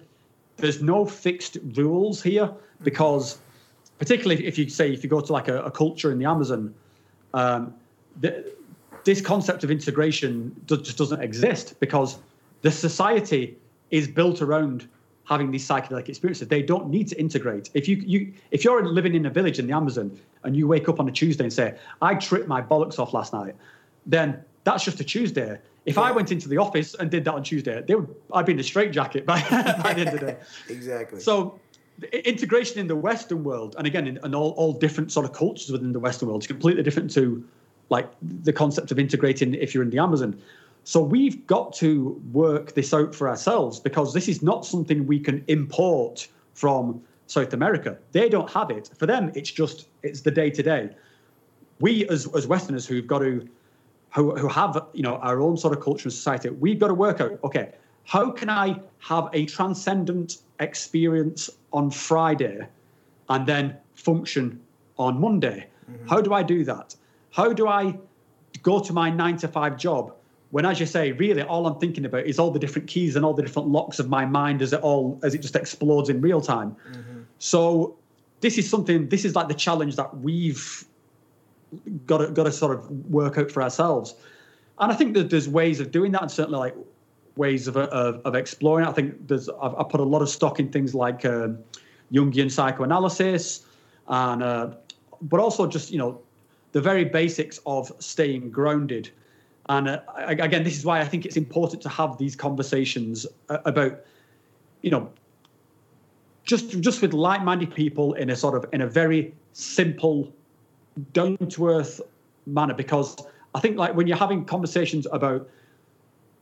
there's 0.56 0.82
no 0.82 1.06
fixed 1.06 1.58
rules 1.74 2.22
here 2.22 2.46
mm-hmm. 2.46 2.84
because 2.84 3.38
particularly 3.98 4.46
if 4.46 4.58
you 4.58 4.68
say 4.68 4.92
if 4.92 5.02
you 5.04 5.10
go 5.10 5.20
to 5.20 5.32
like 5.32 5.48
a, 5.48 5.62
a 5.62 5.70
culture 5.70 6.10
in 6.10 6.18
the 6.18 6.24
amazon 6.24 6.74
um, 7.34 7.74
the, 8.20 8.52
this 9.04 9.20
concept 9.20 9.64
of 9.64 9.70
integration 9.70 10.54
do- 10.66 10.76
just 10.76 10.98
doesn't 10.98 11.22
exist 11.22 11.78
because 11.80 12.18
the 12.62 12.70
society 12.70 13.56
is 13.90 14.06
built 14.06 14.42
around 14.42 14.88
having 15.24 15.50
these 15.50 15.66
psychedelic 15.66 16.08
experiences. 16.08 16.48
They 16.48 16.62
don't 16.62 16.88
need 16.88 17.08
to 17.08 17.20
integrate. 17.20 17.70
If 17.74 17.88
you, 17.88 17.96
you 17.96 18.32
if 18.50 18.64
you're 18.64 18.84
living 18.84 19.14
in 19.14 19.26
a 19.26 19.30
village 19.30 19.58
in 19.58 19.66
the 19.66 19.74
Amazon 19.74 20.18
and 20.42 20.56
you 20.56 20.66
wake 20.66 20.88
up 20.88 20.98
on 20.98 21.08
a 21.08 21.12
Tuesday 21.12 21.44
and 21.44 21.52
say, 21.52 21.76
"I 22.02 22.14
tripped 22.14 22.48
my 22.48 22.60
bollocks 22.60 22.98
off 22.98 23.14
last 23.14 23.32
night," 23.32 23.54
then 24.06 24.42
that's 24.64 24.84
just 24.84 25.00
a 25.00 25.04
Tuesday. 25.04 25.58
If 25.86 25.96
I 25.98 26.12
went 26.12 26.30
into 26.30 26.48
the 26.48 26.58
office 26.58 26.94
and 26.94 27.10
did 27.10 27.24
that 27.24 27.34
on 27.34 27.42
Tuesday, 27.42 27.82
they 27.86 27.94
would, 27.94 28.14
I'd 28.34 28.44
be 28.44 28.52
in 28.52 28.60
a 28.60 28.62
straitjacket 28.62 29.24
by, 29.24 29.40
by 29.82 29.94
the 29.94 30.00
end 30.00 30.08
of 30.08 30.20
the 30.20 30.26
day. 30.26 30.36
Exactly. 30.68 31.20
So 31.20 31.58
integration 32.12 32.78
in 32.78 32.86
the 32.86 32.96
Western 32.96 33.44
world, 33.44 33.76
and 33.78 33.86
again, 33.86 34.06
in, 34.06 34.18
in 34.24 34.34
all, 34.34 34.50
all 34.52 34.72
different 34.72 35.10
sort 35.12 35.26
of 35.26 35.32
cultures 35.32 35.70
within 35.70 35.92
the 35.92 35.98
Western 35.98 36.28
world, 36.28 36.42
is 36.42 36.46
completely 36.46 36.82
different 36.82 37.10
to 37.12 37.44
like 37.90 38.08
the 38.22 38.52
concept 38.52 38.90
of 38.90 38.98
integrating 38.98 39.54
if 39.54 39.74
you're 39.74 39.82
in 39.82 39.90
the 39.90 39.98
Amazon. 39.98 40.40
So 40.84 41.02
we've 41.02 41.46
got 41.46 41.74
to 41.74 42.20
work 42.32 42.74
this 42.74 42.94
out 42.94 43.14
for 43.14 43.28
ourselves 43.28 43.78
because 43.80 44.14
this 44.14 44.28
is 44.28 44.42
not 44.42 44.64
something 44.64 45.06
we 45.06 45.20
can 45.20 45.44
import 45.48 46.26
from 46.54 47.02
South 47.26 47.52
America. 47.52 47.98
They 48.12 48.28
don't 48.28 48.50
have 48.50 48.70
it. 48.70 48.90
For 48.96 49.06
them, 49.06 49.30
it's 49.34 49.50
just 49.50 49.88
it's 50.02 50.22
the 50.22 50.30
day 50.30 50.50
to 50.50 50.62
day. 50.62 50.90
We 51.80 52.08
as 52.08 52.26
as 52.34 52.46
Westerners 52.46 52.86
who've 52.86 53.06
got 53.06 53.18
to 53.18 53.46
who, 54.14 54.34
who 54.36 54.48
have 54.48 54.82
you 54.92 55.02
know 55.02 55.16
our 55.16 55.40
own 55.40 55.56
sort 55.56 55.76
of 55.76 55.82
culture 55.82 56.04
and 56.04 56.12
society, 56.12 56.50
we've 56.50 56.78
got 56.78 56.88
to 56.88 56.94
work 56.94 57.20
out 57.20 57.38
okay, 57.44 57.72
how 58.04 58.30
can 58.30 58.48
I 58.48 58.80
have 58.98 59.28
a 59.32 59.46
transcendent 59.46 60.38
experience 60.58 61.50
on 61.72 61.90
Friday 61.90 62.66
and 63.28 63.46
then 63.46 63.76
function 63.94 64.60
on 64.98 65.20
Monday? 65.20 65.66
Mm-hmm. 65.90 66.08
How 66.08 66.20
do 66.20 66.34
I 66.34 66.42
do 66.42 66.64
that? 66.64 66.96
How 67.30 67.52
do 67.52 67.68
I 67.68 67.96
go 68.62 68.80
to 68.80 68.92
my 68.92 69.10
nine 69.10 69.36
to 69.38 69.48
five 69.48 69.76
job 69.76 70.14
when, 70.50 70.66
as 70.66 70.80
you 70.80 70.86
say, 70.86 71.12
really 71.12 71.42
all 71.42 71.66
I'm 71.66 71.78
thinking 71.78 72.04
about 72.04 72.26
is 72.26 72.38
all 72.38 72.50
the 72.50 72.58
different 72.58 72.88
keys 72.88 73.14
and 73.14 73.24
all 73.24 73.34
the 73.34 73.42
different 73.42 73.68
locks 73.68 74.00
of 74.00 74.08
my 74.08 74.24
mind 74.24 74.62
as 74.62 74.72
it 74.72 74.80
all 74.80 75.18
as 75.22 75.34
it 75.34 75.38
just 75.42 75.54
explodes 75.54 76.08
in 76.08 76.20
real 76.20 76.40
time. 76.40 76.76
So 77.38 77.96
this 78.40 78.58
is 78.58 78.68
something. 78.68 79.08
This 79.08 79.24
is 79.24 79.34
like 79.36 79.48
the 79.48 79.54
challenge 79.54 79.96
that 79.96 80.18
we've 80.18 80.84
got 82.06 82.18
to 82.18 82.30
got 82.30 82.44
to 82.44 82.52
sort 82.52 82.76
of 82.76 82.90
work 83.06 83.38
out 83.38 83.50
for 83.50 83.62
ourselves. 83.62 84.14
And 84.80 84.90
I 84.90 84.94
think 84.96 85.14
that 85.14 85.30
there's 85.30 85.48
ways 85.48 85.78
of 85.78 85.90
doing 85.92 86.12
that, 86.12 86.22
and 86.22 86.30
certainly 86.30 86.58
like 86.58 86.74
ways 87.36 87.68
of 87.68 87.76
of, 87.76 88.20
of 88.24 88.34
exploring. 88.34 88.86
I 88.86 88.92
think 88.92 89.28
there's 89.28 89.48
I've, 89.48 89.74
I 89.74 89.84
put 89.84 90.00
a 90.00 90.04
lot 90.04 90.20
of 90.20 90.28
stock 90.28 90.58
in 90.58 90.72
things 90.72 90.94
like 90.94 91.24
um, 91.24 91.58
Jungian 92.12 92.50
psychoanalysis, 92.50 93.64
and 94.08 94.42
uh, 94.42 94.70
but 95.22 95.38
also 95.38 95.68
just 95.68 95.92
you 95.92 95.98
know 95.98 96.20
the 96.72 96.80
very 96.80 97.04
basics 97.04 97.60
of 97.66 97.92
staying 97.98 98.50
grounded. 98.50 99.10
And 99.68 99.88
uh, 99.88 100.00
again, 100.16 100.64
this 100.64 100.76
is 100.76 100.84
why 100.84 101.00
I 101.00 101.04
think 101.04 101.24
it's 101.24 101.36
important 101.36 101.82
to 101.82 101.88
have 101.88 102.18
these 102.18 102.34
conversations 102.34 103.26
uh, 103.48 103.58
about, 103.64 104.00
you 104.82 104.90
know, 104.90 105.10
just 106.44 106.80
just 106.80 107.02
with 107.02 107.12
like-minded 107.12 107.74
people 107.74 108.14
in 108.14 108.30
a 108.30 108.36
sort 108.36 108.56
of 108.56 108.68
in 108.72 108.80
a 108.80 108.86
very 108.86 109.34
simple 109.52 110.32
down 111.12 111.36
to 111.36 111.68
earth 111.68 112.00
manner 112.46 112.74
because 112.74 113.16
I 113.54 113.60
think 113.60 113.76
like 113.76 113.94
when 113.94 114.06
you're 114.06 114.16
having 114.16 114.44
conversations 114.44 115.06
about 115.12 115.48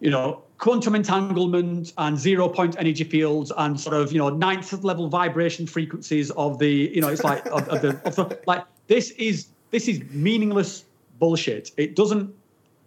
you 0.00 0.10
know 0.10 0.42
quantum 0.58 0.94
entanglement 0.94 1.92
and 1.98 2.16
zero 2.16 2.48
point 2.48 2.76
energy 2.78 3.04
fields 3.04 3.52
and 3.56 3.78
sort 3.78 3.96
of 3.96 4.12
you 4.12 4.18
know 4.18 4.28
ninth 4.28 4.72
level 4.84 5.08
vibration 5.08 5.66
frequencies 5.66 6.30
of 6.32 6.58
the 6.58 6.90
you 6.94 7.00
know 7.00 7.08
it's 7.08 7.24
like 7.24 7.44
of, 7.46 7.68
of 7.68 7.82
the, 7.82 8.00
of 8.04 8.16
the 8.16 8.40
like 8.46 8.64
this 8.86 9.10
is 9.12 9.48
this 9.70 9.88
is 9.88 10.02
meaningless 10.10 10.84
bullshit 11.18 11.72
it 11.76 11.96
doesn't 11.96 12.32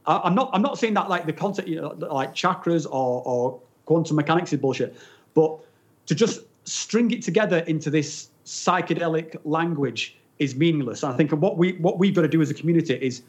I, 0.06 0.22
i'm 0.24 0.36
not 0.36 0.50
i'm 0.54 0.62
not 0.62 0.78
saying 0.78 0.94
that 0.96 1.10
like 1.10 1.26
the 1.26 1.34
concept 1.34 1.68
you 1.68 1.80
know, 1.82 1.96
like 1.98 2.34
chakras 2.34 2.86
or 2.86 3.24
or 3.26 3.60
quantum 3.86 4.16
mechanics 4.16 4.54
is 4.54 4.60
bullshit 4.60 4.96
but 5.34 5.60
to 6.06 6.16
just 6.16 6.42
string 6.66 7.12
it 7.12 7.22
together 7.22 7.60
into 7.60 7.90
this 7.90 8.30
psychedelic 8.46 9.40
language 9.44 10.18
is 10.40 10.56
meaningless. 10.56 11.04
And 11.04 11.14
I 11.14 11.16
think 11.16 11.32
what 11.32 11.58
we 11.58 11.74
what 11.74 12.00
we've 12.00 12.14
got 12.14 12.24
to 12.24 12.28
do 12.28 12.42
as 12.42 12.50
a 12.50 12.54
community 12.54 12.96
is 12.96 13.22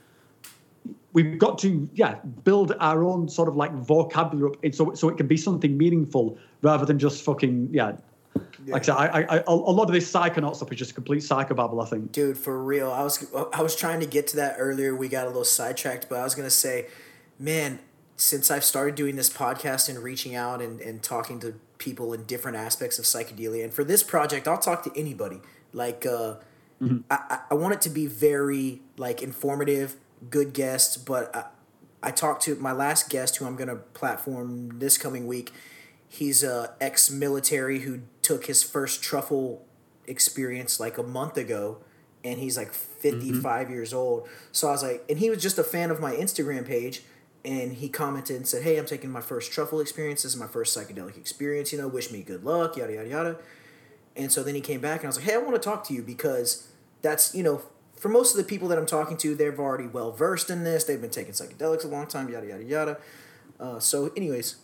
we've 1.12 1.38
got 1.38 1.58
to 1.58 1.88
yeah 1.94 2.16
build 2.44 2.74
our 2.80 3.04
own 3.04 3.28
sort 3.28 3.48
of 3.48 3.56
like 3.56 3.72
vocabulary 3.74 4.52
up 4.64 4.74
so 4.74 4.94
so 4.94 5.08
it 5.08 5.16
can 5.16 5.26
be 5.26 5.36
something 5.36 5.76
meaningful 5.76 6.38
rather 6.62 6.86
than 6.86 6.98
just 6.98 7.22
fucking 7.22 7.68
yeah. 7.70 7.92
Like 8.66 8.82
I 8.82 8.84
said, 8.84 8.94
I, 8.94 9.22
I, 9.38 9.42
a 9.46 9.52
lot 9.54 9.84
of 9.88 9.92
this 9.92 10.10
psychonaut 10.12 10.56
stuff 10.56 10.70
is 10.72 10.78
just 10.78 10.94
complete 10.94 11.20
psychobabble. 11.22 11.82
I 11.82 11.88
think. 11.88 12.12
Dude, 12.12 12.38
for 12.38 12.62
real. 12.62 12.90
I 12.90 13.02
was 13.02 13.24
I 13.52 13.62
was 13.62 13.74
trying 13.76 14.00
to 14.00 14.06
get 14.06 14.26
to 14.28 14.36
that 14.36 14.56
earlier. 14.58 14.94
We 14.94 15.08
got 15.08 15.24
a 15.24 15.28
little 15.28 15.44
sidetracked, 15.44 16.08
but 16.08 16.18
I 16.18 16.24
was 16.24 16.34
gonna 16.34 16.50
say, 16.50 16.86
man, 17.38 17.78
since 18.16 18.50
I've 18.50 18.64
started 18.64 18.94
doing 18.94 19.16
this 19.16 19.30
podcast 19.30 19.88
and 19.88 19.98
reaching 19.98 20.34
out 20.34 20.60
and, 20.62 20.80
and 20.80 21.02
talking 21.02 21.40
to 21.40 21.54
people 21.78 22.12
in 22.12 22.24
different 22.24 22.56
aspects 22.56 22.98
of 22.98 23.04
psychedelia, 23.04 23.64
and 23.64 23.74
for 23.74 23.82
this 23.84 24.02
project, 24.02 24.46
I'll 24.46 24.58
talk 24.58 24.84
to 24.84 24.92
anybody. 24.94 25.40
Like, 25.72 26.06
uh, 26.06 26.34
I, 26.80 26.94
I- 27.10 27.38
I 27.50 27.54
want 27.54 27.74
it 27.74 27.80
to 27.82 27.90
be 27.90 28.06
very 28.06 28.80
like 28.96 29.22
informative, 29.22 29.96
good 30.30 30.52
guests. 30.52 30.96
But 30.96 31.34
I, 31.34 31.44
I 32.02 32.10
talked 32.12 32.42
to 32.44 32.54
my 32.56 32.72
last 32.72 33.08
guest, 33.10 33.36
who 33.38 33.46
I'm 33.46 33.56
gonna 33.56 33.76
platform 33.76 34.78
this 34.78 34.98
coming 34.98 35.26
week. 35.26 35.50
He's 36.08 36.42
a 36.44 36.74
ex-military 36.80 37.80
who 37.80 38.00
took 38.32 38.46
his 38.46 38.62
first 38.62 39.02
truffle 39.02 39.66
experience 40.06 40.80
like 40.80 40.96
a 40.96 41.02
month 41.02 41.36
ago 41.36 41.78
and 42.24 42.38
he's 42.38 42.56
like 42.56 42.72
55 42.72 43.68
years 43.68 43.92
old. 43.92 44.26
So 44.52 44.68
I 44.68 44.70
was 44.70 44.82
like, 44.82 45.04
and 45.08 45.18
he 45.18 45.28
was 45.28 45.42
just 45.42 45.58
a 45.58 45.64
fan 45.64 45.90
of 45.90 46.00
my 46.00 46.14
Instagram 46.14 46.66
page. 46.66 47.02
And 47.44 47.74
he 47.74 47.88
commented 47.88 48.36
and 48.36 48.46
said, 48.46 48.62
Hey, 48.62 48.78
I'm 48.78 48.86
taking 48.86 49.10
my 49.10 49.20
first 49.20 49.50
truffle 49.50 49.80
experience. 49.80 50.22
This 50.22 50.32
is 50.32 50.38
my 50.38 50.46
first 50.46 50.76
psychedelic 50.76 51.16
experience. 51.16 51.72
You 51.72 51.78
know, 51.78 51.88
wish 51.88 52.12
me 52.12 52.22
good 52.22 52.44
luck, 52.44 52.76
yada, 52.76 52.94
yada, 52.94 53.08
yada. 53.08 53.36
And 54.14 54.30
so 54.30 54.44
then 54.44 54.54
he 54.54 54.60
came 54.60 54.80
back 54.80 55.00
and 55.00 55.06
I 55.06 55.08
was 55.08 55.16
like, 55.16 55.26
Hey, 55.26 55.34
I 55.34 55.38
want 55.38 55.54
to 55.54 55.60
talk 55.60 55.84
to 55.88 55.94
you 55.94 56.02
because 56.02 56.68
that's, 57.02 57.34
you 57.34 57.42
know, 57.42 57.62
for 57.96 58.08
most 58.08 58.30
of 58.30 58.36
the 58.36 58.44
people 58.44 58.68
that 58.68 58.78
I'm 58.78 58.86
talking 58.86 59.16
to, 59.18 59.34
they're 59.34 59.58
already 59.58 59.88
well 59.88 60.12
versed 60.12 60.48
in 60.48 60.62
this. 60.62 60.84
They've 60.84 61.00
been 61.00 61.10
taking 61.10 61.32
psychedelics 61.32 61.84
a 61.84 61.88
long 61.88 62.06
time, 62.06 62.30
yada, 62.30 62.46
yada, 62.46 62.64
yada. 62.64 62.98
Uh, 63.58 63.80
so, 63.80 64.12
anyways, 64.16 64.56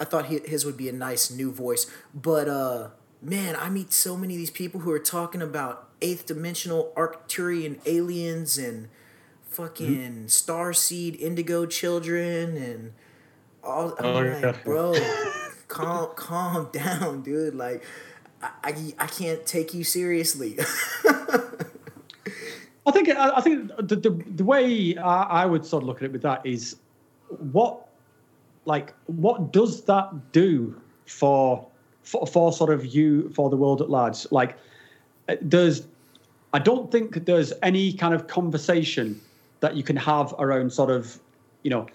I 0.00 0.04
thought 0.04 0.26
he, 0.26 0.40
his 0.40 0.64
would 0.64 0.76
be 0.76 0.88
a 0.88 0.92
nice 0.92 1.30
new 1.30 1.52
voice. 1.52 1.88
But, 2.12 2.48
uh, 2.48 2.88
man, 3.24 3.56
I 3.56 3.70
meet 3.70 3.92
so 3.92 4.16
many 4.16 4.34
of 4.34 4.38
these 4.38 4.50
people 4.50 4.80
who 4.80 4.90
are 4.92 4.98
talking 4.98 5.42
about 5.42 5.88
eighth 6.02 6.26
dimensional 6.26 6.92
Arcturian 6.96 7.80
aliens 7.86 8.58
and 8.58 8.88
fucking 9.48 9.86
mm-hmm. 9.86 10.26
star 10.26 10.72
seed 10.72 11.16
indigo 11.16 11.64
children 11.64 12.56
and 12.56 12.92
all 13.62 13.94
I'm 13.98 14.04
oh, 14.04 14.12
like, 14.12 14.42
yeah. 14.42 14.56
bro, 14.64 14.94
calm 15.68 16.10
calm 16.16 16.68
down, 16.72 17.22
dude. 17.22 17.54
Like 17.54 17.82
I, 18.42 18.50
I, 18.62 18.94
I 18.98 19.06
can't 19.06 19.46
take 19.46 19.72
you 19.72 19.84
seriously. 19.84 20.58
I 22.86 22.90
think 22.92 23.08
I 23.08 23.40
think 23.40 23.70
the 23.78 23.96
the, 23.96 24.10
the 24.34 24.44
way 24.44 24.96
I, 24.98 25.22
I 25.22 25.46
would 25.46 25.64
sort 25.64 25.82
of 25.82 25.86
look 25.86 25.98
at 25.98 26.04
it 26.04 26.12
with 26.12 26.22
that 26.22 26.44
is 26.44 26.76
what 27.28 27.88
like 28.66 28.92
what 29.06 29.52
does 29.52 29.82
that 29.84 30.32
do 30.32 30.78
for 31.06 31.66
for, 32.04 32.26
for 32.26 32.52
sort 32.52 32.70
of 32.70 32.86
you 32.86 33.28
for 33.30 33.50
the 33.50 33.56
world 33.56 33.82
at 33.82 33.90
large 33.90 34.26
like 34.30 34.56
there's 35.40 35.86
i 36.52 36.58
don't 36.58 36.92
think 36.92 37.24
there's 37.24 37.52
any 37.62 37.92
kind 37.92 38.14
of 38.14 38.26
conversation 38.28 39.20
that 39.64 39.74
you 39.74 39.82
can 39.82 39.96
have 39.96 40.34
around 40.38 40.70
sort 40.70 40.90
of, 40.90 41.18
you 41.62 41.70
know, 41.70 41.86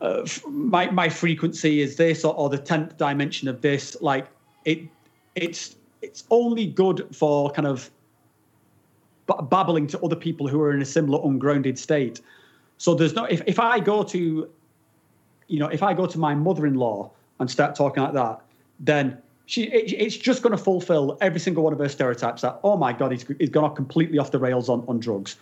uh, 0.00 0.26
my 0.48 0.90
my 0.90 1.08
frequency 1.08 1.80
is 1.80 1.94
this 1.94 2.24
or, 2.24 2.34
or 2.34 2.48
the 2.48 2.58
tenth 2.58 2.96
dimension 2.98 3.46
of 3.46 3.60
this. 3.60 3.96
Like 4.00 4.26
it, 4.64 4.80
it's 5.36 5.76
it's 6.00 6.24
only 6.30 6.66
good 6.66 7.06
for 7.12 7.52
kind 7.52 7.68
of 7.68 7.88
babbling 9.48 9.86
to 9.86 10.00
other 10.00 10.16
people 10.16 10.48
who 10.48 10.60
are 10.60 10.72
in 10.72 10.82
a 10.82 10.84
similar 10.84 11.24
ungrounded 11.24 11.78
state. 11.78 12.20
So 12.78 12.96
there's 12.96 13.14
no 13.14 13.26
if 13.26 13.42
if 13.46 13.60
I 13.60 13.78
go 13.78 14.02
to, 14.02 14.50
you 15.46 15.58
know, 15.60 15.68
if 15.68 15.84
I 15.84 15.94
go 15.94 16.06
to 16.06 16.18
my 16.18 16.34
mother-in-law 16.34 17.12
and 17.38 17.48
start 17.48 17.76
talking 17.76 18.02
like 18.02 18.14
that, 18.14 18.40
then 18.82 19.16
she 19.46 19.64
it, 19.64 19.92
it's 19.98 20.16
just 20.16 20.42
going 20.42 20.56
to 20.56 20.62
fulfill 20.62 21.16
every 21.22 21.40
single 21.40 21.64
one 21.64 21.72
of 21.72 21.78
her 21.78 21.88
stereotypes 21.88 22.42
that 22.42 22.60
oh 22.62 22.76
my 22.76 22.92
god 22.92 23.12
he's, 23.12 23.24
he's 23.38 23.48
gone 23.48 23.74
completely 23.74 24.18
off 24.18 24.30
the 24.30 24.38
rails 24.38 24.68
on, 24.68 24.84
on 24.86 25.00
drugs 25.00 25.36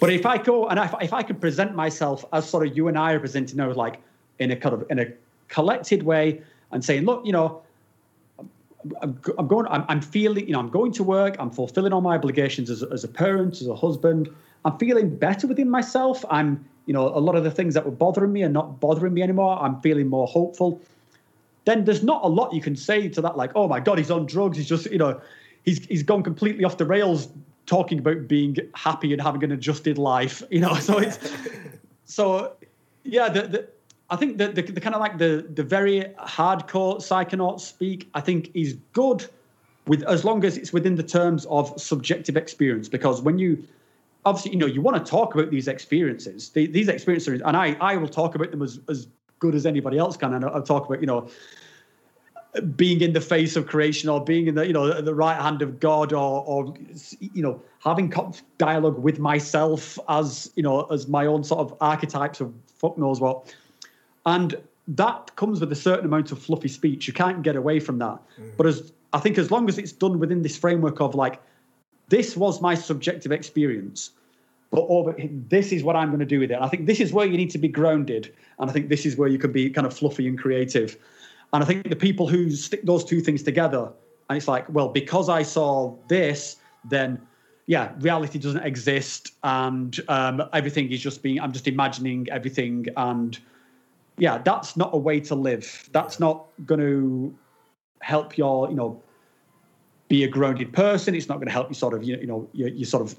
but 0.00 0.10
if 0.10 0.24
I 0.26 0.38
go 0.38 0.68
and 0.68 0.78
if, 0.78 0.94
if 1.00 1.12
I 1.12 1.22
can 1.22 1.36
present 1.36 1.74
myself 1.74 2.24
as 2.32 2.48
sort 2.48 2.66
of 2.66 2.76
you 2.76 2.88
and 2.88 2.98
I 2.98 3.12
are 3.12 3.20
presenting 3.20 3.56
now, 3.56 3.72
like 3.72 4.00
in 4.38 4.50
a 4.50 4.56
kind 4.56 4.74
of 4.74 4.84
in 4.90 4.98
a 4.98 5.06
collected 5.48 6.02
way, 6.02 6.40
and 6.72 6.84
saying, 6.84 7.04
look, 7.04 7.24
you 7.24 7.32
know, 7.32 7.62
I'm, 9.00 9.20
I'm 9.38 9.46
going, 9.46 9.66
I'm, 9.68 9.84
I'm, 9.88 10.00
feeling, 10.00 10.46
you 10.46 10.52
know, 10.52 10.58
I'm 10.58 10.70
going 10.70 10.92
to 10.92 11.04
work, 11.04 11.36
I'm 11.38 11.50
fulfilling 11.50 11.92
all 11.92 12.00
my 12.00 12.16
obligations 12.16 12.70
as, 12.70 12.82
as 12.82 13.04
a 13.04 13.08
parent, 13.08 13.60
as 13.60 13.66
a 13.66 13.76
husband. 13.76 14.28
I'm 14.64 14.76
feeling 14.78 15.14
better 15.14 15.46
within 15.46 15.70
myself. 15.70 16.24
I'm, 16.30 16.64
you 16.86 16.92
know, 16.92 17.08
a 17.08 17.20
lot 17.20 17.36
of 17.36 17.44
the 17.44 17.50
things 17.50 17.74
that 17.74 17.84
were 17.84 17.92
bothering 17.92 18.32
me 18.32 18.42
are 18.42 18.48
not 18.48 18.80
bothering 18.80 19.14
me 19.14 19.22
anymore. 19.22 19.62
I'm 19.62 19.80
feeling 19.80 20.08
more 20.08 20.26
hopeful. 20.26 20.80
Then 21.64 21.84
there's 21.84 22.02
not 22.02 22.22
a 22.24 22.28
lot 22.28 22.52
you 22.52 22.60
can 22.60 22.76
say 22.76 23.08
to 23.08 23.20
that, 23.22 23.36
like, 23.36 23.52
oh 23.54 23.68
my 23.68 23.80
God, 23.80 23.98
he's 23.98 24.10
on 24.10 24.26
drugs. 24.26 24.56
He's 24.56 24.68
just, 24.68 24.90
you 24.90 24.98
know, 24.98 25.20
he's 25.64 25.84
he's 25.86 26.02
gone 26.02 26.22
completely 26.22 26.64
off 26.64 26.76
the 26.76 26.86
rails 26.86 27.28
talking 27.66 27.98
about 27.98 28.28
being 28.28 28.56
happy 28.74 29.12
and 29.12 29.22
having 29.22 29.42
an 29.44 29.52
adjusted 29.52 29.98
life, 29.98 30.42
you 30.50 30.60
know. 30.60 30.74
So 30.80 30.98
it's 30.98 31.18
so 32.04 32.52
yeah. 33.02 33.28
The, 33.28 33.42
the 33.42 33.68
I 34.10 34.16
think 34.16 34.38
the, 34.38 34.48
the, 34.48 34.62
the 34.62 34.80
kind 34.80 34.94
of 34.94 35.00
like 35.00 35.18
the 35.18 35.46
the 35.54 35.62
very 35.62 36.04
hardcore 36.18 36.96
psychonaut 36.98 37.60
speak. 37.60 38.10
I 38.14 38.20
think 38.20 38.50
is 38.54 38.74
good 38.92 39.26
with 39.86 40.02
as 40.04 40.24
long 40.24 40.44
as 40.44 40.56
it's 40.56 40.72
within 40.72 40.94
the 40.96 41.02
terms 41.02 41.46
of 41.46 41.80
subjective 41.80 42.36
experience. 42.36 42.88
Because 42.88 43.22
when 43.22 43.38
you 43.38 43.64
obviously 44.26 44.52
you 44.52 44.58
know 44.58 44.66
you 44.66 44.82
want 44.82 45.02
to 45.02 45.10
talk 45.10 45.34
about 45.34 45.50
these 45.50 45.68
experiences, 45.68 46.50
the, 46.50 46.66
these 46.66 46.88
experiences, 46.88 47.40
and 47.44 47.56
I 47.56 47.76
I 47.80 47.96
will 47.96 48.08
talk 48.08 48.34
about 48.34 48.50
them 48.50 48.60
as 48.62 48.80
as 48.88 49.08
good 49.38 49.54
as 49.54 49.66
anybody 49.66 49.98
else 49.98 50.16
can, 50.16 50.34
and 50.34 50.44
I'll 50.44 50.62
talk 50.62 50.86
about 50.86 51.00
you 51.00 51.06
know 51.06 51.28
being 52.76 53.00
in 53.00 53.12
the 53.12 53.20
face 53.20 53.56
of 53.56 53.66
creation 53.66 54.08
or 54.08 54.22
being 54.22 54.46
in 54.46 54.54
the 54.54 54.66
you 54.66 54.72
know 54.72 55.00
the 55.00 55.14
right 55.14 55.40
hand 55.40 55.62
of 55.62 55.80
God 55.80 56.12
or 56.12 56.44
or 56.46 56.74
you 57.18 57.42
know 57.42 57.60
having 57.82 58.12
dialogue 58.58 58.98
with 58.98 59.18
myself 59.18 59.98
as 60.08 60.50
you 60.54 60.62
know 60.62 60.84
as 60.84 61.08
my 61.08 61.26
own 61.26 61.42
sort 61.42 61.60
of 61.60 61.76
archetypes 61.80 62.40
of 62.40 62.52
fuck 62.66 62.96
knows 62.96 63.20
what, 63.20 63.54
and 64.26 64.56
that 64.86 65.34
comes 65.36 65.60
with 65.60 65.72
a 65.72 65.76
certain 65.76 66.04
amount 66.04 66.30
of 66.30 66.38
fluffy 66.38 66.68
speech. 66.68 67.08
You 67.08 67.14
can't 67.14 67.42
get 67.42 67.56
away 67.56 67.80
from 67.80 67.98
that. 67.98 68.18
Mm. 68.38 68.56
But 68.56 68.66
as 68.66 68.92
I 69.12 69.18
think 69.18 69.38
as 69.38 69.50
long 69.50 69.68
as 69.68 69.78
it's 69.78 69.92
done 69.92 70.18
within 70.18 70.42
this 70.42 70.56
framework 70.56 71.00
of 71.00 71.14
like 71.14 71.40
this 72.08 72.36
was 72.36 72.60
my 72.60 72.74
subjective 72.74 73.32
experience, 73.32 74.10
but 74.74 74.86
over 74.88 75.14
this 75.48 75.70
is 75.70 75.84
what 75.84 75.94
I'm 75.94 76.08
going 76.08 76.18
to 76.18 76.26
do 76.26 76.40
with 76.40 76.50
it. 76.50 76.54
And 76.54 76.64
I 76.64 76.68
think 76.68 76.86
this 76.86 76.98
is 76.98 77.12
where 77.12 77.26
you 77.26 77.36
need 77.36 77.50
to 77.50 77.58
be 77.58 77.68
grounded, 77.68 78.34
and 78.58 78.68
I 78.68 78.72
think 78.72 78.88
this 78.88 79.06
is 79.06 79.16
where 79.16 79.28
you 79.28 79.38
can 79.38 79.52
be 79.52 79.70
kind 79.70 79.86
of 79.86 79.96
fluffy 79.96 80.26
and 80.26 80.36
creative. 80.36 80.96
And 81.52 81.62
I 81.62 81.66
think 81.66 81.88
the 81.88 81.96
people 81.96 82.26
who 82.26 82.50
stick 82.50 82.84
those 82.84 83.04
two 83.04 83.20
things 83.20 83.44
together, 83.44 83.92
and 84.28 84.36
it's 84.36 84.48
like, 84.48 84.68
well, 84.68 84.88
because 84.88 85.28
I 85.28 85.44
saw 85.44 85.94
this, 86.08 86.56
then 86.84 87.20
yeah, 87.66 87.92
reality 88.00 88.38
doesn't 88.40 88.64
exist, 88.64 89.32
and 89.44 89.98
um, 90.08 90.42
everything 90.52 90.90
is 90.90 91.00
just 91.00 91.22
being. 91.22 91.40
I'm 91.40 91.52
just 91.52 91.68
imagining 91.68 92.26
everything, 92.30 92.86
and 92.96 93.38
yeah, 94.18 94.38
that's 94.38 94.76
not 94.76 94.90
a 94.92 94.98
way 94.98 95.20
to 95.20 95.36
live. 95.36 95.88
That's 95.92 96.18
not 96.18 96.46
going 96.66 96.80
to 96.80 97.34
help 98.00 98.36
your, 98.36 98.68
you 98.68 98.74
know, 98.74 99.00
be 100.08 100.24
a 100.24 100.28
grounded 100.28 100.72
person. 100.72 101.14
It's 101.14 101.28
not 101.28 101.36
going 101.36 101.46
to 101.46 101.52
help 101.52 101.68
you 101.68 101.74
sort 101.74 101.94
of, 101.94 102.04
you 102.04 102.26
know, 102.26 102.48
you, 102.52 102.66
you 102.66 102.84
sort 102.84 103.02
of. 103.02 103.16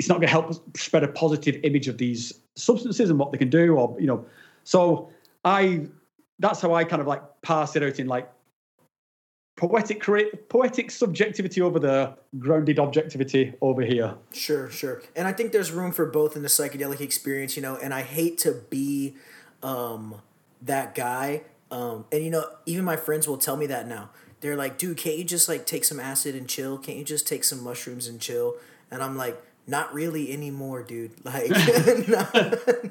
It's 0.00 0.08
not 0.08 0.14
going 0.14 0.28
to 0.28 0.32
help 0.32 0.78
spread 0.78 1.04
a 1.04 1.08
positive 1.08 1.60
image 1.62 1.86
of 1.86 1.98
these 1.98 2.32
substances 2.56 3.10
and 3.10 3.18
what 3.18 3.32
they 3.32 3.36
can 3.36 3.50
do, 3.50 3.76
or 3.76 3.94
you 4.00 4.06
know. 4.06 4.24
So 4.64 5.10
I 5.44 5.88
that's 6.38 6.62
how 6.62 6.72
I 6.72 6.84
kind 6.84 7.02
of 7.02 7.06
like 7.06 7.22
pass 7.42 7.76
it 7.76 7.82
out 7.82 8.00
in 8.00 8.06
like 8.06 8.32
poetic 9.58 10.02
poetic 10.48 10.90
subjectivity 10.90 11.60
over 11.60 11.78
there, 11.78 12.14
grounded 12.38 12.78
objectivity 12.78 13.52
over 13.60 13.82
here. 13.82 14.14
Sure, 14.32 14.70
sure. 14.70 15.02
And 15.14 15.28
I 15.28 15.34
think 15.34 15.52
there's 15.52 15.70
room 15.70 15.92
for 15.92 16.06
both 16.06 16.34
in 16.34 16.40
the 16.40 16.48
psychedelic 16.48 17.02
experience, 17.02 17.54
you 17.54 17.62
know, 17.62 17.76
and 17.76 17.92
I 17.92 18.00
hate 18.00 18.38
to 18.38 18.52
be 18.70 19.16
um 19.62 20.22
that 20.62 20.94
guy. 20.94 21.42
Um 21.70 22.06
and 22.10 22.24
you 22.24 22.30
know, 22.30 22.46
even 22.64 22.86
my 22.86 22.96
friends 22.96 23.28
will 23.28 23.36
tell 23.36 23.58
me 23.58 23.66
that 23.66 23.86
now. 23.86 24.08
They're 24.40 24.56
like, 24.56 24.78
"Dude, 24.78 24.96
can't 24.96 25.18
you 25.18 25.24
just 25.24 25.46
like 25.46 25.66
take 25.66 25.84
some 25.84 26.00
acid 26.00 26.34
and 26.34 26.48
chill? 26.48 26.78
Can't 26.78 26.96
you 26.96 27.04
just 27.04 27.26
take 27.26 27.44
some 27.44 27.62
mushrooms 27.62 28.08
and 28.08 28.18
chill?" 28.18 28.54
And 28.90 29.02
I'm 29.02 29.14
like, 29.16 29.40
not 29.70 29.94
really 29.94 30.32
anymore, 30.32 30.82
dude. 30.82 31.12
Like, 31.24 31.50
no, 32.08 32.26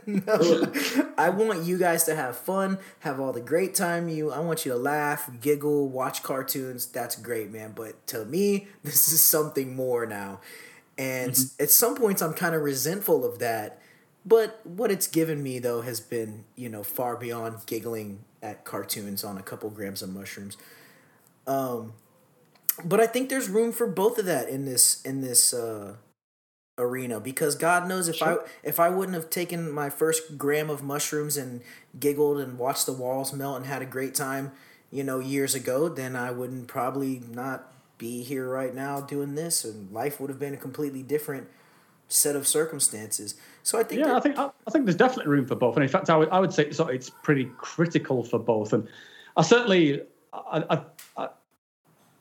no. 0.05 0.73
I 1.17 1.29
want 1.29 1.63
you 1.63 1.77
guys 1.77 2.05
to 2.05 2.15
have 2.15 2.37
fun, 2.37 2.79
have 2.99 3.19
all 3.19 3.33
the 3.33 3.41
great 3.41 3.75
time. 3.75 4.07
You, 4.07 4.31
I 4.31 4.39
want 4.39 4.65
you 4.65 4.71
to 4.71 4.77
laugh, 4.77 5.29
giggle, 5.41 5.89
watch 5.89 6.23
cartoons. 6.23 6.85
That's 6.85 7.15
great, 7.17 7.51
man. 7.51 7.73
But 7.75 8.07
to 8.07 8.23
me, 8.23 8.67
this 8.83 9.09
is 9.09 9.21
something 9.21 9.75
more 9.75 10.05
now. 10.05 10.39
And 10.97 11.33
mm-hmm. 11.33 11.63
at 11.63 11.69
some 11.69 11.95
points, 11.95 12.21
I'm 12.21 12.33
kind 12.33 12.55
of 12.55 12.61
resentful 12.61 13.25
of 13.25 13.39
that. 13.39 13.81
But 14.25 14.61
what 14.65 14.91
it's 14.91 15.07
given 15.07 15.43
me, 15.43 15.59
though, 15.59 15.81
has 15.81 15.99
been, 15.99 16.45
you 16.55 16.69
know, 16.69 16.83
far 16.83 17.17
beyond 17.17 17.65
giggling 17.65 18.19
at 18.41 18.63
cartoons 18.63 19.23
on 19.23 19.37
a 19.37 19.41
couple 19.41 19.69
grams 19.69 20.01
of 20.01 20.13
mushrooms. 20.13 20.55
Um, 21.47 21.93
but 22.85 22.99
I 22.99 23.07
think 23.07 23.29
there's 23.29 23.49
room 23.49 23.71
for 23.71 23.87
both 23.87 24.17
of 24.17 24.25
that 24.25 24.47
in 24.47 24.65
this 24.65 25.01
in 25.03 25.21
this 25.21 25.53
uh, 25.53 25.95
arena 26.79 27.19
because 27.19 27.55
God 27.55 27.87
knows 27.87 28.07
if 28.07 28.15
sure. 28.15 28.41
I 28.41 28.49
if 28.63 28.79
I 28.79 28.89
wouldn't 28.89 29.15
have 29.15 29.29
taken 29.29 29.71
my 29.71 29.89
first 29.89 30.37
gram 30.37 30.69
of 30.69 30.81
mushrooms 30.81 31.37
and 31.37 31.61
giggled 31.99 32.39
and 32.39 32.57
watched 32.57 32.85
the 32.85 32.93
walls 32.93 33.33
melt 33.33 33.57
and 33.57 33.65
had 33.65 33.81
a 33.81 33.85
great 33.85 34.15
time, 34.15 34.51
you 34.89 35.03
know, 35.03 35.19
years 35.19 35.53
ago, 35.53 35.89
then 35.89 36.15
I 36.15 36.31
wouldn't 36.31 36.67
probably 36.67 37.21
not 37.29 37.71
be 37.97 38.23
here 38.23 38.47
right 38.49 38.73
now 38.73 39.01
doing 39.01 39.35
this 39.35 39.65
and 39.65 39.91
life 39.91 40.19
would 40.21 40.29
have 40.29 40.39
been 40.39 40.53
a 40.53 40.57
completely 40.57 41.03
different 41.03 41.47
set 42.07 42.35
of 42.35 42.47
circumstances. 42.47 43.35
So 43.61 43.77
I 43.77 43.83
think 43.83 44.01
Yeah, 44.01 44.15
I 44.15 44.19
think 44.21 44.37
I, 44.39 44.49
I, 44.65 44.71
think 44.71 44.85
there's 44.85 44.95
definitely 44.95 45.29
room 45.29 45.45
for 45.45 45.55
both. 45.55 45.75
And 45.75 45.83
in 45.83 45.89
fact 45.89 46.09
I 46.09 46.15
would 46.15 46.29
I 46.29 46.39
would 46.39 46.53
say 46.53 46.71
so 46.71 46.87
it's 46.87 47.09
pretty 47.09 47.51
critical 47.57 48.23
for 48.23 48.39
both. 48.39 48.73
And 48.73 48.87
I 49.35 49.43
certainly 49.43 50.01
I, 50.33 50.63
I, 50.69 50.81
I 51.17 51.29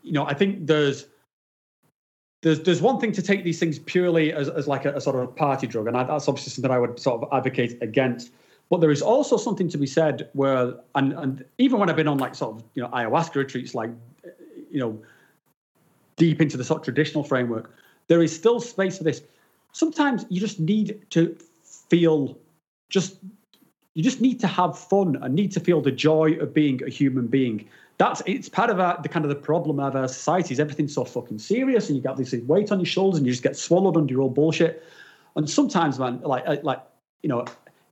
you 0.03 0.13
know, 0.13 0.27
I 0.27 0.35
think 0.35 0.67
there's 0.67 1.07
there's 2.43 2.61
there's 2.61 2.81
one 2.81 3.01
thing 3.01 3.13
to 3.13 3.23
take 3.23 3.45
these 3.45 3.59
things 3.59 3.79
purely 3.81 4.33
as, 4.33 4.49
as 4.49 4.69
like 4.69 4.85
a, 4.85 4.95
a 4.95 5.01
sort 5.01 5.17
of 5.17 5.23
a 5.23 5.27
party 5.27 5.67
drug, 5.67 5.87
and 5.87 5.97
I, 5.97 6.05
that's 6.05 6.29
obviously 6.29 6.53
something 6.53 6.71
I 6.71 6.79
would 6.79 6.99
sort 6.99 7.23
of 7.23 7.29
advocate 7.33 7.79
against. 7.83 8.31
But 8.71 8.81
there 8.81 8.91
is 8.91 9.01
also 9.01 9.39
something 9.39 9.69
to 9.71 9.79
be 9.79 9.87
said 9.87 10.29
where, 10.35 10.75
and 10.95 11.13
and 11.15 11.45
even 11.59 11.81
when 11.81 11.91
I've 11.91 11.97
been 11.97 12.09
on 12.09 12.19
like 12.19 12.35
sort 12.35 12.57
of 12.57 12.65
you 12.75 12.83
know 12.83 12.89
ayahuasca 12.91 13.35
retreats, 13.37 13.75
like 13.75 13.91
you 14.71 14.79
know 14.79 15.01
deep 16.17 16.41
into 16.41 16.57
the 16.57 16.65
sort 16.65 16.81
of 16.81 16.85
traditional 16.85 17.25
framework, 17.25 17.75
there 18.09 18.23
is 18.23 18.35
still 18.35 18.61
space 18.61 18.99
for 18.99 19.05
this. 19.05 19.23
Sometimes 19.73 20.25
you 20.29 20.41
just 20.41 20.61
need 20.61 21.01
to 21.11 21.37
feel 21.89 22.39
just 22.89 23.17
you 23.95 24.05
just 24.05 24.21
need 24.21 24.39
to 24.41 24.47
have 24.47 24.79
fun 24.79 25.17
and 25.23 25.35
need 25.35 25.51
to 25.53 25.61
feel 25.61 25.81
the 25.81 25.91
joy 25.91 26.35
of 26.35 26.55
being 26.55 26.83
a 26.85 26.89
human 26.89 27.27
being. 27.27 27.69
That's 27.99 28.23
it's 28.27 28.49
part 28.49 28.71
of 28.71 28.79
our, 28.79 29.01
the 29.03 29.09
kind 29.09 29.25
of 29.25 29.29
the 29.29 29.35
problem 29.35 29.81
of 29.81 29.97
our 29.97 30.09
society 30.09 30.55
is 30.55 30.61
everything's 30.61 30.95
so 30.95 31.05
fucking 31.05 31.41
serious 31.41 31.89
and 31.89 31.97
you 31.97 32.03
got 32.03 32.17
this 32.17 32.33
weight 32.33 32.71
on 32.71 32.79
your 32.79 32.87
shoulders 32.87 33.19
and 33.19 33.27
you 33.27 33.33
just 33.33 33.43
get 33.43 33.57
swallowed 33.57 33.97
under 33.97 34.13
your 34.13 34.23
own 34.23 34.35
bullshit. 34.35 34.85
And 35.35 35.51
sometimes, 35.51 35.99
man, 35.99 36.21
like 36.23 36.63
like 36.63 36.81
you 37.23 37.29
know, 37.29 37.45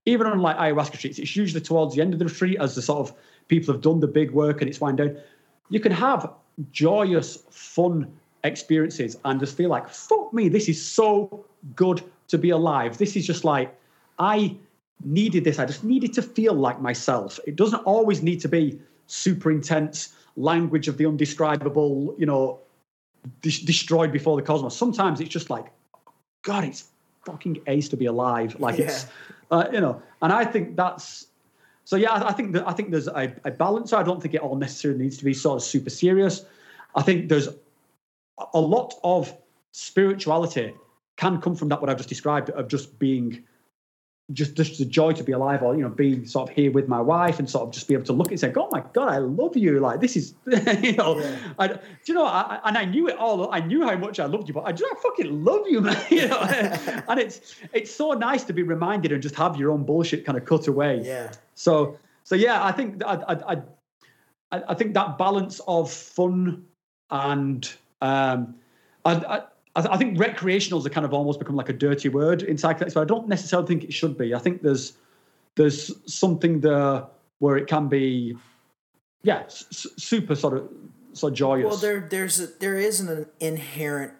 even 0.06 0.28
on 0.28 0.38
like 0.38 0.56
ayahuasca 0.56 0.92
retreats, 0.92 1.18
it's 1.18 1.36
usually 1.36 1.60
towards 1.60 1.94
the 1.94 2.00
end 2.00 2.12
of 2.12 2.20
the 2.20 2.24
retreat 2.24 2.56
as 2.60 2.76
the 2.76 2.82
sort 2.82 3.08
of 3.08 3.16
people 3.48 3.74
have 3.74 3.82
done 3.82 4.00
the 4.00 4.06
big 4.06 4.30
work 4.30 4.60
and 4.60 4.70
it's 4.70 4.80
wind 4.80 4.98
down. 4.98 5.16
You 5.68 5.80
can 5.80 5.92
have 5.92 6.30
joyous, 6.70 7.38
fun 7.50 8.12
experiences 8.44 9.16
and 9.24 9.40
just 9.40 9.56
feel 9.56 9.68
like, 9.68 9.88
fuck 9.88 10.32
me, 10.32 10.48
this 10.48 10.68
is 10.68 10.84
so 10.84 11.44
good 11.74 12.02
to 12.28 12.38
be 12.38 12.50
alive. 12.50 12.98
This 12.98 13.16
is 13.16 13.26
just 13.26 13.44
like, 13.44 13.76
I 14.18 14.56
needed 15.04 15.44
this. 15.44 15.58
I 15.58 15.66
just 15.66 15.84
needed 15.84 16.12
to 16.14 16.22
feel 16.22 16.54
like 16.54 16.80
myself. 16.80 17.38
It 17.46 17.56
doesn't 17.56 17.80
always 17.80 18.22
need 18.22 18.40
to 18.42 18.48
be 18.48 18.78
super 19.06 19.50
intense 19.50 20.14
language 20.36 20.88
of 20.88 20.98
the 20.98 21.06
undescribable, 21.06 22.14
you 22.18 22.26
know, 22.26 22.60
de- 23.42 23.64
destroyed 23.64 24.12
before 24.12 24.36
the 24.36 24.42
cosmos. 24.42 24.76
Sometimes 24.76 25.20
it's 25.20 25.30
just 25.30 25.50
like, 25.50 25.66
God, 26.42 26.64
it's 26.64 26.88
fucking 27.24 27.60
ace 27.66 27.88
to 27.88 27.96
be 27.96 28.06
alive. 28.06 28.58
Like 28.60 28.78
Yeah. 28.78 28.86
it's, 28.86 29.06
uh, 29.50 29.66
you 29.72 29.80
know, 29.80 30.02
and 30.22 30.32
I 30.32 30.44
think 30.44 30.76
that's. 30.76 31.26
So 31.84 31.96
yeah, 31.96 32.10
I 32.12 32.28
I 32.28 32.32
think 32.32 32.52
that 32.52 32.66
I 32.68 32.72
think 32.72 32.90
there's 32.90 33.06
a, 33.08 33.32
a 33.44 33.50
balance. 33.50 33.92
I 33.92 34.02
don't 34.02 34.20
think 34.20 34.34
it 34.34 34.40
all 34.40 34.56
necessarily 34.56 35.00
needs 35.04 35.18
to 35.18 35.24
be 35.24 35.32
sort 35.32 35.56
of 35.56 35.62
super 35.62 35.90
serious. 35.90 36.44
I 36.94 37.02
think 37.02 37.28
there's 37.28 37.48
a 38.54 38.60
lot 38.60 38.94
of 39.04 39.32
spirituality 39.72 40.74
can 41.16 41.40
come 41.40 41.54
from 41.54 41.68
that 41.68 41.80
what 41.80 41.88
I've 41.90 41.96
just 41.96 42.08
described 42.08 42.50
of 42.50 42.68
just 42.68 42.98
being 42.98 43.44
just 44.32 44.56
just 44.56 44.78
the 44.78 44.84
joy 44.84 45.12
to 45.12 45.22
be 45.22 45.30
alive 45.30 45.62
or 45.62 45.76
you 45.76 45.82
know 45.82 45.88
being 45.88 46.26
sort 46.26 46.50
of 46.50 46.56
here 46.56 46.72
with 46.72 46.88
my 46.88 47.00
wife 47.00 47.38
and 47.38 47.48
sort 47.48 47.62
of 47.68 47.72
just 47.72 47.86
be 47.86 47.94
able 47.94 48.04
to 48.04 48.12
look 48.12 48.30
and 48.32 48.40
say 48.40 48.52
oh 48.56 48.68
my 48.72 48.82
god 48.92 49.08
i 49.08 49.18
love 49.18 49.56
you 49.56 49.78
like 49.78 50.00
this 50.00 50.16
is 50.16 50.34
you 50.82 50.94
know 50.94 51.18
Yeah. 51.20 51.36
I, 51.60 51.68
do 51.68 51.78
you 52.06 52.14
know 52.14 52.26
I, 52.26 52.58
and 52.64 52.76
i 52.76 52.84
knew 52.84 53.06
it 53.08 53.16
all 53.18 53.48
i 53.52 53.60
knew 53.60 53.86
how 53.86 53.96
much 53.96 54.18
i 54.18 54.26
loved 54.26 54.48
you 54.48 54.54
but 54.54 54.64
i 54.64 54.72
just 54.72 54.92
I 54.92 55.00
fucking 55.00 55.44
love 55.44 55.62
you 55.68 55.80
man 55.86 55.96
you 56.10 56.26
know 56.26 56.40
and 57.08 57.20
it's 57.20 57.54
it's 57.72 57.94
so 57.94 58.12
nice 58.14 58.42
to 58.44 58.52
be 58.52 58.64
reminded 58.64 59.12
and 59.12 59.22
just 59.22 59.36
have 59.36 59.56
your 59.56 59.70
own 59.70 59.84
bullshit 59.84 60.24
kind 60.24 60.36
of 60.36 60.44
cut 60.44 60.66
away 60.66 61.02
Yeah. 61.04 61.30
so 61.54 61.96
so 62.24 62.34
yeah, 62.34 62.64
I 62.64 62.72
think 62.72 63.04
I 63.04 63.14
I 63.14 63.52
I, 63.52 63.56
I 64.50 64.62
I 64.70 64.74
think 64.74 64.94
that 64.94 65.18
balance 65.18 65.60
of 65.68 65.88
fun 65.92 66.64
and 67.10 67.72
um, 68.02 68.56
I, 69.04 69.12
I 69.14 69.42
I 69.76 69.98
think 69.98 70.16
recreationals 70.16 70.86
are 70.86 70.90
kind 70.90 71.04
of 71.04 71.12
almost 71.12 71.38
become 71.38 71.54
like 71.54 71.68
a 71.68 71.74
dirty 71.74 72.08
word 72.08 72.42
in 72.42 72.56
psychedelics, 72.56 72.94
but 72.94 73.02
I 73.02 73.04
don't 73.04 73.28
necessarily 73.28 73.68
think 73.68 73.84
it 73.84 73.92
should 73.92 74.16
be. 74.16 74.34
I 74.34 74.38
think 74.38 74.62
there's 74.62 74.94
there's 75.56 75.92
something 76.12 76.60
there 76.60 77.04
where 77.38 77.56
it 77.58 77.66
can 77.66 77.88
be, 77.88 78.36
yeah, 79.22 79.42
s- 79.44 79.86
super 79.98 80.34
sort 80.34 80.56
of 80.56 80.68
sort 81.12 81.32
of 81.32 81.38
joyous. 81.38 81.66
Well, 81.66 81.76
there 81.76 82.08
there's 82.10 82.40
a, 82.40 82.46
there 82.46 82.78
is 82.78 83.00
an 83.00 83.26
inherent 83.38 84.14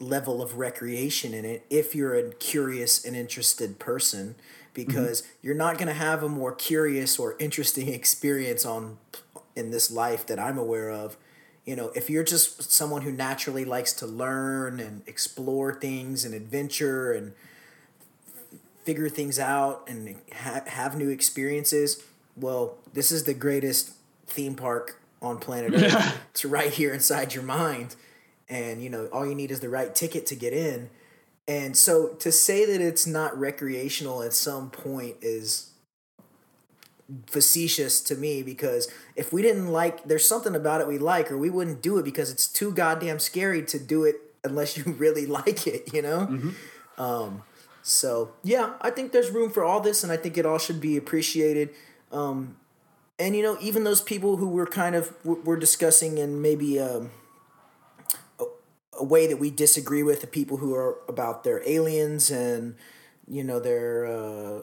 level 0.00 0.42
of 0.42 0.58
recreation 0.58 1.34
in 1.34 1.44
it 1.44 1.64
if 1.70 1.94
you're 1.94 2.14
a 2.14 2.32
curious 2.34 3.04
and 3.04 3.14
interested 3.14 3.78
person 3.78 4.34
because 4.72 5.22
mm-hmm. 5.22 5.30
you're 5.42 5.54
not 5.54 5.76
going 5.76 5.88
to 5.88 5.94
have 5.94 6.22
a 6.22 6.28
more 6.28 6.54
curious 6.54 7.18
or 7.18 7.36
interesting 7.38 7.88
experience 7.92 8.64
on 8.64 8.98
in 9.54 9.70
this 9.70 9.90
life 9.90 10.26
that 10.26 10.38
I'm 10.38 10.58
aware 10.58 10.90
of. 10.90 11.16
You 11.64 11.76
know, 11.76 11.92
if 11.94 12.08
you're 12.10 12.24
just 12.24 12.72
someone 12.72 13.02
who 13.02 13.12
naturally 13.12 13.64
likes 13.64 13.92
to 13.94 14.06
learn 14.06 14.80
and 14.80 15.02
explore 15.06 15.74
things 15.74 16.24
and 16.24 16.34
adventure 16.34 17.12
and 17.12 17.32
figure 18.84 19.08
things 19.08 19.38
out 19.38 19.84
and 19.86 20.16
ha- 20.32 20.62
have 20.66 20.96
new 20.96 21.10
experiences, 21.10 22.02
well, 22.36 22.78
this 22.92 23.12
is 23.12 23.24
the 23.24 23.34
greatest 23.34 23.92
theme 24.26 24.54
park 24.54 25.00
on 25.20 25.38
planet 25.38 25.74
Earth. 25.74 26.18
It's 26.30 26.44
right 26.44 26.72
here 26.72 26.94
inside 26.94 27.34
your 27.34 27.42
mind. 27.42 27.96
And, 28.48 28.82
you 28.82 28.88
know, 28.88 29.06
all 29.06 29.26
you 29.26 29.34
need 29.34 29.50
is 29.50 29.60
the 29.60 29.68
right 29.68 29.94
ticket 29.94 30.26
to 30.26 30.34
get 30.34 30.52
in. 30.52 30.90
And 31.46 31.76
so 31.76 32.08
to 32.20 32.32
say 32.32 32.64
that 32.64 32.80
it's 32.80 33.06
not 33.06 33.38
recreational 33.38 34.22
at 34.22 34.32
some 34.32 34.70
point 34.70 35.16
is 35.20 35.69
facetious 37.26 38.00
to 38.02 38.14
me 38.14 38.42
because 38.42 38.88
if 39.16 39.32
we 39.32 39.42
didn't 39.42 39.68
like, 39.68 40.04
there's 40.04 40.26
something 40.26 40.54
about 40.54 40.80
it 40.80 40.88
we 40.88 40.98
like, 40.98 41.30
or 41.30 41.38
we 41.38 41.50
wouldn't 41.50 41.82
do 41.82 41.98
it 41.98 42.04
because 42.04 42.30
it's 42.30 42.46
too 42.46 42.72
goddamn 42.72 43.18
scary 43.18 43.62
to 43.66 43.78
do 43.78 44.04
it 44.04 44.16
unless 44.44 44.76
you 44.76 44.84
really 44.98 45.26
like 45.26 45.66
it, 45.66 45.92
you 45.92 46.02
know? 46.02 46.52
Um, 46.98 47.42
so 47.82 48.32
yeah, 48.42 48.74
I 48.80 48.90
think 48.90 49.12
there's 49.12 49.30
room 49.30 49.50
for 49.50 49.64
all 49.64 49.80
this, 49.80 50.02
and 50.02 50.12
I 50.12 50.16
think 50.16 50.36
it 50.36 50.44
all 50.46 50.58
should 50.58 50.80
be 50.80 50.96
appreciated. 50.96 51.70
Um, 52.12 52.56
and 53.18 53.36
you 53.36 53.42
know, 53.42 53.56
even 53.60 53.84
those 53.84 54.00
people 54.00 54.36
who 54.36 54.48
were 54.48 54.66
kind 54.66 54.94
of 54.94 55.14
were 55.24 55.56
discussing 55.56 56.18
and 56.18 56.42
maybe 56.42 56.78
um, 56.78 57.10
a, 58.38 58.44
a 58.98 59.04
way 59.04 59.26
that 59.26 59.38
we 59.38 59.50
disagree 59.50 60.02
with 60.02 60.20
the 60.20 60.26
people 60.26 60.58
who 60.58 60.74
are 60.74 60.98
about 61.08 61.44
their 61.44 61.66
aliens 61.68 62.30
and 62.30 62.76
you 63.30 63.44
know 63.44 63.60
their 63.60 64.06
uh, 64.06 64.60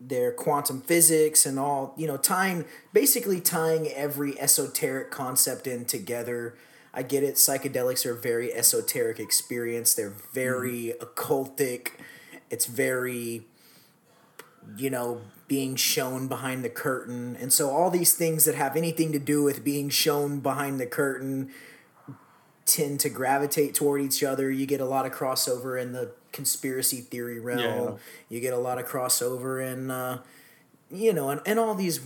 their 0.00 0.32
quantum 0.32 0.80
physics 0.80 1.44
and 1.44 1.58
all 1.58 1.94
you 1.96 2.06
know 2.06 2.16
tying 2.16 2.64
basically 2.92 3.40
tying 3.40 3.88
every 3.88 4.40
esoteric 4.40 5.10
concept 5.10 5.66
in 5.66 5.84
together. 5.84 6.56
I 6.92 7.04
get 7.04 7.22
it. 7.22 7.36
Psychedelics 7.36 8.04
are 8.04 8.14
a 8.14 8.20
very 8.20 8.52
esoteric 8.52 9.20
experience. 9.20 9.94
They're 9.94 10.16
very 10.32 10.94
occultic. 11.00 11.90
It's 12.50 12.66
very 12.66 13.44
you 14.76 14.90
know, 14.90 15.22
being 15.48 15.74
shown 15.74 16.28
behind 16.28 16.64
the 16.64 16.68
curtain. 16.68 17.36
And 17.40 17.52
so 17.52 17.70
all 17.70 17.90
these 17.90 18.14
things 18.14 18.44
that 18.44 18.54
have 18.54 18.76
anything 18.76 19.12
to 19.12 19.18
do 19.18 19.42
with 19.42 19.64
being 19.64 19.88
shown 19.88 20.40
behind 20.40 20.78
the 20.78 20.86
curtain 20.86 21.50
tend 22.66 23.00
to 23.00 23.08
gravitate 23.08 23.74
toward 23.74 24.00
each 24.00 24.22
other. 24.22 24.50
You 24.50 24.66
get 24.66 24.80
a 24.80 24.84
lot 24.84 25.06
of 25.06 25.12
crossover 25.12 25.80
in 25.80 25.92
the 25.92 26.12
conspiracy 26.32 27.00
theory 27.00 27.40
realm. 27.40 27.92
Yeah. 27.92 27.96
You 28.28 28.40
get 28.40 28.52
a 28.52 28.58
lot 28.58 28.78
of 28.78 28.86
crossover 28.86 29.64
and 29.64 29.90
uh 29.90 30.18
you 30.92 31.12
know, 31.12 31.30
and, 31.30 31.40
and 31.46 31.58
all 31.60 31.76
these 31.76 32.00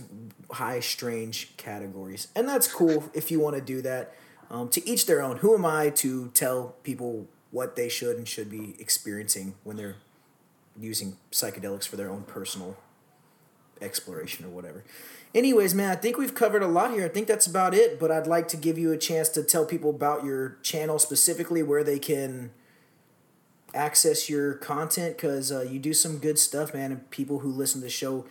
high 0.51 0.79
strange 0.79 1.57
categories. 1.57 2.27
And 2.35 2.47
that's 2.47 2.71
cool 2.71 3.09
if 3.15 3.31
you 3.31 3.39
want 3.39 3.55
to 3.55 3.61
do 3.61 3.81
that. 3.81 4.13
Um, 4.51 4.69
to 4.69 4.87
each 4.87 5.07
their 5.07 5.23
own. 5.23 5.37
Who 5.37 5.55
am 5.55 5.65
I 5.65 5.89
to 5.89 6.29
tell 6.35 6.75
people 6.83 7.27
what 7.49 7.75
they 7.75 7.89
should 7.89 8.17
and 8.17 8.27
should 8.27 8.49
be 8.49 8.75
experiencing 8.79 9.55
when 9.63 9.77
they're 9.77 9.95
using 10.79 11.15
psychedelics 11.31 11.87
for 11.87 11.95
their 11.95 12.09
own 12.09 12.23
personal 12.23 12.77
exploration 13.81 14.45
or 14.45 14.49
whatever. 14.49 14.83
Anyways, 15.33 15.73
man, 15.73 15.89
I 15.89 15.95
think 15.95 16.17
we've 16.17 16.35
covered 16.35 16.63
a 16.63 16.67
lot 16.67 16.91
here. 16.91 17.05
I 17.05 17.09
think 17.09 17.27
that's 17.27 17.47
about 17.47 17.73
it, 17.73 17.99
but 17.99 18.11
I'd 18.11 18.27
like 18.27 18.47
to 18.49 18.57
give 18.57 18.77
you 18.77 18.91
a 18.91 18.97
chance 18.97 19.29
to 19.29 19.43
tell 19.43 19.65
people 19.65 19.89
about 19.89 20.23
your 20.23 20.57
channel 20.63 20.99
specifically 20.99 21.61
where 21.63 21.83
they 21.83 21.99
can 21.99 22.51
access 23.75 24.29
your 24.29 24.53
content 24.55 25.17
because 25.17 25.51
uh, 25.51 25.61
you 25.61 25.79
do 25.79 25.93
some 25.93 26.17
good 26.17 26.39
stuff, 26.39 26.73
man, 26.73 26.91
and 26.91 27.09
people 27.11 27.39
who 27.39 27.49
listen 27.49 27.81
to 27.81 27.85
the 27.85 27.91
show 27.91 28.25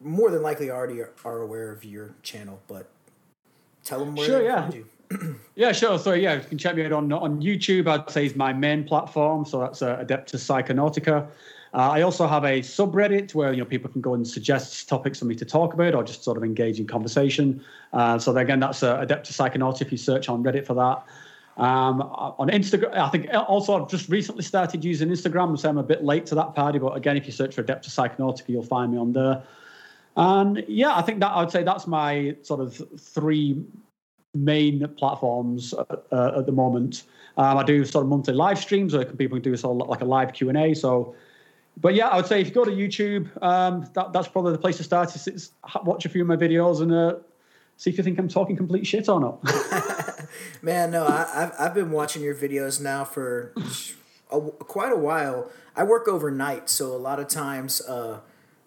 more 0.00 0.30
than 0.30 0.42
likely 0.42 0.70
already 0.70 1.00
are, 1.00 1.12
are 1.24 1.40
aware 1.42 1.70
of 1.70 1.84
your 1.84 2.14
channel, 2.22 2.60
but 2.66 2.90
tell 3.84 4.00
them 4.00 4.14
where 4.14 4.26
Sure, 4.26 4.42
yeah. 4.42 4.62
find 4.62 4.74
you. 4.74 4.86
Yeah, 5.56 5.72
sure. 5.72 5.98
So 5.98 6.14
yeah, 6.14 6.36
you 6.36 6.40
can 6.40 6.56
check 6.56 6.76
me 6.76 6.86
out 6.86 6.92
on 6.92 7.12
on 7.12 7.42
YouTube. 7.42 7.86
I'd 7.86 8.08
say 8.08 8.24
is 8.24 8.34
my 8.34 8.52
main 8.52 8.84
platform. 8.84 9.44
So 9.44 9.60
that's 9.60 9.82
uh, 9.82 9.98
Adeptus 9.98 10.40
Psychonautica. 10.40 11.26
Uh, 11.74 11.76
I 11.76 12.02
also 12.02 12.26
have 12.26 12.44
a 12.44 12.60
subreddit 12.60 13.34
where 13.34 13.52
you 13.52 13.58
know 13.58 13.66
people 13.66 13.90
can 13.90 14.00
go 14.00 14.14
and 14.14 14.26
suggest 14.26 14.88
topics 14.88 15.18
for 15.18 15.26
me 15.26 15.34
to 15.34 15.44
talk 15.44 15.74
about, 15.74 15.94
or 15.94 16.02
just 16.02 16.24
sort 16.24 16.38
of 16.38 16.44
engage 16.44 16.80
in 16.80 16.86
conversation. 16.86 17.62
Uh, 17.92 18.18
so 18.18 18.34
again, 18.36 18.60
that's 18.60 18.82
uh, 18.82 19.04
Adeptus 19.04 19.32
Psychonautica. 19.32 19.82
If 19.82 19.92
you 19.92 19.98
search 19.98 20.28
on 20.28 20.42
Reddit 20.42 20.64
for 20.64 20.74
that. 20.74 21.04
Um, 21.56 22.00
on 22.00 22.48
Instagram, 22.48 22.96
I 22.96 23.08
think 23.08 23.28
also 23.34 23.82
I've 23.82 23.90
just 23.90 24.08
recently 24.08 24.42
started 24.42 24.84
using 24.84 25.08
Instagram, 25.08 25.58
so 25.58 25.68
I'm 25.68 25.78
a 25.78 25.82
bit 25.82 26.02
late 26.02 26.26
to 26.26 26.34
that 26.36 26.54
party. 26.54 26.78
But 26.78 26.96
again, 26.96 27.16
if 27.16 27.26
you 27.26 27.32
search 27.32 27.54
for 27.54 27.62
Adeptus 27.62 27.90
Psychonautica, 27.90 28.48
you'll 28.48 28.62
find 28.62 28.92
me 28.92 28.98
on 28.98 29.12
there. 29.12 29.42
And 30.16 30.64
yeah, 30.68 30.96
I 30.96 31.02
think 31.02 31.20
that 31.20 31.28
I 31.28 31.40
would 31.40 31.50
say 31.50 31.62
that's 31.62 31.86
my 31.86 32.36
sort 32.42 32.60
of 32.60 32.80
three 32.98 33.62
main 34.34 34.86
platforms 34.96 35.74
uh, 35.74 35.84
uh, 36.12 36.38
at 36.38 36.46
the 36.46 36.52
moment. 36.52 37.04
Um, 37.36 37.58
I 37.58 37.62
do 37.62 37.84
sort 37.84 38.04
of 38.04 38.08
monthly 38.08 38.34
live 38.34 38.58
streams 38.58 38.94
where 38.94 39.04
people 39.04 39.36
can 39.36 39.42
do 39.42 39.56
sort 39.56 39.80
of 39.80 39.88
like 39.88 40.00
a 40.00 40.04
live 40.04 40.32
Q 40.32 40.48
and 40.48 40.58
A. 40.58 40.74
So, 40.74 41.14
but 41.80 41.94
yeah, 41.94 42.08
I 42.08 42.16
would 42.16 42.26
say 42.26 42.40
if 42.40 42.48
you 42.48 42.54
go 42.54 42.64
to 42.64 42.70
YouTube, 42.70 43.30
um, 43.42 43.88
that, 43.94 44.12
that's 44.12 44.28
probably 44.28 44.52
the 44.52 44.58
place 44.58 44.76
to 44.78 44.84
start. 44.84 45.14
Is 45.14 45.52
watch 45.84 46.04
a 46.04 46.08
few 46.08 46.22
of 46.22 46.28
my 46.28 46.36
videos 46.36 46.80
and 46.80 46.92
uh, 46.92 47.14
see 47.80 47.88
if 47.88 47.96
you 47.96 48.04
think 48.04 48.18
I'm 48.18 48.28
talking 48.28 48.56
complete 48.56 48.86
shit 48.86 49.08
or 49.08 49.18
not. 49.18 49.42
Man, 50.62 50.90
no, 50.90 51.06
I, 51.06 51.28
I've 51.34 51.52
I've 51.58 51.74
been 51.74 51.90
watching 51.90 52.22
your 52.22 52.34
videos 52.34 52.78
now 52.78 53.04
for 53.04 53.54
a, 54.30 54.40
quite 54.40 54.92
a 54.92 54.96
while. 54.96 55.50
I 55.74 55.84
work 55.84 56.06
overnight, 56.06 56.68
so 56.68 56.94
a 56.94 56.98
lot 56.98 57.18
of 57.18 57.28
times 57.28 57.80
uh, 57.80 58.20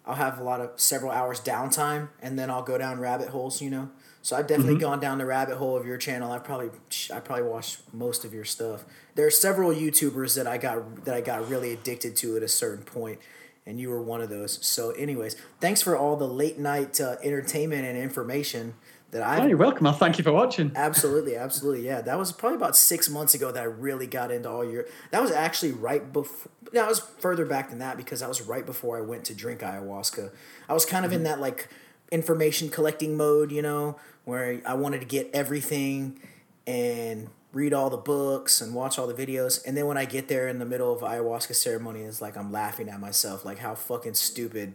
I'll 0.04 0.16
have 0.16 0.40
a 0.40 0.42
lot 0.42 0.60
of 0.60 0.72
several 0.80 1.12
hours 1.12 1.40
downtime, 1.40 2.08
and 2.20 2.36
then 2.36 2.50
I'll 2.50 2.64
go 2.64 2.76
down 2.76 2.98
rabbit 2.98 3.28
holes. 3.28 3.62
You 3.62 3.70
know, 3.70 3.90
so 4.20 4.36
I've 4.36 4.48
definitely 4.48 4.78
gone 4.78 4.98
down 4.98 5.18
the 5.18 5.26
rabbit 5.26 5.58
hole 5.58 5.76
of 5.76 5.86
your 5.86 5.96
channel. 5.96 6.32
I've 6.32 6.44
probably 6.44 6.70
I 7.14 7.20
probably 7.20 7.44
watched 7.44 7.82
most 7.92 8.24
of 8.24 8.34
your 8.34 8.44
stuff. 8.44 8.84
There 9.14 9.26
are 9.26 9.30
several 9.30 9.72
YouTubers 9.72 10.34
that 10.34 10.48
I 10.48 10.58
got 10.58 11.04
that 11.04 11.14
I 11.14 11.20
got 11.20 11.48
really 11.48 11.72
addicted 11.72 12.16
to 12.16 12.36
at 12.36 12.42
a 12.42 12.48
certain 12.48 12.84
point, 12.84 13.20
and 13.64 13.78
you 13.78 13.90
were 13.90 14.02
one 14.02 14.20
of 14.20 14.28
those. 14.28 14.58
So, 14.66 14.90
anyways, 14.90 15.36
thanks 15.60 15.82
for 15.82 15.96
all 15.96 16.16
the 16.16 16.26
late 16.26 16.58
night 16.58 17.00
uh, 17.00 17.14
entertainment 17.22 17.84
and 17.84 17.96
information 17.96 18.74
that 19.14 19.22
I. 19.22 19.42
Oh, 19.42 19.46
you're 19.46 19.56
welcome. 19.56 19.86
I'll 19.86 19.92
thank 19.92 20.18
you 20.18 20.24
for 20.24 20.32
watching. 20.32 20.72
Absolutely, 20.74 21.36
absolutely. 21.36 21.86
Yeah, 21.86 22.00
that 22.02 22.18
was 22.18 22.32
probably 22.32 22.56
about 22.56 22.76
six 22.76 23.08
months 23.08 23.32
ago 23.32 23.52
that 23.52 23.62
I 23.62 23.66
really 23.66 24.08
got 24.08 24.32
into 24.32 24.50
all 24.50 24.68
your. 24.68 24.86
That 25.12 25.22
was 25.22 25.30
actually 25.30 25.70
right 25.70 26.12
before. 26.12 26.50
That 26.72 26.88
was 26.88 26.98
further 26.98 27.46
back 27.46 27.70
than 27.70 27.78
that 27.78 27.96
because 27.96 28.20
that 28.20 28.28
was 28.28 28.42
right 28.42 28.66
before 28.66 28.98
I 28.98 29.02
went 29.02 29.24
to 29.26 29.34
drink 29.34 29.60
ayahuasca. 29.60 30.32
I 30.68 30.74
was 30.74 30.84
kind 30.84 31.04
of 31.04 31.12
in 31.12 31.18
mm-hmm. 31.18 31.26
that 31.26 31.40
like 31.40 31.68
information 32.10 32.68
collecting 32.68 33.16
mode, 33.16 33.52
you 33.52 33.62
know, 33.62 33.96
where 34.24 34.60
I 34.66 34.74
wanted 34.74 35.00
to 35.00 35.06
get 35.06 35.30
everything 35.32 36.18
and 36.66 37.28
read 37.52 37.72
all 37.72 37.90
the 37.90 37.96
books 37.96 38.60
and 38.60 38.74
watch 38.74 38.98
all 38.98 39.06
the 39.06 39.14
videos. 39.14 39.64
And 39.64 39.76
then 39.76 39.86
when 39.86 39.96
I 39.96 40.06
get 40.06 40.26
there 40.26 40.48
in 40.48 40.58
the 40.58 40.64
middle 40.64 40.92
of 40.92 41.02
ayahuasca 41.02 41.54
ceremony, 41.54 42.00
it's 42.02 42.20
like 42.20 42.36
I'm 42.36 42.50
laughing 42.50 42.88
at 42.88 42.98
myself, 42.98 43.44
like 43.44 43.58
how 43.58 43.76
fucking 43.76 44.14
stupid 44.14 44.74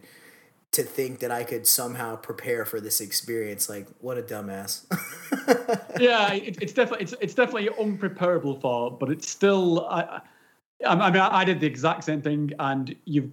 to 0.72 0.82
think 0.84 1.18
that 1.18 1.32
I 1.32 1.42
could 1.42 1.66
somehow 1.66 2.16
prepare 2.16 2.64
for 2.64 2.80
this 2.80 3.00
experience. 3.00 3.68
Like, 3.68 3.88
what 4.00 4.18
a 4.18 4.22
dumbass. 4.22 4.84
yeah, 6.00 6.32
it, 6.32 6.62
it's 6.62 6.72
definitely 6.72 7.04
it's, 7.04 7.14
it's 7.20 7.34
definitely 7.34 7.68
unpreparable 7.70 8.60
for, 8.60 8.90
but 8.90 9.10
it's 9.10 9.28
still. 9.28 9.86
I, 9.88 10.20
I, 10.86 10.92
I 10.92 11.10
mean, 11.10 11.20
I 11.20 11.44
did 11.44 11.60
the 11.60 11.66
exact 11.66 12.04
same 12.04 12.22
thing, 12.22 12.52
and 12.58 12.94
you've 13.04 13.30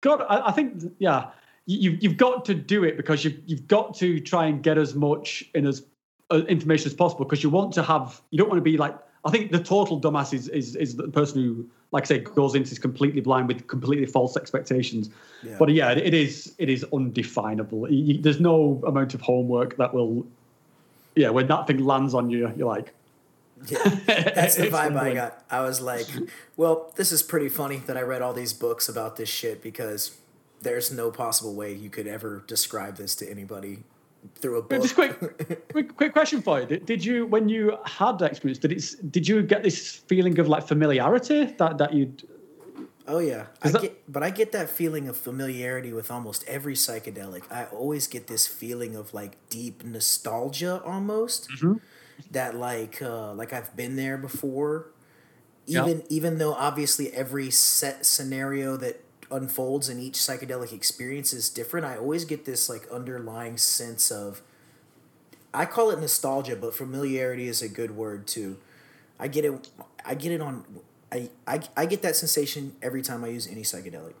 got. 0.00 0.28
I, 0.28 0.48
I 0.48 0.52
think, 0.52 0.82
yeah, 0.98 1.30
you, 1.66 1.96
you've 2.00 2.16
got 2.16 2.44
to 2.46 2.54
do 2.54 2.82
it 2.84 2.96
because 2.96 3.24
you've 3.24 3.38
you've 3.46 3.68
got 3.68 3.94
to 3.96 4.18
try 4.20 4.46
and 4.46 4.62
get 4.62 4.76
as 4.76 4.94
much 4.94 5.44
in 5.54 5.66
as 5.66 5.84
uh, 6.30 6.42
information 6.48 6.86
as 6.86 6.94
possible 6.94 7.24
because 7.24 7.42
you 7.42 7.50
want 7.50 7.72
to 7.74 7.82
have. 7.82 8.20
You 8.30 8.38
don't 8.38 8.48
want 8.48 8.58
to 8.58 8.70
be 8.70 8.76
like. 8.76 8.96
I 9.26 9.30
think 9.30 9.52
the 9.52 9.62
total 9.62 10.00
dumbass 10.00 10.34
is 10.34 10.48
is 10.48 10.76
is 10.76 10.96
the 10.96 11.08
person 11.08 11.42
who, 11.42 11.66
like 11.94 12.02
I 12.02 12.06
say, 12.06 12.18
goes 12.18 12.56
into 12.56 12.70
this 12.70 12.78
completely 12.80 13.20
blind 13.20 13.46
with 13.46 13.68
completely 13.68 14.04
false 14.04 14.36
expectations. 14.36 15.10
Yeah. 15.44 15.54
But 15.60 15.68
yeah, 15.70 15.92
it 15.92 16.12
is 16.12 16.52
it 16.58 16.68
is 16.68 16.84
undefinable. 16.92 17.88
You, 17.88 18.20
there's 18.20 18.40
no 18.40 18.82
amount 18.84 19.14
of 19.14 19.20
homework 19.20 19.76
that 19.76 19.94
will. 19.94 20.26
Yeah, 21.14 21.30
when 21.30 21.46
that 21.46 21.68
thing 21.68 21.84
lands 21.84 22.12
on 22.12 22.28
you, 22.30 22.52
you're 22.56 22.66
like, 22.66 22.92
Yeah, 23.68 23.78
that's 24.08 24.56
the 24.56 24.66
vibe 24.66 24.96
I 24.96 25.14
got. 25.14 25.44
I 25.48 25.60
was 25.60 25.80
like, 25.80 26.08
well, 26.56 26.92
this 26.96 27.12
is 27.12 27.22
pretty 27.22 27.48
funny 27.48 27.76
that 27.86 27.96
I 27.96 28.02
read 28.02 28.20
all 28.20 28.32
these 28.32 28.52
books 28.52 28.88
about 28.88 29.14
this 29.14 29.28
shit 29.28 29.62
because 29.62 30.16
there's 30.62 30.90
no 30.90 31.12
possible 31.12 31.54
way 31.54 31.72
you 31.72 31.90
could 31.90 32.08
ever 32.08 32.42
describe 32.48 32.96
this 32.96 33.14
to 33.16 33.30
anybody 33.30 33.84
through 34.36 34.58
a 34.58 34.62
book. 34.62 34.82
Just 34.82 34.94
quick, 34.94 35.68
quick, 35.72 35.96
quick 35.96 36.12
question 36.12 36.42
for 36.42 36.60
you. 36.60 36.66
Did, 36.66 36.86
did 36.86 37.04
you, 37.04 37.26
when 37.26 37.48
you 37.48 37.76
had 37.84 38.18
that 38.18 38.30
experience, 38.30 38.58
did 38.58 38.72
it, 38.72 39.12
did 39.12 39.28
you 39.28 39.42
get 39.42 39.62
this 39.62 39.96
feeling 40.08 40.38
of 40.38 40.48
like 40.48 40.66
familiarity 40.66 41.44
that 41.58 41.78
that 41.78 41.92
you? 41.92 42.14
Oh 43.06 43.18
yeah, 43.18 43.46
I 43.62 43.70
that- 43.70 43.82
get, 43.82 44.12
but 44.12 44.22
I 44.22 44.30
get 44.30 44.52
that 44.52 44.70
feeling 44.70 45.08
of 45.08 45.16
familiarity 45.16 45.92
with 45.92 46.10
almost 46.10 46.44
every 46.48 46.74
psychedelic. 46.74 47.50
I 47.50 47.64
always 47.66 48.06
get 48.06 48.26
this 48.26 48.46
feeling 48.46 48.96
of 48.96 49.12
like 49.12 49.36
deep 49.50 49.84
nostalgia, 49.84 50.82
almost. 50.84 51.50
Mm-hmm. 51.50 51.74
That 52.30 52.54
like, 52.54 53.02
uh, 53.02 53.34
like 53.34 53.52
I've 53.52 53.74
been 53.76 53.96
there 53.96 54.16
before. 54.16 54.86
Yeah. 55.66 55.82
Even 55.82 56.02
even 56.08 56.38
though 56.38 56.54
obviously 56.54 57.12
every 57.12 57.50
set 57.50 58.06
scenario 58.06 58.76
that 58.76 59.02
unfolds 59.30 59.88
in 59.88 59.98
each 59.98 60.14
psychedelic 60.14 60.72
experience 60.72 61.32
is 61.32 61.48
different, 61.48 61.86
I 61.86 61.96
always 61.96 62.24
get 62.24 62.44
this 62.44 62.68
like 62.68 62.88
underlying 62.90 63.56
sense 63.56 64.10
of. 64.10 64.42
I 65.52 65.66
call 65.66 65.90
it 65.90 66.00
nostalgia, 66.00 66.56
but 66.56 66.74
familiarity 66.74 67.46
is 67.46 67.62
a 67.62 67.68
good 67.68 67.92
word 67.92 68.26
too. 68.26 68.58
I 69.18 69.28
get 69.28 69.44
it. 69.44 69.68
I 70.04 70.14
get 70.14 70.32
it 70.32 70.40
on. 70.40 70.64
I, 71.12 71.30
I, 71.46 71.60
I 71.76 71.86
get 71.86 72.02
that 72.02 72.16
sensation 72.16 72.74
every 72.82 73.02
time 73.02 73.24
I 73.24 73.28
use 73.28 73.46
any 73.46 73.62
psychedelic. 73.62 74.14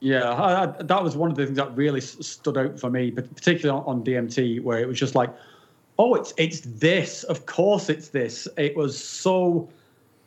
Yeah, 0.00 0.30
I, 0.30 0.62
I, 0.62 0.66
that 0.82 1.02
was 1.02 1.16
one 1.16 1.30
of 1.30 1.36
the 1.36 1.44
things 1.44 1.58
that 1.58 1.76
really 1.76 2.00
stood 2.00 2.56
out 2.56 2.80
for 2.80 2.88
me, 2.88 3.10
but 3.10 3.34
particularly 3.34 3.78
on, 3.78 3.86
on 3.86 4.04
DMT, 4.04 4.62
where 4.62 4.78
it 4.78 4.88
was 4.88 4.98
just 4.98 5.14
like, 5.14 5.30
oh, 5.98 6.14
it's 6.14 6.32
it's 6.38 6.60
this. 6.60 7.22
Of 7.24 7.44
course, 7.44 7.90
it's 7.90 8.08
this. 8.08 8.48
It 8.56 8.76
was 8.76 9.02
so. 9.02 9.68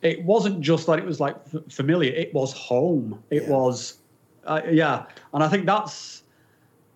It 0.04 0.22
wasn't 0.22 0.60
just 0.60 0.86
that 0.86 0.98
it 0.98 1.04
was 1.04 1.18
like 1.18 1.34
f- 1.52 1.62
familiar. 1.70 2.12
It 2.12 2.32
was 2.34 2.52
home. 2.52 3.18
It 3.30 3.44
Yeah. 3.44 3.48
was, 3.50 3.96
uh, 4.46 4.60
yeah. 4.70 5.06
And 5.32 5.42
I 5.42 5.48
think 5.48 5.66
that's 5.66 6.22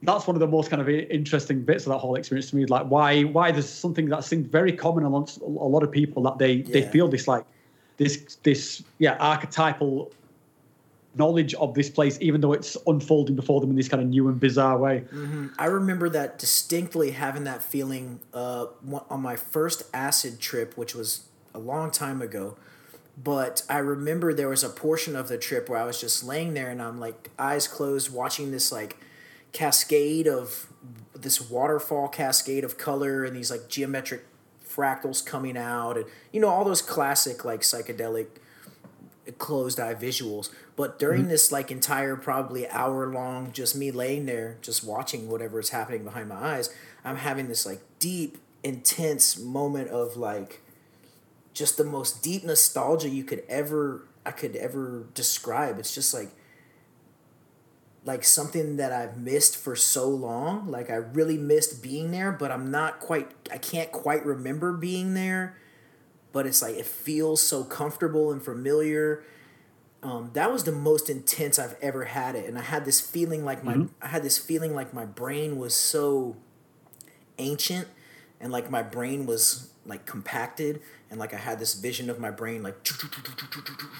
that's 0.05 0.29
one 0.29 0.37
of 0.37 0.41
the 0.41 0.47
most 0.47 0.71
kind 0.71 0.81
of 0.81 0.89
interesting 0.89 1.63
bits 1.65 1.85
of 1.85 1.91
that 1.91 1.99
whole 1.99 2.15
experience 2.15 2.51
to 2.51 2.57
me. 2.57 2.67
Like 2.67 2.87
why 2.87 3.23
why 3.23 3.51
there's 3.51 3.69
something 3.69 4.09
that 4.11 4.23
seemed 4.23 4.47
very 4.53 4.73
common 4.73 5.05
amongst 5.05 5.41
a 5.41 5.45
lot 5.47 5.83
of 5.83 5.91
people 5.91 6.23
that 6.25 6.39
they 6.39 6.63
they 6.63 6.83
feel 6.83 7.09
this 7.09 7.27
like 7.27 7.45
this 7.97 8.37
this 8.45 8.85
yeah 8.99 9.17
archetypal 9.19 10.13
knowledge 11.15 11.55
of 11.55 11.75
this 11.75 11.91
place, 11.91 12.17
even 12.21 12.41
though 12.41 12.53
it's 12.53 12.77
unfolding 12.87 13.35
before 13.35 13.61
them 13.61 13.71
in 13.71 13.77
this 13.77 13.89
kind 13.89 14.01
of 14.03 14.09
new 14.09 14.29
and 14.29 14.39
bizarre 14.39 14.79
way. 14.79 15.05
I 15.59 15.65
remember 15.65 16.09
that 16.11 16.39
distinctly 16.39 17.11
having 17.13 17.43
that 17.45 17.63
feeling 17.63 18.21
uh, 18.33 18.67
on 19.11 19.21
my 19.23 19.35
first 19.35 19.83
acid 19.93 20.39
trip, 20.39 20.77
which 20.77 20.95
was 20.95 21.27
a 21.55 21.59
long 21.59 21.91
time 21.91 22.23
ago. 22.23 22.57
But 23.23 23.63
I 23.69 23.79
remember 23.79 24.33
there 24.33 24.49
was 24.49 24.63
a 24.63 24.69
portion 24.69 25.17
of 25.17 25.29
the 25.29 25.39
trip 25.39 25.69
where 25.69 25.81
I 25.81 25.85
was 25.85 26.01
just 26.01 26.23
laying 26.23 26.55
there 26.55 26.71
and 26.71 26.81
I'm 26.81 27.01
like 27.01 27.31
eyes 27.39 27.67
closed, 27.67 28.13
watching 28.13 28.53
this 28.53 28.71
like 28.71 28.97
cascade 29.53 30.29
of 30.29 30.69
this 31.15 31.51
waterfall 31.51 32.09
cascade 32.09 32.63
of 32.63 32.79
color 32.79 33.25
and 33.25 33.35
these 33.37 33.51
like 33.51 33.69
geometric 33.69 34.25
fractals 34.65 35.25
coming 35.25 35.57
out 35.57 35.97
and 35.97 36.07
you 36.31 36.41
know 36.41 36.49
all 36.49 36.65
those 36.65 36.83
classic 36.83 37.45
like 37.45 37.63
psychedelic 37.63 38.27
eh, 39.27 39.33
closed 39.39 39.81
eye 39.81 39.95
visuals. 39.95 40.51
But 40.77 41.01
during 41.01 41.23
mm-hmm. 41.23 41.31
this 41.31 41.51
like 41.51 41.73
entire 41.73 42.15
probably 42.15 42.69
hour 42.69 43.13
long 43.13 43.53
just 43.53 43.75
me 43.75 43.91
laying 43.91 44.27
there 44.27 44.59
just 44.63 44.85
watching 44.85 45.29
whatever 45.29 45.59
is 45.59 45.71
happening 45.71 46.05
behind 46.05 46.29
my 46.29 46.37
eyes, 46.37 46.73
I'm 47.05 47.17
having 47.17 47.49
this 47.49 47.67
like 47.67 47.81
deep 47.99 48.39
intense 48.63 49.37
moment 49.39 49.89
of 49.89 50.17
like 50.17 50.61
just 51.59 51.77
the 51.77 51.85
most 51.85 52.23
deep 52.23 52.45
nostalgia 52.45 53.09
you 53.09 53.25
could 53.25 53.43
ever 53.49 54.07
I 54.25 54.31
could 54.31 54.57
ever 54.57 55.07
describe. 55.15 55.79
It's 55.79 55.95
just 55.95 56.15
like 56.15 56.31
like 58.05 58.25
something 58.25 58.77
that 58.77 58.93
I've 58.93 59.19
missed 59.19 59.57
for 59.57 59.77
so 59.77 60.09
long. 60.09 60.71
Like 60.71 60.89
I 60.89 60.95
really 60.95 61.37
missed 61.37 61.83
being 61.83 62.11
there, 62.11 62.33
but 62.33 62.51
I'm 62.51 62.71
not 62.71 63.01
quite 63.01 63.31
I 63.51 63.59
can't 63.59 63.91
quite 63.91 64.25
remember 64.25 64.73
being 64.73 65.15
there. 65.15 65.59
But 66.33 66.47
it's 66.47 66.63
like 66.63 66.77
it 66.77 66.87
feels 66.87 67.41
so 67.41 67.65
comfortable 67.65 68.31
and 68.31 68.43
familiar. 68.43 69.25
Um, 70.03 70.31
that 70.35 70.53
was 70.53 70.63
the 70.63 70.73
most 70.73 71.11
intense 71.11 71.59
I've 71.59 71.77
ever 71.83 72.05
had 72.05 72.37
it, 72.37 72.49
and 72.49 72.57
I 72.57 72.63
had 72.63 72.85
this 72.85 73.01
feeling 73.01 73.45
like 73.45 73.65
my 73.65 73.87
I 74.01 74.09
had 74.09 74.23
this 74.23 74.39
feeling 74.39 74.75
like 74.75 74.95
my 74.95 75.05
brain 75.05 75.59
was 75.59 75.75
so 75.75 76.37
ancient, 77.39 77.89
and 78.41 78.53
like 78.53 78.71
my 78.71 78.83
brain 78.83 79.27
was 79.27 79.73
like 79.85 80.07
compacted, 80.07 80.81
and 81.11 81.19
like 81.19 81.33
I 81.35 81.39
had 81.39 81.59
this 81.59 81.75
vision 81.75 82.11
of 82.11 82.19
my 82.19 82.31
brain 82.31 82.63
like 82.63 82.77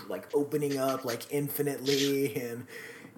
like 0.09 0.29
opening 0.35 0.79
up 0.79 1.05
like 1.05 1.23
infinitely, 1.31 2.35
and 2.43 2.67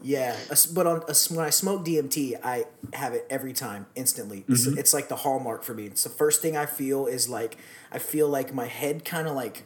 yeah. 0.03 0.37
But 0.73 0.87
on 0.87 1.01
when 1.31 1.45
I 1.45 1.51
smoke 1.51 1.85
DMT, 1.85 2.41
I 2.43 2.65
have 2.93 3.15
it 3.15 3.27
every 3.29 3.53
time 3.53 3.87
instantly. 3.95 4.45
It's, 4.49 4.67
mm-hmm. 4.67 4.79
it's 4.79 4.95
like 4.95 5.09
the 5.09 5.17
hallmark 5.17 5.63
for 5.63 5.75
me. 5.75 5.87
It's 5.87 6.05
the 6.05 6.11
first 6.11 6.43
thing 6.43 6.57
I 6.57 6.67
feel 6.67 7.07
is 7.07 7.29
like 7.29 7.57
I 7.93 7.99
feel 7.99 8.29
like 8.29 8.55
my 8.55 8.67
head 8.67 9.05
kind 9.05 9.29
of 9.29 9.35
like 9.35 9.65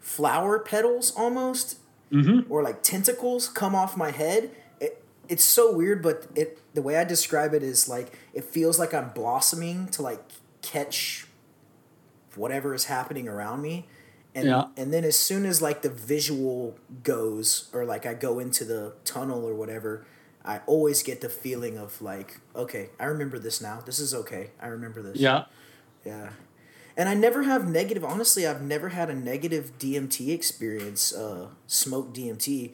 flower 0.00 0.58
petals 0.58 1.12
almost 1.16 1.78
mm-hmm. 2.10 2.50
or 2.50 2.62
like 2.62 2.82
tentacles 2.82 3.48
come 3.48 3.74
off 3.74 3.96
my 3.96 4.10
head. 4.10 4.50
It, 4.80 5.02
it's 5.28 5.44
so 5.44 5.72
weird, 5.72 6.02
but 6.02 6.26
it 6.34 6.58
the 6.74 6.82
way 6.82 6.96
I 6.96 7.04
describe 7.04 7.54
it 7.54 7.62
is 7.62 7.88
like 7.88 8.18
it 8.32 8.44
feels 8.44 8.78
like 8.78 8.94
I'm 8.94 9.10
blossoming 9.10 9.88
to 9.88 10.02
like 10.02 10.22
catch 10.62 11.27
whatever 12.38 12.74
is 12.74 12.84
happening 12.86 13.28
around 13.28 13.60
me. 13.62 13.86
And 14.34 14.46
Yeah. 14.46 14.64
and 14.76 14.92
then 14.92 15.04
as 15.04 15.16
soon 15.16 15.44
as 15.46 15.60
like 15.60 15.82
the 15.82 15.88
visual 15.88 16.76
goes 17.02 17.68
or 17.72 17.84
like 17.84 18.06
I 18.06 18.14
go 18.14 18.38
into 18.38 18.64
the 18.64 18.92
tunnel 19.04 19.44
or 19.44 19.54
whatever, 19.54 20.06
I 20.44 20.60
always 20.66 21.02
get 21.02 21.20
the 21.20 21.28
feeling 21.28 21.76
of 21.78 22.00
like, 22.00 22.40
okay, 22.54 22.90
I 23.00 23.04
remember 23.04 23.38
this 23.38 23.60
now. 23.60 23.80
This 23.84 23.98
is 23.98 24.14
okay. 24.14 24.50
I 24.60 24.68
remember 24.68 25.02
this. 25.02 25.16
Yeah. 25.18 25.44
Yeah. 26.04 26.30
And 26.96 27.08
I 27.08 27.14
never 27.14 27.44
have 27.44 27.68
negative, 27.68 28.04
honestly, 28.04 28.46
I've 28.46 28.62
never 28.62 28.88
had 28.88 29.08
a 29.08 29.14
negative 29.14 29.72
DMT 29.78 30.30
experience, 30.34 31.12
uh, 31.14 31.48
smoke 31.68 32.12
DMT, 32.12 32.72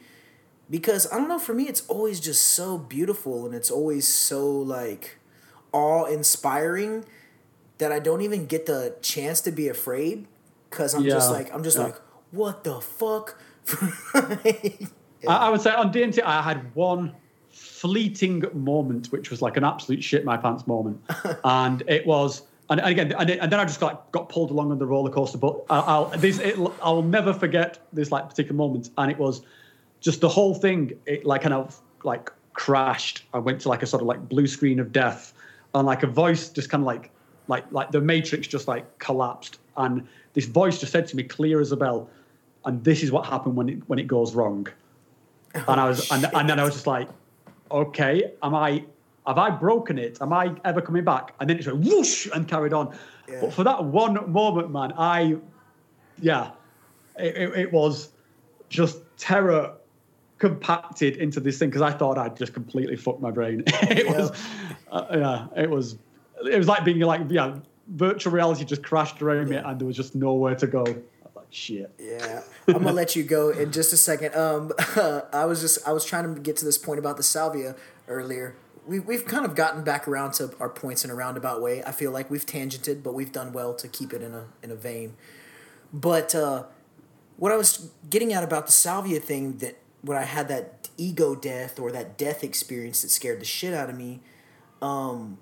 because 0.71 1.11
I 1.13 1.19
don't 1.19 1.29
know, 1.29 1.39
for 1.39 1.53
me, 1.53 1.65
it's 1.69 1.87
always 1.89 2.21
just 2.21 2.43
so 2.43 2.79
beautiful 2.79 3.45
and 3.45 3.55
it's 3.55 3.71
always 3.71 4.09
so 4.09 4.51
like 4.51 5.19
awe 5.73 6.05
inspiring 6.07 7.05
that 7.85 7.93
I 7.93 7.99
don't 7.99 8.23
even 8.23 8.47
get 8.47 8.65
the 8.65 8.97
chance 9.03 9.43
to 9.43 9.53
be 9.53 9.69
afraid 9.69 10.27
because 10.71 10.95
I'm 10.95 11.05
just 11.05 11.31
like, 11.31 11.53
I'm 11.53 11.63
just 11.63 11.77
Yeah. 11.77 11.85
like, 11.85 12.01
what 12.31 12.65
the 12.65 12.81
fuck? 12.81 13.39
I, 14.15 14.89
I 15.29 15.51
would 15.51 15.61
say 15.61 15.71
on 15.71 15.93
DMT, 15.93 16.23
I 16.23 16.41
had 16.41 16.75
one 16.75 17.13
fleeting 17.51 18.43
moment, 18.55 19.13
which 19.13 19.31
was 19.31 19.43
like 19.43 19.59
an 19.59 19.65
absolute 19.65 20.03
shit 20.03 20.25
my 20.25 20.39
pants 20.39 20.67
moment, 20.67 20.99
and 21.45 21.83
it 21.87 22.07
was. 22.07 22.43
And 22.71 22.81
again, 22.81 23.13
and, 23.13 23.29
and 23.31 23.53
then 23.53 23.61
I 23.61 23.67
just 23.67 23.81
got 23.81 24.11
got 24.13 24.31
pulled 24.31 24.51
along 24.51 24.71
on 24.73 24.79
the 24.79 24.87
roller 24.87 25.11
coaster. 25.11 25.37
But 25.37 25.61
I- 25.69 25.81
I'll 25.81 26.07
this 26.17 26.39
it, 26.39 26.59
I'll 26.83 27.03
never 27.03 27.35
forget 27.35 27.87
this 27.93 28.11
like 28.11 28.27
particular 28.31 28.57
moment, 28.57 28.89
and 28.97 29.11
it 29.11 29.19
was 29.19 29.43
just 30.01 30.23
the 30.23 30.29
whole 30.31 30.55
thing. 30.55 30.93
It 31.05 31.27
like 31.27 31.43
kind 31.43 31.53
of 31.53 31.79
like 32.03 32.31
crashed. 32.55 33.25
I 33.35 33.39
went 33.41 33.61
to 33.63 33.69
like 33.69 33.83
a 33.83 33.87
sort 33.87 34.01
of 34.01 34.07
like 34.09 34.27
blue 34.31 34.47
screen 34.47 34.81
of 34.81 34.91
death, 34.93 35.35
and 35.75 35.87
like 35.87 36.03
a 36.03 36.07
voice 36.07 36.49
just 36.49 36.71
kind 36.71 36.83
of 36.83 36.87
like 36.87 37.11
like 37.49 37.65
like 37.71 37.91
the 37.91 38.01
matrix 38.01 38.47
just 38.47 38.69
like 38.69 38.99
collapsed, 38.99 39.59
and 39.77 40.07
this 40.33 40.47
voice 40.47 40.79
just 40.81 40.93
said 40.93 41.07
to 41.09 41.17
me 41.17 41.23
clear 41.23 41.61
as 41.61 41.73
a 41.73 41.77
bell, 41.77 42.09
and 42.65 42.83
this 42.85 43.03
is 43.03 43.13
what 43.13 43.27
happened 43.27 43.57
when 43.57 43.69
it 43.69 43.89
when 43.89 43.99
it 43.99 44.07
goes 44.07 44.35
wrong. 44.35 44.67
And 45.55 45.81
I 45.81 45.89
was 45.89 46.11
and, 46.11 46.29
and 46.35 46.49
then 46.49 46.59
I 46.59 46.65
was 46.65 46.75
just 46.75 46.87
like, 46.87 47.09
okay, 47.71 48.33
am 48.43 48.55
I 48.55 48.85
have 49.27 49.39
I 49.39 49.51
broken 49.51 49.99
it? 49.99 50.19
Am 50.21 50.33
I 50.33 50.55
ever 50.65 50.81
coming 50.81 51.05
back? 51.05 51.35
And 51.41 51.49
then 51.49 51.59
it 51.59 51.67
went 51.67 51.81
whoosh 51.81 52.29
and 52.35 52.47
carried 52.49 52.73
on. 52.73 52.97
Yeah. 53.29 53.41
But 53.41 53.53
for 53.55 53.65
that 53.65 53.85
one 53.85 54.31
moment, 54.31 54.71
man, 54.71 54.93
I 54.99 55.37
yeah, 56.21 56.51
it, 57.19 57.37
it, 57.37 57.59
it 57.59 57.73
was 57.73 58.11
just 58.69 58.99
terror 59.17 59.75
compacted 60.39 61.17
into 61.17 61.41
this 61.41 61.59
thing 61.59 61.71
because 61.71 61.83
I 61.83 61.93
thought 61.93 62.19
I'd 62.19 62.37
just 62.37 62.53
completely 62.53 62.97
fucked 62.97 63.21
my 63.21 63.31
brain. 63.31 63.63
it 63.67 64.07
Yeah. 64.07 64.19
was, 64.19 64.33
uh, 64.91 65.07
yeah, 65.11 65.63
it 65.63 65.71
was, 65.71 65.97
it 66.43 66.59
was 66.59 66.69
like 66.69 66.85
being 66.85 67.01
like, 67.01 67.23
yeah, 67.29 67.57
virtual 67.89 68.33
reality 68.33 68.65
just 68.65 68.83
crashed 68.83 69.21
around 69.23 69.49
me 69.49 69.57
and 69.57 69.79
there 69.79 69.87
was 69.87 69.97
just 69.97 70.15
nowhere 70.15 70.55
to 70.57 70.67
go. 70.67 70.85
I 70.85 70.91
was 70.91 71.37
like, 71.37 71.47
shit. 71.51 71.93
Yeah, 71.99 72.43
I'm 72.69 72.75
gonna 72.75 72.93
let 72.93 73.17
you 73.17 73.23
go 73.23 73.51
in 73.51 73.73
just 73.73 73.93
a 73.93 73.97
second. 73.97 74.35
Um, 74.35 74.73
I 75.33 75.45
was 75.45 75.61
just 75.61 75.87
I 75.87 75.93
was 75.93 76.05
trying 76.05 76.35
to 76.35 76.41
get 76.41 76.57
to 76.59 76.65
this 76.65 76.79
point 76.79 76.99
about 76.99 77.17
the 77.17 77.23
salvia 77.23 77.77
earlier. 78.09 78.57
We 78.87 79.01
we've 79.01 79.25
kind 79.25 79.45
of 79.45 79.55
gotten 79.55 79.85
back 79.85 80.07
around 80.07 80.33
to 80.35 80.55
our 80.61 80.69
points 80.69 81.05
in 81.05 81.11
a 81.11 81.15
roundabout 81.15 81.63
way. 81.63 81.83
I 81.85 81.93
feel 81.93 82.11
like 82.11 82.31
we've 82.31 82.47
tangented, 82.47 83.03
but 83.03 83.15
we've 83.15 83.33
done 83.33 83.53
well 83.53 83.75
to 83.75 83.89
keep 83.89 84.13
it 84.13 84.23
in 84.23 84.35
a 84.35 84.47
in 84.63 84.71
a 84.71 84.77
vein. 84.77 85.17
But 85.93 86.35
uh, 86.35 86.65
what 87.37 87.53
I 87.53 87.57
was 87.57 87.91
getting 88.11 88.33
at 88.33 88.43
about 88.43 88.67
the 88.67 88.73
salvia 88.73 89.21
thing 89.21 89.59
that 89.59 89.79
when 90.03 90.19
I 90.19 90.25
had 90.25 90.49
that 90.49 90.89
ego 90.97 91.35
death 91.35 91.79
or 91.79 91.91
that 91.93 92.19
death 92.19 92.45
experience 92.45 93.03
that 93.03 93.09
scared 93.09 93.41
the 93.41 93.45
shit 93.45 93.73
out 93.73 93.89
of 93.89 93.97
me, 93.97 94.21
um, 94.83 95.39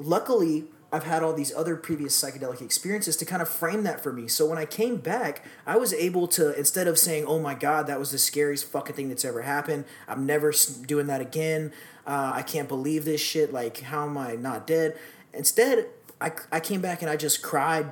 luckily 0.00 0.64
I've 0.92 1.04
had 1.04 1.22
all 1.22 1.32
these 1.32 1.54
other 1.54 1.76
previous 1.76 2.20
psychedelic 2.20 2.60
experiences 2.60 3.16
to 3.18 3.24
kind 3.24 3.40
of 3.40 3.48
frame 3.48 3.84
that 3.84 4.02
for 4.02 4.12
me. 4.12 4.26
So 4.26 4.46
when 4.46 4.58
I 4.58 4.66
came 4.66 4.96
back, 4.96 5.44
I 5.64 5.76
was 5.76 5.92
able 5.92 6.26
to 6.28 6.56
instead 6.58 6.88
of 6.88 6.98
saying, 6.98 7.26
"Oh 7.26 7.38
my 7.38 7.54
god, 7.54 7.86
that 7.86 7.98
was 7.98 8.10
the 8.10 8.18
scariest 8.18 8.70
fucking 8.72 8.96
thing 8.96 9.08
that's 9.08 9.24
ever 9.24 9.42
happened. 9.42 9.84
I'm 10.08 10.26
never 10.26 10.52
doing 10.86 11.06
that 11.06 11.20
again. 11.20 11.72
Uh, 12.06 12.32
I 12.34 12.42
can't 12.42 12.66
believe 12.68 13.04
this 13.04 13.20
shit. 13.20 13.52
Like, 13.52 13.80
how 13.82 14.04
am 14.06 14.18
I 14.18 14.34
not 14.34 14.66
dead?" 14.66 14.98
Instead, 15.32 15.86
I 16.20 16.32
I 16.50 16.58
came 16.58 16.80
back 16.80 17.02
and 17.02 17.10
I 17.10 17.16
just 17.16 17.40
cried 17.40 17.86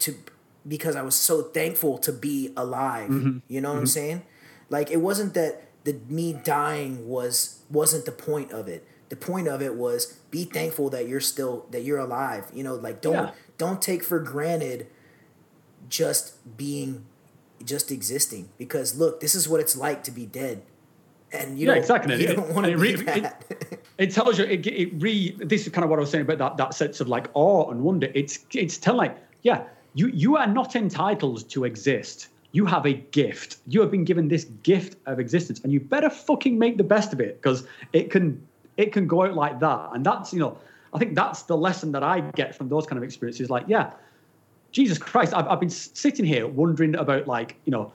to 0.00 0.16
because 0.66 0.96
I 0.96 1.02
was 1.02 1.14
so 1.14 1.42
thankful 1.42 1.98
to 1.98 2.12
be 2.12 2.52
alive. 2.56 3.10
You 3.48 3.60
know 3.60 3.72
what 3.72 3.78
I'm 3.78 3.86
saying? 3.86 4.22
Like 4.70 4.90
it 4.90 4.96
wasn't 4.96 5.34
that 5.34 5.62
the 5.84 6.00
me 6.08 6.32
dying 6.32 7.06
was 7.06 7.60
wasn't 7.70 8.06
the 8.06 8.12
point 8.12 8.50
of 8.50 8.66
it. 8.66 8.86
The 9.10 9.16
point 9.16 9.46
of 9.46 9.62
it 9.62 9.74
was 9.76 10.18
be 10.38 10.44
thankful 10.58 10.86
that 10.90 11.04
you're 11.08 11.20
still 11.34 11.54
that 11.70 11.82
you're 11.86 11.98
alive. 12.08 12.44
You 12.56 12.64
know, 12.66 12.74
like 12.86 13.00
don't 13.06 13.14
Yeah. 13.14 13.30
don't 13.56 13.80
take 13.90 14.02
for 14.10 14.18
granted 14.18 14.86
just 15.88 16.24
being 16.56 17.04
just 17.64 17.90
existing 17.92 18.48
because 18.58 18.88
look, 18.98 19.20
this 19.20 19.34
is 19.34 19.48
what 19.48 19.60
it's 19.60 19.76
like 19.76 20.02
to 20.04 20.10
be 20.10 20.26
dead. 20.26 20.62
And 21.32 21.58
you 21.58 21.66
Yeah, 21.68 21.74
exactly. 21.74 22.14
you 22.22 22.28
It- 22.28 22.36
don't 22.36 22.52
want 22.54 22.66
to 22.66 22.76
be 22.76 22.90
it 22.90 22.98
re- 22.98 23.12
it- 23.16 23.22
that. 23.22 23.44
it 23.98 24.10
tells 24.12 24.38
you 24.38 24.44
it, 24.44 24.66
it 24.66 24.90
re 25.04 25.14
this 25.52 25.66
is 25.66 25.72
kind 25.72 25.84
of 25.84 25.90
what 25.90 25.98
i 26.00 26.02
was 26.06 26.10
saying 26.10 26.22
about 26.28 26.38
that 26.38 26.56
that 26.62 26.74
sense 26.74 27.00
of 27.00 27.06
like 27.16 27.26
awe 27.34 27.70
and 27.70 27.78
wonder 27.88 28.08
it's 28.20 28.34
it's 28.52 28.76
telling 28.76 28.98
like 29.06 29.16
yeah 29.42 29.60
you 29.94 30.06
you 30.08 30.36
are 30.36 30.48
not 30.60 30.74
entitled 30.74 31.48
to 31.54 31.58
exist 31.64 32.16
you 32.58 32.64
have 32.66 32.84
a 32.86 32.94
gift 33.20 33.50
you 33.72 33.78
have 33.82 33.90
been 33.96 34.04
given 34.10 34.26
this 34.28 34.44
gift 34.70 34.92
of 35.06 35.18
existence 35.20 35.58
and 35.62 35.72
you 35.72 35.78
better 35.94 36.10
fucking 36.10 36.54
make 36.58 36.74
the 36.76 36.88
best 36.96 37.12
of 37.12 37.20
it 37.20 37.32
because 37.40 37.60
it 37.92 38.10
can 38.10 38.26
it 38.76 38.92
can 38.92 39.06
go 39.06 39.24
out 39.24 39.34
like 39.34 39.60
that 39.60 39.90
and 39.92 40.04
that's 40.04 40.32
you 40.32 40.40
know 40.40 40.58
i 40.92 40.98
think 40.98 41.14
that's 41.14 41.42
the 41.42 41.56
lesson 41.56 41.92
that 41.92 42.02
i 42.02 42.20
get 42.20 42.54
from 42.54 42.68
those 42.68 42.86
kind 42.86 42.96
of 42.96 43.04
experiences 43.04 43.50
like 43.50 43.64
yeah 43.68 43.92
jesus 44.72 44.98
christ 44.98 45.34
i've, 45.34 45.46
I've 45.46 45.60
been 45.60 45.70
sitting 45.70 46.24
here 46.24 46.46
wondering 46.46 46.94
about 46.96 47.26
like 47.26 47.56
you 47.64 47.70
know 47.70 47.92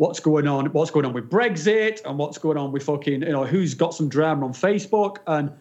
what's 0.00 0.18
going 0.18 0.48
on, 0.48 0.64
what's 0.72 0.90
going 0.90 1.04
on 1.04 1.12
with 1.12 1.28
Brexit, 1.28 2.00
and 2.06 2.16
what's 2.16 2.38
going 2.38 2.56
on 2.56 2.72
with 2.72 2.82
fucking, 2.84 3.20
you 3.20 3.32
know, 3.32 3.44
who's 3.44 3.74
got 3.74 3.92
some 3.92 4.08
drama 4.08 4.46
on 4.46 4.54
Facebook, 4.54 5.18
and 5.26 5.52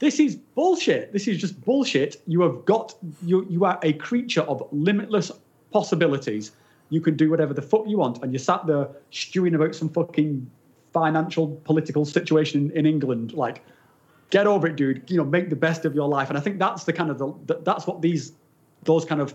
this 0.00 0.20
is 0.20 0.36
bullshit. 0.36 1.14
This 1.14 1.26
is 1.26 1.38
just 1.38 1.58
bullshit. 1.64 2.20
You 2.26 2.42
have 2.42 2.66
got 2.66 2.94
you 3.22 3.46
you 3.48 3.64
are 3.64 3.78
a 3.82 3.94
creature 3.94 4.42
of 4.42 4.68
limitless 4.70 5.32
possibilities. 5.70 6.52
You 6.90 7.00
can 7.00 7.16
do 7.16 7.30
whatever 7.30 7.54
the 7.54 7.62
fuck 7.62 7.84
you 7.86 7.96
want, 7.96 8.22
and 8.22 8.32
you're 8.32 8.38
sat 8.38 8.66
there 8.66 8.86
stewing 9.10 9.54
about 9.54 9.74
some 9.74 9.88
fucking 9.88 10.50
financial 10.92 11.58
political 11.64 12.04
situation 12.04 12.70
in 12.72 12.84
England. 12.84 13.32
Like, 13.32 13.64
get 14.30 14.46
over 14.46 14.66
it, 14.66 14.76
dude. 14.76 15.10
You 15.10 15.16
know, 15.18 15.24
make 15.24 15.50
the 15.50 15.56
best 15.56 15.84
of 15.84 15.94
your 15.94 16.08
life. 16.08 16.28
And 16.28 16.38
I 16.38 16.40
think 16.40 16.58
that's 16.58 16.84
the 16.84 16.92
kind 16.92 17.10
of 17.10 17.18
the, 17.18 17.32
that- 17.46 17.64
that's 17.64 17.86
what 17.86 18.02
these 18.02 18.32
those 18.84 19.04
kind 19.04 19.20
of 19.20 19.34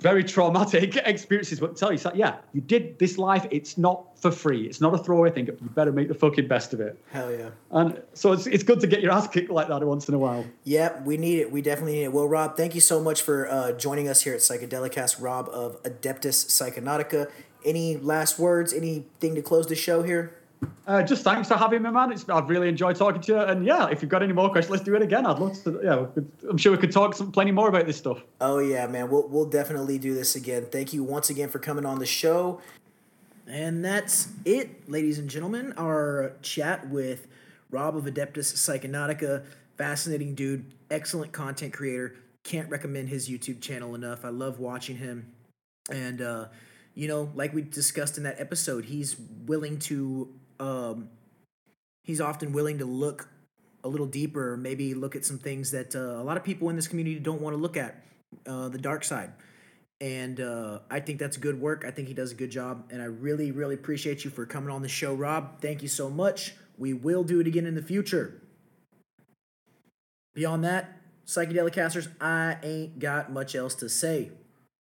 very 0.00 0.22
traumatic 0.22 0.94
experiences 1.06 1.58
but 1.58 1.74
tell 1.74 1.90
you 1.90 1.96
so 1.96 2.12
yeah 2.14 2.36
you 2.52 2.60
did 2.60 2.98
this 2.98 3.16
life 3.16 3.46
it's 3.50 3.78
not 3.78 4.04
for 4.20 4.30
free 4.30 4.66
it's 4.66 4.80
not 4.80 4.92
a 4.92 4.98
throwaway 4.98 5.30
thing 5.30 5.46
you 5.46 5.52
better 5.74 5.90
make 5.90 6.06
the 6.08 6.14
fucking 6.14 6.46
best 6.46 6.74
of 6.74 6.80
it 6.80 7.00
Hell 7.12 7.32
yeah. 7.32 7.48
and 7.70 8.02
so 8.12 8.32
it's, 8.32 8.46
it's 8.46 8.62
good 8.62 8.78
to 8.80 8.86
get 8.86 9.00
your 9.00 9.10
ass 9.12 9.26
kicked 9.26 9.48
like 9.50 9.68
that 9.68 9.82
once 9.82 10.06
in 10.08 10.14
a 10.14 10.18
while 10.18 10.44
Yep, 10.64 11.06
we 11.06 11.16
need 11.16 11.38
it. 11.38 11.50
We 11.50 11.62
definitely 11.62 11.94
need 11.94 12.04
it. 12.04 12.12
Well, 12.12 12.28
Rob, 12.28 12.56
thank 12.56 12.74
you 12.74 12.80
so 12.80 13.00
much 13.00 13.22
for 13.22 13.48
uh, 13.50 13.72
joining 13.72 14.06
us 14.08 14.20
here 14.22 14.34
at 14.34 14.40
Psychedelicast. 14.40 15.22
Rob 15.22 15.48
of 15.50 15.82
Adeptus 15.84 16.44
Psychonautica. 16.46 17.30
Any 17.64 17.96
last 17.96 18.38
words? 18.38 18.72
Anything 18.74 19.34
to 19.36 19.42
close 19.42 19.66
the 19.66 19.76
show 19.76 20.02
here? 20.02 20.36
Uh, 20.86 21.02
just 21.02 21.22
thanks 21.22 21.48
for 21.48 21.56
having 21.56 21.82
me 21.82 21.90
man 21.90 22.12
it's, 22.12 22.28
i've 22.28 22.48
really 22.48 22.68
enjoyed 22.68 22.96
talking 22.96 23.20
to 23.20 23.32
you 23.32 23.40
and 23.40 23.64
yeah 23.66 23.88
if 23.88 24.02
you've 24.02 24.10
got 24.10 24.22
any 24.22 24.32
more 24.32 24.48
questions 24.50 24.70
let's 24.70 24.84
do 24.84 24.94
it 24.94 25.02
again 25.02 25.26
i'd 25.26 25.38
love 25.38 25.62
to 25.62 25.80
yeah 25.82 26.22
i'm 26.48 26.56
sure 26.56 26.72
we 26.72 26.78
could 26.78 26.92
talk 26.92 27.14
some 27.14 27.30
plenty 27.30 27.50
more 27.50 27.68
about 27.68 27.86
this 27.86 27.96
stuff 27.96 28.22
Oh 28.40 28.58
yeah, 28.58 28.86
man. 28.86 29.10
We'll 29.10 29.26
we'll 29.28 29.48
definitely 29.48 29.98
do 29.98 30.14
this 30.14 30.36
again. 30.36 30.66
Thank 30.70 30.92
you 30.92 31.02
once 31.02 31.30
again 31.30 31.48
for 31.48 31.58
coming 31.58 31.86
on 31.86 31.98
the 31.98 32.06
show. 32.06 32.60
And 33.46 33.84
that's 33.84 34.28
it, 34.44 34.88
ladies 34.90 35.18
and 35.18 35.30
gentlemen. 35.30 35.72
Our 35.76 36.32
chat 36.42 36.88
with 36.88 37.26
Rob 37.70 37.96
of 37.96 38.04
Adeptus 38.04 38.54
Psychonautica. 38.54 39.44
Fascinating 39.76 40.34
dude, 40.34 40.72
excellent 40.90 41.32
content 41.32 41.72
creator. 41.72 42.16
Can't 42.44 42.68
recommend 42.68 43.08
his 43.08 43.28
YouTube 43.28 43.60
channel 43.60 43.94
enough. 43.94 44.24
I 44.24 44.28
love 44.28 44.58
watching 44.58 44.96
him. 44.96 45.32
And 45.90 46.20
uh, 46.20 46.46
you 46.94 47.08
know, 47.08 47.30
like 47.34 47.54
we 47.54 47.62
discussed 47.62 48.16
in 48.18 48.24
that 48.24 48.40
episode, 48.40 48.84
he's 48.84 49.16
willing 49.46 49.78
to 49.80 50.28
um, 50.60 51.08
he's 52.02 52.20
often 52.20 52.52
willing 52.52 52.78
to 52.78 52.84
look 52.84 53.28
a 53.84 53.88
little 53.88 54.06
deeper, 54.06 54.56
maybe 54.56 54.94
look 54.94 55.14
at 55.14 55.24
some 55.24 55.38
things 55.38 55.70
that 55.70 55.94
uh, 55.94 56.20
a 56.20 56.24
lot 56.24 56.36
of 56.36 56.44
people 56.44 56.68
in 56.70 56.76
this 56.76 56.88
community 56.88 57.18
don't 57.18 57.40
want 57.40 57.54
to 57.54 57.60
look 57.60 57.76
at, 57.76 58.02
uh, 58.46 58.68
the 58.68 58.78
dark 58.78 59.04
side. 59.04 59.32
And 60.00 60.40
uh, 60.40 60.80
I 60.90 61.00
think 61.00 61.18
that's 61.18 61.36
good 61.36 61.60
work. 61.60 61.84
I 61.86 61.90
think 61.90 62.08
he 62.08 62.14
does 62.14 62.32
a 62.32 62.34
good 62.34 62.50
job. 62.50 62.84
And 62.90 63.00
I 63.00 63.06
really, 63.06 63.50
really 63.50 63.74
appreciate 63.74 64.24
you 64.24 64.30
for 64.30 64.44
coming 64.44 64.70
on 64.70 64.82
the 64.82 64.88
show, 64.88 65.14
Rob. 65.14 65.60
Thank 65.60 65.82
you 65.82 65.88
so 65.88 66.10
much. 66.10 66.54
We 66.76 66.92
will 66.92 67.24
do 67.24 67.40
it 67.40 67.46
again 67.46 67.64
in 67.64 67.74
the 67.74 67.82
future. 67.82 68.42
Beyond 70.34 70.64
that, 70.64 71.00
psychedelic 71.26 71.72
casters, 71.72 72.08
I 72.20 72.58
ain't 72.62 72.98
got 72.98 73.32
much 73.32 73.54
else 73.54 73.74
to 73.76 73.88
say. 73.88 74.32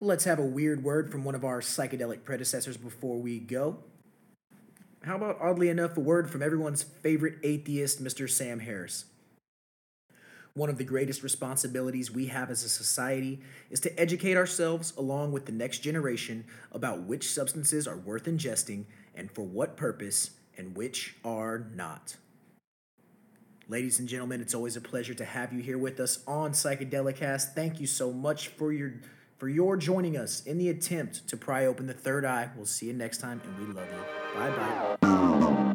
Let's 0.02 0.24
have 0.24 0.40
a 0.40 0.46
weird 0.46 0.84
word 0.84 1.12
from 1.12 1.24
one 1.24 1.36
of 1.36 1.46
our 1.46 1.60
psychedelic 1.60 2.24
predecessors 2.24 2.78
before 2.78 3.18
we 3.20 3.40
go. 3.40 3.78
How 5.03 5.15
about, 5.15 5.38
oddly 5.41 5.69
enough, 5.69 5.95
a 5.95 6.02
word 6.02 6.30
from 6.30 6.41
everyone's 6.41 6.84
favorite 6.84 7.38
atheist, 7.44 8.03
Mr. 8.03 8.30
Sam 8.30 8.60
Harris? 8.60 9.06
One 10.53 10.69
of 10.69 10.80
the 10.80 10.84
greatest 10.84 11.22
responsibilities 11.22 12.10
we 12.10 12.26
have 12.28 12.49
as 12.49 12.64
a 12.64 12.69
society 12.69 13.41
is 13.69 13.80
to 13.82 13.99
educate 13.99 14.38
ourselves 14.38 14.91
along 14.98 15.32
with 15.32 15.45
the 15.45 15.52
next 15.52 15.80
generation 15.80 16.45
about 16.72 17.03
which 17.03 17.30
substances 17.30 17.88
are 17.88 17.98
worth 17.98 18.26
ingesting 18.26 18.86
and 19.15 19.32
for 19.32 19.44
what 19.44 19.78
purpose 19.78 20.32
and 20.57 20.76
which 20.76 21.15
are 21.24 21.68
not. 21.76 22.15
Ladies 23.69 23.99
and 23.99 24.07
gentlemen, 24.07 24.41
it's 24.41 24.56
always 24.56 24.76
a 24.76 24.82
pleasure 24.82 25.14
to 25.14 25.26
have 25.26 25.53
you 25.53 25.60
here 25.60 25.78
with 25.78 25.99
us 25.99 26.24
on 26.26 26.53
Psychedelicast. 26.53 27.53
Thank 27.53 27.80
you 27.80 27.86
so 27.86 28.11
much 28.11 28.48
for 28.48 28.74
your 28.74 28.94
for 29.38 29.48
your 29.48 29.78
joining 29.78 30.18
us 30.18 30.44
in 30.44 30.58
the 30.58 30.70
attempt 30.70 31.28
to 31.28 31.38
pry 31.38 31.66
open 31.66 31.88
the 31.88 31.94
third 31.94 32.26
eye. 32.26 32.50
We'll 32.56 32.66
see 32.66 32.88
you 32.88 32.94
next 32.94 33.20
time 33.20 33.42
and 33.44 33.68
we 33.68 33.74
love 33.74 33.88
you. 33.88 34.40
Bye 34.40 34.98
bye. 35.02 35.74